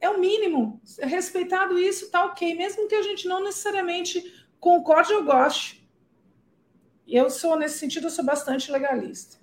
é 0.00 0.10
o 0.10 0.18
mínimo. 0.18 0.82
Respeitado 0.98 1.78
isso, 1.78 2.10
tá 2.10 2.24
ok, 2.24 2.52
mesmo 2.56 2.88
que 2.88 2.96
a 2.96 3.02
gente 3.02 3.28
não 3.28 3.40
necessariamente 3.44 4.41
concorde 4.62 5.12
ou 5.12 5.24
goste. 5.24 5.84
Eu 7.06 7.28
sou, 7.28 7.58
nesse 7.58 7.80
sentido, 7.80 8.06
eu 8.06 8.10
sou 8.10 8.24
bastante 8.24 8.70
legalista. 8.70 9.36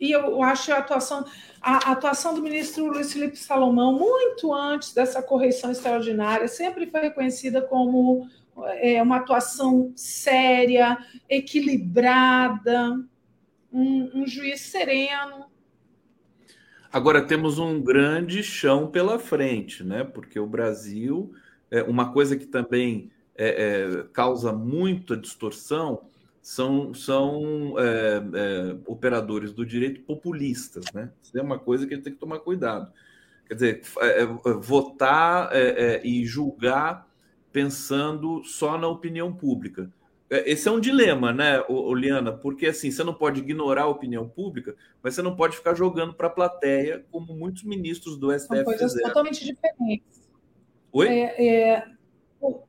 E 0.00 0.10
eu 0.10 0.42
acho 0.42 0.72
a 0.72 0.78
atuação, 0.78 1.24
a 1.62 1.92
atuação 1.92 2.34
do 2.34 2.42
ministro 2.42 2.86
Luiz 2.86 3.12
Felipe 3.12 3.36
Salomão, 3.36 3.96
muito 3.96 4.52
antes 4.52 4.92
dessa 4.92 5.22
correção 5.22 5.70
extraordinária, 5.70 6.48
sempre 6.48 6.90
foi 6.90 7.02
reconhecida 7.02 7.62
como 7.62 8.28
é, 8.80 9.00
uma 9.00 9.18
atuação 9.18 9.92
séria, 9.94 10.98
equilibrada, 11.28 12.98
um, 13.72 14.22
um 14.22 14.26
juiz 14.26 14.60
sereno. 14.62 15.46
Agora 16.92 17.24
temos 17.24 17.60
um 17.60 17.80
grande 17.80 18.42
chão 18.42 18.88
pela 18.90 19.20
frente, 19.20 19.84
né? 19.84 20.02
Porque 20.02 20.40
o 20.40 20.46
Brasil, 20.46 21.32
é 21.70 21.82
uma 21.84 22.12
coisa 22.12 22.36
que 22.36 22.46
também 22.46 23.12
é, 23.38 23.48
é, 23.48 24.02
causa 24.12 24.52
muita 24.52 25.16
distorção 25.16 26.08
são, 26.42 26.92
são 26.92 27.74
é, 27.78 28.22
é, 28.34 28.76
operadores 28.86 29.52
do 29.52 29.64
direito 29.64 30.00
populistas, 30.00 30.86
né? 30.92 31.10
Isso 31.22 31.38
é 31.38 31.42
uma 31.42 31.58
coisa 31.58 31.86
que 31.86 31.94
a 31.94 31.96
gente 31.96 32.04
tem 32.04 32.12
que 32.12 32.18
tomar 32.18 32.40
cuidado. 32.40 32.92
Quer 33.46 33.54
dizer, 33.54 33.82
é, 34.00 34.22
é 34.22 34.26
votar 34.26 35.50
é, 35.52 35.60
é, 35.60 36.06
e 36.06 36.24
julgar 36.26 37.06
pensando 37.52 38.42
só 38.44 38.76
na 38.76 38.88
opinião 38.88 39.32
pública. 39.32 39.90
Esse 40.30 40.68
é 40.68 40.70
um 40.70 40.80
dilema, 40.80 41.32
né, 41.32 41.64
Oliana? 41.68 42.32
Porque 42.32 42.66
assim, 42.66 42.90
você 42.90 43.02
não 43.02 43.14
pode 43.14 43.40
ignorar 43.40 43.84
a 43.84 43.88
opinião 43.88 44.28
pública, 44.28 44.76
mas 45.02 45.14
você 45.14 45.22
não 45.22 45.34
pode 45.34 45.56
ficar 45.56 45.74
jogando 45.74 46.12
para 46.12 46.26
a 46.26 46.30
plateia, 46.30 47.04
como 47.10 47.32
muitos 47.32 47.62
ministros 47.62 48.18
do 48.18 48.30
STF 48.30 48.56
São 48.56 48.64
coisas 48.64 48.92
fizeram. 48.92 49.08
totalmente 49.08 49.44
diferentes. 49.44 50.28
Oi? 50.92 51.08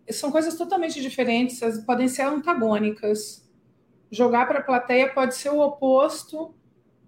São 0.09 0.31
coisas 0.31 0.55
totalmente 0.55 1.01
diferentes, 1.01 1.61
podem 1.85 2.07
ser 2.07 2.23
antagônicas 2.23 3.47
jogar 4.11 4.47
para 4.47 4.59
a 4.59 4.63
plateia 4.63 5.09
pode 5.13 5.35
ser 5.35 5.49
o 5.49 5.59
oposto 5.59 6.53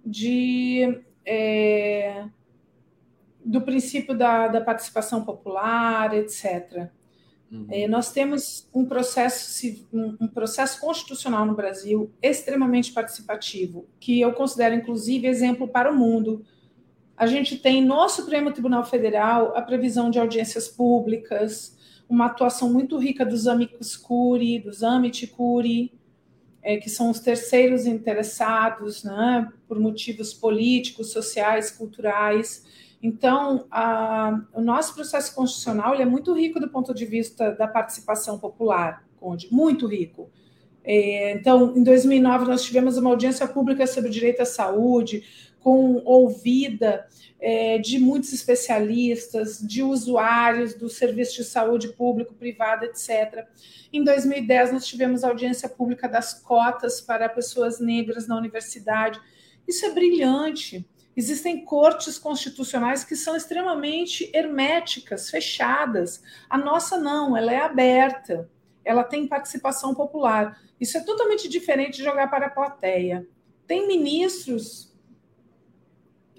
de 0.05 1.01
é, 1.25 2.25
do 3.43 3.61
princípio 3.61 4.15
da, 4.15 4.47
da, 4.47 4.61
participação 4.61 5.23
popular, 5.23 6.13
etc. 6.15 6.89
Uhum. 7.51 7.67
É, 7.69 7.88
nós 7.88 8.11
temos 8.11 8.69
um 8.73 8.85
processo, 8.85 9.67
um, 9.91 10.17
um 10.21 10.27
processo 10.27 10.79
constitucional 10.79 11.45
no 11.45 11.55
Brasil 11.55 12.11
extremamente 12.21 12.91
participativo, 12.91 13.88
que 13.99 14.21
eu 14.21 14.31
considero, 14.33 14.75
inclusive, 14.75 15.27
exemplo 15.27 15.67
para 15.67 15.91
o 15.91 15.95
mundo. 15.95 16.45
A 17.17 17.27
gente 17.27 17.57
tem 17.57 17.83
no 17.83 18.07
Supremo 18.09 18.51
Tribunal 18.51 18.85
Federal 18.85 19.55
a 19.55 19.61
previsão 19.61 20.09
de 20.09 20.19
audiências 20.19 20.67
públicas, 20.67 21.77
uma 22.11 22.25
atuação 22.25 22.69
muito 22.69 22.97
rica 22.97 23.25
dos 23.25 23.47
amicus 23.47 23.95
curi, 23.95 24.59
dos 24.59 24.83
amici 24.83 25.27
curi, 25.27 25.93
é, 26.61 26.75
que 26.75 26.89
são 26.89 27.09
os 27.09 27.21
terceiros 27.21 27.85
interessados, 27.85 29.05
né, 29.05 29.49
por 29.65 29.79
motivos 29.79 30.33
políticos, 30.33 31.13
sociais, 31.13 31.71
culturais. 31.71 32.65
Então, 33.01 33.65
a, 33.71 34.41
o 34.53 34.59
nosso 34.59 34.93
processo 34.93 35.33
constitucional 35.33 35.95
é 35.95 36.03
muito 36.03 36.33
rico 36.33 36.59
do 36.59 36.69
ponto 36.69 36.93
de 36.93 37.05
vista 37.05 37.51
da 37.51 37.65
participação 37.65 38.38
popular, 38.38 39.07
Conde, 39.17 39.47
muito 39.49 39.88
rico. 39.88 40.29
É, 40.83 41.31
então, 41.31 41.73
em 41.77 41.83
2009, 41.83 42.45
nós 42.45 42.63
tivemos 42.63 42.97
uma 42.97 43.11
audiência 43.11 43.47
pública 43.47 43.88
sobre 43.88 44.09
direito 44.09 44.41
à 44.41 44.45
saúde, 44.45 45.23
com 45.61 46.01
ouvida 46.05 47.07
é, 47.39 47.77
de 47.77 47.99
muitos 47.99 48.33
especialistas, 48.33 49.59
de 49.59 49.81
usuários 49.81 50.73
do 50.73 50.89
serviço 50.89 51.38
de 51.38 51.43
saúde 51.43 51.89
público, 51.89 52.33
privado, 52.33 52.85
etc. 52.85 53.45
Em 53.91 54.03
2010, 54.03 54.73
nós 54.73 54.85
tivemos 54.85 55.23
audiência 55.23 55.69
pública 55.69 56.07
das 56.07 56.33
cotas 56.33 57.01
para 57.01 57.29
pessoas 57.29 57.79
negras 57.79 58.27
na 58.27 58.38
universidade. 58.38 59.19
Isso 59.67 59.85
é 59.85 59.91
brilhante. 59.91 60.88
Existem 61.15 61.65
cortes 61.65 62.17
constitucionais 62.17 63.03
que 63.03 63.15
são 63.15 63.35
extremamente 63.35 64.29
herméticas, 64.33 65.29
fechadas. 65.29 66.23
A 66.49 66.57
nossa 66.57 66.97
não, 66.97 67.35
ela 67.35 67.51
é 67.51 67.59
aberta, 67.59 68.49
ela 68.83 69.03
tem 69.03 69.27
participação 69.27 69.93
popular. 69.93 70.59
Isso 70.79 70.97
é 70.97 71.01
totalmente 71.01 71.49
diferente 71.49 71.97
de 71.97 72.03
jogar 72.03 72.29
para 72.29 72.47
a 72.47 72.51
plateia. 72.51 73.27
Tem 73.67 73.88
ministros 73.88 74.90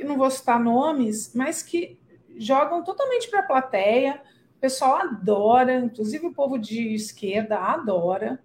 não 0.04 0.16
vou 0.16 0.30
citar 0.30 0.60
nomes, 0.60 1.32
mas 1.34 1.62
que 1.62 1.98
jogam 2.36 2.82
totalmente 2.82 3.30
para 3.30 3.40
a 3.40 3.44
plateia. 3.44 4.22
O 4.56 4.60
pessoal 4.60 4.98
adora, 4.98 5.76
inclusive 5.76 6.26
o 6.26 6.32
povo 6.32 6.58
de 6.58 6.94
esquerda 6.94 7.58
adora, 7.58 8.42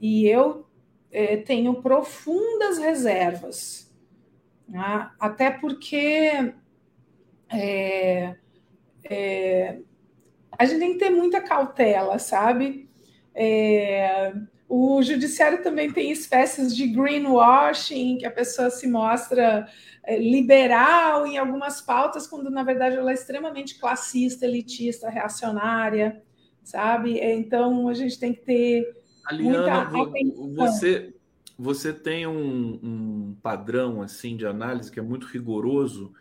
e 0.00 0.26
eu 0.26 0.66
é, 1.10 1.36
tenho 1.36 1.80
profundas 1.80 2.78
reservas, 2.78 3.92
né? 4.68 5.10
até 5.18 5.50
porque 5.50 6.52
é, 7.48 8.36
é, 9.04 9.78
a 10.58 10.64
gente 10.64 10.80
tem 10.80 10.92
que 10.92 10.98
ter 10.98 11.10
muita 11.10 11.40
cautela, 11.40 12.18
sabe? 12.18 12.88
É, 13.34 14.32
o 14.68 15.02
judiciário 15.02 15.62
também 15.62 15.92
tem 15.92 16.10
espécies 16.10 16.74
de 16.74 16.86
greenwashing, 16.86 18.18
que 18.18 18.26
a 18.26 18.30
pessoa 18.30 18.70
se 18.70 18.88
mostra 18.88 19.68
liberal 20.18 21.26
em 21.26 21.38
algumas 21.38 21.80
pautas, 21.80 22.26
quando 22.26 22.50
na 22.50 22.62
verdade 22.62 22.96
ela 22.96 23.10
é 23.10 23.14
extremamente 23.14 23.78
classista, 23.78 24.44
elitista, 24.44 25.08
reacionária, 25.08 26.22
sabe? 26.62 27.18
É, 27.18 27.34
então 27.34 27.88
a 27.88 27.94
gente 27.94 28.18
tem 28.18 28.32
que 28.32 28.42
ter. 28.42 28.96
Aliana, 29.26 29.90
você, 30.54 31.14
você 31.58 31.92
tem 31.92 32.26
um, 32.26 32.80
um, 32.82 33.36
padrão 33.42 34.02
assim 34.02 34.36
de 34.36 34.46
análise 34.46 34.90
que 34.90 35.00
é 35.00 35.02
muito 35.02 35.26
rigoroso 35.26 36.12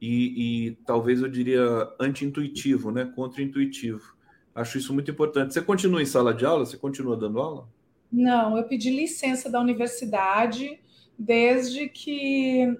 e, 0.00 0.66
e 0.66 0.70
talvez 0.84 1.22
eu 1.22 1.28
diria 1.28 1.62
anti-intuitivo, 1.98 2.90
né? 2.90 3.10
Contra-intuitivo. 3.14 4.14
Acho 4.54 4.76
isso 4.76 4.92
muito 4.92 5.10
importante. 5.10 5.54
Você 5.54 5.62
continua 5.62 6.02
em 6.02 6.06
sala 6.06 6.34
de 6.34 6.44
aula? 6.44 6.66
Você 6.66 6.76
continua 6.76 7.16
dando 7.16 7.40
aula? 7.40 7.68
Não, 8.12 8.58
eu 8.58 8.64
pedi 8.64 8.90
licença 8.90 9.48
da 9.48 9.58
universidade 9.58 10.78
desde 11.18 11.88
que, 11.88 12.76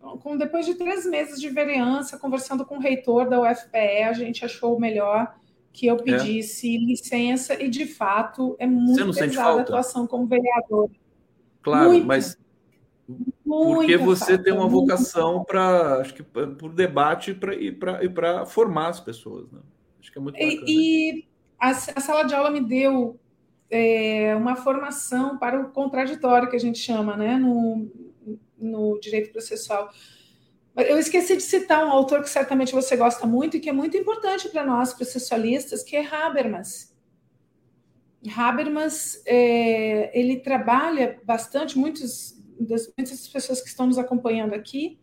com, 0.00 0.36
depois 0.36 0.64
de 0.66 0.74
três 0.74 1.04
meses 1.04 1.40
de 1.40 1.48
vereança, 1.50 2.18
conversando 2.18 2.64
com 2.64 2.76
o 2.76 2.80
reitor 2.80 3.28
da 3.28 3.40
UFPE, 3.40 4.02
a 4.08 4.12
gente 4.12 4.44
achou 4.44 4.80
melhor 4.80 5.34
que 5.72 5.86
eu 5.86 5.96
é. 5.96 6.02
pedisse 6.02 6.74
é. 6.74 6.78
licença 6.78 7.62
e, 7.62 7.68
de 7.68 7.86
fato, 7.86 8.56
é 8.58 8.66
muito 8.66 9.14
pesada 9.14 9.58
a 9.58 9.62
atuação 9.62 10.06
como 10.06 10.26
vereador. 10.26 10.90
Claro, 11.62 11.90
muito. 11.90 12.06
mas 12.06 12.38
porque 13.44 13.96
você 13.96 14.34
falta, 14.34 14.44
tem 14.44 14.52
uma 14.52 14.68
vocação 14.68 15.44
para, 15.44 16.00
acho 16.00 16.14
que, 16.14 16.22
por 16.22 16.72
debate 16.72 17.34
pra, 17.34 17.54
e 17.54 18.08
para 18.08 18.46
formar 18.46 18.88
as 18.88 19.00
pessoas, 19.00 19.50
né? 19.50 19.58
Acho 20.00 20.12
que 20.12 20.18
é 20.18 20.20
muito 20.20 20.34
bacana. 20.34 20.62
E, 20.66 21.18
e 21.18 21.24
a, 21.58 21.70
a, 21.70 21.74
sala 21.74 22.22
de 22.24 22.34
aula 22.34 22.50
me 22.50 22.60
deu 22.60 23.18
é, 23.68 24.34
uma 24.36 24.56
formação 24.56 25.36
para 25.36 25.60
o 25.60 25.70
contraditório, 25.70 26.48
que 26.48 26.56
a 26.56 26.60
gente 26.60 26.78
chama, 26.78 27.16
né, 27.16 27.36
no, 27.36 27.90
no 28.60 28.98
direito 29.00 29.32
processual. 29.32 29.90
Eu 30.76 30.98
esqueci 30.98 31.36
de 31.36 31.42
citar 31.42 31.84
um 31.84 31.90
autor 31.90 32.22
que 32.22 32.30
certamente 32.30 32.72
você 32.72 32.96
gosta 32.96 33.26
muito 33.26 33.56
e 33.56 33.60
que 33.60 33.68
é 33.68 33.72
muito 33.72 33.96
importante 33.96 34.48
para 34.48 34.64
nós 34.64 34.94
processualistas, 34.94 35.82
que 35.82 35.96
é 35.96 36.06
Habermas. 36.06 36.94
Habermas, 38.36 39.22
é, 39.26 40.18
ele 40.18 40.40
trabalha 40.40 41.18
bastante, 41.24 41.78
muitos 41.78 42.38
das, 42.58 42.92
muitas 42.96 43.26
pessoas 43.26 43.60
que 43.60 43.68
estão 43.68 43.86
nos 43.86 43.98
acompanhando 43.98 44.54
aqui 44.54 44.98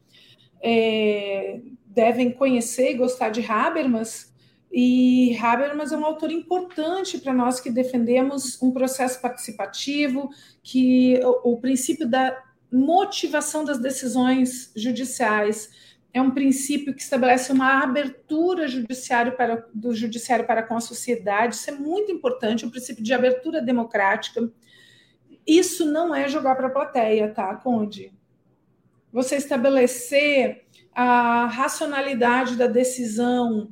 é, 0.61 1.59
devem 1.85 2.31
conhecer 2.31 2.91
e 2.91 2.97
gostar 2.97 3.29
de 3.29 3.45
Habermas, 3.45 4.33
e 4.71 5.37
Habermas 5.37 5.91
é 5.91 5.97
um 5.97 6.05
autor 6.05 6.31
importante 6.31 7.17
para 7.17 7.33
nós 7.33 7.59
que 7.59 7.69
defendemos 7.69 8.61
um 8.61 8.71
processo 8.71 9.21
participativo, 9.21 10.29
que 10.61 11.19
o, 11.23 11.53
o 11.53 11.57
princípio 11.57 12.07
da 12.07 12.37
motivação 12.71 13.63
das 13.63 13.79
decisões 13.79 14.71
judiciais 14.75 15.69
é 16.13 16.21
um 16.21 16.31
princípio 16.31 16.93
que 16.93 17.01
estabelece 17.01 17.51
uma 17.51 17.83
abertura 17.83 18.67
judiciário 18.67 19.35
para, 19.35 19.67
do 19.73 19.93
judiciário 19.93 20.45
para 20.45 20.63
com 20.63 20.75
a 20.75 20.81
sociedade. 20.81 21.55
Isso 21.55 21.69
é 21.69 21.73
muito 21.73 22.11
importante, 22.11 22.65
o 22.65 22.67
um 22.67 22.71
princípio 22.71 23.03
de 23.03 23.13
abertura 23.13 23.61
democrática. 23.61 24.49
Isso 25.45 25.85
não 25.85 26.13
é 26.13 26.27
jogar 26.27 26.55
para 26.55 26.67
a 26.67 26.71
plateia, 26.71 27.29
tá, 27.29 27.55
Conde? 27.55 28.13
Você 29.11 29.35
estabelecer 29.35 30.65
a 30.93 31.45
racionalidade 31.45 32.55
da 32.55 32.67
decisão 32.67 33.71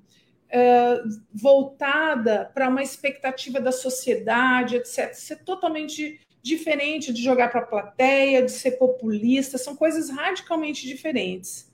é, 0.49 1.01
voltada 1.33 2.51
para 2.53 2.69
uma 2.69 2.83
expectativa 2.83 3.59
da 3.59 3.71
sociedade, 3.71 4.75
etc. 4.75 5.11
Isso 5.11 5.33
é 5.33 5.35
totalmente 5.35 6.19
diferente 6.45 7.11
de 7.11 7.23
jogar 7.23 7.49
para 7.49 7.61
a 7.61 7.65
plateia, 7.65 8.43
de 8.43 8.51
ser 8.51 8.73
populista, 8.73 9.57
são 9.57 9.75
coisas 9.75 10.11
radicalmente 10.11 10.85
diferentes. 10.85 11.73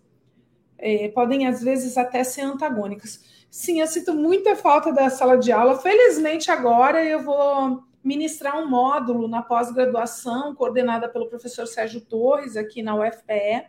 É, 0.78 1.10
podem, 1.10 1.46
às 1.46 1.62
vezes, 1.62 1.98
até 1.98 2.24
ser 2.24 2.44
antagônicas. 2.44 3.22
Sim, 3.50 3.82
eu 3.82 3.88
sinto 3.88 4.14
muita 4.14 4.56
falta 4.56 4.94
da 4.94 5.10
sala 5.10 5.38
de 5.38 5.52
aula. 5.52 5.78
Felizmente, 5.78 6.50
agora 6.50 7.04
eu 7.04 7.22
vou 7.22 7.84
ministrar 8.02 8.58
um 8.58 8.70
módulo 8.70 9.28
na 9.28 9.42
pós-graduação, 9.42 10.56
coordenada 10.56 11.10
pelo 11.10 11.28
professor 11.28 11.68
Sérgio 11.68 12.00
Torres, 12.00 12.56
aqui 12.56 12.82
na 12.82 12.96
UFPE, 12.96 13.66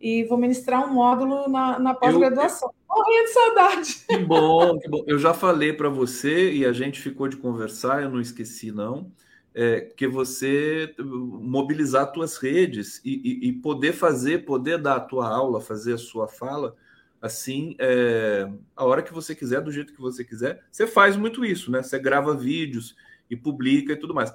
e 0.00 0.24
vou 0.24 0.38
ministrar 0.38 0.82
um 0.82 0.94
módulo 0.94 1.46
na, 1.46 1.78
na 1.78 1.92
pós-graduação. 1.92 2.72
Morrendo 2.88 3.24
de 3.24 3.32
saudade. 3.32 3.94
Que 4.08 4.16
bom, 4.16 4.78
que 4.78 4.88
bom. 4.88 5.04
Eu 5.06 5.18
já 5.18 5.34
falei 5.34 5.74
para 5.74 5.90
você 5.90 6.50
e 6.50 6.64
a 6.64 6.72
gente 6.72 7.02
ficou 7.02 7.28
de 7.28 7.36
conversar, 7.36 8.02
eu 8.02 8.08
não 8.08 8.20
esqueci, 8.20 8.72
não. 8.72 9.12
É, 9.54 9.82
que 9.82 10.08
você 10.08 10.94
mobilizar 10.98 12.10
suas 12.14 12.38
redes 12.38 13.02
e, 13.04 13.10
e, 13.44 13.48
e, 13.48 13.52
poder 13.52 13.92
fazer, 13.92 14.46
poder 14.46 14.78
dar 14.78 14.96
a 14.96 15.00
tua 15.00 15.28
aula, 15.28 15.60
fazer 15.60 15.92
a 15.92 15.98
sua 15.98 16.26
fala, 16.26 16.74
assim, 17.20 17.76
é, 17.78 18.50
a 18.74 18.84
hora 18.86 19.02
que 19.02 19.12
você 19.12 19.34
quiser, 19.34 19.60
do 19.60 19.70
jeito 19.70 19.92
que 19.92 20.00
você 20.00 20.24
quiser. 20.24 20.64
Você 20.72 20.86
faz 20.86 21.18
muito 21.18 21.44
isso, 21.44 21.70
né? 21.70 21.82
Você 21.82 21.98
grava 21.98 22.34
vídeos, 22.34 22.96
e 23.32 23.36
publica 23.36 23.94
e 23.94 23.96
tudo 23.96 24.14
mais. 24.14 24.30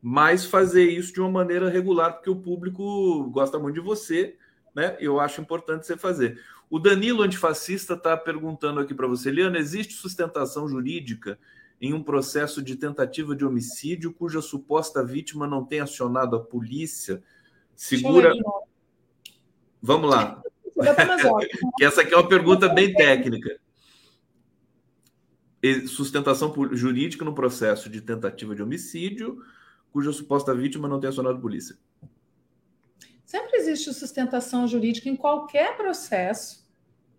Mas 0.00 0.44
fazer 0.44 0.84
isso 0.84 1.12
de 1.14 1.20
uma 1.20 1.30
maneira 1.30 1.70
regular, 1.70 2.12
porque 2.12 2.28
o 2.28 2.36
público 2.36 3.30
gosta 3.30 3.58
muito 3.58 3.76
de 3.76 3.80
você, 3.80 4.36
né? 4.74 4.96
Eu 5.00 5.18
acho 5.18 5.40
importante 5.40 5.86
você 5.86 5.96
fazer. 5.96 6.38
O 6.68 6.78
Danilo 6.78 7.22
Antifascista 7.22 7.94
está 7.94 8.14
perguntando 8.14 8.80
aqui 8.80 8.94
para 8.94 9.06
você, 9.06 9.30
Liana, 9.30 9.58
existe 9.58 9.94
sustentação 9.94 10.68
jurídica 10.68 11.38
em 11.82 11.92
um 11.92 12.02
processo 12.02 12.62
de 12.62 12.76
tentativa 12.76 13.36
de 13.36 13.44
homicídio 13.44 14.14
cuja 14.14 14.40
suposta 14.40 15.04
vítima 15.04 15.46
não 15.46 15.64
tem 15.64 15.80
acionado 15.80 16.36
a 16.36 16.40
polícia? 16.40 17.22
Segura. 17.76 18.32
Vamos 19.82 20.08
lá. 20.08 20.40
essa 21.80 22.00
aqui 22.00 22.14
é 22.14 22.16
uma 22.16 22.28
pergunta 22.28 22.68
bem 22.68 22.94
técnica 22.94 23.60
sustentação 25.86 26.52
jurídica 26.72 27.24
no 27.24 27.34
processo 27.34 27.88
de 27.88 28.00
tentativa 28.00 28.54
de 28.54 28.62
homicídio, 28.62 29.44
cuja 29.92 30.12
suposta 30.12 30.54
vítima 30.54 30.88
não 30.88 30.98
tem 30.98 31.08
acionado 31.08 31.38
a 31.38 31.40
polícia. 31.40 31.76
Sempre 33.24 33.58
existe 33.58 33.94
sustentação 33.94 34.66
jurídica 34.66 35.08
em 35.08 35.16
qualquer 35.16 35.76
processo. 35.76 36.66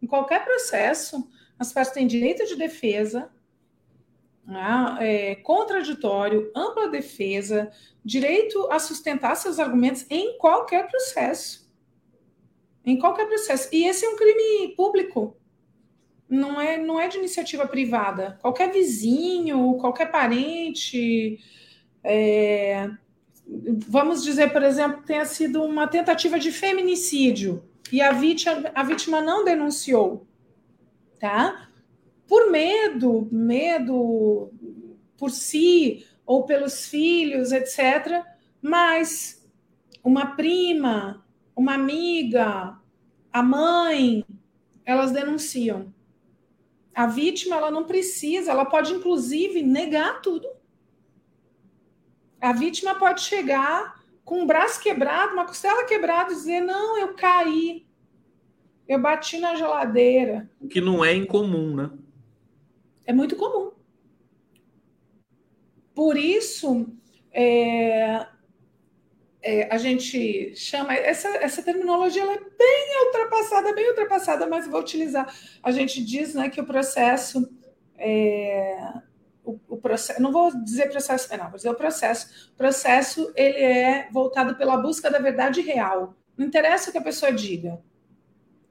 Em 0.02 0.08
qualquer 0.08 0.44
processo, 0.44 1.30
as 1.58 1.72
partes 1.72 1.94
têm 1.94 2.06
direito 2.06 2.46
de 2.46 2.56
defesa, 2.56 3.32
né, 4.46 4.98
é, 5.00 5.36
contraditório, 5.36 6.52
ampla 6.56 6.88
defesa, 6.88 7.72
direito 8.04 8.70
a 8.72 8.80
sustentar 8.80 9.36
seus 9.36 9.60
argumentos 9.60 10.06
em 10.10 10.38
qualquer 10.38 10.88
processo. 10.88 11.72
Em 12.86 13.00
qualquer 13.00 13.28
processo. 13.28 13.70
E 13.72 13.86
esse 13.86 14.06
é 14.06 14.10
um 14.10 14.18
crime 14.18 14.76
público 14.76 15.38
não 16.34 16.60
é, 16.60 16.78
não 16.78 17.00
é 17.00 17.08
de 17.08 17.18
iniciativa 17.18 17.68
privada. 17.68 18.38
Qualquer 18.42 18.72
vizinho, 18.72 19.76
qualquer 19.76 20.12
parente, 20.12 21.40
é, 22.04 22.90
vamos 23.88 24.24
dizer, 24.24 24.52
por 24.52 24.64
exemplo, 24.64 25.04
tenha 25.04 25.26
sido 25.26 25.64
uma 25.64 25.88
tentativa 25.88 26.40
de 26.40 26.52
feminicídio 26.52 27.64
e 27.92 28.02
a 28.02 28.12
vítima, 28.12 28.72
a 28.74 28.84
vítima 28.84 29.22
não 29.22 29.46
denunciou, 29.46 30.26
tá? 31.20 31.70
Por 32.34 32.50
medo, 32.50 33.28
medo 33.32 34.52
por 35.20 35.30
si 35.30 36.04
ou 36.26 36.48
pelos 36.48 36.88
filhos, 36.88 37.52
etc. 37.52 38.26
Mas 38.60 39.48
uma 40.04 40.36
prima, 40.36 41.24
uma 41.56 41.76
amiga, 41.76 42.76
a 43.32 43.44
mãe, 43.44 44.26
elas 44.84 45.12
denunciam. 45.12 45.94
A 46.92 47.06
vítima 47.06 47.58
ela 47.58 47.70
não 47.70 47.84
precisa, 47.84 48.50
ela 48.50 48.66
pode 48.66 48.94
inclusive 48.94 49.62
negar 49.62 50.20
tudo. 50.20 50.48
A 52.42 52.52
vítima 52.52 52.96
pode 52.96 53.22
chegar 53.22 54.04
com 54.26 54.42
um 54.42 54.48
braço 54.48 54.82
quebrado, 54.82 55.34
uma 55.34 55.46
costela 55.46 55.86
quebrada 55.86 56.32
e 56.32 56.36
dizer: 56.36 56.62
"Não, 56.62 56.98
eu 56.98 57.14
caí. 57.14 57.86
Eu 58.88 59.00
bati 59.00 59.38
na 59.38 59.54
geladeira". 59.54 60.50
O 60.60 60.68
que 60.68 60.82
não 60.82 61.06
é 61.06 61.14
incomum, 61.14 61.76
né? 61.76 61.92
É 63.06 63.14
muito 63.14 63.36
comum. 63.36 63.72
Por 65.94 66.18
isso, 66.18 66.88
é, 67.32 68.26
é, 69.42 69.74
a 69.74 69.78
gente 69.78 70.56
chama 70.56 70.94
essa, 70.94 71.28
essa 71.38 71.62
terminologia 71.62 72.24
é 72.24 72.40
bem 72.40 73.06
ultrapassada, 73.06 73.74
bem 73.74 73.90
ultrapassada, 73.90 74.48
mas 74.48 74.68
vou 74.68 74.80
utilizar. 74.80 75.34
A 75.62 75.72
gente 75.72 76.04
diz 76.04 76.34
né, 76.34 76.50
que 76.50 76.62
o 76.62 76.66
processo 76.66 77.48
é, 77.98 78.94
o, 79.44 79.60
o, 79.68 79.78
processo, 79.78 80.22
não 80.22 80.32
vou 80.32 80.52
dizer 80.64 80.90
processo 80.90 81.28
penal, 81.28 81.50
vou 81.50 81.58
dizer 81.58 81.70
o 81.70 81.76
processo. 81.76 82.52
O 82.54 82.58
processo 82.58 83.32
ele 83.36 83.60
é 83.60 84.10
voltado 84.12 84.56
pela 84.56 84.78
busca 84.78 85.12
da 85.12 85.20
verdade 85.20 85.62
real. 85.62 86.16
Não 86.38 86.46
interessa 86.46 86.90
o 86.90 86.92
que 86.92 86.98
a 86.98 87.04
pessoa 87.04 87.32
diga. 87.32 87.80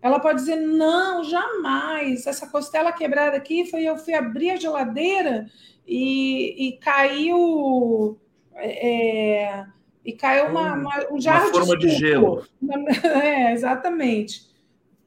Ela 0.03 0.19
pode 0.19 0.41
dizer 0.41 0.57
não, 0.57 1.23
jamais. 1.23 2.27
Essa 2.27 2.49
costela 2.49 2.93
quebrada 2.93 3.37
aqui 3.37 3.65
foi 3.65 3.85
eu 3.85 3.97
fui 3.97 4.15
abrir 4.15 4.51
a 4.51 4.57
geladeira 4.57 5.47
e, 5.87 6.69
e 6.69 6.79
caiu 6.79 8.19
é, 8.57 9.65
e 10.05 10.13
caiu 10.13 10.47
uma, 10.47 10.75
uma 10.75 11.13
um 11.13 11.21
jarro 11.21 11.49
uma 11.49 11.53
forma 11.53 11.79
de, 11.79 11.87
de 11.87 11.95
gelo. 11.95 12.45
É, 13.23 13.53
exatamente. 13.53 14.51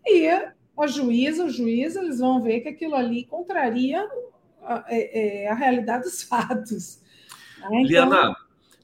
E 0.07 0.27
a 0.27 0.87
juíza, 0.87 1.45
o 1.45 1.49
juiz, 1.49 1.95
eles 1.95 2.19
vão 2.19 2.41
ver 2.41 2.61
que 2.61 2.69
aquilo 2.69 2.95
ali 2.95 3.25
contraria 3.25 4.07
a, 4.63 4.85
é, 4.87 5.43
é, 5.43 5.49
a 5.49 5.53
realidade 5.53 6.03
dos 6.03 6.23
fatos. 6.23 7.01
Né? 7.59 7.81
Então, 7.81 7.83
Liana, 7.83 8.35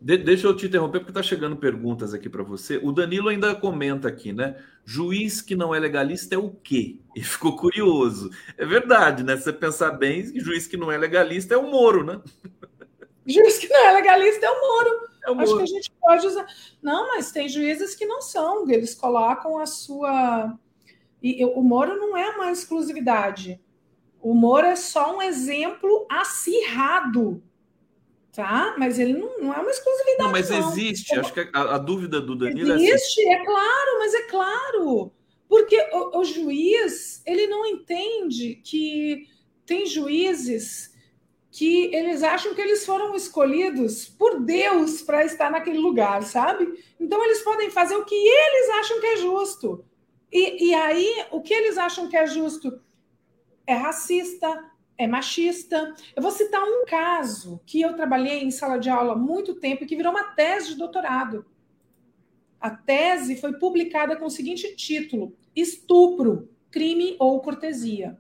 de, 0.01 0.17
deixa 0.17 0.47
eu 0.47 0.55
te 0.55 0.65
interromper, 0.65 0.99
porque 0.99 1.11
está 1.11 1.23
chegando 1.23 1.55
perguntas 1.55 2.13
aqui 2.13 2.27
para 2.27 2.43
você. 2.43 2.77
O 2.81 2.91
Danilo 2.91 3.29
ainda 3.29 3.53
comenta 3.55 4.07
aqui, 4.07 4.33
né? 4.33 4.55
Juiz 4.85 5.41
que 5.41 5.55
não 5.55 5.73
é 5.73 5.79
legalista 5.79 6.35
é 6.35 6.37
o 6.37 6.49
quê? 6.49 6.97
Ele 7.15 7.25
ficou 7.25 7.55
curioso. 7.55 8.29
É 8.57 8.65
verdade, 8.65 9.23
né? 9.23 9.37
Se 9.37 9.43
você 9.43 9.53
pensar 9.53 9.91
bem, 9.91 10.37
juiz 10.39 10.67
que 10.67 10.77
não 10.77 10.91
é 10.91 10.97
legalista 10.97 11.53
é 11.53 11.57
o 11.57 11.69
Moro, 11.69 12.03
né? 12.03 12.21
juiz 13.25 13.57
que 13.57 13.67
não 13.67 13.87
é 13.87 13.91
legalista 13.93 14.45
é 14.45 14.49
o 14.49 14.61
Moro. 14.61 15.09
É 15.23 15.31
o 15.31 15.35
Moro. 15.35 15.47
Acho 15.47 15.57
que 15.57 15.63
a 15.63 15.65
gente 15.65 15.91
pode 15.99 16.27
usar. 16.27 16.45
Não, 16.81 17.09
mas 17.09 17.31
tem 17.31 17.47
juízes 17.47 17.95
que 17.95 18.05
não 18.05 18.21
são, 18.21 18.69
eles 18.69 18.95
colocam 18.95 19.59
a 19.59 19.65
sua. 19.65 20.57
E 21.21 21.45
o 21.45 21.61
Moro 21.61 21.97
não 21.97 22.17
é 22.17 22.29
uma 22.31 22.51
exclusividade. 22.51 23.61
O 24.19 24.33
Moro 24.33 24.67
é 24.67 24.75
só 24.75 25.15
um 25.15 25.21
exemplo 25.21 26.05
acirrado 26.09 27.41
tá? 28.33 28.75
Mas 28.77 28.97
ele 28.97 29.13
não, 29.13 29.39
não 29.39 29.53
é 29.53 29.59
uma 29.59 29.71
exclusividade. 29.71 30.23
Não, 30.23 30.31
mas 30.31 30.49
não. 30.49 30.69
existe. 30.69 31.17
Acho 31.17 31.33
que 31.33 31.49
a, 31.53 31.75
a, 31.75 31.77
dúvida 31.77 32.21
do 32.21 32.35
Danilo 32.35 32.73
existe, 32.73 32.91
é. 32.91 32.93
Existe, 32.93 33.29
é 33.29 33.45
claro, 33.45 33.99
mas 33.99 34.13
é 34.13 34.21
claro. 34.23 35.11
Porque 35.47 35.77
o, 35.91 36.19
o, 36.19 36.23
juiz, 36.23 37.21
ele 37.25 37.47
não 37.47 37.65
entende 37.65 38.55
que 38.63 39.27
tem 39.65 39.85
juízes 39.85 40.91
que 41.51 41.93
eles 41.93 42.23
acham 42.23 42.55
que 42.55 42.61
eles 42.61 42.85
foram 42.85 43.13
escolhidos 43.13 44.05
por 44.07 44.39
Deus 44.39 45.01
para 45.01 45.25
estar 45.25 45.51
naquele 45.51 45.79
lugar, 45.79 46.23
sabe? 46.23 46.81
Então 46.97 47.21
eles 47.25 47.41
podem 47.41 47.69
fazer 47.69 47.95
o 47.97 48.05
que 48.05 48.15
eles 48.15 48.69
acham 48.69 49.01
que 49.01 49.07
é 49.07 49.17
justo. 49.17 49.83
E, 50.31 50.69
e 50.69 50.73
aí, 50.73 51.25
o 51.29 51.41
que 51.41 51.53
eles 51.53 51.77
acham 51.77 52.07
que 52.07 52.15
é 52.15 52.25
justo 52.25 52.79
é 53.67 53.73
racista, 53.73 54.70
é 54.97 55.07
machista. 55.07 55.93
Eu 56.15 56.21
vou 56.21 56.31
citar 56.31 56.61
um 56.63 56.85
caso 56.85 57.61
que 57.65 57.81
eu 57.81 57.95
trabalhei 57.95 58.43
em 58.43 58.51
sala 58.51 58.77
de 58.77 58.89
aula 58.89 59.13
há 59.13 59.17
muito 59.17 59.55
tempo 59.55 59.83
e 59.83 59.87
que 59.87 59.95
virou 59.95 60.11
uma 60.11 60.35
tese 60.35 60.69
de 60.69 60.75
doutorado. 60.75 61.45
A 62.59 62.69
tese 62.69 63.35
foi 63.37 63.53
publicada 63.53 64.15
com 64.15 64.25
o 64.25 64.29
seguinte 64.29 64.75
título: 64.75 65.35
Estupro, 65.55 66.49
crime 66.69 67.15
ou 67.19 67.41
cortesia. 67.41 68.17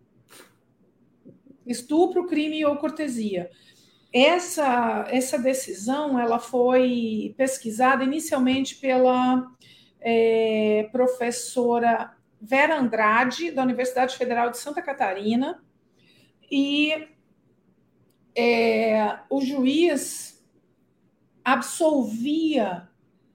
Estupro, 1.65 2.25
crime 2.25 2.65
ou 2.65 2.75
cortesia. 2.77 3.49
Essa, 4.13 5.07
essa 5.09 5.37
decisão 5.37 6.19
ela 6.19 6.37
foi 6.37 7.33
pesquisada 7.37 8.03
inicialmente 8.03 8.75
pela 8.75 9.47
é, 10.01 10.89
professora 10.91 12.11
Vera 12.41 12.77
Andrade, 12.77 13.51
da 13.51 13.61
Universidade 13.61 14.17
Federal 14.17 14.49
de 14.49 14.57
Santa 14.57 14.81
Catarina, 14.81 15.63
e 16.51 17.07
é, 18.35 19.19
o 19.29 19.41
juiz 19.41 20.43
absolvia 21.43 22.89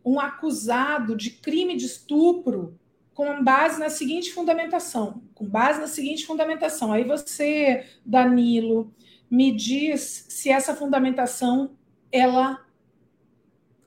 um 0.04 0.20
acusado 0.20 1.16
de 1.16 1.30
crime 1.30 1.76
de 1.76 1.86
estupro 1.86 2.78
com 3.12 3.42
base 3.42 3.80
na 3.80 3.88
seguinte 3.88 4.32
fundamentação, 4.32 5.22
com 5.34 5.46
base 5.46 5.80
na 5.80 5.86
seguinte 5.86 6.26
fundamentação. 6.26 6.92
Aí 6.92 7.02
você, 7.02 7.86
Danilo, 8.04 8.94
me 9.30 9.50
diz 9.50 10.26
se 10.28 10.50
essa 10.50 10.76
fundamentação 10.76 11.76
ela 12.12 12.64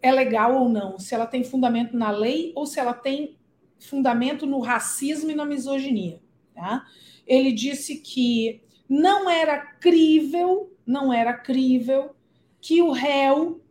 é 0.02 0.12
legal 0.12 0.56
ou 0.56 0.68
não, 0.68 0.98
se 0.98 1.14
ela 1.14 1.28
tem 1.28 1.44
fundamento 1.44 1.96
na 1.96 2.10
lei 2.10 2.52
ou 2.56 2.66
se 2.66 2.80
ela 2.80 2.94
tem 2.94 3.38
fundamento 3.80 4.46
no 4.46 4.60
racismo 4.60 5.30
e 5.30 5.36
na 5.36 5.46
misoginia. 5.46 6.20
Tá? 6.54 6.86
Ele 7.26 7.52
disse 7.52 7.98
que 7.98 8.62
não 8.90 9.30
era 9.30 9.58
crível, 9.58 10.76
não 10.84 11.14
era 11.14 11.32
crível 11.34 12.16
que 12.60 12.82
o 12.82 12.92
réu, 12.92 13.64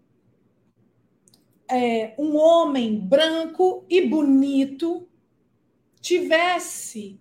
é, 1.69 2.15
um 2.17 2.37
homem 2.37 2.99
branco 2.99 3.85
e 3.91 4.07
bonito, 4.07 5.09
tivesse 6.01 7.21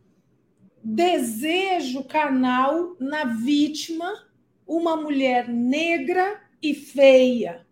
desejo 0.84 2.04
carnal 2.04 2.96
na 3.00 3.26
vítima, 3.26 4.30
uma 4.66 4.96
mulher 4.96 5.50
negra 5.50 6.42
e 6.62 6.74
feia. 6.74 7.66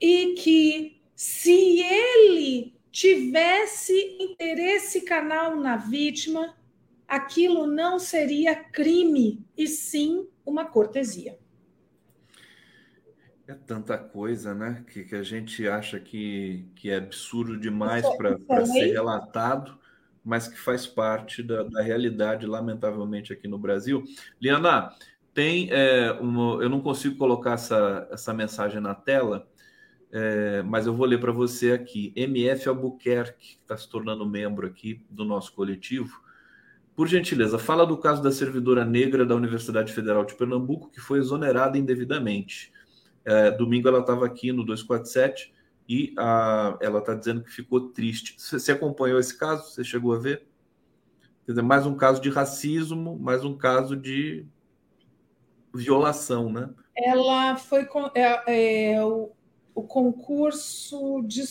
E 0.00 0.34
que 0.34 1.00
se 1.14 1.80
ele 1.80 2.74
tivesse 2.90 3.94
interesse 4.20 5.02
carnal 5.02 5.56
na 5.56 5.76
vítima, 5.76 6.54
aquilo 7.12 7.66
não 7.66 7.98
seria 7.98 8.56
crime, 8.56 9.44
e 9.54 9.66
sim 9.66 10.26
uma 10.46 10.64
cortesia. 10.64 11.38
É 13.46 13.52
tanta 13.52 13.98
coisa, 13.98 14.54
né? 14.54 14.82
Que, 14.90 15.04
que 15.04 15.14
a 15.14 15.22
gente 15.22 15.68
acha 15.68 16.00
que, 16.00 16.66
que 16.74 16.90
é 16.90 16.96
absurdo 16.96 17.58
demais 17.60 18.06
para 18.16 18.64
ser 18.64 18.92
relatado, 18.92 19.78
mas 20.24 20.48
que 20.48 20.58
faz 20.58 20.86
parte 20.86 21.42
da, 21.42 21.62
da, 21.64 21.82
realidade, 21.82 22.46
lamentavelmente, 22.46 23.30
aqui 23.30 23.46
no 23.46 23.58
Brasil. 23.58 24.02
Liana, 24.40 24.90
tem 25.34 25.68
é, 25.70 26.12
uma, 26.12 26.62
eu 26.62 26.70
não 26.70 26.80
consigo 26.80 27.16
colocar 27.18 27.54
essa, 27.54 28.08
essa 28.10 28.32
mensagem 28.32 28.80
na 28.80 28.94
tela, 28.94 29.46
é, 30.10 30.62
mas 30.62 30.86
eu 30.86 30.94
vou 30.94 31.04
ler 31.04 31.20
para 31.20 31.32
você 31.32 31.72
aqui. 31.72 32.10
MF 32.16 32.70
Albuquerque, 32.70 33.38
que 33.38 33.60
está 33.60 33.76
se 33.76 33.86
tornando 33.86 34.24
membro 34.24 34.66
aqui 34.66 35.04
do 35.10 35.26
nosso 35.26 35.52
coletivo, 35.52 36.22
por 36.94 37.08
gentileza, 37.08 37.58
fala 37.58 37.86
do 37.86 37.96
caso 37.96 38.22
da 38.22 38.30
servidora 38.30 38.84
negra 38.84 39.24
da 39.24 39.34
Universidade 39.34 39.92
Federal 39.92 40.24
de 40.24 40.34
Pernambuco, 40.34 40.90
que 40.90 41.00
foi 41.00 41.18
exonerada 41.18 41.78
indevidamente. 41.78 42.72
É, 43.24 43.50
domingo 43.50 43.88
ela 43.88 44.00
estava 44.00 44.26
aqui 44.26 44.52
no 44.52 44.64
247 44.64 45.52
e 45.88 46.14
a, 46.18 46.76
ela 46.80 46.98
está 46.98 47.14
dizendo 47.14 47.42
que 47.42 47.50
ficou 47.50 47.88
triste. 47.88 48.36
Você, 48.38 48.72
acompanhou 48.72 49.18
esse 49.18 49.38
caso? 49.38 49.70
Você 49.70 49.82
chegou 49.82 50.14
a 50.14 50.18
ver? 50.18 50.46
Quer 51.46 51.52
dizer, 51.52 51.62
mais 51.62 51.86
um 51.86 51.96
caso 51.96 52.20
de 52.20 52.28
racismo, 52.28 53.18
mais 53.18 53.44
um 53.44 53.56
caso 53.56 53.96
de 53.96 54.46
violação, 55.74 56.52
né? 56.52 56.70
Ela 56.96 57.56
foi 57.56 57.88
é, 58.14 58.92
é, 58.94 59.04
o, 59.04 59.30
o 59.74 59.82
concurso 59.82 61.22
de 61.22 61.42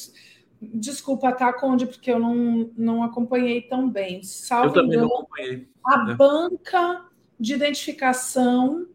Desculpa, 0.61 1.31
tá, 1.31 1.51
Conde, 1.51 1.87
porque 1.87 2.11
eu 2.11 2.19
não, 2.19 2.69
não 2.77 3.03
acompanhei 3.03 3.61
tão 3.61 3.89
bem. 3.89 4.21
Salvo 4.21 4.67
eu 4.67 4.73
também 4.73 4.97
não 4.99 5.07
acompanhei. 5.07 5.67
A 5.83 6.11
é. 6.11 6.13
banca 6.13 7.05
de 7.39 7.55
identificação 7.55 8.87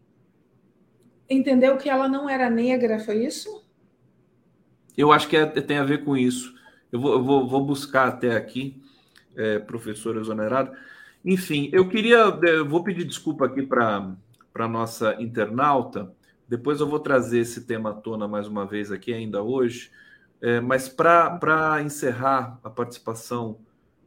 entendeu 1.29 1.77
que 1.77 1.89
ela 1.89 2.09
não 2.09 2.31
era 2.31 2.49
negra, 2.49 3.01
foi 3.01 3.27
isso? 3.27 3.65
Eu 4.97 5.11
acho 5.11 5.29
que 5.29 5.37
é, 5.37 5.45
tem 5.45 5.79
a 5.79 5.85
ver 5.85 6.05
com 6.05 6.17
isso. 6.17 6.55
Eu 6.93 7.01
vou, 7.01 7.13
eu 7.15 7.25
vou, 7.25 7.49
vou 7.49 7.65
buscar 7.65 8.07
até 8.07 8.37
aqui, 8.37 8.81
é, 9.35 9.59
professor 9.59 10.17
exonerado. 10.17 10.71
Enfim, 11.25 11.69
eu 11.73 11.89
queria. 11.89 12.19
Eu 12.45 12.69
vou 12.69 12.85
pedir 12.85 13.05
desculpa 13.05 13.47
aqui 13.47 13.63
para 13.63 14.15
a 14.55 14.69
nossa 14.69 15.21
internauta. 15.21 16.15
Depois 16.49 16.79
eu 16.79 16.87
vou 16.87 17.01
trazer 17.01 17.41
esse 17.41 17.67
tema 17.67 17.91
à 17.91 17.93
tona 17.95 18.29
mais 18.29 18.47
uma 18.47 18.65
vez 18.65 18.93
aqui, 18.93 19.13
ainda 19.13 19.43
hoje. 19.43 19.91
É, 20.41 20.61
mas 20.61 20.89
para 20.89 21.83
encerrar 21.83 22.61
a 22.63 22.69
participação 22.69 23.59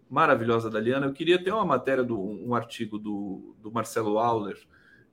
maravilhosa 0.10 0.70
da 0.70 0.80
Liana, 0.80 1.06
eu 1.06 1.14
queria 1.14 1.42
ter 1.42 1.52
uma 1.52 1.66
matéria, 1.66 2.04
do, 2.04 2.20
um 2.20 2.56
artigo 2.56 2.98
do, 2.98 3.56
do 3.62 3.72
Marcelo 3.72 4.18
Auler 4.18 4.58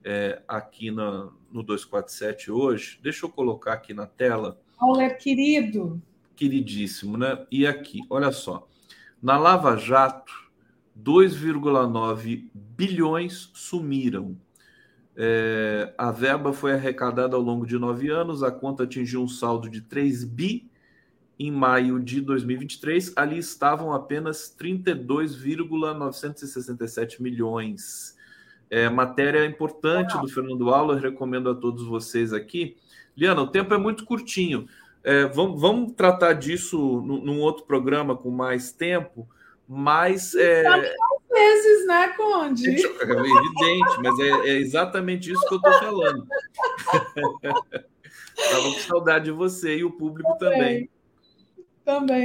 é, 0.03 0.41
aqui 0.47 0.89
na, 0.91 1.29
no 1.51 1.63
247 1.63 2.51
hoje. 2.51 2.99
Deixa 3.01 3.25
eu 3.25 3.29
colocar 3.29 3.73
aqui 3.73 3.93
na 3.93 4.05
tela. 4.05 4.59
Auler, 4.77 5.17
querido. 5.17 6.01
Queridíssimo, 6.35 7.17
né? 7.17 7.45
E 7.51 7.65
aqui, 7.65 8.01
olha 8.09 8.31
só. 8.31 8.67
Na 9.21 9.37
Lava 9.37 9.75
Jato, 9.75 10.31
2,9 10.99 12.49
bilhões 12.53 13.51
sumiram. 13.53 14.37
É, 15.15 15.93
a 15.97 16.11
verba 16.11 16.53
foi 16.53 16.73
arrecadada 16.73 17.35
ao 17.35 17.41
longo 17.41 17.65
de 17.65 17.77
nove 17.79 18.09
anos, 18.09 18.43
a 18.43 18.51
conta 18.51 18.83
atingiu 18.83 19.23
um 19.23 19.27
saldo 19.27 19.67
de 19.67 19.81
3 19.81 20.23
bi 20.23 20.69
em 21.39 21.51
maio 21.51 21.99
de 21.99 22.19
2023, 22.19 23.13
ali 23.15 23.37
estavam 23.37 23.93
apenas 23.93 24.49
32,967 24.49 27.21
milhões. 27.21 28.17
É, 28.69 28.89
matéria 28.89 29.45
importante 29.45 30.19
do 30.19 30.27
Fernando 30.27 30.73
Auler, 30.73 31.01
recomendo 31.01 31.49
a 31.49 31.55
todos 31.55 31.85
vocês 31.85 32.33
aqui. 32.33 32.75
Liana, 33.15 33.41
o 33.41 33.47
tempo 33.47 33.73
é 33.73 33.77
muito 33.77 34.03
curtinho. 34.03 34.67
É, 35.03 35.25
vamos, 35.25 35.61
vamos, 35.61 35.93
tratar 35.93 36.33
disso 36.33 37.01
num, 37.01 37.39
outro 37.39 37.63
programa 37.65 38.13
com 38.15 38.29
mais 38.29 38.71
tempo, 38.71 39.27
mas. 39.67 40.35
É... 40.35 40.63
vezes, 41.31 41.87
né, 41.87 42.09
Conde? 42.09 42.67
É 42.67 42.73
evidente, 42.73 43.97
mas 44.03 44.19
é, 44.19 44.29
é 44.49 44.57
exatamente 44.57 45.31
isso 45.31 45.47
que 45.47 45.53
eu 45.53 45.57
estou 45.57 45.73
falando. 45.73 46.27
Estava 48.37 48.63
com 48.63 48.79
saudade 48.81 49.25
de 49.25 49.31
você 49.31 49.77
e 49.77 49.83
o 49.83 49.91
público 49.91 50.37
também. 50.37 50.59
Também, 50.59 50.89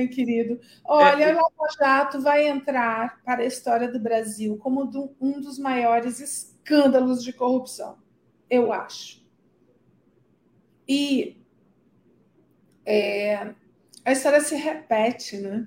querido. 0.09 0.61
Olha, 0.85 1.25
é, 1.25 1.31
a 1.31 1.35
Lava 1.35 1.73
Jato 1.79 2.21
vai 2.21 2.47
entrar 2.49 3.23
para 3.25 3.43
a 3.43 3.47
história 3.47 3.91
do 3.91 4.01
Brasil 4.01 4.57
como 4.59 4.85
do, 4.85 5.15
um 5.21 5.41
dos 5.41 5.59
maiores 5.59 6.21
escândalos 6.21 7.23
de 7.23 7.33
corrupção, 7.33 7.99
eu 8.51 8.73
acho. 8.73 9.23
E 10.89 11.37
é, 12.85 13.55
a 14.05 14.13
história 14.13 14.41
se 14.41 14.57
repete, 14.57 15.39
né? 15.39 15.67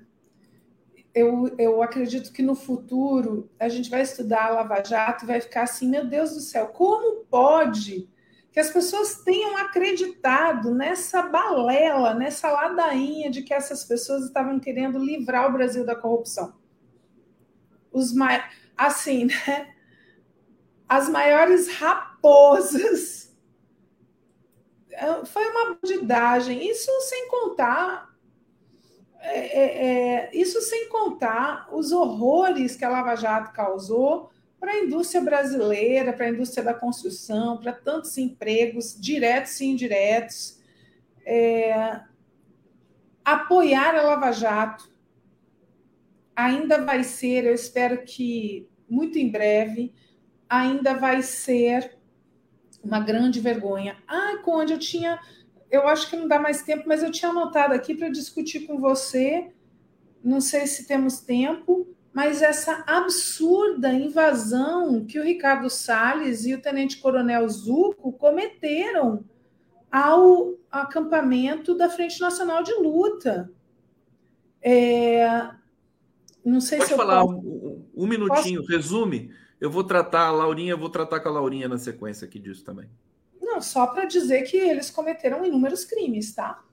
Eu, 1.14 1.54
eu 1.58 1.82
acredito 1.82 2.30
que 2.30 2.42
no 2.42 2.54
futuro 2.54 3.50
a 3.58 3.70
gente 3.70 3.88
vai 3.88 4.02
estudar 4.02 4.46
a 4.46 4.50
Lava 4.50 4.84
Jato 4.84 5.24
e 5.24 5.28
vai 5.28 5.40
ficar 5.40 5.62
assim, 5.62 5.88
meu 5.88 6.06
Deus 6.06 6.34
do 6.34 6.40
céu, 6.40 6.68
como 6.68 7.24
pode 7.24 8.06
que 8.56 8.60
as 8.60 8.70
pessoas 8.70 9.22
tenham 9.22 9.54
acreditado 9.58 10.74
nessa 10.74 11.20
balela, 11.20 12.14
nessa 12.14 12.50
ladainha 12.50 13.30
de 13.30 13.42
que 13.42 13.52
essas 13.52 13.84
pessoas 13.84 14.24
estavam 14.24 14.58
querendo 14.58 14.98
livrar 14.98 15.46
o 15.46 15.52
Brasil 15.52 15.84
da 15.84 15.94
corrupção. 15.94 16.54
Os 17.92 18.14
mai... 18.14 18.42
assim, 18.74 19.26
né? 19.26 19.74
As 20.88 21.06
maiores 21.10 21.68
raposas. 21.68 23.36
É, 24.90 25.26
foi 25.26 25.46
uma 25.48 25.74
bandidagem. 25.74 26.66
Isso 26.66 26.90
sem 27.02 27.28
contar 27.28 28.10
é, 29.20 29.38
é, 29.38 29.86
é, 29.86 30.30
isso 30.32 30.62
sem 30.62 30.88
contar 30.88 31.68
os 31.74 31.92
horrores 31.92 32.74
que 32.74 32.86
a 32.86 32.88
Lava 32.88 33.16
Jato 33.16 33.52
causou 33.52 34.30
para 34.66 34.74
a 34.74 34.80
indústria 34.80 35.20
brasileira, 35.20 36.12
para 36.12 36.26
a 36.26 36.28
indústria 36.28 36.64
da 36.64 36.74
construção, 36.74 37.56
para 37.56 37.72
tantos 37.72 38.18
empregos, 38.18 39.00
diretos 39.00 39.60
e 39.60 39.66
indiretos. 39.66 40.58
É, 41.24 42.00
apoiar 43.24 43.94
a 43.94 44.02
Lava 44.02 44.32
Jato 44.32 44.90
ainda 46.34 46.84
vai 46.84 47.04
ser, 47.04 47.44
eu 47.44 47.54
espero 47.54 48.02
que 48.02 48.68
muito 48.90 49.20
em 49.20 49.30
breve, 49.30 49.94
ainda 50.48 50.94
vai 50.94 51.22
ser 51.22 51.96
uma 52.82 52.98
grande 52.98 53.38
vergonha. 53.38 53.96
Ah, 54.08 54.38
Conde, 54.44 54.72
eu 54.72 54.80
tinha. 54.80 55.20
Eu 55.70 55.86
acho 55.86 56.10
que 56.10 56.16
não 56.16 56.26
dá 56.26 56.40
mais 56.40 56.62
tempo, 56.62 56.88
mas 56.88 57.04
eu 57.04 57.12
tinha 57.12 57.30
anotado 57.30 57.72
aqui 57.72 57.94
para 57.94 58.08
discutir 58.08 58.66
com 58.66 58.80
você. 58.80 59.52
Não 60.24 60.40
sei 60.40 60.66
se 60.66 60.88
temos 60.88 61.20
tempo 61.20 61.86
mas 62.16 62.40
essa 62.40 62.82
absurda 62.86 63.92
invasão 63.92 65.04
que 65.04 65.20
o 65.20 65.22
Ricardo 65.22 65.68
Salles 65.68 66.46
e 66.46 66.54
o 66.54 66.62
Tenente 66.62 66.96
Coronel 66.96 67.46
Zuco 67.46 68.10
cometeram 68.10 69.22
ao 69.92 70.54
acampamento 70.70 71.74
da 71.74 71.90
Frente 71.90 72.18
Nacional 72.18 72.62
de 72.62 72.72
Luta. 72.72 73.52
É... 74.62 75.28
Não 76.42 76.58
sei 76.58 76.78
Pode 76.78 76.88
se 76.88 76.94
eu 76.94 76.96
falar 76.96 77.22
um, 77.22 77.84
um, 77.94 78.06
minutinho, 78.06 78.60
posso... 78.62 78.72
resume. 78.72 79.30
Eu 79.60 79.70
vou 79.70 79.84
tratar 79.84 80.28
a 80.28 80.30
Laurinha, 80.30 80.72
eu 80.72 80.78
vou 80.78 80.88
tratar 80.88 81.20
com 81.20 81.28
a 81.28 81.32
Laurinha 81.32 81.68
na 81.68 81.76
sequência 81.76 82.26
aqui 82.26 82.38
disso 82.38 82.64
também. 82.64 82.88
Não, 83.42 83.60
só 83.60 83.88
para 83.88 84.06
dizer 84.06 84.40
que 84.44 84.56
eles 84.56 84.90
cometeram 84.90 85.44
inúmeros 85.44 85.84
crimes, 85.84 86.34
tá? 86.34 86.64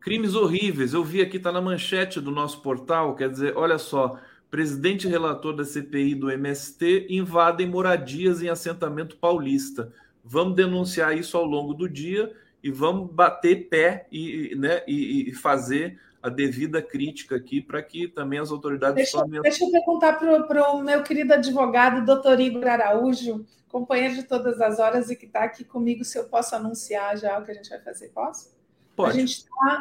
Crimes 0.00 0.34
horríveis. 0.34 0.94
Eu 0.94 1.04
vi 1.04 1.20
aqui, 1.20 1.36
está 1.36 1.52
na 1.52 1.60
manchete 1.60 2.18
do 2.18 2.30
nosso 2.30 2.62
portal. 2.62 3.14
Quer 3.14 3.28
dizer, 3.28 3.54
olha 3.54 3.76
só, 3.76 4.18
Presidente 4.50 5.06
relator 5.06 5.54
da 5.54 5.64
CPI 5.64 6.14
do 6.14 6.30
MST 6.30 7.06
invadem 7.08 7.68
moradias 7.68 8.42
em 8.42 8.48
assentamento 8.48 9.16
paulista. 9.16 9.92
Vamos 10.24 10.56
denunciar 10.56 11.16
isso 11.16 11.36
ao 11.36 11.44
longo 11.44 11.72
do 11.72 11.88
dia 11.88 12.32
e 12.62 12.70
vamos 12.70 13.10
bater 13.10 13.68
pé 13.68 14.06
e, 14.10 14.54
né, 14.56 14.82
e, 14.88 15.30
e 15.30 15.34
fazer 15.34 15.98
a 16.22 16.28
devida 16.28 16.82
crítica 16.82 17.36
aqui 17.36 17.62
para 17.62 17.82
que 17.82 18.08
também 18.08 18.38
as 18.38 18.50
autoridades 18.50 18.96
deixa, 18.96 19.18
tomem... 19.18 19.40
Deixa 19.40 19.64
eu 19.64 19.70
perguntar 19.70 20.14
para 20.14 20.72
o 20.72 20.82
meu 20.82 21.02
querido 21.02 21.32
advogado, 21.32 22.04
doutor 22.04 22.38
Igor 22.40 22.66
Araújo, 22.66 23.46
companheiro 23.68 24.16
de 24.16 24.24
todas 24.24 24.60
as 24.60 24.78
horas 24.78 25.10
e 25.10 25.16
que 25.16 25.26
está 25.26 25.44
aqui 25.44 25.64
comigo, 25.64 26.04
se 26.04 26.18
eu 26.18 26.24
posso 26.24 26.54
anunciar 26.54 27.16
já 27.16 27.38
o 27.38 27.44
que 27.44 27.52
a 27.52 27.54
gente 27.54 27.70
vai 27.70 27.80
fazer. 27.80 28.08
Posso? 28.08 28.50
Pode. 28.94 29.12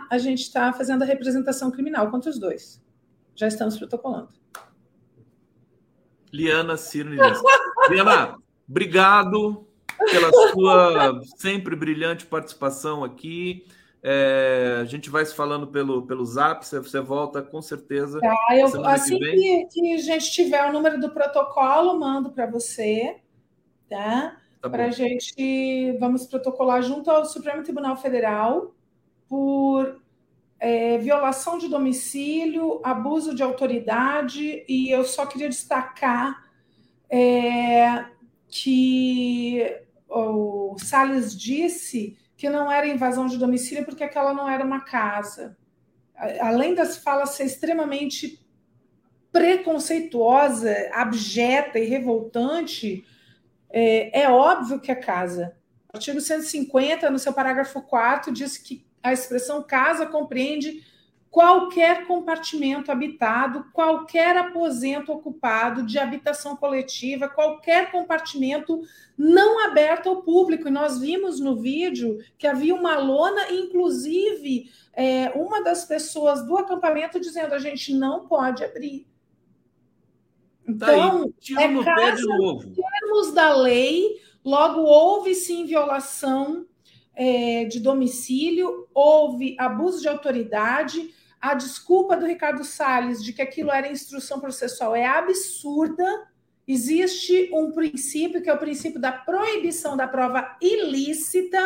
A 0.09 0.17
gente 0.17 0.43
está 0.43 0.71
tá 0.71 0.73
fazendo 0.73 1.01
a 1.01 1.05
representação 1.05 1.71
criminal 1.71 2.09
contra 2.09 2.29
os 2.29 2.39
dois. 2.39 2.79
Já 3.39 3.47
estamos 3.47 3.77
protocolando. 3.77 4.27
Liana 6.29 6.75
Ciro 6.75 7.09
Liana, 7.89 8.35
obrigado 8.67 9.65
pela 10.11 10.29
sua 10.51 11.21
sempre 11.37 11.73
brilhante 11.73 12.25
participação 12.25 13.01
aqui. 13.01 13.65
É, 14.03 14.79
a 14.81 14.83
gente 14.83 15.09
vai 15.09 15.25
se 15.25 15.33
falando 15.33 15.67
pelo, 15.67 16.05
pelo 16.05 16.25
zap, 16.25 16.65
você 16.65 16.99
volta 16.99 17.41
com 17.41 17.61
certeza. 17.61 18.19
Tá, 18.19 18.35
eu, 18.57 18.85
assim 18.85 19.17
que, 19.17 19.31
que, 19.31 19.65
que, 19.67 19.93
a 19.93 19.97
gente 19.99 20.31
tiver 20.31 20.69
o 20.69 20.73
número 20.73 20.99
do 20.99 21.09
protocolo, 21.09 21.97
mando 21.97 22.31
para 22.31 22.45
você, 22.45 23.21
tá? 23.89 24.37
tá 24.61 24.69
para 24.69 24.87
a 24.87 24.91
gente, 24.91 25.97
vamos 25.97 26.27
protocolar 26.27 26.83
junto 26.83 27.09
ao 27.09 27.23
Supremo 27.23 27.63
Tribunal 27.63 27.95
Federal 27.95 28.75
por 29.29 30.01
é, 30.59 30.97
violação 30.97 31.57
de 31.57 31.69
domicílio, 31.69 32.81
abuso 32.83 33.33
de 33.33 33.41
autoridade, 33.41 34.65
e 34.67 34.89
eu 34.89 35.03
só 35.03 35.25
queria 35.25 35.47
destacar 35.47 36.43
é, 37.09 38.05
que 38.47 39.63
o 40.07 40.75
Salles 40.79 41.37
disse 41.37 42.17
que 42.35 42.49
não 42.49 42.71
era 42.71 42.87
invasão 42.87 43.27
de 43.27 43.37
domicílio 43.37 43.85
porque 43.85 44.03
aquela 44.03 44.33
não 44.33 44.49
era 44.49 44.63
uma 44.63 44.81
casa. 44.81 45.57
Além 46.41 46.73
das 46.73 46.97
falas 46.97 47.31
ser 47.31 47.45
extremamente 47.45 48.45
preconceituosa, 49.31 50.75
abjeta 50.91 51.79
e 51.79 51.85
revoltante, 51.85 53.05
é, 53.69 54.23
é 54.23 54.29
óbvio 54.29 54.79
que 54.79 54.91
é 54.91 54.95
casa. 54.95 55.55
O 55.93 55.97
artigo 55.97 56.19
150, 56.19 57.09
no 57.09 57.19
seu 57.19 57.33
parágrafo 57.33 57.81
4, 57.81 58.33
diz 58.33 58.57
que 58.57 58.85
a 59.01 59.13
expressão 59.13 59.63
casa 59.63 60.05
compreende 60.05 60.83
qualquer 61.29 62.07
compartimento 62.07 62.91
habitado, 62.91 63.65
qualquer 63.71 64.35
aposento 64.35 65.11
ocupado 65.11 65.83
de 65.83 65.99
habitação 65.99 66.55
coletiva, 66.55 67.29
qualquer 67.29 67.91
compartimento 67.91 68.81
não 69.17 69.63
aberto 69.65 70.09
ao 70.09 70.23
público. 70.23 70.67
E 70.67 70.71
nós 70.71 70.99
vimos 70.99 71.39
no 71.39 71.55
vídeo 71.55 72.17
que 72.37 72.47
havia 72.47 72.73
uma 72.73 72.97
lona, 72.97 73.51
inclusive 73.51 74.71
é, 74.93 75.29
uma 75.35 75.61
das 75.61 75.85
pessoas 75.85 76.45
do 76.45 76.57
acampamento 76.57 77.19
dizendo 77.19 77.53
a 77.53 77.59
gente 77.59 77.93
não 77.93 78.27
pode 78.27 78.63
abrir. 78.63 79.07
Então, 80.67 81.31
tá 81.55 81.63
é 81.63 81.83
caso 81.83 82.27
termos 82.75 83.33
da 83.33 83.55
lei, 83.55 84.19
logo 84.43 84.81
houve 84.81 85.33
sim 85.33 85.65
violação 85.65 86.65
é, 87.15 87.65
de 87.65 87.79
domicílio, 87.79 88.87
houve 88.93 89.55
abuso 89.59 90.01
de 90.01 90.07
autoridade. 90.07 91.13
A 91.39 91.53
desculpa 91.53 92.17
do 92.17 92.25
Ricardo 92.25 92.63
Salles 92.63 93.23
de 93.23 93.33
que 93.33 93.41
aquilo 93.41 93.71
era 93.71 93.91
instrução 93.91 94.39
processual 94.39 94.95
é 94.95 95.05
absurda. 95.05 96.27
Existe 96.67 97.49
um 97.53 97.71
princípio 97.71 98.41
que 98.41 98.49
é 98.49 98.53
o 98.53 98.59
princípio 98.59 98.99
da 98.99 99.11
proibição 99.11 99.97
da 99.97 100.07
prova 100.07 100.57
ilícita, 100.61 101.59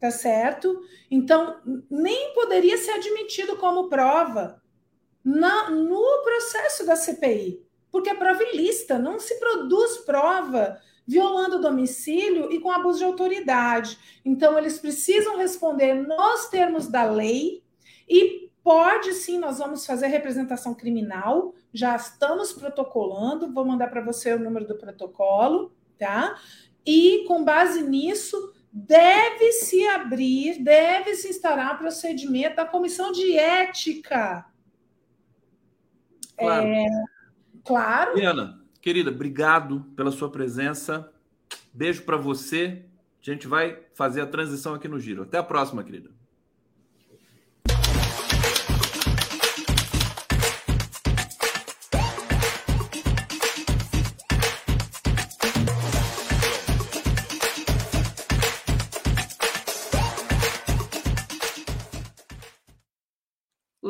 tá 0.00 0.10
certo? 0.10 0.80
Então, 1.10 1.60
nem 1.90 2.32
poderia 2.34 2.78
ser 2.78 2.92
admitido 2.92 3.56
como 3.56 3.88
prova 3.88 4.62
na, 5.24 5.70
no 5.70 6.22
processo 6.22 6.84
da 6.84 6.96
CPI, 6.96 7.64
porque 7.90 8.10
é 8.10 8.14
prova 8.14 8.42
ilícita, 8.42 8.98
não 8.98 9.18
se 9.18 9.38
produz 9.38 9.98
prova 9.98 10.78
violando 11.06 11.56
o 11.56 11.60
domicílio 11.60 12.50
e 12.52 12.60
com 12.60 12.70
abuso 12.70 12.98
de 12.98 13.04
autoridade. 13.04 13.98
Então, 14.24 14.58
eles 14.58 14.78
precisam 14.78 15.36
responder 15.36 15.94
nos 15.94 16.48
termos 16.48 16.88
da 16.88 17.04
lei 17.04 17.62
e 18.08 18.50
pode 18.62 19.12
sim, 19.12 19.38
nós 19.38 19.58
vamos 19.58 19.84
fazer 19.84 20.06
representação 20.06 20.74
criminal, 20.74 21.54
já 21.72 21.94
estamos 21.94 22.52
protocolando, 22.52 23.52
vou 23.52 23.64
mandar 23.64 23.88
para 23.88 24.00
você 24.00 24.32
o 24.32 24.38
número 24.38 24.66
do 24.66 24.76
protocolo, 24.76 25.72
tá? 25.98 26.40
E 26.86 27.24
com 27.28 27.44
base 27.44 27.82
nisso, 27.82 28.54
deve 28.72 29.52
se 29.52 29.86
abrir, 29.86 30.62
deve 30.62 31.14
se 31.14 31.28
instaurar 31.28 31.78
procedimento 31.78 32.56
da 32.56 32.64
comissão 32.64 33.12
de 33.12 33.36
ética. 33.36 34.46
Claro. 36.36 36.66
É, 36.66 36.86
claro. 37.64 38.14
Diana, 38.14 38.63
Querida, 38.84 39.10
obrigado 39.10 39.80
pela 39.96 40.10
sua 40.10 40.30
presença. 40.30 41.10
Beijo 41.72 42.02
para 42.02 42.18
você. 42.18 42.84
A 43.18 43.30
gente 43.30 43.46
vai 43.46 43.78
fazer 43.94 44.20
a 44.20 44.26
transição 44.26 44.74
aqui 44.74 44.86
no 44.86 45.00
Giro. 45.00 45.22
Até 45.22 45.38
a 45.38 45.42
próxima, 45.42 45.82
querida. 45.82 46.10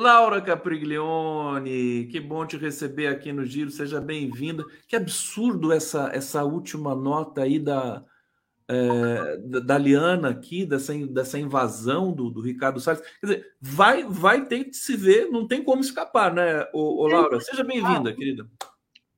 Laura 0.04 0.38
Capriglione, 0.38 2.06
que 2.12 2.20
bom 2.20 2.44
te 2.44 2.58
receber 2.58 3.06
aqui 3.06 3.32
no 3.32 3.42
Giro, 3.42 3.70
seja 3.70 4.02
bem-vinda. 4.02 4.62
Que 4.86 4.96
absurdo 4.96 5.72
essa, 5.72 6.10
essa 6.12 6.44
última 6.44 6.94
nota 6.94 7.40
aí 7.40 7.58
da, 7.58 8.04
é, 8.68 9.38
da 9.38 9.78
Liana 9.78 10.28
aqui, 10.28 10.66
dessa, 10.66 10.92
dessa 11.06 11.38
invasão 11.38 12.12
do, 12.12 12.28
do 12.28 12.42
Ricardo 12.42 12.80
Salles. 12.80 13.00
Quer 13.18 13.26
dizer, 13.26 13.56
vai, 13.58 14.04
vai 14.04 14.44
ter 14.44 14.64
que 14.64 14.74
se 14.74 14.94
ver, 14.94 15.30
não 15.30 15.48
tem 15.48 15.64
como 15.64 15.80
escapar, 15.80 16.34
né, 16.34 16.68
ô, 16.74 17.02
ô 17.02 17.08
Laura? 17.08 17.40
Seja 17.40 17.64
bem-vinda, 17.64 18.12
querida. 18.12 18.46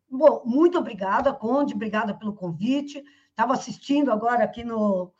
Bom, 0.08 0.44
muito 0.46 0.78
obrigada, 0.78 1.32
Conde, 1.32 1.74
obrigada 1.74 2.14
pelo 2.14 2.32
convite. 2.32 3.02
Estava 3.30 3.54
assistindo 3.54 4.12
agora 4.12 4.44
aqui 4.44 4.62
no, 4.62 5.12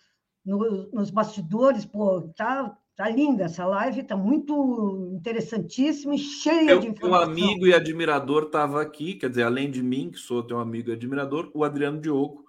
no, 0.45 0.89
nos 0.93 1.11
bastidores, 1.11 1.85
pô, 1.85 2.23
tá, 2.37 2.79
tá 2.97 3.11
linda 3.11 3.45
essa 3.45 3.67
live, 3.67 4.03
tá 4.03 4.17
muito 4.17 5.11
interessantíssima 5.13 6.15
e 6.15 6.19
cheia 6.19 6.71
eu, 6.71 6.81
de 6.81 6.89
informação. 6.89 7.29
Um 7.29 7.31
amigo 7.31 7.67
e 7.67 7.75
admirador 7.75 8.45
estava 8.45 8.81
aqui, 8.81 9.15
quer 9.15 9.29
dizer, 9.29 9.43
além 9.43 9.71
de 9.71 9.83
mim, 9.83 10.11
que 10.11 10.19
sou 10.19 10.43
teu 10.43 10.59
amigo 10.59 10.89
e 10.89 10.95
admirador, 10.95 11.51
o 11.55 11.63
Adriano 11.63 12.01
Diogo, 12.01 12.47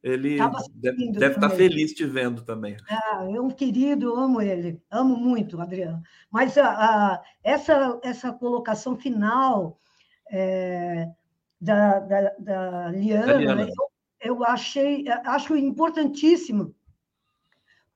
ele 0.00 0.38
deve, 0.76 1.10
deve 1.10 1.34
estar 1.34 1.48
tá 1.48 1.50
feliz 1.50 1.92
te 1.92 2.06
vendo 2.06 2.42
também. 2.42 2.76
Ah, 2.88 3.26
é 3.28 3.40
um 3.40 3.50
querido, 3.50 4.14
amo 4.14 4.40
ele, 4.40 4.80
amo 4.88 5.16
muito, 5.16 5.60
Adriano. 5.60 6.00
Mas 6.30 6.56
a, 6.56 6.68
a 6.68 7.22
essa, 7.42 7.98
essa 8.04 8.32
colocação 8.32 8.96
final 8.96 9.80
é, 10.30 11.08
da, 11.60 11.98
da, 11.98 12.32
da 12.38 12.88
Liana, 12.90 13.26
da 13.26 13.36
Liana. 13.36 13.62
Eu, 13.62 14.36
eu 14.36 14.44
achei, 14.44 15.04
acho 15.24 15.56
importantíssimo, 15.56 16.72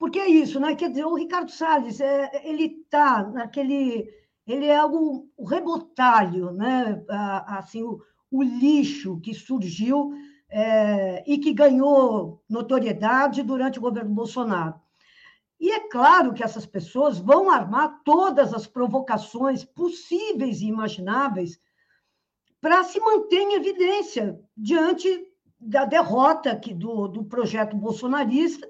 porque 0.03 0.19
é 0.19 0.29
isso, 0.29 0.59
né? 0.59 0.75
Quer 0.75 0.89
dizer, 0.89 1.05
o 1.05 1.15
Ricardo 1.15 1.53
Salles, 1.53 2.01
é, 2.01 2.29
ele 2.43 2.83
está 2.83 3.23
naquele. 3.23 4.13
Ele 4.45 4.67
é 4.67 4.85
o, 4.85 5.29
o 5.37 5.45
rebotalho, 5.45 6.51
né? 6.51 7.01
Assim, 7.47 7.85
o, 7.85 8.01
o 8.29 8.43
lixo 8.43 9.21
que 9.21 9.33
surgiu 9.33 10.13
é, 10.51 11.23
e 11.25 11.39
que 11.39 11.53
ganhou 11.53 12.43
notoriedade 12.51 13.45
durante 13.45 13.79
o 13.79 13.81
governo 13.81 14.13
Bolsonaro. 14.13 14.75
E 15.61 15.71
é 15.71 15.89
claro 15.89 16.35
que 16.35 16.43
essas 16.43 16.67
pessoas 16.67 17.21
vão 17.21 17.49
armar 17.49 18.01
todas 18.05 18.53
as 18.53 18.67
provocações 18.67 19.65
possíveis 19.65 20.63
e 20.63 20.67
imagináveis 20.67 21.61
para 22.61 22.83
se 22.83 22.99
manter 22.99 23.39
em 23.39 23.55
evidência 23.55 24.37
diante 24.57 25.29
da 25.61 25.85
derrota 25.85 26.51
aqui 26.51 26.75
do, 26.75 27.07
do 27.07 27.23
projeto 27.23 27.77
bolsonarista 27.77 28.69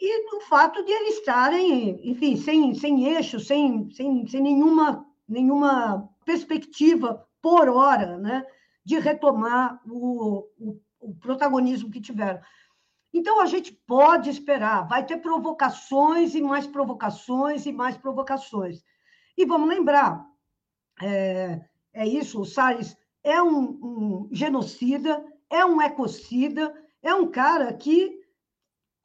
e 0.00 0.30
do 0.30 0.40
fato 0.42 0.84
de 0.84 0.92
eles 0.92 1.18
estarem, 1.18 2.00
enfim, 2.10 2.36
sem, 2.36 2.74
sem 2.74 3.06
eixo, 3.14 3.40
sem, 3.40 3.90
sem, 3.90 4.26
sem 4.26 4.42
nenhuma, 4.42 5.06
nenhuma 5.26 6.08
perspectiva 6.24 7.26
por 7.40 7.68
hora 7.68 8.18
né, 8.18 8.44
de 8.84 8.98
retomar 8.98 9.80
o, 9.88 10.46
o, 10.58 10.80
o 11.00 11.14
protagonismo 11.14 11.90
que 11.90 12.00
tiveram. 12.00 12.40
Então, 13.12 13.40
a 13.40 13.46
gente 13.46 13.72
pode 13.72 14.28
esperar, 14.28 14.86
vai 14.86 15.04
ter 15.04 15.16
provocações 15.18 16.34
e 16.34 16.42
mais 16.42 16.66
provocações 16.66 17.64
e 17.64 17.72
mais 17.72 17.96
provocações. 17.96 18.82
E 19.36 19.46
vamos 19.46 19.68
lembrar, 19.68 20.26
é, 21.00 21.60
é 21.94 22.06
isso, 22.06 22.40
o 22.40 22.44
Salles 22.44 22.96
é 23.24 23.42
um, 23.42 23.62
um 23.82 24.28
genocida, 24.30 25.24
é 25.48 25.64
um 25.64 25.80
ecocida, 25.80 26.74
é 27.02 27.14
um 27.14 27.30
cara 27.30 27.72
que 27.72 28.15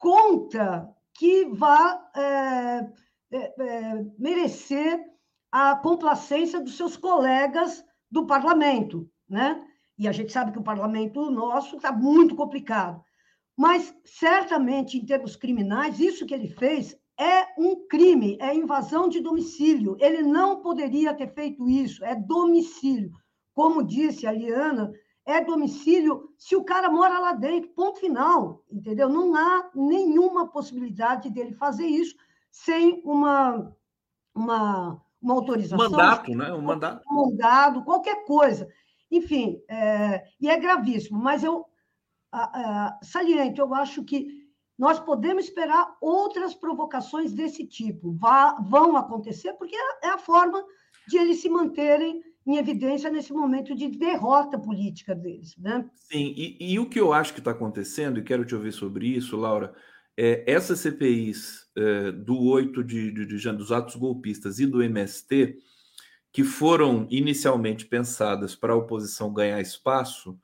conta 0.02 0.92
que 1.14 1.44
vá 1.44 2.10
é, 2.16 2.20
é, 3.30 3.62
é, 3.62 4.06
merecer 4.18 5.00
a 5.50 5.76
complacência 5.76 6.60
dos 6.60 6.76
seus 6.76 6.96
colegas 6.96 7.84
do 8.10 8.26
parlamento, 8.26 9.08
né? 9.28 9.64
E 9.96 10.08
a 10.08 10.12
gente 10.12 10.32
sabe 10.32 10.50
que 10.50 10.58
o 10.58 10.64
parlamento 10.64 11.30
nosso 11.30 11.76
está 11.76 11.92
muito 11.92 12.34
complicado. 12.34 13.00
Mas, 13.56 13.94
certamente, 14.04 14.98
em 14.98 15.06
termos 15.06 15.36
criminais, 15.36 16.00
isso 16.00 16.26
que 16.26 16.34
ele 16.34 16.48
fez 16.48 16.98
é 17.16 17.46
um 17.56 17.86
crime, 17.86 18.36
é 18.40 18.52
invasão 18.52 19.08
de 19.08 19.20
domicílio. 19.20 19.96
Ele 20.00 20.22
não 20.22 20.60
poderia 20.60 21.14
ter 21.14 21.32
feito 21.32 21.68
isso, 21.68 22.04
é 22.04 22.16
domicílio. 22.16 23.12
Como 23.54 23.84
disse 23.84 24.26
a 24.26 24.32
Liana, 24.32 24.90
é 25.24 25.42
domicílio 25.44 26.32
se 26.36 26.56
o 26.56 26.64
cara 26.64 26.90
mora 26.90 27.18
lá 27.18 27.32
dentro, 27.32 27.70
ponto 27.70 28.00
final, 28.00 28.64
entendeu? 28.70 29.08
Não 29.08 29.34
há 29.34 29.70
nenhuma 29.74 30.48
possibilidade 30.48 31.30
dele 31.30 31.52
fazer 31.52 31.86
isso 31.86 32.16
sem 32.50 33.00
uma, 33.04 33.74
uma, 34.34 35.00
uma 35.20 35.34
autorização. 35.34 35.90
Mandato, 35.90 36.34
né? 36.34 36.52
Um 36.52 36.62
mandato. 36.62 37.02
Um 37.10 37.30
mandado, 37.30 37.84
qualquer 37.84 38.24
coisa. 38.24 38.68
Enfim, 39.10 39.62
é, 39.68 40.24
e 40.40 40.48
é 40.48 40.58
gravíssimo, 40.58 41.18
mas 41.18 41.44
eu 41.44 41.66
a, 42.32 42.88
a, 42.88 42.98
saliento, 43.02 43.60
eu 43.60 43.74
acho 43.74 44.02
que 44.02 44.42
nós 44.78 44.98
podemos 44.98 45.44
esperar 45.44 45.96
outras 46.00 46.54
provocações 46.54 47.32
desse 47.32 47.64
tipo. 47.66 48.12
Vá, 48.12 48.54
vão 48.54 48.96
acontecer, 48.96 49.52
porque 49.54 49.76
é, 49.76 50.06
é 50.06 50.10
a 50.10 50.18
forma 50.18 50.64
de 51.06 51.18
eles 51.18 51.40
se 51.40 51.48
manterem 51.48 52.22
em 52.46 52.56
evidência 52.56 53.10
nesse 53.10 53.32
momento 53.32 53.74
de 53.74 53.88
derrota 53.88 54.58
política 54.58 55.14
deles. 55.14 55.56
Né? 55.56 55.84
Sim, 55.94 56.34
e, 56.36 56.56
e 56.60 56.78
o 56.78 56.88
que 56.88 57.00
eu 57.00 57.12
acho 57.12 57.32
que 57.32 57.40
está 57.40 57.52
acontecendo, 57.52 58.18
e 58.18 58.24
quero 58.24 58.44
te 58.44 58.54
ouvir 58.54 58.72
sobre 58.72 59.06
isso, 59.06 59.36
Laura, 59.36 59.74
é 60.16 60.44
essas 60.46 60.80
CPIs 60.80 61.70
é, 61.76 62.12
do 62.12 62.38
8 62.38 62.84
de, 62.84 63.10
de, 63.12 63.26
de 63.26 63.38
janeiro, 63.38 63.64
dos 63.64 63.72
atos 63.72 63.96
golpistas 63.96 64.58
e 64.58 64.66
do 64.66 64.82
MST, 64.82 65.56
que 66.32 66.44
foram 66.44 67.06
inicialmente 67.10 67.86
pensadas 67.86 68.56
para 68.56 68.72
a 68.72 68.76
oposição 68.76 69.32
ganhar 69.32 69.60
espaço, 69.60 70.38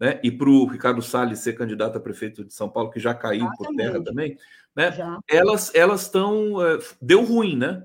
né, 0.00 0.18
e 0.22 0.32
para 0.32 0.48
o 0.48 0.66
Ricardo 0.66 1.00
Salles 1.02 1.40
ser 1.40 1.52
candidato 1.52 1.96
a 1.96 2.00
prefeito 2.00 2.44
de 2.44 2.52
São 2.52 2.68
Paulo, 2.68 2.90
que 2.90 2.98
já 2.98 3.14
caiu 3.14 3.46
Exatamente. 3.46 3.66
por 3.68 3.76
terra 3.76 4.04
também, 4.04 4.38
né, 4.74 5.20
elas 5.28 5.72
elas 5.74 6.02
estão. 6.02 6.60
É, 6.64 6.78
deu 7.00 7.22
ruim, 7.24 7.56
né? 7.56 7.84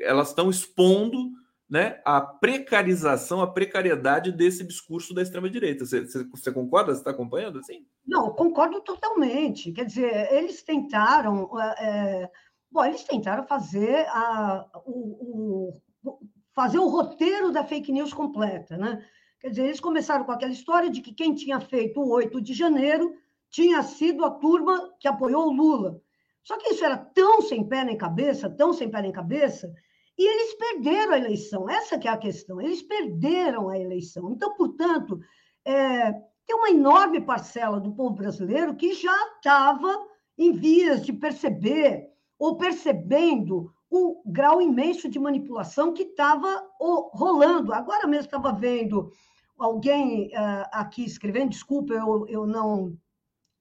Elas 0.00 0.28
estão 0.28 0.48
expondo 0.48 1.30
né, 1.72 2.02
a 2.04 2.20
precarização, 2.20 3.40
a 3.40 3.46
precariedade 3.46 4.30
desse 4.30 4.62
discurso 4.62 5.14
da 5.14 5.22
extrema-direita. 5.22 5.86
Você, 5.86 6.52
concorda? 6.52 6.92
Você 6.92 7.00
está 7.00 7.12
acompanhando 7.12 7.60
assim? 7.60 7.86
Não, 8.06 8.30
concordo 8.34 8.82
totalmente. 8.82 9.72
Quer 9.72 9.86
dizer, 9.86 10.30
eles 10.34 10.62
tentaram. 10.62 11.48
É, 11.78 12.30
bom, 12.70 12.84
eles 12.84 13.02
tentaram 13.04 13.46
fazer 13.46 14.06
a, 14.10 14.68
o, 14.84 15.80
o, 16.04 16.20
fazer 16.54 16.78
o 16.78 16.88
roteiro 16.88 17.50
da 17.50 17.64
fake 17.64 17.90
news 17.90 18.12
completa, 18.12 18.76
né? 18.76 19.02
Quer 19.40 19.48
dizer, 19.48 19.64
eles 19.64 19.80
começaram 19.80 20.26
com 20.26 20.32
aquela 20.32 20.52
história 20.52 20.90
de 20.90 21.00
que 21.00 21.14
quem 21.14 21.34
tinha 21.34 21.58
feito 21.58 22.02
o 22.02 22.10
8 22.10 22.38
de 22.42 22.52
janeiro 22.52 23.14
tinha 23.48 23.82
sido 23.82 24.26
a 24.26 24.30
turma 24.30 24.92
que 25.00 25.08
apoiou 25.08 25.46
o 25.46 25.52
Lula. 25.54 26.02
Só 26.42 26.58
que 26.58 26.68
isso 26.68 26.84
era 26.84 26.98
tão 26.98 27.40
sem 27.40 27.66
pé 27.66 27.82
nem 27.82 27.96
cabeça, 27.96 28.50
tão 28.50 28.74
sem 28.74 28.90
pé 28.90 29.00
nem 29.00 29.10
cabeça, 29.10 29.72
e 30.18 30.26
eles 30.26 30.54
perderam 30.54 31.12
a 31.12 31.18
eleição, 31.18 31.68
essa 31.68 31.98
que 31.98 32.06
é 32.06 32.10
a 32.10 32.16
questão, 32.16 32.60
eles 32.60 32.82
perderam 32.82 33.68
a 33.68 33.78
eleição. 33.78 34.30
Então, 34.32 34.54
portanto, 34.54 35.18
é, 35.64 36.12
tem 36.46 36.56
uma 36.56 36.70
enorme 36.70 37.20
parcela 37.20 37.80
do 37.80 37.92
povo 37.92 38.14
brasileiro 38.14 38.74
que 38.74 38.94
já 38.94 39.16
estava 39.36 40.06
em 40.36 40.52
vias 40.52 41.04
de 41.04 41.12
perceber 41.12 42.08
ou 42.38 42.56
percebendo 42.56 43.72
o 43.90 44.22
grau 44.26 44.60
imenso 44.60 45.08
de 45.08 45.18
manipulação 45.18 45.92
que 45.92 46.02
estava 46.02 46.66
rolando. 46.80 47.72
Agora 47.72 48.06
mesmo 48.06 48.24
estava 48.24 48.52
vendo 48.52 49.12
alguém 49.58 50.28
uh, 50.28 50.66
aqui 50.72 51.04
escrevendo, 51.04 51.50
desculpa, 51.50 51.92
eu, 51.94 52.26
eu 52.26 52.46
não, 52.46 52.96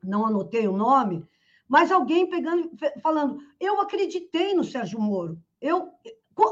não 0.01 0.25
anotei 0.25 0.67
o 0.67 0.75
nome, 0.75 1.23
mas 1.67 1.91
alguém 1.91 2.29
pegando, 2.29 2.71
falando, 3.01 3.39
eu 3.59 3.79
acreditei 3.79 4.53
no 4.53 4.63
Sérgio 4.63 4.99
Moro, 4.99 5.37
eu, 5.61 5.89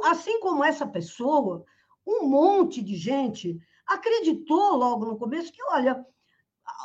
assim 0.06 0.40
como 0.40 0.64
essa 0.64 0.86
pessoa, 0.86 1.64
um 2.06 2.28
monte 2.28 2.82
de 2.82 2.96
gente 2.96 3.60
acreditou 3.86 4.76
logo 4.76 5.06
no 5.06 5.18
começo 5.18 5.52
que, 5.52 5.64
olha, 5.72 6.06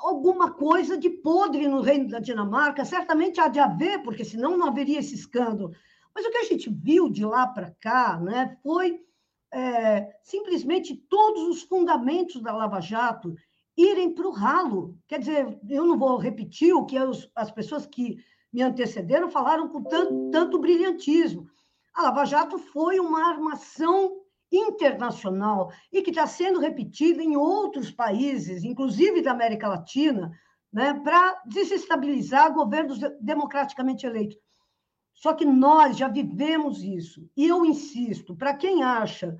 alguma 0.02 0.52
coisa 0.52 0.96
de 0.96 1.10
podre 1.10 1.68
no 1.68 1.80
reino 1.80 2.08
da 2.08 2.18
Dinamarca, 2.18 2.84
certamente 2.84 3.40
há 3.40 3.48
de 3.48 3.58
haver, 3.58 4.02
porque 4.02 4.24
senão 4.24 4.56
não 4.56 4.68
haveria 4.68 4.98
esse 4.98 5.14
escândalo. 5.14 5.72
Mas 6.14 6.24
o 6.24 6.30
que 6.30 6.38
a 6.38 6.44
gente 6.44 6.70
viu 6.70 7.08
de 7.08 7.24
lá 7.24 7.46
para 7.46 7.70
cá 7.80 8.18
né, 8.20 8.56
foi 8.62 9.00
é, 9.52 10.16
simplesmente 10.22 10.94
todos 10.94 11.42
os 11.48 11.62
fundamentos 11.62 12.40
da 12.42 12.54
Lava 12.54 12.80
Jato 12.80 13.34
irem 13.76 14.14
para 14.14 14.28
o 14.28 14.32
ralo. 14.32 14.96
Quer 15.08 15.18
dizer, 15.18 15.58
eu 15.68 15.84
não 15.84 15.98
vou 15.98 16.16
repetir 16.16 16.74
o 16.74 16.84
que 16.86 16.96
as, 16.96 17.28
as 17.34 17.50
pessoas 17.50 17.86
que 17.86 18.18
me 18.52 18.62
antecederam 18.62 19.28
falaram 19.28 19.68
com 19.68 19.82
tanto, 19.82 20.30
tanto 20.30 20.58
brilhantismo. 20.60 21.48
A 21.94 22.02
Lava 22.02 22.24
Jato 22.24 22.58
foi 22.58 22.98
uma 22.98 23.28
armação 23.28 24.20
internacional 24.50 25.72
e 25.92 26.02
que 26.02 26.10
está 26.10 26.26
sendo 26.26 26.58
repetida 26.58 27.22
em 27.22 27.36
outros 27.36 27.90
países, 27.90 28.64
inclusive 28.64 29.22
da 29.22 29.30
América 29.30 29.68
Latina, 29.68 30.32
né, 30.72 30.94
para 30.94 31.40
desestabilizar 31.46 32.52
governos 32.52 32.98
democraticamente 33.20 34.04
eleitos. 34.04 34.36
Só 35.14 35.32
que 35.32 35.44
nós 35.44 35.96
já 35.96 36.08
vivemos 36.08 36.82
isso. 36.82 37.30
E 37.36 37.46
eu 37.46 37.64
insisto, 37.64 38.34
para 38.34 38.54
quem 38.54 38.82
acha 38.82 39.38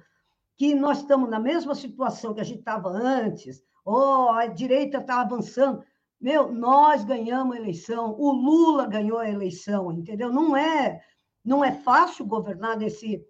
que 0.56 0.74
nós 0.74 0.98
estamos 0.98 1.28
na 1.28 1.40
mesma 1.40 1.74
situação 1.74 2.32
que 2.32 2.40
a 2.40 2.44
gente 2.44 2.60
estava 2.60 2.88
antes, 2.88 3.64
ou 3.84 4.30
a 4.30 4.46
direita 4.46 4.98
está 4.98 5.20
avançando, 5.20 5.82
meu, 6.20 6.52
nós 6.52 7.04
ganhamos 7.04 7.56
a 7.56 7.58
eleição, 7.58 8.14
o 8.16 8.30
Lula 8.30 8.86
ganhou 8.86 9.18
a 9.18 9.28
eleição, 9.28 9.92
entendeu? 9.92 10.32
Não 10.32 10.56
é 10.56 11.02
não 11.44 11.64
é 11.64 11.72
fácil 11.72 12.24
governar 12.24 12.76
nesse, 12.76 13.24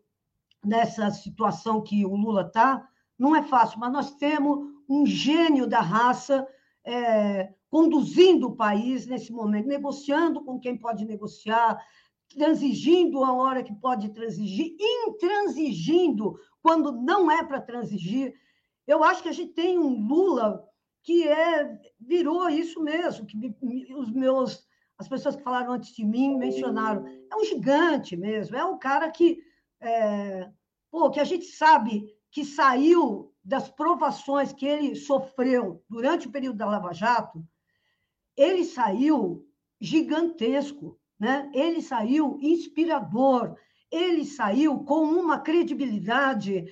nessa 0.64 1.10
situação 1.10 1.82
que 1.82 2.04
o 2.06 2.14
Lula 2.14 2.42
está, 2.42 2.88
não 3.18 3.34
é 3.34 3.42
fácil, 3.42 3.78
mas 3.78 3.92
nós 3.92 4.14
temos 4.14 4.66
um 4.88 5.04
gênio 5.06 5.66
da 5.66 5.80
raça 5.80 6.46
é, 6.84 7.52
conduzindo 7.70 8.48
o 8.48 8.56
país 8.56 9.06
nesse 9.06 9.32
momento, 9.32 9.66
negociando 9.66 10.44
com 10.44 10.60
quem 10.60 10.76
pode 10.76 11.04
negociar, 11.04 11.78
transigindo 12.28 13.24
a 13.24 13.32
hora 13.32 13.62
que 13.62 13.74
pode 13.74 14.10
transigir, 14.10 14.76
intransigindo 14.78 16.38
quando 16.62 16.92
não 16.92 17.30
é 17.30 17.42
para 17.42 17.60
transigir. 17.60 18.34
Eu 18.86 19.02
acho 19.02 19.22
que 19.22 19.28
a 19.28 19.32
gente 19.32 19.52
tem 19.52 19.78
um 19.78 20.06
Lula 20.06 20.64
que 21.02 21.26
é 21.28 21.78
virou 22.00 22.48
isso 22.48 22.82
mesmo, 22.82 23.26
que 23.26 23.36
os 23.94 24.10
meus 24.10 24.66
as 24.98 25.08
pessoas 25.08 25.36
que 25.36 25.42
falaram 25.42 25.72
antes 25.72 25.94
de 25.94 26.04
mim 26.04 26.36
mencionaram, 26.36 27.06
é 27.06 27.36
um 27.36 27.44
gigante 27.44 28.16
mesmo, 28.16 28.56
é 28.56 28.64
um 28.64 28.78
cara 28.78 29.10
que 29.10 29.38
é, 29.80 30.48
pô, 30.90 31.10
que 31.10 31.20
a 31.20 31.24
gente 31.24 31.44
sabe 31.46 32.06
que 32.30 32.44
saiu 32.44 33.32
das 33.44 33.68
provações 33.68 34.52
que 34.52 34.66
ele 34.66 34.94
sofreu 34.94 35.84
durante 35.88 36.26
o 36.26 36.30
período 36.30 36.56
da 36.56 36.66
Lava 36.66 36.92
Jato, 36.92 37.44
ele 38.36 38.64
saiu 38.64 39.46
gigantesco, 39.80 40.98
né? 41.18 41.50
Ele 41.54 41.82
saiu 41.82 42.38
inspirador, 42.40 43.56
ele 43.90 44.24
saiu 44.24 44.80
com 44.80 45.04
uma 45.04 45.38
credibilidade 45.38 46.64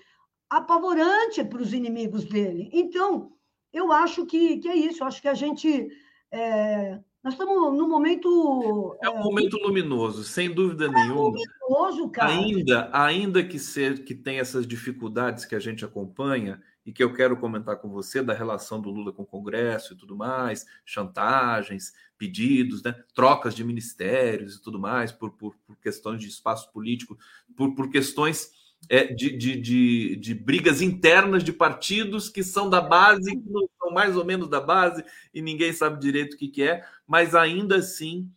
apavorante 0.49 1.45
para 1.45 1.63
os 1.63 1.73
inimigos 1.73 2.25
dele. 2.25 2.71
Então, 2.73 3.33
eu 3.73 3.93
acho 3.93 4.27
que, 4.27 4.59
que 4.59 4.69
é 4.69 4.77
isso, 4.77 5.03
eu 5.03 5.07
acho 5.07 5.21
que 5.21 5.29
a 5.29 5.35
gente. 5.35 5.89
É, 6.31 6.99
nós 7.23 7.35
estamos 7.35 7.77
num 7.77 7.89
momento. 7.89 8.97
É 9.03 9.09
um 9.09 9.21
é, 9.21 9.23
momento 9.23 9.57
luminoso, 9.59 10.25
sem 10.25 10.53
dúvida 10.53 10.87
é 10.87 10.89
nenhuma. 10.89 11.39
Luminoso, 11.69 12.11
cara. 12.11 12.31
Ainda, 12.33 12.91
ainda 12.93 13.45
que, 13.45 13.59
ser, 13.59 14.05
que 14.05 14.15
tem 14.15 14.39
essas 14.39 14.67
dificuldades 14.67 15.45
que 15.45 15.55
a 15.55 15.61
gente 15.61 15.85
acompanha, 15.85 16.61
e 16.85 16.93
que 16.93 17.03
eu 17.03 17.13
quero 17.13 17.37
comentar 17.37 17.77
com 17.77 17.89
você 17.89 18.23
da 18.23 18.35
relação 18.35 18.81
do 18.81 18.91
Lula 18.91 19.13
com 19.13 19.23
o 19.23 19.27
Congresso 19.27 19.95
e 19.95 19.97
tudo 19.97 20.17
mais, 20.17 20.67
chantagens, 20.85 21.93
pedidos, 22.19 22.83
né, 22.83 22.95
trocas 23.15 23.55
de 23.55 23.65
ministérios 23.65 24.57
e 24.57 24.63
tudo 24.63 24.79
mais, 24.79 25.13
por, 25.13 25.31
por, 25.33 25.57
por 25.65 25.77
questões 25.77 26.21
de 26.21 26.29
espaço 26.29 26.73
político, 26.73 27.17
por, 27.57 27.75
por 27.75 27.91
questões 27.91 28.51
é, 28.89 29.07
de, 29.07 29.37
de, 29.37 29.61
de, 29.61 30.17
de, 30.17 30.35
brigas 30.35 30.83
internas 30.83 31.43
de 31.45 31.53
partidos 31.53 32.29
que 32.29 32.43
são 32.43 32.69
da 32.69 32.81
base, 32.81 33.31
que 33.31 33.51
não 33.51 33.69
são 33.81 33.91
mais 33.93 34.17
ou 34.17 34.25
menos 34.25 34.49
da 34.49 34.61
base, 34.61 35.05
e 35.33 35.41
ninguém 35.41 35.73
sabe 35.73 36.01
direito 36.01 36.35
o 36.35 36.37
que, 36.37 36.49
que 36.49 36.63
é, 36.63 36.85
mas 37.07 37.35
ainda 37.35 37.77
assim 37.77 38.31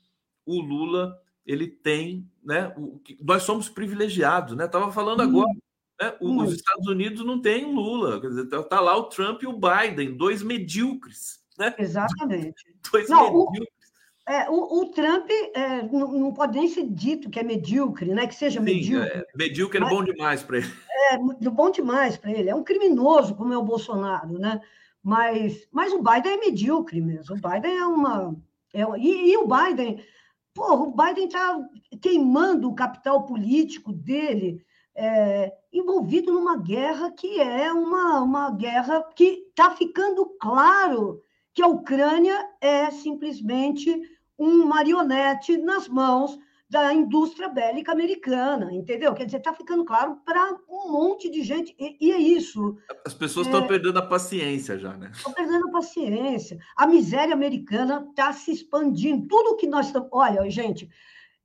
o 0.45 0.61
Lula 0.61 1.19
ele 1.45 1.67
tem, 1.67 2.29
né? 2.43 2.73
O, 2.77 3.01
nós 3.21 3.43
somos 3.43 3.69
privilegiados, 3.69 4.55
né? 4.55 4.65
Estava 4.65 4.91
falando 4.91 5.21
agora 5.21 5.51
né? 5.99 6.13
Os 6.19 6.53
Estados 6.53 6.87
Unidos 6.87 7.25
não 7.25 7.41
tem 7.41 7.73
Lula, 7.73 8.19
quer 8.19 8.27
dizer, 8.27 8.43
está 8.43 8.61
tá 8.63 8.79
lá 8.79 8.97
o 8.97 9.03
Trump 9.03 9.41
e 9.43 9.47
o 9.47 9.57
Biden, 9.57 10.15
dois 10.15 10.43
medíocres. 10.43 11.43
Né? 11.57 11.73
Exatamente. 11.77 12.63
Dois 12.91 13.09
não, 13.09 13.23
medíocres. 13.23 13.69
O, 13.69 13.84
é, 14.27 14.49
o, 14.49 14.81
o 14.81 14.85
Trump 14.87 15.29
é, 15.53 15.83
não, 15.83 16.11
não, 16.11 16.33
pode 16.33 16.57
nem 16.57 16.67
ser 16.67 16.87
dito 16.87 17.29
que 17.29 17.39
é 17.39 17.43
medíocre, 17.43 18.13
né? 18.13 18.25
que 18.25 18.33
seja 18.33 18.59
Sim, 18.59 18.65
medíocre. 18.65 19.09
É, 19.09 19.25
medíocre 19.35 19.83
é 19.83 19.87
bom 19.87 20.03
demais 20.03 20.43
para 20.43 20.57
ele. 20.57 20.67
É, 21.07 21.19
bom 21.51 21.69
demais 21.69 22.17
para 22.17 22.31
ele. 22.31 22.49
É 22.49 22.55
um 22.55 22.63
criminoso, 22.63 23.35
como 23.35 23.53
é 23.53 23.57
o 23.57 23.63
Bolsonaro, 23.63 24.39
né? 24.39 24.59
Mas, 25.03 25.67
mas 25.71 25.93
o 25.93 26.01
Biden 26.01 26.33
é 26.33 26.37
medíocre 26.37 26.99
mesmo. 26.99 27.35
O 27.35 27.39
Biden 27.39 27.77
é 27.77 27.85
uma. 27.85 28.35
É, 28.73 28.81
e, 28.97 29.31
e 29.31 29.37
o 29.37 29.47
Biden, 29.47 30.03
porra, 30.51 30.81
o 30.81 30.91
Biden 30.91 31.25
está 31.25 31.59
queimando 32.01 32.67
o 32.67 32.73
capital 32.73 33.23
político 33.27 33.93
dele 33.93 34.65
é, 34.95 35.53
envolvido 35.71 36.33
numa 36.33 36.57
guerra 36.57 37.11
que 37.11 37.39
é 37.39 37.71
uma, 37.71 38.21
uma 38.21 38.49
guerra 38.49 39.03
que 39.15 39.45
está 39.49 39.69
ficando 39.75 40.25
claro 40.39 41.21
que 41.53 41.61
a 41.61 41.67
Ucrânia 41.67 42.49
é 42.59 42.89
simplesmente 42.89 44.01
um 44.37 44.65
marionete 44.65 45.57
nas 45.57 45.87
mãos 45.87 46.37
da 46.69 46.93
indústria 46.93 47.47
bélica 47.47 47.91
americana, 47.91 48.73
entendeu? 48.73 49.13
Quer 49.13 49.25
dizer, 49.25 49.37
está 49.37 49.53
ficando 49.53 49.85
claro 49.85 50.17
para 50.25 50.57
um 50.67 50.91
monte 50.91 51.29
de 51.29 51.43
gente, 51.43 51.75
e, 51.79 51.95
e 52.07 52.11
é 52.11 52.17
isso. 52.17 52.75
As 53.05 53.13
pessoas 53.13 53.45
estão 53.45 53.63
é, 53.63 53.67
perdendo 53.67 53.99
a 53.99 54.05
paciência 54.05 54.77
já, 54.77 54.97
né? 54.97 55.11
Estão 55.13 55.31
perdendo 55.31 55.67
a 55.67 55.71
paciência. 55.71 56.57
A 56.75 56.87
miséria 56.87 57.33
americana 57.33 58.05
está 58.09 58.33
se 58.33 58.51
expandindo. 58.51 59.27
Tudo 59.27 59.55
que 59.57 59.67
nós 59.67 59.87
estamos. 59.87 60.09
Olha, 60.11 60.49
gente, 60.49 60.89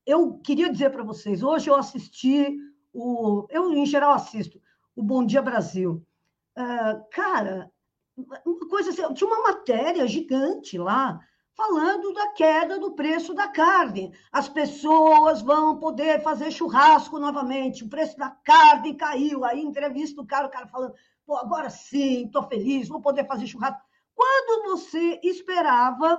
eu 0.07 0.39
queria 0.39 0.73
dizer 0.73 0.91
para 0.91 1.05
vocês, 1.05 1.43
hoje 1.43 1.69
eu 1.69 1.77
assisti 1.77 2.57
o, 2.93 3.47
eu, 3.51 3.73
em 3.73 3.87
geral, 3.87 4.15
assisto 4.15 4.61
o 4.97 5.03
Bom 5.03 5.25
Dia 5.25 5.43
Brasil. 5.43 6.05
Uh, 6.59 7.05
cara, 7.13 7.71
uma 8.17 8.69
coisa 8.69 8.91
assim, 8.91 9.15
tinha 9.15 9.29
uma 9.29 9.43
matéria 9.43 10.07
gigante 10.07 10.79
lá 10.79 11.21
falando 11.61 12.15
da 12.15 12.29
queda 12.29 12.79
do 12.79 12.93
preço 12.93 13.35
da 13.35 13.47
carne. 13.47 14.15
As 14.33 14.49
pessoas 14.49 15.43
vão 15.43 15.79
poder 15.79 16.23
fazer 16.23 16.51
churrasco 16.51 17.19
novamente, 17.19 17.85
o 17.85 17.89
preço 17.89 18.17
da 18.17 18.31
carne 18.31 18.95
caiu. 18.95 19.45
Aí 19.45 19.61
entrevista 19.61 20.23
o 20.23 20.27
cara, 20.27 20.47
o 20.47 20.51
cara 20.51 20.67
falando, 20.67 20.95
pô, 21.27 21.37
agora 21.37 21.69
sim, 21.69 22.25
estou 22.25 22.45
feliz, 22.45 22.89
vou 22.89 23.03
poder 23.03 23.27
fazer 23.27 23.47
churrasco. 23.47 23.83
Quando 24.15 24.71
você 24.71 25.21
esperava 25.23 26.19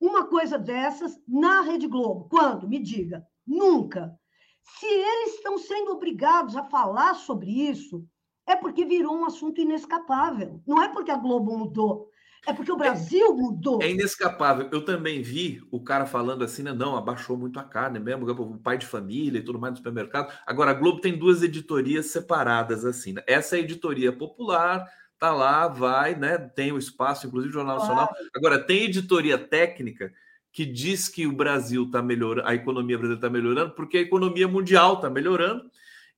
uma 0.00 0.26
coisa 0.26 0.58
dessas 0.58 1.16
na 1.26 1.60
Rede 1.60 1.86
Globo? 1.86 2.28
Quando? 2.28 2.68
Me 2.68 2.80
diga. 2.80 3.24
Nunca. 3.46 4.18
Se 4.60 4.86
eles 4.86 5.36
estão 5.36 5.56
sendo 5.56 5.92
obrigados 5.92 6.56
a 6.56 6.64
falar 6.64 7.14
sobre 7.14 7.48
isso, 7.48 8.04
é 8.44 8.56
porque 8.56 8.84
virou 8.84 9.14
um 9.14 9.24
assunto 9.24 9.60
inescapável. 9.60 10.60
Não 10.66 10.82
é 10.82 10.88
porque 10.88 11.12
a 11.12 11.16
Globo 11.16 11.56
mudou, 11.56 12.07
é 12.46 12.52
porque 12.52 12.72
o 12.72 12.76
é, 12.76 12.78
Brasil 12.78 13.34
mudou. 13.34 13.82
É 13.82 13.90
inescapável. 13.90 14.68
Eu 14.72 14.84
também 14.84 15.22
vi 15.22 15.62
o 15.70 15.82
cara 15.82 16.06
falando 16.06 16.44
assim, 16.44 16.62
né? 16.62 16.72
Não, 16.72 16.96
abaixou 16.96 17.36
muito 17.36 17.58
a 17.58 17.64
carne 17.64 17.98
mesmo, 17.98 18.28
o 18.30 18.58
pai 18.58 18.78
de 18.78 18.86
família 18.86 19.38
e 19.38 19.42
tudo 19.42 19.58
mais 19.58 19.72
no 19.72 19.76
supermercado. 19.78 20.32
Agora, 20.46 20.70
a 20.70 20.74
Globo 20.74 21.00
tem 21.00 21.16
duas 21.16 21.42
editorias 21.42 22.06
separadas, 22.06 22.84
assim. 22.84 23.12
Né? 23.12 23.22
Essa 23.26 23.56
é 23.56 23.58
a 23.58 23.62
editoria 23.62 24.12
popular, 24.12 24.86
tá 25.18 25.32
lá, 25.32 25.68
vai, 25.68 26.14
né? 26.14 26.38
Tem 26.38 26.72
o 26.72 26.78
espaço, 26.78 27.26
inclusive 27.26 27.50
o 27.50 27.54
Jornal 27.54 27.78
Nacional. 27.78 28.10
Agora, 28.34 28.58
tem 28.58 28.84
editoria 28.84 29.36
técnica 29.36 30.12
que 30.52 30.64
diz 30.64 31.08
que 31.08 31.26
o 31.26 31.32
Brasil 31.32 31.84
está 31.84 32.02
melhorando, 32.02 32.48
a 32.48 32.54
economia 32.54 32.96
brasileira 32.96 33.18
está 33.18 33.30
melhorando, 33.30 33.74
porque 33.74 33.98
a 33.98 34.00
economia 34.00 34.48
mundial 34.48 34.94
está 34.94 35.10
melhorando 35.10 35.70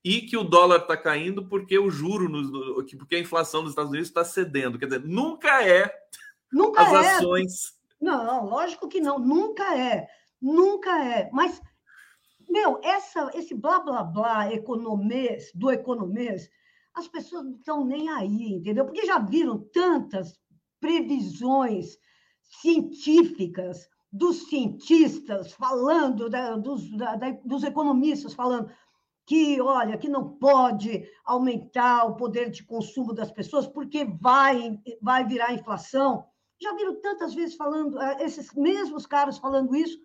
e 0.05 0.23
que 0.23 0.37
o 0.37 0.45
dólar 0.45 0.81
está 0.81 0.97
caindo 0.97 1.47
porque 1.47 1.79
o 1.79 1.91
juro, 1.91 2.29
nos, 2.29 2.51
porque 2.97 3.17
a 3.17 3.21
inflação 3.21 3.63
nos 3.63 3.73
Estados 3.73 3.91
Unidos 3.91 4.09
está 4.09 4.25
cedendo. 4.25 4.79
Quer 4.79 4.87
dizer, 4.87 5.05
nunca 5.05 5.63
é 5.63 5.93
nunca 6.53 6.83
as 6.83 6.93
é. 6.93 7.17
ações. 7.17 7.53
Não, 8.01 8.47
lógico 8.47 8.89
que 8.89 9.01
não, 9.01 9.19
nunca 9.19 9.77
é, 9.79 10.09
nunca 10.41 11.05
é. 11.05 11.31
Mas, 11.33 11.61
meu, 12.49 12.81
essa, 12.83 13.31
esse 13.35 13.55
blá 13.55 13.81
blá 13.81 14.03
blá 14.03 14.53
economês, 14.53 15.51
do 15.55 15.71
economês, 15.71 16.49
as 16.95 17.07
pessoas 17.07 17.45
não 17.45 17.53
estão 17.53 17.85
nem 17.85 18.09
aí, 18.09 18.55
entendeu? 18.55 18.85
Porque 18.85 19.07
já 19.07 19.19
viram 19.19 19.59
tantas 19.73 20.39
previsões 20.81 21.99
científicas 22.43 23.89
dos 24.13 24.49
cientistas 24.49 25.53
falando, 25.53 26.29
da, 26.29 26.57
dos, 26.57 26.91
da, 26.97 27.17
dos 27.45 27.63
economistas 27.63 28.35
falando 28.35 28.71
que, 29.27 29.61
olha, 29.61 29.97
que 29.97 30.09
não 30.09 30.29
pode 30.29 31.09
aumentar 31.25 32.05
o 32.05 32.17
poder 32.17 32.51
de 32.51 32.65
consumo 32.65 33.13
das 33.13 33.31
pessoas 33.31 33.67
porque 33.67 34.05
vai, 34.05 34.79
vai 35.01 35.25
virar 35.25 35.55
inflação. 35.55 36.25
Já 36.61 36.75
viram 36.75 37.01
tantas 37.01 37.35
vezes 37.35 37.55
falando, 37.55 38.01
eh, 38.01 38.19
esses 38.21 38.53
mesmos 38.55 39.07
caras 39.07 39.39
falando 39.39 39.75
isso, 39.75 39.99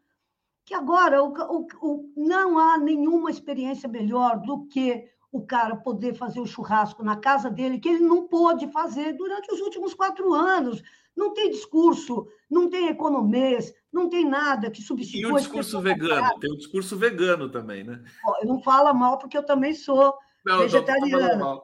que 0.64 0.74
agora 0.74 1.24
o, 1.24 1.34
o, 1.34 1.68
o, 1.82 2.14
não 2.16 2.58
há 2.58 2.78
nenhuma 2.78 3.30
experiência 3.30 3.88
melhor 3.88 4.40
do 4.42 4.66
que 4.68 5.10
o 5.32 5.46
cara 5.46 5.76
poder 5.76 6.14
fazer 6.16 6.40
o 6.40 6.48
churrasco 6.48 7.04
na 7.04 7.18
casa 7.18 7.50
dele, 7.50 7.78
que 7.78 7.90
ele 7.90 8.06
não 8.06 8.28
pôde 8.28 8.72
fazer 8.72 9.14
durante 9.14 9.54
os 9.54 9.60
últimos 9.60 9.94
quatro 9.94 10.34
anos. 10.34 10.82
Não 11.16 11.34
tem 11.34 11.50
discurso, 11.50 12.28
não 12.50 12.70
tem 12.70 12.90
economês, 12.90 13.74
não 13.92 14.10
tem 14.10 14.28
nada 14.28 14.70
que 14.70 14.82
substitua... 14.82 15.30
E 15.30 15.34
o 15.34 15.38
discurso 15.38 15.80
vegano, 15.80 16.40
tem 16.40 16.52
o 16.52 16.58
discurso 16.58 16.98
vegano 16.98 17.50
também, 17.50 17.84
né? 17.84 18.04
Eu 18.42 18.48
não 18.48 18.62
fala 18.62 18.94
mal, 18.94 19.18
porque 19.18 19.38
eu 19.38 19.46
também 19.46 19.74
sou 19.74 20.14
não, 20.46 20.60
vegetariana. 20.60 21.36
Não 21.36 21.62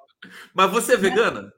Mas 0.54 0.72
você 0.72 0.94
é 0.94 0.98
né? 0.98 1.02
vegana? 1.02 1.54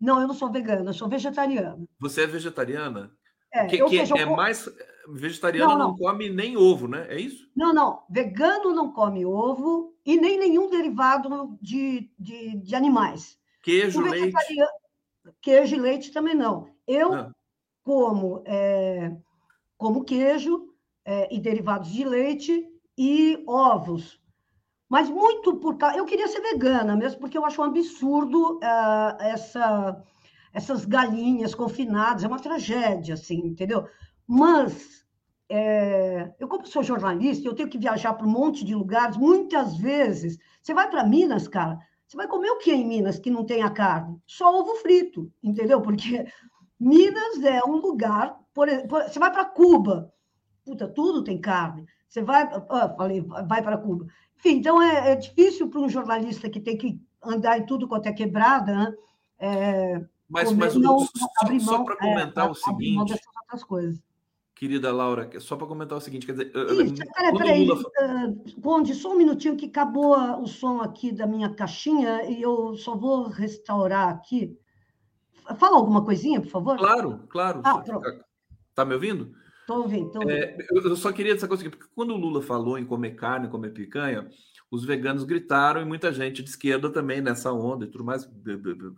Não, 0.00 0.20
eu 0.20 0.26
não 0.26 0.34
sou 0.34 0.50
vegana, 0.50 0.90
eu 0.90 0.94
sou 0.94 1.08
vegetariana. 1.08 1.78
você 1.98 2.22
é 2.22 2.26
vegetariana? 2.26 3.12
É, 3.52 3.66
que, 3.66 3.84
que 3.84 3.98
é, 3.98 4.22
eu... 4.24 4.36
mais... 4.36 4.68
Vegetariano 5.12 5.72
não, 5.72 5.78
não. 5.78 5.88
não 5.88 5.96
come 5.96 6.28
nem 6.28 6.56
ovo, 6.56 6.86
né? 6.86 7.06
É 7.08 7.18
isso? 7.18 7.48
Não, 7.56 7.72
não. 7.72 8.04
Vegano 8.08 8.72
não 8.72 8.92
come 8.92 9.24
ovo 9.24 9.96
e 10.04 10.16
nem 10.20 10.38
nenhum 10.38 10.68
derivado 10.68 11.58
de, 11.60 12.10
de, 12.18 12.56
de 12.58 12.74
animais. 12.76 13.38
Queijo, 13.62 14.00
leite. 14.00 14.36
Queijo 15.40 15.74
e 15.74 15.78
leite 15.78 16.12
também 16.12 16.34
não. 16.34 16.68
Eu 16.90 17.14
ah. 17.14 17.32
como, 17.84 18.42
é, 18.44 19.16
como 19.78 20.04
queijo 20.04 20.68
é, 21.04 21.32
e 21.34 21.40
derivados 21.40 21.90
de 21.90 22.04
leite 22.04 22.66
e 22.98 23.42
ovos. 23.46 24.20
Mas 24.88 25.08
muito 25.08 25.56
por 25.56 25.76
causa. 25.76 25.96
Eu 25.96 26.04
queria 26.04 26.26
ser 26.26 26.40
vegana 26.40 26.96
mesmo, 26.96 27.20
porque 27.20 27.38
eu 27.38 27.44
acho 27.44 27.62
um 27.62 27.64
absurdo 27.64 28.56
uh, 28.56 29.16
essa, 29.20 30.02
essas 30.52 30.84
galinhas 30.84 31.54
confinadas. 31.54 32.24
É 32.24 32.26
uma 32.26 32.40
tragédia, 32.40 33.14
assim, 33.14 33.38
entendeu? 33.46 33.86
Mas 34.26 35.06
é, 35.48 36.32
eu, 36.40 36.48
como 36.48 36.66
sou 36.66 36.82
jornalista, 36.82 37.46
eu 37.46 37.54
tenho 37.54 37.68
que 37.68 37.78
viajar 37.78 38.14
para 38.14 38.26
um 38.26 38.30
monte 38.30 38.64
de 38.64 38.74
lugares, 38.74 39.16
muitas 39.16 39.76
vezes. 39.76 40.38
Você 40.60 40.74
vai 40.74 40.90
para 40.90 41.04
Minas, 41.04 41.46
cara, 41.46 41.78
você 42.06 42.16
vai 42.16 42.26
comer 42.26 42.50
o 42.50 42.58
que 42.58 42.72
em 42.72 42.84
Minas 42.84 43.20
que 43.20 43.30
não 43.30 43.44
tenha 43.44 43.70
carne? 43.70 44.20
Só 44.26 44.52
ovo 44.60 44.74
frito, 44.76 45.32
entendeu? 45.40 45.80
Porque 45.80 46.26
Minas 46.80 47.42
é 47.44 47.60
um 47.64 47.76
lugar. 47.76 48.40
Por, 48.54 48.68
você 48.88 49.18
vai 49.18 49.30
para 49.30 49.44
Cuba, 49.44 50.12
puta, 50.64 50.88
tudo 50.88 51.22
tem 51.22 51.38
carne. 51.38 51.86
Você 52.08 52.22
vai, 52.22 52.42
ah, 52.70 52.94
falei, 52.96 53.20
vai 53.20 53.62
para 53.62 53.78
Cuba. 53.78 54.06
Enfim, 54.38 54.56
então 54.56 54.82
é, 54.82 55.12
é 55.12 55.16
difícil 55.16 55.68
para 55.68 55.80
um 55.80 55.88
jornalista 55.88 56.48
que 56.48 56.60
tem 56.60 56.76
que 56.76 56.98
andar 57.22 57.58
em 57.58 57.66
tudo 57.66 57.86
quanto 57.86 58.06
é 58.06 58.12
quebrada, 58.12 58.74
né? 58.74 58.94
É, 59.38 60.04
mas, 60.28 60.52
mas 60.52 60.74
não, 60.74 61.00
só, 61.00 61.26
só 61.60 61.84
para 61.84 61.96
comentar 61.96 62.46
é, 62.46 62.50
o 62.50 62.54
seguinte. 62.54 63.20
Querida 64.54 64.92
Laura, 64.92 65.28
só 65.40 65.56
para 65.56 65.66
comentar 65.66 65.96
o 65.96 66.00
seguinte, 66.00 66.26
quer 66.26 66.32
dizer. 66.32 66.52
Isso, 66.54 66.94
peraí, 67.14 67.36
peraí, 67.36 67.70
uh, 67.70 68.60
Conde, 68.62 68.94
só 68.94 69.12
um 69.12 69.16
minutinho 69.16 69.56
que 69.56 69.66
acabou 69.66 70.14
o 70.40 70.46
som 70.46 70.80
aqui 70.80 71.10
da 71.12 71.26
minha 71.26 71.48
caixinha 71.48 72.24
e 72.30 72.42
eu 72.42 72.76
só 72.76 72.94
vou 72.94 73.28
restaurar 73.28 74.08
aqui. 74.08 74.56
Fala 75.58 75.76
alguma 75.76 76.04
coisinha, 76.04 76.40
por 76.40 76.50
favor? 76.50 76.76
Claro, 76.76 77.24
claro. 77.28 77.60
Ah, 77.64 77.78
pronto. 77.78 78.24
Tá 78.74 78.84
me 78.84 78.94
ouvindo? 78.94 79.34
Estou 79.60 79.82
ouvindo, 79.82 80.16
ouvindo. 80.16 80.30
É, 80.30 80.56
eu 80.70 80.96
só 80.96 81.12
queria 81.12 81.34
dizer 81.34 81.46
coisa 81.46 81.62
aqui, 81.62 81.76
porque 81.76 81.92
quando 81.94 82.12
o 82.12 82.16
Lula 82.16 82.42
falou 82.42 82.78
em 82.78 82.84
comer 82.84 83.14
carne, 83.14 83.48
comer 83.48 83.70
picanha, 83.70 84.28
os 84.70 84.84
veganos 84.84 85.24
gritaram 85.24 85.82
e 85.82 85.84
muita 85.84 86.12
gente 86.12 86.42
de 86.42 86.50
esquerda 86.50 86.90
também 86.90 87.20
nessa 87.20 87.52
onda 87.52 87.84
e 87.84 87.88
tudo 87.88 88.04
mais 88.04 88.28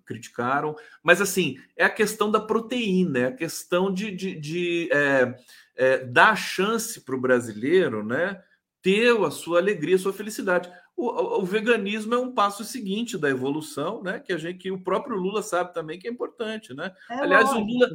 criticaram. 0.04 0.76
Mas 1.02 1.20
assim, 1.20 1.56
é 1.76 1.84
a 1.84 1.90
questão 1.90 2.30
da 2.30 2.40
proteína, 2.40 3.18
é 3.18 3.24
a 3.26 3.32
questão 3.32 3.92
de, 3.92 4.10
de, 4.10 4.38
de 4.38 4.88
é, 4.92 5.34
é, 5.76 5.98
dar 6.04 6.36
chance 6.36 7.00
para 7.00 7.14
o 7.14 7.20
brasileiro 7.20 8.04
né, 8.04 8.42
ter 8.82 9.16
a 9.16 9.30
sua 9.30 9.58
alegria, 9.58 9.96
a 9.96 9.98
sua 9.98 10.12
felicidade. 10.12 10.70
O, 10.96 11.40
o, 11.40 11.44
veganismo 11.44 12.14
é 12.14 12.18
um 12.18 12.32
passo 12.32 12.64
seguinte 12.64 13.18
da 13.18 13.28
evolução, 13.28 14.02
né? 14.02 14.20
Que 14.20 14.32
a 14.32 14.38
gente, 14.38 14.58
que 14.58 14.70
o 14.70 14.82
próprio 14.82 15.16
Lula 15.16 15.42
sabe 15.42 15.72
também 15.72 15.98
que 15.98 16.06
é 16.06 16.10
importante, 16.10 16.74
né? 16.74 16.92
É 17.10 17.14
Aliás, 17.14 17.46
lógico. 17.46 17.62
o 17.62 17.66
Lula 17.66 17.88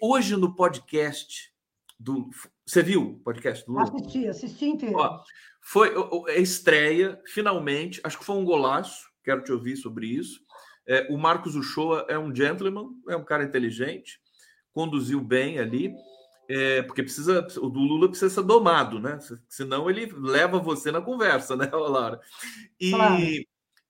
hoje 0.00 0.36
no 0.36 0.54
podcast 0.54 1.52
do. 1.98 2.30
Você 2.66 2.82
viu 2.82 3.02
o 3.02 3.18
podcast 3.20 3.66
do 3.66 3.72
Lula? 3.72 3.84
Assisti, 3.84 4.26
assisti 4.26 4.66
inteiro. 4.66 4.96
Ó, 4.96 5.20
foi 5.60 5.92
a 6.28 6.38
estreia, 6.38 7.20
finalmente. 7.26 8.00
Acho 8.04 8.18
que 8.18 8.24
foi 8.24 8.36
um 8.36 8.44
golaço. 8.44 9.08
Quero 9.24 9.42
te 9.42 9.52
ouvir 9.52 9.76
sobre 9.76 10.06
isso. 10.06 10.40
É, 10.86 11.06
o 11.10 11.16
Marcos 11.16 11.56
Uchoa 11.56 12.04
é 12.08 12.18
um 12.18 12.34
gentleman, 12.34 12.90
é 13.08 13.16
um 13.16 13.24
cara 13.24 13.42
inteligente, 13.42 14.20
conduziu 14.72 15.20
bem 15.20 15.58
ali. 15.58 15.94
É, 16.48 16.82
porque 16.82 17.02
precisa, 17.02 17.46
o 17.58 17.68
do 17.68 17.80
Lula 17.80 18.08
precisa 18.08 18.34
ser 18.34 18.42
domado, 18.42 19.00
né? 19.00 19.18
Senão 19.48 19.88
ele 19.88 20.12
leva 20.16 20.58
você 20.58 20.90
na 20.92 21.00
conversa, 21.00 21.56
né, 21.56 21.70
Laura? 21.72 22.20
E, 22.78 22.90
claro. 22.90 23.22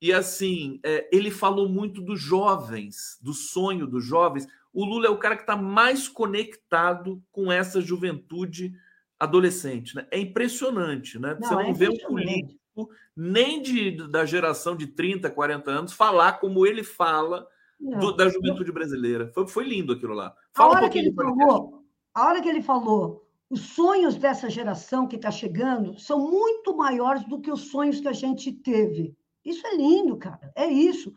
e 0.00 0.12
assim, 0.12 0.80
é, 0.84 1.08
ele 1.12 1.30
falou 1.30 1.68
muito 1.68 2.00
dos 2.00 2.20
jovens, 2.20 3.18
do 3.20 3.32
sonho 3.32 3.86
dos 3.86 4.04
jovens 4.04 4.46
o 4.74 4.84
Lula 4.84 5.06
é 5.06 5.10
o 5.10 5.16
cara 5.16 5.36
que 5.36 5.42
está 5.42 5.56
mais 5.56 6.08
conectado 6.08 7.22
com 7.30 7.50
essa 7.50 7.80
juventude 7.80 8.74
adolescente. 9.18 9.94
Né? 9.94 10.06
É 10.10 10.18
impressionante, 10.18 11.16
né? 11.18 11.38
Não, 11.40 11.48
Você 11.48 11.54
não 11.54 11.60
é 11.60 11.72
vê 11.72 11.88
um 11.88 11.96
político 11.96 12.90
nem 13.16 13.62
de, 13.62 14.08
da 14.08 14.26
geração 14.26 14.76
de 14.76 14.88
30, 14.88 15.30
40 15.30 15.70
anos 15.70 15.92
falar 15.92 16.40
como 16.40 16.66
ele 16.66 16.82
fala 16.82 17.46
do, 17.78 18.10
da 18.10 18.28
juventude 18.28 18.72
brasileira. 18.72 19.30
Foi, 19.32 19.46
foi 19.46 19.64
lindo 19.64 19.92
aquilo 19.92 20.12
lá. 20.12 20.34
Fala 20.52 20.74
a 20.74 20.76
hora 20.78 20.86
um 20.86 20.90
que 20.90 20.98
ele 20.98 21.12
falou, 21.12 21.83
a 22.14 22.26
hora 22.26 22.40
que 22.40 22.48
ele 22.48 22.62
falou, 22.62 23.26
os 23.50 23.60
sonhos 23.60 24.16
dessa 24.16 24.48
geração 24.48 25.06
que 25.06 25.16
está 25.16 25.30
chegando 25.30 25.98
são 25.98 26.30
muito 26.30 26.76
maiores 26.76 27.24
do 27.24 27.40
que 27.40 27.50
os 27.50 27.70
sonhos 27.70 28.00
que 28.00 28.08
a 28.08 28.12
gente 28.12 28.52
teve. 28.52 29.16
Isso 29.44 29.66
é 29.66 29.76
lindo, 29.76 30.16
cara. 30.16 30.52
É 30.54 30.66
isso. 30.66 31.12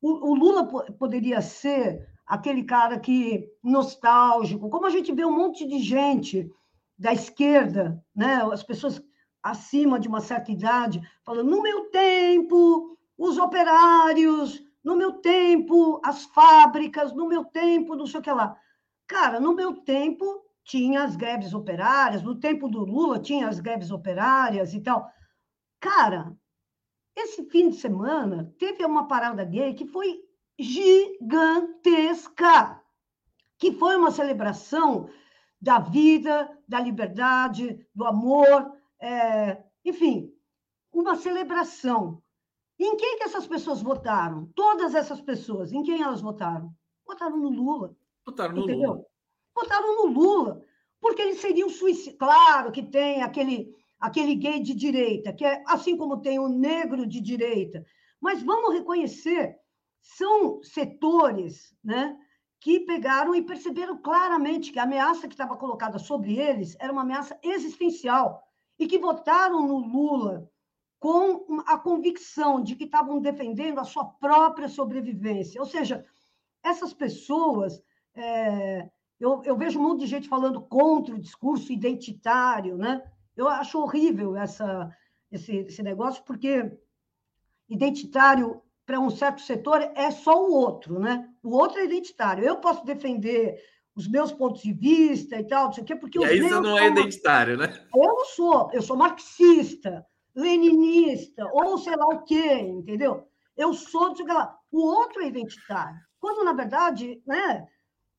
O, 0.00 0.30
o 0.30 0.34
Lula 0.34 0.66
poderia 0.98 1.40
ser 1.40 2.06
aquele 2.26 2.64
cara 2.64 2.98
que 2.98 3.48
nostálgico, 3.62 4.68
como 4.68 4.86
a 4.86 4.90
gente 4.90 5.12
vê 5.12 5.24
um 5.24 5.36
monte 5.36 5.66
de 5.66 5.78
gente 5.78 6.50
da 6.98 7.12
esquerda, 7.12 8.02
né, 8.14 8.42
as 8.52 8.62
pessoas 8.62 9.02
acima 9.42 9.98
de 9.98 10.08
uma 10.08 10.20
certa 10.20 10.50
idade, 10.50 11.00
falando: 11.24 11.50
no 11.50 11.62
meu 11.62 11.84
tempo, 11.90 12.96
os 13.16 13.38
operários, 13.38 14.62
no 14.82 14.96
meu 14.96 15.14
tempo, 15.14 16.00
as 16.04 16.24
fábricas, 16.24 17.12
no 17.12 17.26
meu 17.26 17.44
tempo, 17.44 17.94
não 17.94 18.06
sei 18.06 18.20
o 18.20 18.22
que 18.22 18.30
lá. 18.30 18.56
Cara, 19.06 19.38
no 19.40 19.54
meu 19.54 19.76
tempo 19.76 20.44
tinha 20.64 21.04
as 21.04 21.14
greves 21.14 21.54
operárias, 21.54 22.22
no 22.22 22.34
tempo 22.38 22.68
do 22.68 22.84
Lula 22.84 23.20
tinha 23.20 23.48
as 23.48 23.60
greves 23.60 23.90
operárias 23.90 24.74
e 24.74 24.80
tal. 24.80 25.08
Cara, 25.80 26.36
esse 27.14 27.44
fim 27.44 27.70
de 27.70 27.76
semana 27.76 28.52
teve 28.58 28.84
uma 28.84 29.06
parada 29.06 29.44
gay 29.44 29.74
que 29.74 29.86
foi 29.86 30.22
gigantesca, 30.58 32.02
que 33.58 33.72
foi 33.72 33.96
uma 33.96 34.10
celebração 34.10 35.08
da 35.60 35.78
vida, 35.78 36.50
da 36.68 36.80
liberdade, 36.80 37.86
do 37.94 38.04
amor, 38.04 38.72
é, 39.00 39.62
enfim, 39.84 40.34
uma 40.92 41.14
celebração. 41.16 42.22
Em 42.78 42.96
quem 42.96 43.18
que 43.18 43.24
essas 43.24 43.46
pessoas 43.46 43.80
votaram? 43.80 44.50
Todas 44.54 44.94
essas 44.94 45.20
pessoas, 45.20 45.72
em 45.72 45.82
quem 45.82 46.02
elas 46.02 46.20
votaram? 46.20 46.74
Votaram 47.06 47.36
no 47.36 47.48
Lula. 47.48 47.96
Votaram 48.26 48.54
no 48.54 48.64
entendeu? 48.64 48.90
Lula. 48.90 49.06
Votaram 49.54 49.96
no 49.96 50.12
Lula, 50.12 50.62
porque 51.00 51.22
eles 51.22 51.40
seriam 51.40 51.70
suicidas. 51.70 52.18
Claro 52.18 52.72
que 52.72 52.82
tem 52.82 53.22
aquele, 53.22 53.72
aquele 53.98 54.34
gay 54.34 54.60
de 54.60 54.74
direita, 54.74 55.32
que 55.32 55.44
é 55.44 55.62
assim 55.66 55.96
como 55.96 56.20
tem 56.20 56.38
o 56.38 56.48
negro 56.48 57.06
de 57.06 57.20
direita, 57.20 57.86
mas 58.20 58.42
vamos 58.42 58.74
reconhecer 58.74 59.56
são 60.00 60.62
setores 60.62 61.74
né, 61.82 62.16
que 62.60 62.80
pegaram 62.80 63.34
e 63.34 63.42
perceberam 63.42 63.98
claramente 63.98 64.72
que 64.72 64.78
a 64.78 64.84
ameaça 64.84 65.26
que 65.26 65.34
estava 65.34 65.56
colocada 65.56 65.98
sobre 65.98 66.38
eles 66.38 66.76
era 66.78 66.92
uma 66.92 67.02
ameaça 67.02 67.38
existencial 67.42 68.42
e 68.78 68.86
que 68.86 68.98
votaram 68.98 69.66
no 69.66 69.78
Lula 69.78 70.48
com 70.98 71.60
a 71.66 71.76
convicção 71.76 72.62
de 72.62 72.76
que 72.76 72.84
estavam 72.84 73.20
defendendo 73.20 73.78
a 73.78 73.84
sua 73.84 74.04
própria 74.04 74.68
sobrevivência. 74.68 75.60
Ou 75.60 75.66
seja, 75.66 76.04
essas 76.62 76.92
pessoas. 76.92 77.82
É, 78.16 78.88
eu, 79.20 79.42
eu, 79.44 79.56
vejo 79.56 79.78
um 79.78 79.82
monte 79.82 80.00
de 80.00 80.06
gente 80.06 80.28
falando 80.28 80.60
contra 80.60 81.14
o 81.14 81.20
discurso 81.20 81.72
identitário, 81.72 82.76
né? 82.76 83.02
Eu 83.36 83.48
acho 83.48 83.78
horrível 83.78 84.36
essa, 84.36 84.90
esse, 85.30 85.56
esse 85.56 85.82
negócio, 85.82 86.22
porque 86.24 86.70
identitário 87.68 88.62
para 88.84 89.00
um 89.00 89.10
certo 89.10 89.42
setor 89.42 89.82
é 89.94 90.10
só 90.10 90.42
o 90.42 90.52
outro, 90.52 90.98
né? 90.98 91.28
O 91.42 91.50
outro 91.50 91.78
é 91.78 91.84
identitário. 91.84 92.44
Eu 92.44 92.56
posso 92.56 92.84
defender 92.84 93.60
os 93.94 94.06
meus 94.06 94.30
pontos 94.30 94.62
de 94.62 94.72
vista 94.72 95.36
e 95.36 95.44
tal, 95.44 95.66
não 95.66 95.72
sei 95.72 95.82
o 95.82 95.86
quê, 95.86 95.96
porque 95.96 96.18
e 96.18 96.22
os 96.22 96.50
meus 96.50 96.62
não 96.62 96.78
é 96.78 96.86
identitário, 96.86 97.56
né? 97.56 97.72
Eu 97.94 98.02
não 98.02 98.24
sou, 98.26 98.70
eu 98.72 98.82
sou 98.82 98.96
marxista, 98.96 100.06
leninista, 100.34 101.48
ou 101.52 101.78
sei 101.78 101.96
lá 101.96 102.06
o 102.06 102.22
quê, 102.22 102.52
entendeu? 102.60 103.26
Eu 103.56 103.72
sou, 103.72 104.08
não 104.08 104.14
sei 104.14 104.24
o 104.24 104.28
que 104.28 104.34
lá. 104.34 104.56
O 104.70 104.84
outro 104.86 105.22
é 105.22 105.28
identitário. 105.28 105.98
Quando, 106.20 106.44
na 106.44 106.52
verdade, 106.52 107.22
né, 107.26 107.66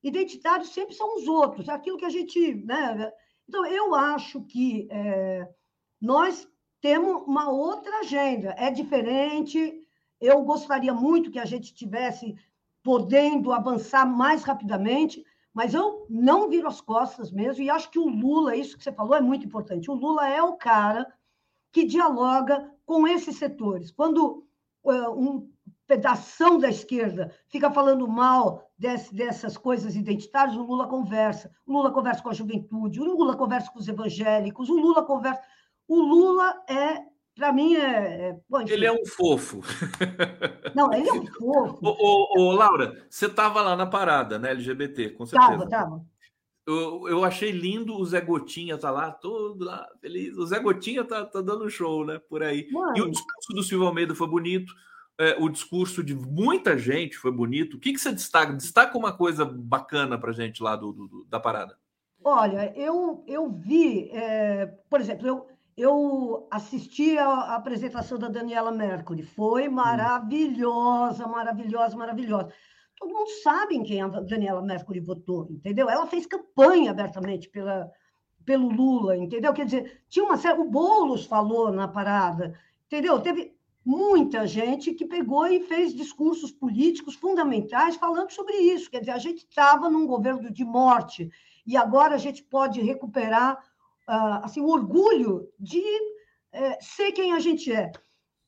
identitários 0.03 0.69
sempre 0.69 0.95
são 0.95 1.17
os 1.17 1.27
outros, 1.27 1.67
é 1.67 1.73
aquilo 1.73 1.97
que 1.97 2.05
a 2.05 2.09
gente. 2.09 2.55
Né? 2.55 3.11
Então, 3.47 3.65
eu 3.65 3.95
acho 3.95 4.41
que 4.41 4.87
é, 4.91 5.47
nós 5.99 6.47
temos 6.81 7.23
uma 7.23 7.49
outra 7.49 7.99
agenda, 7.99 8.53
é 8.57 8.69
diferente, 8.69 9.81
eu 10.19 10.43
gostaria 10.43 10.93
muito 10.93 11.31
que 11.31 11.39
a 11.39 11.45
gente 11.45 11.73
tivesse 11.73 12.35
podendo 12.83 13.51
avançar 13.51 14.05
mais 14.05 14.43
rapidamente, 14.43 15.23
mas 15.53 15.73
eu 15.73 16.05
não 16.09 16.49
viro 16.49 16.67
as 16.67 16.79
costas 16.79 17.31
mesmo, 17.31 17.63
e 17.63 17.69
acho 17.69 17.89
que 17.89 17.99
o 17.99 18.07
Lula, 18.07 18.55
isso 18.55 18.77
que 18.77 18.83
você 18.83 18.91
falou 18.91 19.15
é 19.15 19.21
muito 19.21 19.45
importante. 19.45 19.89
O 19.89 19.95
Lula 19.95 20.27
é 20.27 20.41
o 20.41 20.55
cara 20.55 21.11
que 21.71 21.83
dialoga 21.83 22.71
com 22.85 23.07
esses 23.07 23.37
setores. 23.37 23.91
Quando 23.91 24.47
uh, 24.83 25.11
um 25.11 25.51
pedação 25.87 26.59
da 26.59 26.69
esquerda 26.69 27.33
fica 27.47 27.71
falando 27.71 28.07
mal 28.07 28.69
desse, 28.77 29.15
dessas 29.15 29.57
coisas 29.57 29.95
identitárias, 29.95 30.57
o 30.57 30.63
Lula 30.63 30.87
conversa. 30.87 31.49
O 31.65 31.73
Lula 31.73 31.91
conversa 31.91 32.21
com 32.21 32.29
a 32.29 32.33
juventude, 32.33 32.99
o 32.99 33.05
Lula 33.05 33.35
conversa 33.35 33.71
com 33.71 33.79
os 33.79 33.87
evangélicos, 33.87 34.69
o 34.69 34.75
Lula 34.75 35.03
conversa. 35.03 35.41
O 35.87 36.01
Lula 36.01 36.61
é 36.69 37.01
para 37.33 37.53
mim 37.53 37.75
é. 37.75 38.29
é 38.29 38.39
bom, 38.49 38.61
ele 38.61 38.85
é 38.85 38.91
um 38.91 39.05
fofo. 39.05 39.61
Não, 40.75 40.91
ele 40.91 41.07
é 41.07 41.13
um 41.13 41.25
fofo. 41.33 41.79
ô, 41.81 41.89
ô, 41.89 42.39
ô 42.39 42.51
Laura, 42.51 43.05
você 43.09 43.27
estava 43.27 43.61
lá 43.61 43.75
na 43.75 43.85
parada, 43.85 44.37
né? 44.37 44.51
LGBT, 44.51 45.11
com 45.11 45.25
certeza. 45.25 45.51
Tava, 45.51 45.69
tava. 45.69 46.05
Eu, 46.65 47.07
eu 47.07 47.23
achei 47.23 47.51
lindo 47.51 47.95
o 47.95 48.05
Zé 48.05 48.19
Gotinha 48.19 48.77
tá 48.77 48.91
lá, 48.91 49.09
todo 49.09 49.63
lá, 49.63 49.87
feliz. 50.01 50.35
O 50.35 50.45
Zé 50.45 50.59
Gotinha 50.59 51.05
tá, 51.05 51.23
tá 51.25 51.39
dando 51.39 51.69
show, 51.69 52.05
né? 52.05 52.19
Por 52.27 52.43
aí. 52.43 52.67
Mano. 52.69 52.97
E 52.97 53.01
o 53.01 53.09
discurso 53.09 53.53
do 53.53 53.63
Silvio 53.63 53.87
Almeida 53.87 54.13
foi 54.13 54.27
bonito. 54.27 54.73
É, 55.19 55.35
o 55.39 55.49
discurso 55.49 56.03
de 56.03 56.13
muita 56.13 56.77
gente 56.77 57.17
foi 57.17 57.31
bonito. 57.31 57.77
O 57.77 57.79
que, 57.79 57.91
que 57.91 57.99
você 57.99 58.11
destaca? 58.11 58.53
Destaca 58.53 58.97
uma 58.97 59.11
coisa 59.11 59.43
bacana 59.43 60.17
pra 60.17 60.31
gente 60.31 60.61
lá 60.61 60.75
do, 60.75 60.91
do 60.91 61.25
da 61.25 61.39
parada. 61.39 61.75
Olha, 62.23 62.73
eu, 62.75 63.23
eu 63.27 63.49
vi, 63.49 64.09
é, 64.11 64.65
por 64.89 64.99
exemplo, 64.99 65.27
eu, 65.27 65.47
eu 65.77 66.47
assisti 66.51 67.17
a, 67.17 67.55
apresentação 67.55 68.17
da 68.17 68.27
Daniela 68.27 68.71
Mercury, 68.71 69.23
foi 69.23 69.67
hum. 69.67 69.71
maravilhosa, 69.71 71.27
maravilhosa, 71.27 71.95
maravilhosa. 71.95 72.53
Todo 72.97 73.13
mundo 73.13 73.29
sabe 73.43 73.75
em 73.75 73.83
quem 73.83 74.01
a 74.01 74.07
Daniela 74.07 74.61
Mercury 74.61 74.99
votou, 74.99 75.47
entendeu? 75.49 75.89
Ela 75.89 76.07
fez 76.07 76.25
campanha 76.25 76.91
abertamente 76.91 77.47
pela, 77.47 77.91
pelo 78.43 78.69
Lula, 78.69 79.15
entendeu? 79.15 79.53
Quer 79.53 79.65
dizer, 79.65 80.01
tinha 80.09 80.25
uma 80.25 80.37
série, 80.37 80.59
o 80.59 80.69
Boulos 80.69 81.25
falou 81.25 81.71
na 81.71 81.87
parada, 81.87 82.59
entendeu? 82.87 83.19
Teve 83.19 83.56
muita 83.87 84.45
gente 84.45 84.93
que 84.93 85.05
pegou 85.05 85.47
e 85.47 85.61
fez 85.61 85.93
discursos 85.93 86.51
políticos 86.51 87.15
fundamentais 87.15 87.95
falando 87.95 88.31
sobre 88.31 88.57
isso. 88.57 88.91
Quer 88.91 88.99
dizer, 88.99 89.11
a 89.11 89.17
gente 89.17 89.45
estava 89.49 89.89
num 89.89 90.05
governo 90.05 90.51
de 90.51 90.65
morte 90.65 91.31
e 91.65 91.77
agora 91.77 92.15
a 92.15 92.17
gente 92.17 92.43
pode 92.43 92.81
recuperar 92.81 93.55
uh, 93.55 94.43
assim, 94.43 94.59
o 94.59 94.67
orgulho 94.67 95.47
de 95.57 95.79
uh, 95.79 96.77
ser 96.81 97.13
quem 97.13 97.31
a 97.31 97.39
gente 97.39 97.71
é. 97.71 97.89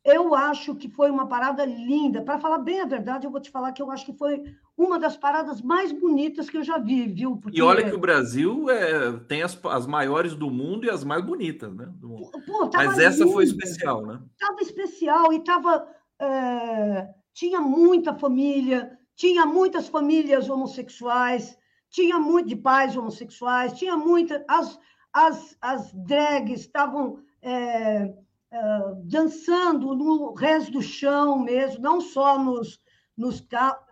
Eu 0.03 0.33
acho 0.33 0.75
que 0.75 0.89
foi 0.89 1.11
uma 1.11 1.27
parada 1.27 1.65
linda. 1.65 2.21
Para 2.21 2.39
falar 2.39 2.59
bem 2.59 2.79
a 2.81 2.85
verdade, 2.85 3.27
eu 3.27 3.31
vou 3.31 3.41
te 3.41 3.51
falar 3.51 3.73
que 3.73 3.81
eu 3.81 3.91
acho 3.91 4.05
que 4.05 4.17
foi 4.17 4.43
uma 4.77 4.97
das 4.97 5.17
paradas 5.17 5.61
mais 5.61 5.91
bonitas 5.91 6.49
que 6.49 6.57
eu 6.57 6.63
já 6.63 6.77
vi, 6.77 7.05
viu? 7.07 7.35
Porque... 7.35 7.59
E 7.59 7.61
olha 7.61 7.83
que 7.83 7.95
o 7.95 7.99
Brasil 7.99 8.69
é, 8.69 9.11
tem 9.27 9.43
as, 9.43 9.59
as 9.65 9.85
maiores 9.85 10.35
do 10.35 10.49
mundo 10.49 10.85
e 10.85 10.89
as 10.89 11.03
mais 11.03 11.23
bonitas, 11.23 11.73
né? 11.75 11.91
Pô, 12.01 12.69
Mas 12.73 12.97
essa 12.97 13.23
linda. 13.23 13.33
foi 13.33 13.43
especial, 13.43 14.05
né? 14.05 14.21
Estava 14.31 14.61
especial 14.61 15.33
e 15.33 15.37
estava. 15.37 15.87
É, 16.17 17.09
tinha 17.33 17.59
muita 17.59 18.13
família, 18.13 18.97
tinha 19.15 19.45
muitas 19.45 19.89
famílias 19.89 20.49
homossexuais, 20.49 21.57
tinha 21.89 22.17
muito 22.17 22.47
de 22.47 22.55
pais 22.55 22.95
homossexuais, 22.95 23.73
tinha 23.73 23.97
muita. 23.97 24.45
As, 24.47 24.79
as, 25.11 25.57
as 25.61 25.93
drags 25.93 26.61
estavam 26.61 27.19
é, 27.41 28.13
é, 28.51 28.59
dançando 29.03 29.95
no 29.95 30.33
resto 30.33 30.71
do 30.71 30.81
chão 30.81 31.39
mesmo, 31.39 31.81
não 31.81 32.01
só 32.01 32.43
nos, 32.43 32.79
nos 33.15 33.41
carros. 33.41 33.83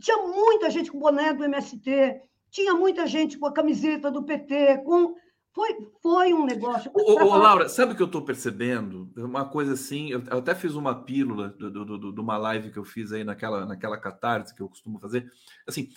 tinha 0.00 0.18
muita 0.18 0.70
gente 0.70 0.90
com 0.90 0.98
boné 0.98 1.32
do 1.32 1.44
MST, 1.44 2.20
tinha 2.50 2.74
muita 2.74 3.06
gente 3.06 3.36
com 3.36 3.46
a 3.46 3.52
camiseta 3.52 4.10
do 4.10 4.22
PT, 4.22 4.78
com 4.84 5.14
foi, 5.54 5.88
foi 6.02 6.34
um 6.34 6.44
negócio. 6.44 6.90
Ô, 6.92 7.12
ô, 7.12 7.36
Laura, 7.36 7.68
sabe 7.68 7.92
o 7.92 7.96
que 7.96 8.02
eu 8.02 8.06
estou 8.06 8.22
percebendo? 8.22 9.12
Uma 9.16 9.44
coisa 9.44 9.74
assim, 9.74 10.10
eu 10.10 10.22
até 10.30 10.52
fiz 10.52 10.74
uma 10.74 11.04
pílula 11.04 11.50
de 11.50 11.70
do, 11.70 11.84
do, 11.84 12.12
do, 12.12 12.22
uma 12.22 12.36
live 12.36 12.72
que 12.72 12.78
eu 12.78 12.84
fiz 12.84 13.12
aí 13.12 13.22
naquela, 13.22 13.64
naquela 13.64 13.96
catarse 13.96 14.52
que 14.52 14.60
eu 14.60 14.68
costumo 14.68 14.98
fazer. 14.98 15.30
Assim, 15.64 15.90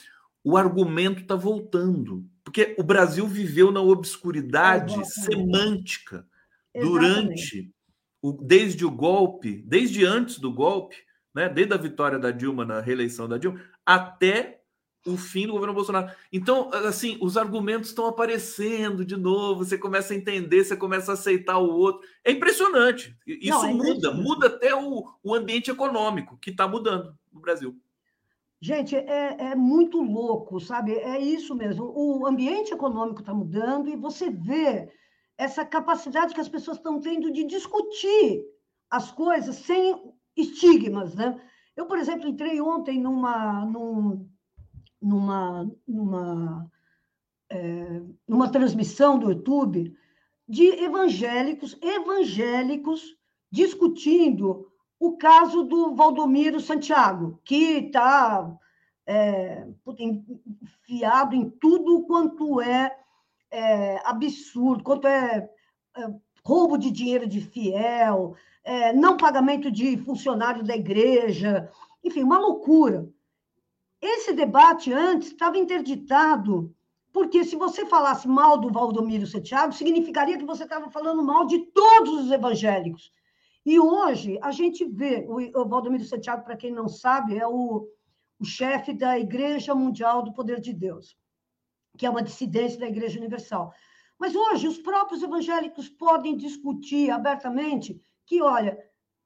o 0.43 0.55
argumento 0.55 1.21
está 1.21 1.35
voltando. 1.35 2.23
Porque 2.43 2.75
o 2.77 2.83
Brasil 2.83 3.25
viveu 3.27 3.71
na 3.71 3.81
obscuridade 3.81 4.93
Exatamente. 4.93 5.25
semântica 5.25 6.27
durante 6.81 7.71
o, 8.21 8.31
desde 8.31 8.85
o 8.85 8.91
golpe, 8.91 9.63
desde 9.65 10.05
antes 10.05 10.39
do 10.39 10.51
golpe, 10.51 10.95
né, 11.33 11.47
desde 11.47 11.73
a 11.73 11.77
vitória 11.77 12.17
da 12.17 12.31
Dilma 12.31 12.65
na 12.65 12.81
reeleição 12.81 13.27
da 13.27 13.37
Dilma, 13.37 13.61
até 13.85 14.61
o 15.05 15.15
fim 15.15 15.47
do 15.47 15.53
governo 15.53 15.73
Bolsonaro. 15.73 16.11
Então, 16.31 16.69
assim, 16.73 17.17
os 17.21 17.37
argumentos 17.37 17.89
estão 17.89 18.07
aparecendo 18.07 19.05
de 19.05 19.15
novo, 19.15 19.63
você 19.63 19.77
começa 19.77 20.13
a 20.13 20.17
entender, 20.17 20.63
você 20.63 20.75
começa 20.75 21.11
a 21.11 21.13
aceitar 21.13 21.57
o 21.57 21.69
outro. 21.69 22.05
É 22.23 22.31
impressionante. 22.31 23.15
Isso 23.25 23.49
Não, 23.49 23.65
é 23.65 23.73
muda, 23.73 24.11
muda 24.11 24.47
até 24.47 24.75
o, 24.75 25.05
o 25.23 25.33
ambiente 25.33 25.71
econômico, 25.71 26.37
que 26.37 26.49
está 26.49 26.67
mudando 26.67 27.15
no 27.31 27.39
Brasil. 27.39 27.79
Gente, 28.59 28.95
é, 28.95 29.51
é 29.51 29.55
muito 29.55 30.01
louco, 30.01 30.59
sabe? 30.59 30.93
É 30.93 31.19
isso 31.19 31.55
mesmo. 31.55 31.93
O 31.95 32.25
ambiente 32.25 32.73
econômico 32.73 33.21
está 33.21 33.33
mudando 33.33 33.87
e 33.87 33.95
você 33.95 34.31
vê 34.31 34.89
essa 35.37 35.63
capacidade 35.65 36.33
que 36.33 36.41
as 36.41 36.49
pessoas 36.49 36.77
estão 36.77 36.99
tendo 36.99 37.31
de 37.31 37.43
discutir 37.43 38.43
as 38.89 39.11
coisas 39.11 39.55
sem 39.57 40.13
estigmas, 40.35 41.13
né? 41.13 41.39
Eu, 41.75 41.85
por 41.85 41.99
exemplo, 41.99 42.27
entrei 42.27 42.59
ontem 42.59 42.99
numa, 42.99 43.63
num, 43.65 44.27
numa, 45.01 45.71
numa, 45.87 46.71
é, 47.49 48.01
numa 48.27 48.49
transmissão 48.49 49.19
do 49.19 49.29
YouTube 49.29 49.95
de 50.47 50.65
evangélicos, 50.83 51.77
evangélicos 51.81 53.15
discutindo 53.51 54.71
o 54.99 55.17
caso 55.17 55.63
do 55.63 55.93
Valdomiro 55.93 56.59
Santiago, 56.59 57.39
que 57.43 57.85
está 57.85 58.57
é, 59.05 59.67
enfiado 59.99 61.35
em 61.35 61.49
tudo 61.49 62.03
quanto 62.07 62.59
é, 62.59 62.97
é 63.51 64.01
absurdo, 64.05 64.83
quanto 64.83 65.07
é, 65.07 65.49
é, 65.95 66.07
roubo 66.43 66.77
de 66.77 66.91
dinheiro 66.91 67.27
de 67.27 67.41
fiel, 67.41 68.35
é, 68.63 68.93
não 68.93 69.17
pagamento 69.17 69.71
de 69.71 69.97
funcionário 69.97 70.63
da 70.63 70.75
igreja, 70.75 71.69
enfim, 72.03 72.23
uma 72.23 72.39
loucura. 72.39 73.09
Esse 74.01 74.33
debate 74.33 74.93
antes 74.93 75.29
estava 75.29 75.57
interditado, 75.57 76.73
porque 77.11 77.43
se 77.43 77.55
você 77.55 77.85
falasse 77.85 78.27
mal 78.27 78.57
do 78.57 78.71
Valdomiro 78.71 79.25
Santiago, 79.25 79.73
significaria 79.73 80.37
que 80.37 80.45
você 80.45 80.63
estava 80.63 80.89
falando 80.91 81.23
mal 81.23 81.47
de 81.47 81.59
todos 81.71 82.25
os 82.25 82.31
evangélicos. 82.31 83.11
E 83.65 83.79
hoje 83.79 84.39
a 84.41 84.51
gente 84.51 84.85
vê, 84.85 85.25
o 85.27 85.67
Valdomiro 85.67 86.05
Santiago, 86.05 86.43
para 86.43 86.55
quem 86.55 86.71
não 86.71 86.87
sabe, 86.87 87.37
é 87.37 87.45
o, 87.45 87.87
o 88.39 88.45
chefe 88.45 88.93
da 88.93 89.19
Igreja 89.19 89.73
Mundial 89.73 90.21
do 90.21 90.31
Poder 90.31 90.61
de 90.61 90.71
Deus, 90.71 91.17
que 91.97 92.05
é 92.05 92.09
uma 92.09 92.23
dissidência 92.23 92.79
da 92.79 92.87
Igreja 92.87 93.19
Universal. 93.19 93.73
Mas 94.19 94.35
hoje 94.35 94.67
os 94.67 94.77
próprios 94.77 95.21
evangélicos 95.21 95.89
podem 95.89 96.35
discutir 96.35 97.11
abertamente 97.11 98.01
que, 98.25 98.41
olha, 98.41 98.77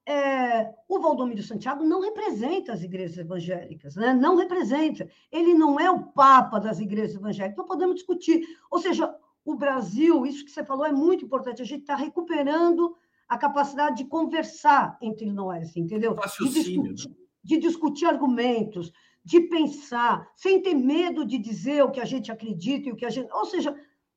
é, 0.06 0.74
o 0.88 1.00
Valdomiro 1.00 1.44
Santiago 1.44 1.84
não 1.84 2.02
representa 2.02 2.74
as 2.74 2.84
igrejas 2.84 3.18
evangélicas, 3.18 3.96
né? 3.96 4.14
não 4.14 4.36
representa. 4.36 5.10
Ele 5.32 5.54
não 5.54 5.80
é 5.80 5.90
o 5.90 6.04
papa 6.08 6.60
das 6.60 6.80
igrejas 6.80 7.16
evangélicas. 7.16 7.54
Então, 7.54 7.66
podemos 7.66 7.96
discutir. 7.96 8.44
Ou 8.70 8.80
seja, 8.80 9.16
o 9.46 9.56
Brasil, 9.56 10.26
isso 10.26 10.44
que 10.44 10.52
você 10.52 10.64
falou 10.64 10.86
é 10.86 10.92
muito 10.92 11.26
importante, 11.26 11.62
a 11.62 11.66
gente 11.66 11.82
está 11.82 11.96
recuperando 11.96 12.96
a 13.28 13.38
capacidade 13.38 13.98
de 13.98 14.06
conversar 14.06 14.98
entre 15.02 15.32
nós, 15.32 15.76
entendeu? 15.78 16.16
De 16.16 16.22
discutir, 16.22 16.78
né? 16.78 17.16
de 17.44 17.58
discutir 17.58 18.06
argumentos, 18.06 18.92
de 19.24 19.42
pensar, 19.42 20.28
sem 20.36 20.62
ter 20.62 20.74
medo 20.74 21.26
de 21.26 21.38
dizer 21.38 21.84
o 21.84 21.92
que 21.92 22.00
a 22.00 22.06
gente 22.06 22.32
acredita 22.32 22.90
e 22.90 22.92
o 22.92 22.96
que 22.96 23.06
a 23.06 23.10
gente. 23.10 23.32
Ou 23.32 23.46
seja, 23.46 23.76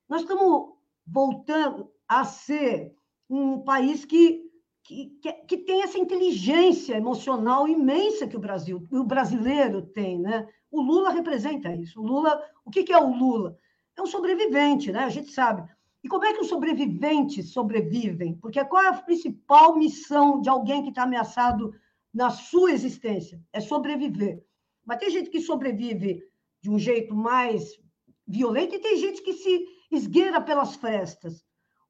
nós 0.09 0.21
estamos 0.21 0.73
voltando 1.05 1.91
a 2.07 2.25
ser 2.25 2.95
um 3.29 3.59
país 3.59 4.05
que, 4.05 4.43
que, 4.83 5.33
que 5.47 5.57
tem 5.57 5.83
essa 5.83 5.97
inteligência 5.97 6.95
emocional 6.95 7.67
imensa 7.67 8.27
que 8.27 8.37
o 8.37 8.39
Brasil, 8.39 8.85
o 8.91 9.03
brasileiro 9.03 9.81
tem, 9.81 10.19
né? 10.19 10.47
O 10.71 10.81
Lula 10.81 11.11
representa 11.11 11.73
isso. 11.75 12.01
O 12.01 12.05
Lula, 12.05 12.41
o 12.65 12.71
que 12.71 12.91
é 12.91 12.97
o 12.97 13.15
Lula? 13.15 13.57
É 13.97 14.01
um 14.01 14.05
sobrevivente, 14.05 14.91
né? 14.91 14.99
A 14.99 15.09
gente 15.09 15.31
sabe. 15.31 15.69
E 16.03 16.07
como 16.07 16.25
é 16.25 16.33
que 16.33 16.41
os 16.41 16.49
sobreviventes 16.49 17.51
sobrevivem? 17.51 18.35
Porque 18.35 18.63
qual 18.65 18.83
é 18.83 18.89
a 18.89 18.93
principal 18.93 19.75
missão 19.75 20.41
de 20.41 20.49
alguém 20.49 20.83
que 20.83 20.89
está 20.89 21.03
ameaçado 21.03 21.73
na 22.13 22.29
sua 22.29 22.71
existência? 22.71 23.41
É 23.51 23.59
sobreviver. 23.59 24.43
Mas 24.85 24.99
tem 24.99 25.09
gente 25.09 25.29
que 25.29 25.41
sobrevive 25.41 26.21
de 26.61 26.69
um 26.69 26.77
jeito 26.77 27.15
mais 27.15 27.77
violento 28.27 28.75
e 28.75 28.79
tem 28.79 28.97
gente 28.97 29.21
que 29.21 29.33
se 29.33 29.65
esgueira 29.91 30.39
pelas 30.41 30.75
frestas. 30.75 31.43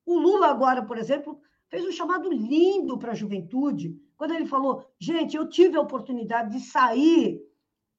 O 0.06 0.18
Lula, 0.18 0.48
agora, 0.48 0.84
por 0.84 0.98
exemplo, 0.98 1.40
fez 1.68 1.84
um 1.86 1.92
chamado 1.92 2.32
lindo 2.32 2.98
para 2.98 3.12
a 3.12 3.16
juventude, 3.16 3.96
quando 4.18 4.34
ele 4.34 4.46
falou: 4.46 4.86
gente, 5.00 5.36
eu 5.36 5.48
tive 5.48 5.78
a 5.78 5.82
oportunidade 5.82 6.52
de 6.52 6.60
sair 6.60 7.42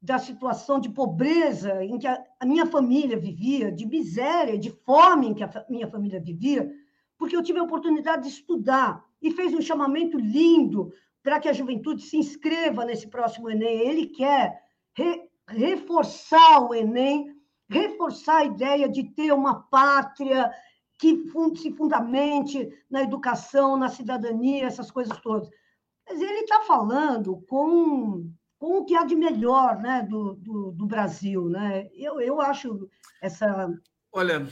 da 0.01 0.19
situação 0.19 0.79
de 0.79 0.89
pobreza 0.91 1.85
em 1.85 1.99
que 1.99 2.07
a, 2.07 2.25
minha 2.45 2.67
família 2.67 3.19
vivia, 3.19 3.73
de 3.73 3.87
miséria, 3.87 4.59
de 4.59 4.71
fome 4.71 5.29
em 5.29 5.35
que 5.35 5.43
a 5.43 5.67
minha 5.69 5.89
família 5.89 6.21
vivia, 6.21 6.71
porque 7.19 7.35
eu 7.35 7.43
tive 7.43 7.59
a 7.59 7.65
oportunidade 7.65 8.23
de 8.25 8.29
estudar 8.29 9.05
e 9.21 9.31
fez 9.31 9.53
um 9.55 9.61
chamamento 9.61 10.19
lindo 10.19 10.93
para 11.23 11.41
que 11.41 11.49
a 11.49 11.53
juventude 11.53 12.03
se 12.03 12.17
inscreva 12.17 12.85
nesse 12.85 13.09
próximo 13.09 13.51
Enem. 13.51 13.81
Ele 13.81 14.07
quer 14.07 14.66
re, 14.97 15.29
reforçar 15.49 16.61
o 16.61 16.75
Enem, 16.75 17.35
reforçar 17.69 18.39
a 18.39 18.45
ideia 18.45 18.89
de 18.89 19.05
ter 19.05 19.33
uma 19.33 19.63
pátria 19.63 20.51
que 20.99 21.25
se 21.57 21.73
fundamente 21.73 22.69
na 22.91 23.03
educação, 23.03 23.77
na 23.77 23.89
cidadania, 23.89 24.67
essas 24.67 24.91
coisas 24.91 25.19
todas. 25.21 25.49
Mas 26.09 26.21
ele 26.21 26.41
está 26.41 26.63
falando 26.63 27.45
com 27.49 28.31
com 28.59 28.79
o 28.79 28.85
que 28.85 28.95
há 28.95 29.05
de 29.05 29.15
melhor 29.15 29.79
né, 29.79 30.07
do, 30.09 30.35
do, 30.35 30.73
do, 30.73 30.87
Brasil. 30.87 31.49
Né? 31.49 31.89
Eu, 31.95 32.21
eu 32.21 32.41
acho 32.41 32.89
essa. 33.21 33.69
Olha, 34.13 34.47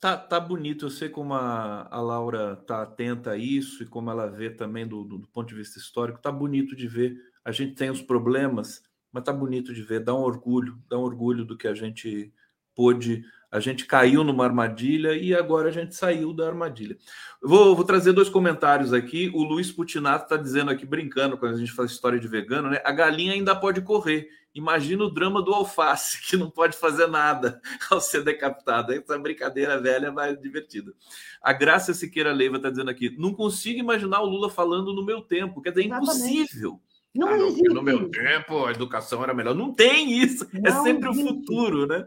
tá, 0.00 0.16
tá 0.16 0.38
bonito. 0.38 0.86
Eu 0.86 0.90
sei 0.90 1.08
como 1.08 1.34
a, 1.34 1.88
a 1.90 2.00
Laura 2.00 2.58
está 2.60 2.82
atenta 2.82 3.32
a 3.32 3.36
isso 3.36 3.82
e 3.82 3.86
como 3.86 4.10
ela 4.10 4.30
vê 4.30 4.50
também 4.50 4.86
do, 4.86 5.04
do, 5.04 5.18
do, 5.18 5.28
ponto 5.28 5.48
de 5.48 5.54
vista 5.54 5.78
histórico. 5.78 6.20
Tá 6.20 6.30
bonito 6.30 6.76
de 6.76 6.86
ver. 6.86 7.16
A 7.44 7.50
gente 7.50 7.74
tem 7.74 7.90
os 7.90 8.02
problemas, 8.02 8.82
mas 9.12 9.22
tá 9.22 9.32
bonito 9.32 9.74
de 9.74 9.82
ver. 9.82 10.00
Dá 10.00 10.14
um 10.14 10.22
orgulho, 10.22 10.78
dá 10.88 10.98
um 10.98 11.02
orgulho 11.02 11.44
do 11.44 11.56
que 11.56 11.68
a 11.68 11.74
gente 11.74 12.32
pôde 12.74 13.24
a 13.52 13.60
gente 13.60 13.84
caiu 13.84 14.24
numa 14.24 14.46
armadilha 14.46 15.14
e 15.14 15.34
agora 15.34 15.68
a 15.68 15.70
gente 15.70 15.94
saiu 15.94 16.32
da 16.32 16.46
armadilha. 16.48 16.96
Vou, 17.42 17.76
vou 17.76 17.84
trazer 17.84 18.14
dois 18.14 18.30
comentários 18.30 18.94
aqui. 18.94 19.30
O 19.34 19.42
Luiz 19.42 19.70
Putinato 19.70 20.24
está 20.24 20.38
dizendo 20.38 20.70
aqui, 20.70 20.86
brincando, 20.86 21.36
quando 21.36 21.56
a 21.56 21.58
gente 21.58 21.70
faz 21.70 21.90
história 21.90 22.18
de 22.18 22.26
vegano, 22.26 22.70
né? 22.70 22.80
A 22.82 22.90
galinha 22.90 23.34
ainda 23.34 23.54
pode 23.54 23.82
correr. 23.82 24.26
Imagina 24.54 25.04
o 25.04 25.10
drama 25.10 25.42
do 25.42 25.52
alface, 25.52 26.18
que 26.26 26.34
não 26.34 26.50
pode 26.50 26.78
fazer 26.78 27.06
nada 27.08 27.60
ao 27.90 28.00
ser 28.00 28.24
decapitado. 28.24 28.94
Essa 28.94 29.18
brincadeira 29.18 29.78
velha, 29.78 30.10
mas 30.10 30.40
divertida. 30.40 30.94
A 31.42 31.52
Graça 31.52 31.92
Siqueira 31.92 32.32
Leiva 32.32 32.56
está 32.56 32.70
dizendo 32.70 32.90
aqui: 32.90 33.14
não 33.18 33.34
consigo 33.34 33.78
imaginar 33.78 34.22
o 34.22 34.26
Lula 34.26 34.48
falando 34.48 34.94
no 34.94 35.04
meu 35.04 35.20
tempo. 35.20 35.60
Quer 35.60 35.72
dizer, 35.72 35.82
é 35.82 35.86
impossível. 35.94 36.80
Não 37.14 37.28
ah, 37.28 37.38
existe. 37.38 37.74
No 37.74 37.82
meu 37.82 38.08
tempo, 38.10 38.64
a 38.64 38.70
educação 38.70 39.22
era 39.22 39.34
melhor. 39.34 39.54
Não 39.54 39.72
tem 39.72 40.12
isso. 40.12 40.46
É 40.54 40.70
não 40.70 40.80
é 40.80 40.82
sempre 40.82 41.10
existe. 41.10 41.24
o 41.24 41.28
futuro, 41.28 41.86
né? 41.86 42.06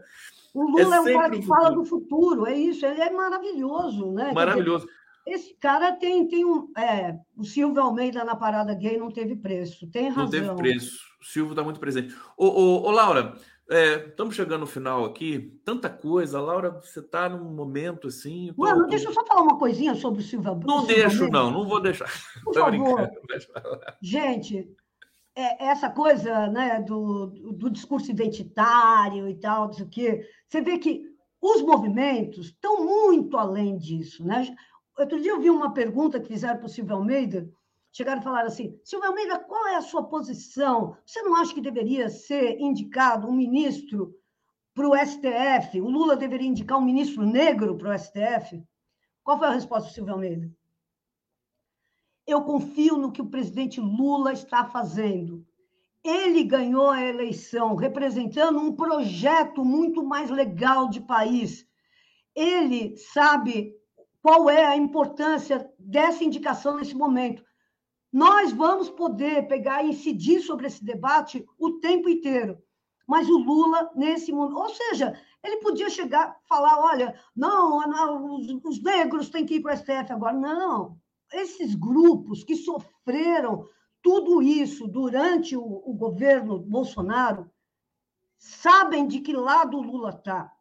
O 0.56 0.70
Lula 0.70 0.96
é, 0.96 0.98
é 0.98 1.00
um 1.02 1.20
cara 1.20 1.30
que 1.30 1.42
fala 1.42 1.70
do 1.70 1.84
futuro, 1.84 2.46
é 2.46 2.56
isso, 2.56 2.86
ele 2.86 3.02
é 3.02 3.10
maravilhoso, 3.10 4.10
né? 4.12 4.32
Maravilhoso. 4.32 4.88
Esse 5.26 5.52
cara 5.54 5.92
tem, 5.92 6.26
tem 6.28 6.46
um. 6.46 6.72
É, 6.78 7.18
o 7.36 7.44
Silvio 7.44 7.82
Almeida 7.82 8.24
na 8.24 8.34
parada 8.34 8.72
gay 8.72 8.96
não 8.96 9.10
teve 9.10 9.36
preço, 9.36 9.86
tem 9.90 10.08
razão. 10.08 10.24
Não 10.24 10.30
teve 10.30 10.54
preço. 10.54 10.98
O 11.20 11.24
Silvio 11.26 11.52
está 11.52 11.62
muito 11.62 11.78
presente. 11.78 12.14
Ô, 12.38 12.46
ô, 12.46 12.82
ô 12.86 12.90
Laura, 12.90 13.34
é, 13.68 14.06
estamos 14.06 14.34
chegando 14.34 14.60
no 14.60 14.66
final 14.66 15.04
aqui, 15.04 15.60
tanta 15.64 15.90
coisa. 15.90 16.40
Laura, 16.40 16.70
você 16.70 17.00
está 17.00 17.28
num 17.28 17.52
momento 17.52 18.06
assim. 18.06 18.52
Tô... 18.56 18.62
Mano, 18.62 18.86
deixa 18.86 19.08
eu 19.08 19.12
só 19.12 19.26
falar 19.26 19.42
uma 19.42 19.58
coisinha 19.58 19.94
sobre 19.94 20.20
o 20.20 20.24
Silvio 20.24 20.50
Almeida. 20.50 20.72
Não 20.72 20.86
deixo, 20.86 21.28
não, 21.28 21.50
não 21.50 21.66
vou 21.66 21.82
deixar. 21.82 22.08
Por 22.44 22.54
favor. 22.54 23.10
Gente, 24.00 24.58
é, 24.58 24.64
essa 25.36 25.90
coisa 25.90 26.48
né, 26.48 26.80
do, 26.80 27.26
do 27.26 27.68
discurso 27.68 28.10
identitário 28.10 29.28
e 29.28 29.34
tal, 29.34 29.66
não 29.66 29.72
sei 29.74 29.84
o 29.84 29.88
quê, 29.88 30.28
você 30.48 30.62
vê 30.62 30.78
que 30.78 31.04
os 31.40 31.60
movimentos 31.60 32.46
estão 32.46 32.84
muito 32.84 33.36
além 33.36 33.76
disso. 33.76 34.24
Né? 34.24 34.56
Outro 34.98 35.20
dia 35.20 35.32
eu 35.32 35.40
vi 35.40 35.50
uma 35.50 35.74
pergunta 35.74 36.18
que 36.18 36.28
fizeram 36.28 36.56
para 36.56 36.66
o 36.66 36.70
Silvio 36.70 36.96
Almeida, 36.96 37.48
chegaram 37.92 38.20
e 38.20 38.24
falaram 38.24 38.48
assim, 38.48 38.80
Silvio 38.82 39.08
Almeida, 39.08 39.38
qual 39.38 39.68
é 39.68 39.76
a 39.76 39.82
sua 39.82 40.04
posição? 40.04 40.96
Você 41.04 41.20
não 41.20 41.36
acha 41.36 41.52
que 41.52 41.60
deveria 41.60 42.08
ser 42.08 42.58
indicado 42.58 43.28
um 43.28 43.32
ministro 43.32 44.14
para 44.74 44.88
o 44.88 44.96
STF? 44.96 45.80
O 45.80 45.90
Lula 45.90 46.16
deveria 46.16 46.48
indicar 46.48 46.78
um 46.78 46.84
ministro 46.84 47.24
negro 47.24 47.76
para 47.76 47.94
o 47.94 47.98
STF? 47.98 48.62
Qual 49.22 49.38
foi 49.38 49.48
a 49.48 49.52
resposta 49.52 49.88
do 49.88 49.94
Silvio 49.94 50.14
Almeida? 50.14 50.50
Eu 52.26 52.42
confio 52.42 52.96
no 52.96 53.12
que 53.12 53.22
o 53.22 53.30
presidente 53.30 53.80
Lula 53.80 54.32
está 54.32 54.64
fazendo. 54.64 55.46
Ele 56.02 56.42
ganhou 56.42 56.90
a 56.90 57.02
eleição 57.02 57.76
representando 57.76 58.58
um 58.58 58.72
projeto 58.72 59.64
muito 59.64 60.04
mais 60.04 60.28
legal 60.28 60.88
de 60.88 61.00
país. 61.00 61.66
Ele 62.34 62.96
sabe 62.96 63.74
qual 64.20 64.50
é 64.50 64.64
a 64.64 64.76
importância 64.76 65.70
dessa 65.78 66.24
indicação 66.24 66.76
nesse 66.76 66.96
momento. 66.96 67.44
Nós 68.12 68.52
vamos 68.52 68.90
poder 68.90 69.46
pegar 69.46 69.84
e 69.84 69.90
incidir 69.90 70.40
sobre 70.40 70.66
esse 70.66 70.84
debate 70.84 71.46
o 71.56 71.74
tempo 71.78 72.08
inteiro. 72.08 72.58
Mas 73.06 73.28
o 73.28 73.38
Lula, 73.38 73.90
nesse 73.94 74.32
momento, 74.32 74.58
ou 74.58 74.68
seja, 74.68 75.16
ele 75.44 75.58
podia 75.58 75.88
chegar 75.88 76.36
falar: 76.48 76.76
olha, 76.80 77.14
não, 77.36 77.78
os 78.64 78.82
negros 78.82 79.28
têm 79.28 79.46
que 79.46 79.56
ir 79.56 79.60
para 79.60 79.74
o 79.74 79.76
STF 79.76 80.12
agora. 80.12 80.32
Não, 80.32 80.98
esses 81.32 81.74
grupos 81.74 82.44
que 82.44 82.56
sofreram 82.56 83.68
tudo 84.02 84.42
isso 84.42 84.86
durante 84.86 85.56
o, 85.56 85.62
o 85.62 85.94
governo 85.94 86.58
Bolsonaro 86.58 87.50
sabem 88.38 89.06
de 89.06 89.20
que 89.20 89.32
lado 89.32 89.78
o 89.78 89.82
Lula 89.82 90.10
está 90.10 90.52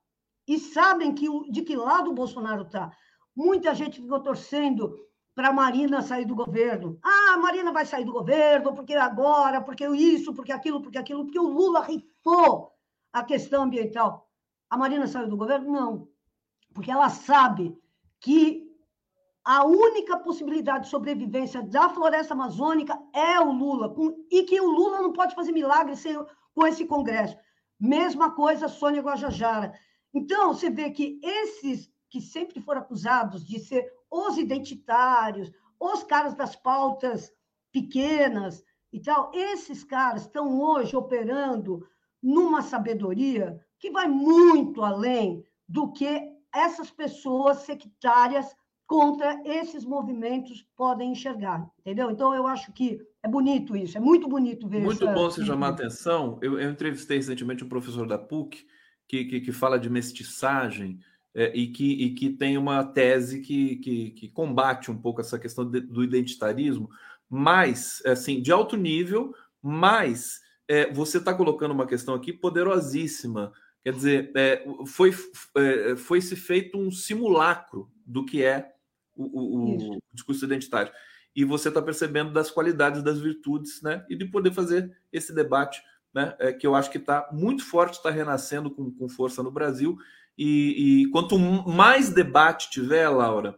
e 0.47 0.59
sabem 0.59 1.13
que, 1.13 1.27
de 1.51 1.61
que 1.61 1.75
lado 1.75 2.11
o 2.11 2.13
Bolsonaro 2.13 2.63
está. 2.63 2.91
Muita 3.35 3.75
gente 3.75 4.01
ficou 4.01 4.19
torcendo 4.19 4.97
para 5.33 5.49
a 5.49 5.53
Marina 5.53 6.01
sair 6.01 6.25
do 6.25 6.33
governo. 6.33 6.97
Ah, 7.03 7.33
a 7.33 7.37
Marina 7.37 7.71
vai 7.71 7.85
sair 7.85 8.05
do 8.05 8.13
governo 8.13 8.73
porque 8.73 8.93
agora, 8.93 9.61
porque 9.61 9.85
isso, 9.89 10.33
porque 10.33 10.51
aquilo, 10.51 10.81
porque 10.81 10.97
aquilo, 10.97 11.25
porque 11.25 11.39
o 11.39 11.49
Lula 11.49 11.81
rifou 11.81 12.71
a 13.11 13.23
questão 13.23 13.63
ambiental. 13.63 14.29
A 14.69 14.77
Marina 14.77 15.07
saiu 15.07 15.27
do 15.27 15.37
governo? 15.37 15.71
Não, 15.71 16.07
porque 16.73 16.91
ela 16.91 17.09
sabe 17.09 17.77
que 18.19 18.64
a 19.45 19.63
única 19.63 20.17
possibilidade 20.17 20.85
de 20.85 20.89
sobrevivência 20.89 21.61
da 21.61 21.87
floresta 21.87 22.33
amazônica 22.33 22.99
é 23.13 23.39
o 23.39 23.51
Lula, 23.51 23.93
com, 23.93 24.25
e 24.31 24.41
que 24.41 24.59
o 24.59 24.71
Lula 24.71 25.03
não 25.03 25.13
pode 25.13 25.35
fazer 25.35 25.51
milagre 25.51 25.95
sem, 25.95 26.17
com 26.55 26.65
esse 26.65 26.83
Congresso. 26.85 27.37
Mesma 27.79 28.31
coisa 28.31 28.67
Sônia 28.67 29.03
Guajajara. 29.03 29.71
Então, 30.11 30.51
você 30.51 30.71
vê 30.71 30.89
que 30.89 31.19
esses 31.21 31.87
que 32.09 32.19
sempre 32.19 32.59
foram 32.59 32.81
acusados 32.81 33.45
de 33.45 33.59
ser 33.59 33.85
os 34.09 34.37
identitários, 34.37 35.51
os 35.79 36.03
caras 36.03 36.33
das 36.33 36.55
pautas 36.55 37.31
pequenas 37.71 38.63
e 38.91 38.99
tal, 38.99 39.29
esses 39.33 39.83
caras 39.83 40.21
estão 40.21 40.59
hoje 40.59 40.95
operando 40.95 41.85
numa 42.23 42.61
sabedoria 42.61 43.63
que 43.77 43.91
vai 43.91 44.07
muito 44.07 44.81
além 44.81 45.45
do 45.67 45.91
que 45.91 46.33
essas 46.51 46.89
pessoas 46.89 47.57
sectárias 47.59 48.55
contra 48.87 49.41
esses 49.43 49.83
movimentos 49.83 50.65
podem 50.75 51.11
enxergar, 51.11 51.67
entendeu? 51.79 52.11
Então, 52.11 52.33
eu 52.35 52.45
acho 52.45 52.71
que 52.71 52.99
é 53.23 53.27
bonito 53.27 53.75
isso, 53.75 53.97
é 53.97 54.01
muito 54.01 54.27
bonito 54.27 54.67
ver 54.67 54.81
Muito 54.81 55.03
essa... 55.03 55.13
bom 55.13 55.29
você 55.29 55.43
chamar 55.43 55.67
a 55.67 55.71
atenção. 55.71 56.37
Eu, 56.41 56.59
eu, 56.59 56.69
entrevistei 56.69 57.17
recentemente 57.17 57.63
um 57.63 57.69
professor 57.69 58.07
da 58.07 58.17
PUC 58.17 58.65
que, 59.07 59.25
que, 59.25 59.41
que 59.41 59.51
fala 59.51 59.79
de 59.79 59.89
mestiçagem 59.89 60.99
é, 61.33 61.51
e, 61.55 61.67
que, 61.67 61.91
e 61.91 62.13
que 62.13 62.29
tem 62.29 62.57
uma 62.57 62.83
tese 62.83 63.41
que, 63.41 63.77
que, 63.77 64.11
que 64.11 64.29
combate 64.29 64.91
um 64.91 64.97
pouco 64.97 65.21
essa 65.21 65.39
questão 65.39 65.69
de, 65.69 65.81
do 65.81 66.03
identitarismo, 66.03 66.87
mas, 67.27 68.03
assim, 68.05 68.39
de 68.39 68.51
alto 68.51 68.77
nível, 68.77 69.33
mas 69.61 70.41
é, 70.67 70.91
você 70.93 71.17
está 71.17 71.33
colocando 71.33 71.71
uma 71.71 71.87
questão 71.87 72.13
aqui 72.13 72.31
poderosíssima. 72.31 73.51
Quer 73.83 73.93
dizer, 73.93 74.31
é, 74.35 74.63
foi, 74.85 75.11
é, 75.57 75.95
foi 75.95 76.21
se 76.21 76.35
feito 76.35 76.77
um 76.77 76.91
simulacro 76.91 77.89
do 78.05 78.23
que 78.23 78.43
é 78.43 78.74
o, 79.15 79.95
o, 79.95 79.99
discurso 80.13 80.45
identitário. 80.45 80.91
E 81.35 81.43
você 81.43 81.69
está 81.69 81.81
percebendo 81.81 82.31
das 82.31 82.49
qualidades, 82.49 83.03
das 83.03 83.19
virtudes, 83.19 83.81
né? 83.81 84.05
E 84.09 84.15
de 84.15 84.25
poder 84.25 84.53
fazer 84.53 84.95
esse 85.11 85.33
debate, 85.33 85.81
né? 86.13 86.35
É, 86.39 86.53
que 86.53 86.65
eu 86.65 86.75
acho 86.75 86.89
que 86.89 86.97
está 86.97 87.29
muito 87.31 87.63
forte, 87.63 87.95
está 87.95 88.09
renascendo 88.09 88.71
com, 88.71 88.91
com 88.91 89.09
força 89.09 89.43
no 89.43 89.51
Brasil. 89.51 89.97
E, 90.37 91.03
e 91.03 91.09
quanto 91.11 91.37
mais 91.37 92.09
debate 92.09 92.69
tiver, 92.69 93.07
Laura, 93.09 93.57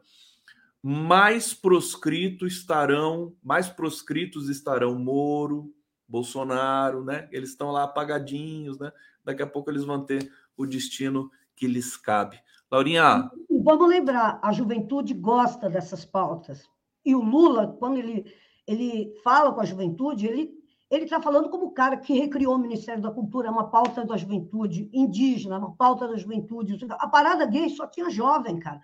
mais 0.82 1.54
proscritos 1.54 2.54
estarão, 2.54 3.36
mais 3.44 3.68
proscritos 3.68 4.50
estarão 4.50 4.98
Moro, 4.98 5.74
Bolsonaro, 6.08 7.04
né? 7.04 7.28
Eles 7.32 7.50
estão 7.50 7.72
lá 7.72 7.84
apagadinhos, 7.84 8.80
né? 8.80 8.92
Daqui 9.24 9.44
a 9.44 9.48
pouco 9.48 9.70
eles 9.70 9.84
vão 9.84 10.06
ter 10.06 10.32
o 10.56 10.66
destino 10.66 11.30
que 11.56 11.68
lhes 11.68 11.98
cabe. 11.98 12.40
Laurinha. 12.72 13.30
Vamos 13.50 13.88
lembrar, 13.88 14.40
a 14.44 14.52
juventude 14.52 15.14
gosta 15.14 15.70
dessas 15.70 16.06
pautas. 16.06 16.68
E 17.06 17.16
o 17.16 17.22
Lula, 17.22 17.76
quando 17.80 17.98
ele, 17.98 18.26
ele 18.68 19.14
fala 19.24 19.54
com 19.54 19.62
a 19.62 19.66
juventude, 19.66 20.28
ele 20.28 20.58
ele 20.90 21.04
está 21.04 21.22
falando 21.22 21.50
como 21.50 21.66
o 21.66 21.72
cara 21.72 21.98
que 21.98 22.14
recriou 22.14 22.56
o 22.56 22.60
Ministério 22.60 23.02
da 23.02 23.12
Cultura, 23.12 23.52
uma 23.52 23.70
pauta 23.70 24.06
da 24.06 24.16
juventude 24.16 24.90
indígena, 24.94 25.58
uma 25.58 25.76
pauta 25.76 26.08
da 26.08 26.16
juventude. 26.16 26.78
A 26.92 27.08
parada 27.08 27.46
gay 27.46 27.70
só 27.70 27.86
tinha 27.86 28.10
jovem, 28.10 28.58
cara. 28.58 28.80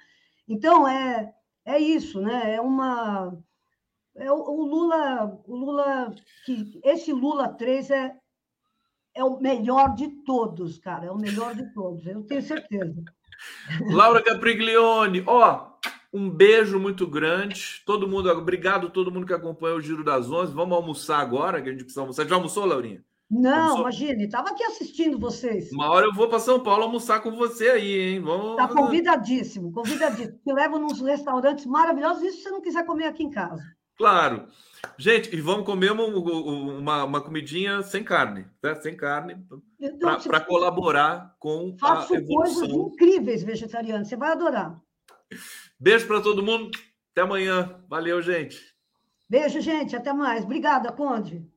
Então, 0.47 0.85
é, 0.85 1.33
é 1.63 1.79
isso, 1.79 2.21
né? 2.21 2.55
É 2.55 2.61
uma. 2.61 3.37
É 4.15 4.31
o, 4.31 4.35
o 4.35 4.65
Lula, 4.65 5.41
o 5.47 5.55
Lula, 5.55 6.13
que 6.45 6.79
esse 6.83 7.13
Lula 7.13 7.47
3 7.47 7.89
é, 7.89 8.19
é 9.15 9.23
o 9.23 9.39
melhor 9.39 9.95
de 9.95 10.09
todos, 10.23 10.77
cara. 10.77 11.05
É 11.05 11.11
o 11.11 11.17
melhor 11.17 11.55
de 11.55 11.73
todos, 11.73 12.05
eu 12.05 12.21
tenho 12.23 12.41
certeza. 12.41 13.01
Laura 13.89 14.21
Capriglione, 14.21 15.23
ó, 15.25 15.73
um 16.13 16.29
beijo 16.29 16.79
muito 16.79 17.07
grande. 17.07 17.81
Todo 17.85 18.07
mundo, 18.07 18.29
obrigado 18.29 18.87
a 18.87 18.89
todo 18.89 19.11
mundo 19.11 19.25
que 19.25 19.33
acompanhou 19.33 19.77
o 19.77 19.81
Giro 19.81 20.03
das 20.03 20.31
Onze. 20.31 20.53
Vamos 20.53 20.75
almoçar 20.75 21.19
agora, 21.19 21.61
que 21.61 21.69
a 21.69 21.71
gente 21.71 21.83
precisa 21.83 22.01
almoçar. 22.01 22.27
Já 22.27 22.35
almoçou, 22.35 22.65
Laurinha? 22.65 23.03
Não, 23.31 23.79
imagine, 23.79 24.25
estava 24.25 24.49
aqui 24.49 24.63
assistindo 24.63 25.17
vocês. 25.17 25.71
Uma 25.71 25.89
hora 25.89 26.05
eu 26.05 26.13
vou 26.13 26.27
para 26.27 26.37
São 26.39 26.59
Paulo 26.59 26.83
almoçar 26.83 27.19
com 27.21 27.31
você 27.31 27.69
aí, 27.69 27.99
hein? 27.99 28.21
Vamos... 28.21 28.51
Está 28.51 28.67
convidadíssimo, 28.67 29.71
convidadíssimo. 29.71 30.37
Te 30.45 30.53
levo 30.53 30.77
nos 30.77 31.01
restaurantes 31.01 31.65
maravilhosos, 31.65 32.21
isso 32.21 32.37
se 32.37 32.43
você 32.43 32.51
não 32.51 32.61
quiser 32.61 32.85
comer 32.85 33.05
aqui 33.05 33.23
em 33.23 33.31
casa. 33.31 33.63
Claro. 33.97 34.47
Gente, 34.97 35.33
e 35.33 35.39
vamos 35.41 35.65
comer 35.65 35.91
uma, 35.91 36.05
uma, 36.05 37.03
uma 37.05 37.21
comidinha 37.21 37.81
sem 37.83 38.03
carne, 38.03 38.45
tá? 38.61 38.75
Sem 38.75 38.95
carne, 38.95 39.37
para 40.19 40.41
colaborar 40.41 41.35
com 41.39 41.75
Faço 41.79 42.13
a 42.13 42.17
evolução. 42.17 42.67
coisas 42.67 42.93
incríveis 42.93 43.43
vegetarianas, 43.43 44.07
você 44.07 44.15
vai 44.15 44.31
adorar. 44.31 44.79
Beijo 45.79 46.05
para 46.05 46.21
todo 46.21 46.43
mundo, 46.43 46.69
até 47.11 47.21
amanhã. 47.21 47.83
Valeu, 47.89 48.21
gente. 48.21 48.59
Beijo, 49.29 49.61
gente, 49.61 49.95
até 49.95 50.13
mais. 50.13 50.43
Obrigada, 50.43 50.91
Conde. 50.91 51.47